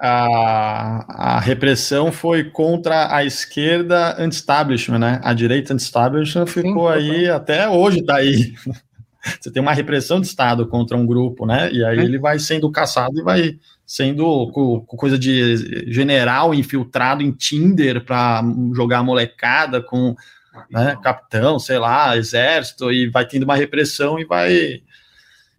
a, 0.03 1.35
a, 1.35 1.39
repressão 1.39 2.11
foi 2.11 2.45
contra 2.45 3.15
a 3.15 3.23
esquerda 3.23 4.15
anti-establishment, 4.19 4.97
né? 4.97 5.21
A 5.23 5.31
direita 5.31 5.73
anti-establishment 5.73 6.47
ficou 6.47 6.91
Sim, 6.91 6.97
aí, 6.97 7.29
até 7.29 7.69
hoje 7.69 7.99
está 7.99 8.15
aí. 8.15 8.55
Você 9.39 9.51
tem 9.51 9.61
uma 9.61 9.73
repressão 9.73 10.19
de 10.19 10.25
Estado 10.25 10.65
contra 10.65 10.97
um 10.97 11.05
grupo, 11.05 11.45
né? 11.45 11.71
E 11.71 11.85
aí 11.85 11.99
é. 11.99 12.03
ele 12.03 12.17
vai 12.17 12.39
sendo 12.39 12.71
caçado 12.71 13.19
e 13.19 13.23
vai 13.23 13.59
sendo 13.85 14.49
com 14.51 14.97
coisa 14.97 15.19
de 15.19 15.85
general 15.91 16.55
infiltrado 16.55 17.21
em 17.21 17.31
Tinder 17.31 18.03
para 18.03 18.41
jogar 18.75 19.03
molecada 19.03 19.83
com 19.83 20.15
né, 20.71 20.97
capitão, 21.03 21.59
sei 21.59 21.77
lá, 21.77 22.17
exército, 22.17 22.91
e 22.91 23.07
vai 23.07 23.27
tendo 23.27 23.43
uma 23.43 23.55
repressão 23.55 24.17
e 24.17 24.25
vai 24.25 24.81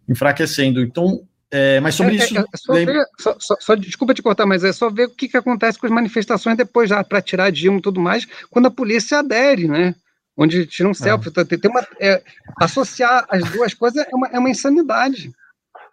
enfraquecendo. 0.09 0.81
Então, 0.81 1.21
é, 1.55 1.79
mas 1.79 1.93
sobre 1.93 2.17
é, 2.17 2.23
isso. 2.23 2.35
É, 2.35 2.41
é 2.41 2.57
só, 2.57 2.73
ver, 2.73 3.05
só, 3.19 3.35
só, 3.39 3.55
só, 3.59 3.75
desculpa 3.75 4.15
te 4.15 4.23
cortar, 4.23 4.47
mas 4.47 4.63
é 4.63 4.73
só 4.73 4.89
ver 4.89 5.05
o 5.05 5.09
que, 5.11 5.27
que 5.27 5.37
acontece 5.37 5.77
com 5.77 5.85
as 5.85 5.91
manifestações 5.91 6.57
depois, 6.57 6.89
já 6.89 7.03
para 7.03 7.21
tirar 7.21 7.51
Dilma 7.51 7.77
e 7.77 7.81
tudo 7.81 8.01
mais, 8.01 8.27
quando 8.49 8.65
a 8.65 8.71
polícia 8.71 9.19
adere, 9.19 9.67
né? 9.67 9.93
Onde 10.35 10.65
tira 10.65 10.89
um 10.89 10.93
é. 10.93 10.95
selfie. 10.95 11.29
Tem, 11.29 11.59
tem 11.59 11.69
uma, 11.69 11.85
é, 11.99 12.23
associar 12.59 13.27
as 13.29 13.47
duas 13.51 13.71
coisas 13.75 14.03
é 14.03 14.15
uma, 14.15 14.27
é 14.29 14.39
uma 14.39 14.49
insanidade. 14.49 15.31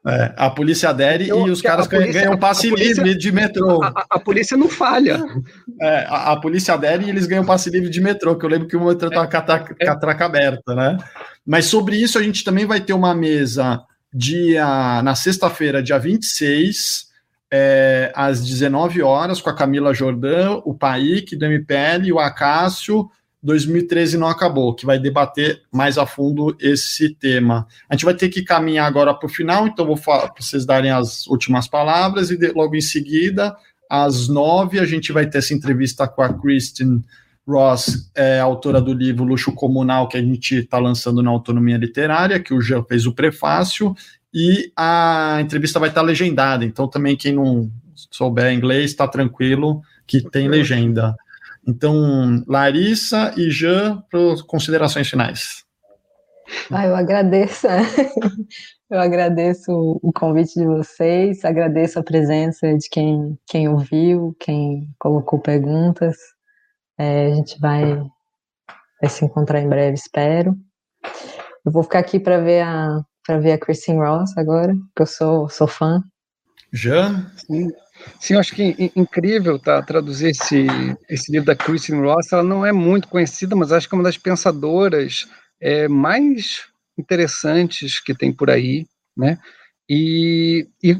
É, 0.06 0.32
a 0.34 0.48
polícia 0.48 0.88
adere 0.88 1.24
então, 1.24 1.46
e 1.46 1.50
os 1.50 1.60
caras 1.60 1.86
polícia, 1.86 2.22
ganham 2.22 2.38
passe 2.38 2.70
polícia, 2.70 3.02
livre 3.02 3.18
de 3.18 3.30
metrô. 3.30 3.82
A, 3.82 3.88
a, 3.88 4.06
a 4.12 4.18
polícia 4.18 4.56
não 4.56 4.66
falha. 4.66 5.22
É, 5.78 6.06
a, 6.08 6.32
a, 6.32 6.40
polícia 6.40 6.72
adere 6.72 7.04
e 7.04 7.10
eles 7.10 7.26
ganham 7.26 7.44
passe 7.44 7.68
livre 7.68 7.90
de 7.90 8.00
metrô, 8.00 8.34
que 8.34 8.46
eu 8.46 8.48
lembro 8.48 8.66
que 8.66 8.78
o 8.78 8.86
metrô 8.86 9.08
estava 9.08 9.26
é, 9.26 9.58
com, 9.58 9.74
é. 9.78 9.88
a 9.88 9.94
traca 9.94 10.24
aberta, 10.24 10.74
né? 10.74 10.96
Mas 11.46 11.66
sobre 11.66 11.96
isso 11.96 12.18
a 12.18 12.22
gente 12.22 12.42
também 12.42 12.64
vai 12.64 12.80
ter 12.80 12.94
uma 12.94 13.14
mesa 13.14 13.78
dia 14.12 15.02
na 15.02 15.14
sexta-feira, 15.14 15.82
dia 15.82 15.98
26, 15.98 17.08
é, 17.50 18.12
às 18.14 18.44
19 18.44 19.02
horas, 19.02 19.40
com 19.40 19.50
a 19.50 19.54
Camila 19.54 19.92
Jordão, 19.92 20.62
o 20.64 20.74
Paik 20.74 21.36
do 21.36 21.44
MPL, 21.44 22.12
o 22.12 22.18
Acácio 22.18 23.10
2013 23.42 24.18
não 24.18 24.28
acabou, 24.28 24.74
que 24.74 24.84
vai 24.84 24.98
debater 24.98 25.62
mais 25.72 25.96
a 25.96 26.04
fundo 26.04 26.54
esse 26.60 27.14
tema. 27.14 27.66
A 27.88 27.94
gente 27.94 28.04
vai 28.04 28.14
ter 28.14 28.28
que 28.28 28.42
caminhar 28.42 28.86
agora 28.86 29.14
para 29.14 29.26
o 29.26 29.30
final, 29.30 29.66
então 29.66 29.86
vou 29.86 29.96
para 29.96 30.32
vocês 30.38 30.66
darem 30.66 30.90
as 30.90 31.26
últimas 31.26 31.66
palavras 31.66 32.30
e 32.30 32.36
de, 32.36 32.48
logo 32.52 32.76
em 32.76 32.80
seguida, 32.80 33.56
às 33.88 34.28
nove, 34.28 34.78
a 34.78 34.84
gente 34.84 35.10
vai 35.10 35.26
ter 35.26 35.38
essa 35.38 35.54
entrevista 35.54 36.06
com 36.06 36.22
a 36.22 36.32
Kristen 36.32 37.02
Ross, 37.50 38.10
é, 38.14 38.38
autora 38.38 38.80
do 38.80 38.92
livro 38.92 39.24
Luxo 39.24 39.52
Comunal, 39.52 40.08
que 40.08 40.16
a 40.16 40.22
gente 40.22 40.56
está 40.56 40.78
lançando 40.78 41.22
na 41.22 41.30
Autonomia 41.30 41.76
Literária, 41.76 42.40
que 42.40 42.54
o 42.54 42.60
Jean 42.60 42.84
fez 42.84 43.06
o 43.06 43.12
prefácio, 43.12 43.94
e 44.32 44.72
a 44.76 45.38
entrevista 45.40 45.80
vai 45.80 45.88
estar 45.88 46.02
tá 46.02 46.06
legendada, 46.06 46.64
então 46.64 46.86
também 46.86 47.16
quem 47.16 47.32
não 47.32 47.70
souber 48.10 48.52
inglês, 48.52 48.90
está 48.90 49.06
tranquilo, 49.06 49.82
que 50.06 50.22
tem 50.22 50.48
legenda. 50.48 51.14
Então, 51.66 52.42
Larissa 52.46 53.34
e 53.36 53.50
Jean, 53.50 54.02
para 54.10 54.20
considerações 54.46 55.08
finais. 55.08 55.64
Ah, 56.70 56.86
eu 56.86 56.96
agradeço, 56.96 57.66
eu 58.90 58.98
agradeço 58.98 60.00
o 60.02 60.12
convite 60.12 60.54
de 60.54 60.66
vocês, 60.66 61.44
agradeço 61.44 61.98
a 61.98 62.02
presença 62.02 62.76
de 62.76 62.88
quem, 62.88 63.38
quem 63.46 63.68
ouviu, 63.68 64.34
quem 64.40 64.88
colocou 64.98 65.38
perguntas. 65.38 66.16
É, 67.00 67.28
a 67.28 67.34
gente 67.34 67.58
vai, 67.58 67.96
vai 69.00 69.08
se 69.08 69.24
encontrar 69.24 69.58
em 69.58 69.68
breve, 69.68 69.94
espero. 69.94 70.54
Eu 71.64 71.72
vou 71.72 71.82
ficar 71.82 72.00
aqui 72.00 72.20
para 72.20 72.38
ver 72.38 72.60
a 72.60 73.02
para 73.26 73.38
ver 73.38 73.52
a 73.52 73.58
Christine 73.58 73.98
Ross 73.98 74.36
agora, 74.36 74.74
que 74.96 75.02
eu 75.02 75.06
sou, 75.06 75.48
sou 75.48 75.68
fã. 75.68 76.02
Já? 76.72 77.30
Sim. 77.36 77.70
Sim, 78.18 78.34
eu 78.34 78.40
acho 78.40 78.54
que 78.54 78.92
incrível 78.96 79.58
tá, 79.58 79.82
traduzir 79.82 80.30
esse, 80.30 80.66
esse 81.08 81.30
livro 81.30 81.46
da 81.46 81.54
Kristen 81.54 82.00
Ross. 82.00 82.32
Ela 82.32 82.42
não 82.42 82.64
é 82.64 82.72
muito 82.72 83.08
conhecida, 83.08 83.54
mas 83.54 83.72
acho 83.72 83.88
que 83.88 83.94
é 83.94 83.98
uma 83.98 84.04
das 84.04 84.16
pensadoras 84.16 85.28
é, 85.60 85.86
mais 85.86 86.66
interessantes 86.98 88.00
que 88.00 88.14
tem 88.14 88.32
por 88.32 88.50
aí, 88.50 88.86
né? 89.16 89.38
E, 89.88 90.66
e, 90.82 90.96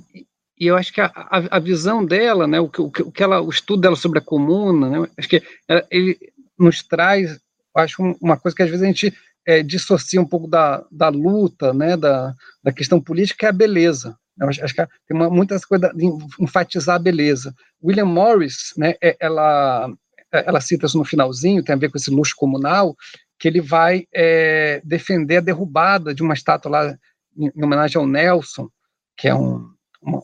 e 0.61 0.67
eu 0.67 0.77
acho 0.77 0.93
que 0.93 1.01
a, 1.01 1.11
a, 1.15 1.57
a, 1.57 1.59
visão 1.59 2.05
dela, 2.05 2.47
né, 2.47 2.61
o 2.61 2.69
que, 2.69 2.83
o 2.83 2.91
que 2.91 3.23
ela, 3.23 3.41
o 3.41 3.49
estudo 3.49 3.81
dela 3.81 3.97
sobre 3.97 4.19
a 4.19 4.23
comuna, 4.23 4.91
né, 4.91 5.09
acho 5.17 5.29
que 5.29 5.43
ela, 5.67 5.87
ele 5.91 6.19
nos 6.59 6.83
traz, 6.83 7.41
acho 7.75 8.03
uma 8.21 8.37
coisa 8.37 8.55
que 8.55 8.63
às 8.63 8.69
vezes 8.69 8.85
a 8.85 8.87
gente 8.87 9.15
é, 9.47 9.63
dissocia 9.63 10.21
um 10.21 10.27
pouco 10.27 10.47
da, 10.47 10.85
da 10.93 11.09
luta, 11.09 11.73
né, 11.73 11.97
da, 11.97 12.35
da 12.63 12.71
questão 12.71 13.01
política, 13.01 13.39
que 13.39 13.47
é 13.47 13.49
a 13.49 13.53
beleza. 13.53 14.15
Eu 14.39 14.49
acho, 14.49 14.63
acho 14.63 14.75
que 14.75 14.87
tem 15.09 15.17
uma, 15.17 15.31
muitas 15.31 15.65
coisas 15.65 15.91
de 15.97 16.05
enfatizar 16.39 16.97
a 16.97 16.99
beleza. 16.99 17.55
William 17.83 18.05
Morris, 18.05 18.75
né, 18.77 18.97
é, 19.03 19.17
ela, 19.19 19.91
ela 20.31 20.61
cita 20.61 20.85
isso 20.85 20.99
no 20.99 21.07
finalzinho, 21.07 21.65
tem 21.65 21.75
a 21.75 21.79
ver 21.79 21.91
com 21.91 21.97
esse 21.97 22.11
luxo 22.11 22.35
comunal, 22.37 22.95
que 23.39 23.49
ele 23.49 23.63
vai 23.63 24.07
é, 24.15 24.83
defender 24.85 25.39
a 25.39 25.41
derrubada 25.41 26.15
de 26.15 26.23
uma 26.23 26.35
estátua 26.35 26.71
lá 26.71 26.99
em, 27.35 27.51
em 27.57 27.65
homenagem 27.65 27.99
ao 27.99 28.07
Nelson, 28.07 28.69
que 29.17 29.27
é 29.27 29.35
um, 29.35 29.67
uma, 30.03 30.23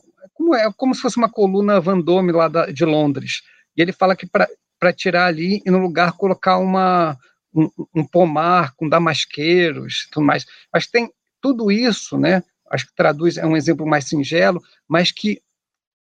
é 0.55 0.71
como 0.75 0.93
se 0.93 1.01
fosse 1.01 1.17
uma 1.17 1.29
coluna 1.29 1.79
Vendôme 1.79 2.31
lá 2.31 2.47
da, 2.47 2.67
de 2.67 2.85
Londres. 2.85 3.41
E 3.75 3.81
ele 3.81 3.91
fala 3.91 4.15
que 4.15 4.27
para 4.27 4.93
tirar 4.93 5.25
ali 5.25 5.61
e 5.65 5.71
no 5.71 5.77
lugar 5.77 6.13
colocar 6.13 6.57
uma 6.57 7.17
um, 7.53 7.69
um 7.95 8.05
pomar 8.05 8.73
com 8.75 8.87
damasqueiros, 8.87 10.07
tudo 10.11 10.25
mais. 10.25 10.45
Mas 10.71 10.87
tem 10.87 11.11
tudo 11.41 11.71
isso, 11.71 12.17
né? 12.17 12.43
acho 12.69 12.87
que 12.87 12.95
traduz, 12.95 13.37
é 13.37 13.45
um 13.45 13.55
exemplo 13.55 13.85
mais 13.85 14.05
singelo, 14.05 14.61
mas 14.87 15.11
que 15.11 15.41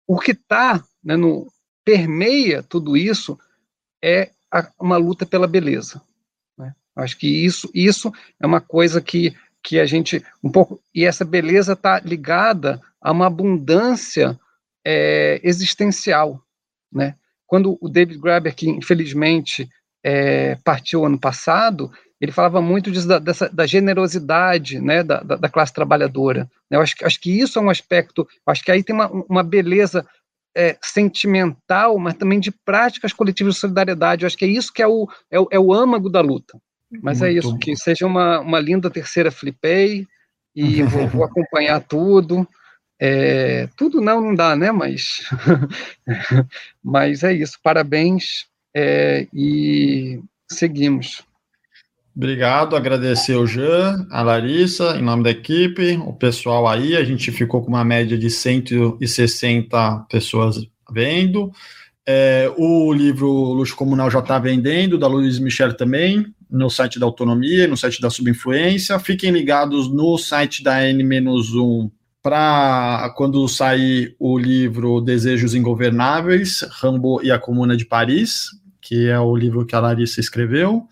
o 0.07 0.19
que 0.19 0.31
está, 0.31 0.83
né, 1.03 1.15
no, 1.15 1.51
permeia 1.83 2.63
tudo 2.63 2.95
isso 2.95 3.37
é 4.03 4.31
a, 4.51 4.69
uma 4.79 4.97
luta 4.97 5.25
pela 5.25 5.47
beleza. 5.47 6.01
Né? 6.57 6.73
Acho 6.95 7.17
que 7.17 7.27
isso, 7.27 7.69
isso 7.73 8.11
é 8.39 8.45
uma 8.45 8.61
coisa 8.61 9.01
que, 9.01 9.35
que 9.63 9.79
a 9.79 9.85
gente, 9.85 10.23
um 10.43 10.51
pouco, 10.51 10.81
e 10.93 11.05
essa 11.05 11.23
beleza 11.23 11.73
está 11.73 11.99
ligada 11.99 12.81
a 12.99 13.11
uma 13.11 13.27
abundância 13.27 14.39
é, 14.85 15.39
existencial. 15.43 16.41
Né? 16.91 17.15
Quando 17.45 17.77
o 17.81 17.89
David 17.89 18.19
Graeber, 18.19 18.55
que 18.55 18.69
infelizmente 18.69 19.69
é, 20.03 20.55
partiu 20.63 21.05
ano 21.05 21.19
passado, 21.19 21.91
ele 22.19 22.31
falava 22.31 22.61
muito 22.61 22.91
disso, 22.91 23.07
da, 23.07 23.19
dessa, 23.19 23.49
da 23.49 23.65
generosidade 23.65 24.79
né, 24.79 25.03
da, 25.03 25.21
da, 25.21 25.35
da 25.35 25.49
classe 25.49 25.73
trabalhadora. 25.73 26.49
Né? 26.69 26.77
Eu 26.77 26.81
acho, 26.81 26.95
acho 27.03 27.19
que 27.19 27.31
isso 27.31 27.57
é 27.57 27.61
um 27.61 27.69
aspecto, 27.69 28.27
acho 28.45 28.63
que 28.63 28.71
aí 28.71 28.83
tem 28.83 28.95
uma, 28.95 29.09
uma 29.09 29.43
beleza 29.43 30.05
é, 30.55 30.77
sentimental, 30.81 31.97
mas 31.97 32.13
também 32.15 32.39
de 32.39 32.51
práticas 32.51 33.13
coletivas 33.13 33.55
de 33.55 33.59
solidariedade. 33.59 34.23
Eu 34.23 34.27
acho 34.27 34.37
que 34.37 34.45
é 34.45 34.49
isso 34.49 34.71
que 34.71 34.81
é 34.81 34.87
o, 34.87 35.07
é 35.29 35.39
o, 35.39 35.47
é 35.51 35.59
o 35.59 35.73
âmago 35.73 36.09
da 36.09 36.21
luta. 36.21 36.59
Mas 37.01 37.21
é 37.21 37.25
muito 37.25 37.35
é 37.35 37.39
isso, 37.39 37.51
bom. 37.51 37.59
que 37.59 37.75
seja 37.75 38.05
uma, 38.05 38.39
uma 38.39 38.59
linda 38.59 38.89
terceira 38.89 39.31
flipei, 39.31 40.07
e 40.55 40.81
vou, 40.83 41.07
vou 41.07 41.23
acompanhar 41.23 41.79
tudo. 41.81 42.47
É, 42.99 43.67
tudo 43.75 43.99
não, 43.99 44.21
não 44.21 44.35
dá, 44.35 44.55
né? 44.55 44.71
Mas, 44.71 45.21
mas 46.83 47.23
é 47.23 47.33
isso. 47.33 47.57
Parabéns 47.63 48.45
é, 48.75 49.27
e 49.33 50.21
seguimos. 50.49 51.23
Obrigado, 52.15 52.75
agradecer 52.75 53.35
o 53.35 53.47
Jean, 53.47 54.05
a 54.11 54.21
Larissa, 54.21 54.97
em 54.97 55.01
nome 55.01 55.23
da 55.23 55.31
equipe, 55.31 55.95
o 56.05 56.11
pessoal 56.11 56.67
aí, 56.67 56.97
a 56.97 57.05
gente 57.05 57.31
ficou 57.31 57.61
com 57.61 57.69
uma 57.69 57.85
média 57.85 58.17
de 58.17 58.29
160 58.29 60.07
pessoas 60.09 60.57
vendo. 60.91 61.53
É, 62.05 62.51
o 62.57 62.91
livro 62.91 63.29
Luxo 63.29 63.77
Comunal 63.77 64.11
já 64.11 64.19
está 64.19 64.37
vendendo, 64.37 64.97
da 64.97 65.07
Luiz 65.07 65.39
Michel 65.39 65.75
também, 65.77 66.25
no 66.51 66.69
site 66.69 66.99
da 66.99 67.05
Autonomia, 67.05 67.67
no 67.67 67.77
site 67.77 68.01
da 68.01 68.09
Subinfluência. 68.09 68.99
Fiquem 68.99 69.31
ligados 69.31 69.89
no 69.91 70.17
site 70.17 70.63
da 70.63 70.83
N-1 70.83 71.89
para 72.21 73.11
quando 73.15 73.47
sair 73.47 74.15
o 74.19 74.37
livro 74.37 75.01
Desejos 75.01 75.55
Ingovernáveis, 75.55 76.61
Rambo 76.69 77.21
e 77.23 77.31
a 77.31 77.39
Comuna 77.39 77.75
de 77.75 77.85
Paris, 77.85 78.47
que 78.79 79.07
é 79.07 79.19
o 79.19 79.35
livro 79.35 79.65
que 79.65 79.75
a 79.75 79.79
Larissa 79.79 80.19
escreveu. 80.19 80.87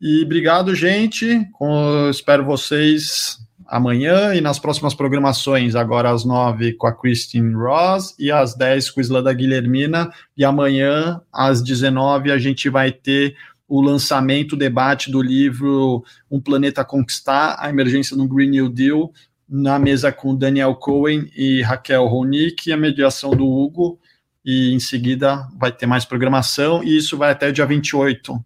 E 0.00 0.22
obrigado, 0.22 0.74
gente. 0.74 1.46
Com, 1.52 2.08
espero 2.08 2.44
vocês 2.44 3.38
amanhã 3.70 4.34
e 4.34 4.40
nas 4.40 4.58
próximas 4.58 4.94
programações, 4.94 5.76
agora 5.76 6.10
às 6.10 6.24
nove 6.24 6.72
com 6.72 6.88
a 6.88 6.92
Christine 6.92 7.54
Ross 7.54 8.16
e 8.18 8.30
às 8.32 8.56
dez 8.56 8.90
com 8.90 8.98
a 8.98 9.02
Islanda 9.02 9.32
Guilhermina. 9.32 10.10
E 10.36 10.44
amanhã, 10.44 11.20
às 11.32 11.62
dezenove, 11.62 12.32
a 12.32 12.38
gente 12.38 12.68
vai 12.68 12.90
ter 12.90 13.36
o 13.70 13.80
lançamento, 13.80 14.54
o 14.54 14.58
debate 14.58 15.12
do 15.12 15.22
livro 15.22 16.02
Um 16.28 16.40
Planeta 16.40 16.84
Conquistar, 16.84 17.54
a 17.56 17.70
emergência 17.70 18.16
no 18.16 18.26
Green 18.26 18.50
New 18.50 18.68
Deal, 18.68 19.12
na 19.48 19.78
mesa 19.78 20.10
com 20.10 20.34
Daniel 20.34 20.74
Cohen 20.74 21.30
e 21.36 21.62
Raquel 21.62 22.04
Ronick, 22.08 22.68
e 22.68 22.72
a 22.72 22.76
mediação 22.76 23.30
do 23.30 23.46
Hugo. 23.46 24.00
E 24.44 24.74
em 24.74 24.80
seguida 24.80 25.46
vai 25.56 25.70
ter 25.70 25.86
mais 25.86 26.04
programação, 26.04 26.82
e 26.82 26.96
isso 26.96 27.16
vai 27.16 27.30
até 27.30 27.48
o 27.48 27.52
dia 27.52 27.64
28. 27.64 28.44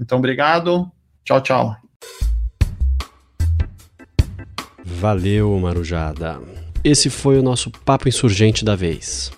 Então, 0.00 0.18
obrigado. 0.18 0.90
Tchau, 1.24 1.40
tchau. 1.40 1.76
Valeu, 4.84 5.56
Marujada. 5.60 6.40
Esse 6.82 7.08
foi 7.08 7.38
o 7.38 7.42
nosso 7.44 7.70
Papo 7.70 8.08
Insurgente 8.08 8.64
da 8.64 8.74
vez. 8.74 9.30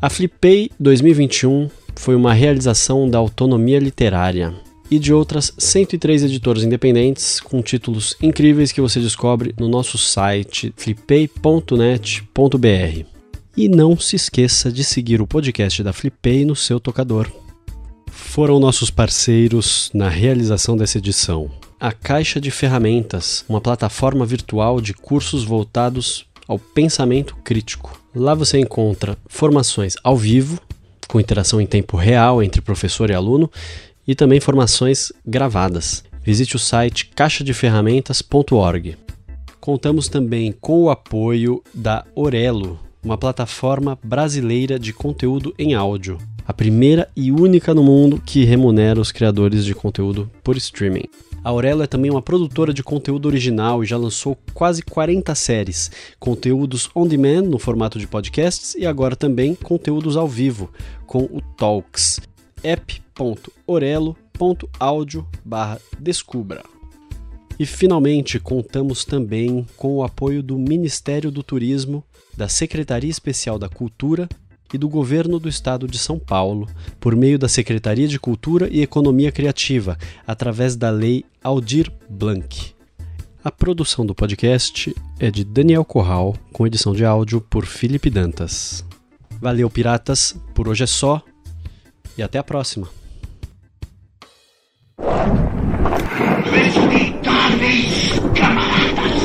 A 0.00 0.08
Flipei 0.08 0.70
2021 0.78 1.68
foi 1.96 2.14
uma 2.14 2.32
realização 2.32 3.10
da 3.10 3.18
autonomia 3.18 3.80
literária 3.80 4.54
e 4.94 4.98
de 4.98 5.12
outras 5.12 5.52
103 5.58 6.24
editoras 6.24 6.62
independentes 6.62 7.40
com 7.40 7.62
títulos 7.62 8.16
incríveis 8.22 8.72
que 8.72 8.80
você 8.80 9.00
descobre 9.00 9.54
no 9.58 9.68
nosso 9.68 9.98
site 9.98 10.72
flipei.net.br. 10.76 12.18
E 13.56 13.68
não 13.68 13.96
se 13.96 14.16
esqueça 14.16 14.72
de 14.72 14.82
seguir 14.82 15.20
o 15.22 15.26
podcast 15.26 15.82
da 15.82 15.92
Flipei 15.92 16.44
no 16.44 16.56
seu 16.56 16.80
tocador 16.80 17.30
foram 18.14 18.58
nossos 18.58 18.90
parceiros 18.90 19.90
na 19.92 20.08
realização 20.08 20.76
dessa 20.76 20.98
edição. 20.98 21.50
A 21.78 21.92
Caixa 21.92 22.40
de 22.40 22.50
Ferramentas, 22.50 23.44
uma 23.48 23.60
plataforma 23.60 24.24
virtual 24.24 24.80
de 24.80 24.94
cursos 24.94 25.44
voltados 25.44 26.26
ao 26.48 26.58
pensamento 26.58 27.36
crítico. 27.44 28.00
Lá 28.14 28.34
você 28.34 28.58
encontra 28.58 29.16
formações 29.26 29.94
ao 30.02 30.16
vivo, 30.16 30.60
com 31.06 31.20
interação 31.20 31.60
em 31.60 31.66
tempo 31.66 31.96
real 31.96 32.42
entre 32.42 32.62
professor 32.62 33.10
e 33.10 33.14
aluno, 33.14 33.50
e 34.06 34.14
também 34.14 34.40
formações 34.40 35.12
gravadas. 35.26 36.04
Visite 36.22 36.56
o 36.56 36.58
site 36.58 37.10
caixadeferramentas.org. 37.14 38.96
Contamos 39.60 40.08
também 40.08 40.52
com 40.52 40.82
o 40.82 40.90
apoio 40.90 41.62
da 41.72 42.04
Orelo, 42.14 42.78
uma 43.02 43.16
plataforma 43.16 43.98
brasileira 44.02 44.78
de 44.78 44.92
conteúdo 44.92 45.54
em 45.58 45.74
áudio 45.74 46.18
a 46.46 46.52
primeira 46.52 47.08
e 47.16 47.32
única 47.32 47.74
no 47.74 47.82
mundo 47.82 48.20
que 48.24 48.44
remunera 48.44 49.00
os 49.00 49.10
criadores 49.10 49.64
de 49.64 49.74
conteúdo 49.74 50.30
por 50.42 50.56
streaming. 50.56 51.04
A 51.42 51.50
Aurelo 51.50 51.82
é 51.82 51.86
também 51.86 52.10
uma 52.10 52.22
produtora 52.22 52.72
de 52.72 52.82
conteúdo 52.82 53.26
original 53.26 53.82
e 53.82 53.86
já 53.86 53.96
lançou 53.96 54.36
quase 54.54 54.82
40 54.82 55.34
séries, 55.34 55.90
conteúdos 56.18 56.88
on 56.94 57.06
demand 57.06 57.42
no 57.42 57.58
formato 57.58 57.98
de 57.98 58.06
podcasts 58.06 58.74
e 58.74 58.86
agora 58.86 59.14
também 59.14 59.54
conteúdos 59.54 60.16
ao 60.16 60.28
vivo 60.28 60.70
com 61.06 61.24
o 61.24 61.40
Talks. 61.56 62.20
app.orelo.com 63.14 64.24
descubra. 65.98 66.64
E 67.58 67.64
finalmente 67.64 68.40
contamos 68.40 69.04
também 69.04 69.64
com 69.76 69.96
o 69.96 70.02
apoio 70.02 70.42
do 70.42 70.58
Ministério 70.58 71.30
do 71.30 71.42
Turismo, 71.42 72.02
da 72.36 72.48
Secretaria 72.48 73.10
Especial 73.10 73.58
da 73.60 73.68
Cultura 73.68 74.28
e 74.72 74.78
do 74.78 74.88
Governo 74.88 75.38
do 75.38 75.48
Estado 75.48 75.86
de 75.86 75.96
São 75.98 76.18
Paulo, 76.18 76.68
por 76.98 77.14
meio 77.14 77.38
da 77.38 77.48
Secretaria 77.48 78.08
de 78.08 78.18
Cultura 78.18 78.68
e 78.68 78.82
Economia 78.82 79.30
Criativa, 79.30 79.96
através 80.26 80.74
da 80.74 80.90
Lei 80.90 81.24
Aldir 81.44 81.92
Blanc. 82.10 82.74
A 83.44 83.52
produção 83.52 84.04
do 84.04 84.14
podcast 84.14 84.92
é 85.20 85.30
de 85.30 85.44
Daniel 85.44 85.84
Corral, 85.84 86.34
com 86.52 86.66
edição 86.66 86.92
de 86.92 87.04
áudio 87.04 87.40
por 87.40 87.66
Felipe 87.66 88.10
Dantas. 88.10 88.84
Valeu, 89.40 89.70
piratas, 89.70 90.34
por 90.54 90.66
hoje 90.66 90.82
é 90.82 90.86
só 90.88 91.22
e 92.18 92.22
até 92.22 92.38
a 92.38 92.42
próxima. 92.42 92.88
Respeitáveis 96.54 98.12
camaradas, 98.36 99.22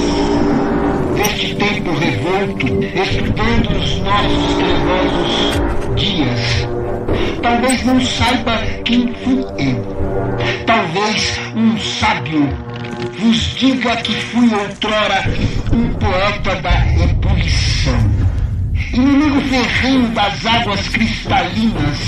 neste 1.16 1.54
tempo 1.56 1.92
revolto, 1.92 2.66
estudando 2.84 3.78
os 3.78 4.00
nossos 4.00 4.56
trevosos 4.56 5.96
dias, 5.96 6.68
talvez 7.44 7.86
não 7.86 8.02
saiba 8.02 8.58
quem 8.84 9.14
fui 9.24 9.46
eu, 9.60 10.66
talvez 10.66 11.40
um 11.56 11.78
sábio 11.78 12.50
vos 13.20 13.56
diga 13.56 13.96
que 13.98 14.14
fui 14.14 14.50
outrora 14.52 15.24
um 15.72 15.94
poeta 15.94 16.56
da 16.62 17.04
ebulição, 17.04 18.12
inimigo 18.92 19.40
ferrenho 19.42 20.08
das 20.10 20.46
águas 20.48 20.88
cristalinas 20.90 22.00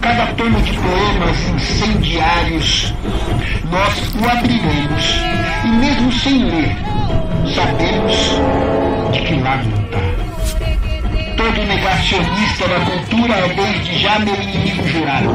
cada 0.00 0.26
tomo 0.34 0.60
de 0.60 0.72
poemas 0.72 1.48
incendiários, 1.48 2.94
nós 3.70 4.14
o 4.14 4.28
abriremos 4.28 5.20
e 5.64 5.68
mesmo 5.68 6.12
sem 6.12 6.44
ler, 6.44 6.76
sabemos 7.54 8.16
de 9.12 9.20
que 9.20 9.34
lado 9.40 9.68
lutar. 9.68 10.26
Todo 11.36 11.66
negacionista 11.66 12.68
da 12.68 12.80
cultura 12.80 13.34
é 13.34 13.48
desde 13.48 13.98
já 13.98 14.18
meu 14.18 14.34
inimigo 14.34 14.88
jurado. 14.88 15.28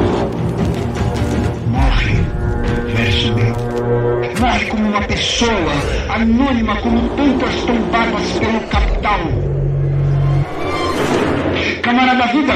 Morre, 1.67 2.15
verso 2.95 3.33
meu. 3.35 3.55
Morre 4.39 4.65
como 4.65 4.89
uma 4.89 5.01
pessoa, 5.03 5.73
anônima 6.09 6.75
como 6.77 7.09
tantas 7.09 7.55
tombadas 7.61 8.31
pelo 8.39 8.59
capital 8.61 9.60
Camarada 11.81 12.27
vida, 12.27 12.53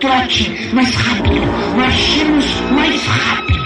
trote 0.00 0.70
mais 0.72 0.94
rápido, 0.94 1.46
marchemos 1.76 2.60
mais 2.72 3.06
rápido. 3.06 3.56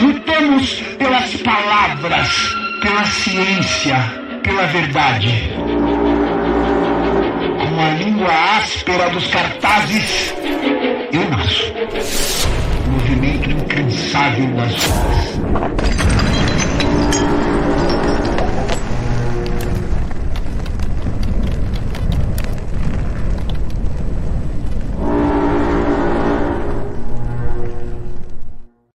Lutamos 0.00 0.82
pelas 0.98 1.34
palavras, 1.36 2.28
pela 2.80 3.04
ciência, 3.04 3.96
pela 4.42 4.66
verdade. 4.66 5.50
Com 7.58 7.80
a 7.80 7.90
língua 7.98 8.32
áspera 8.58 9.10
dos 9.10 9.26
cartazes, 9.28 10.34
eu 11.12 11.28
nasço. 11.30 11.72
Movimento 12.86 13.50
incansável 13.50 14.46
das 14.54 14.84
ruas. 14.84 16.31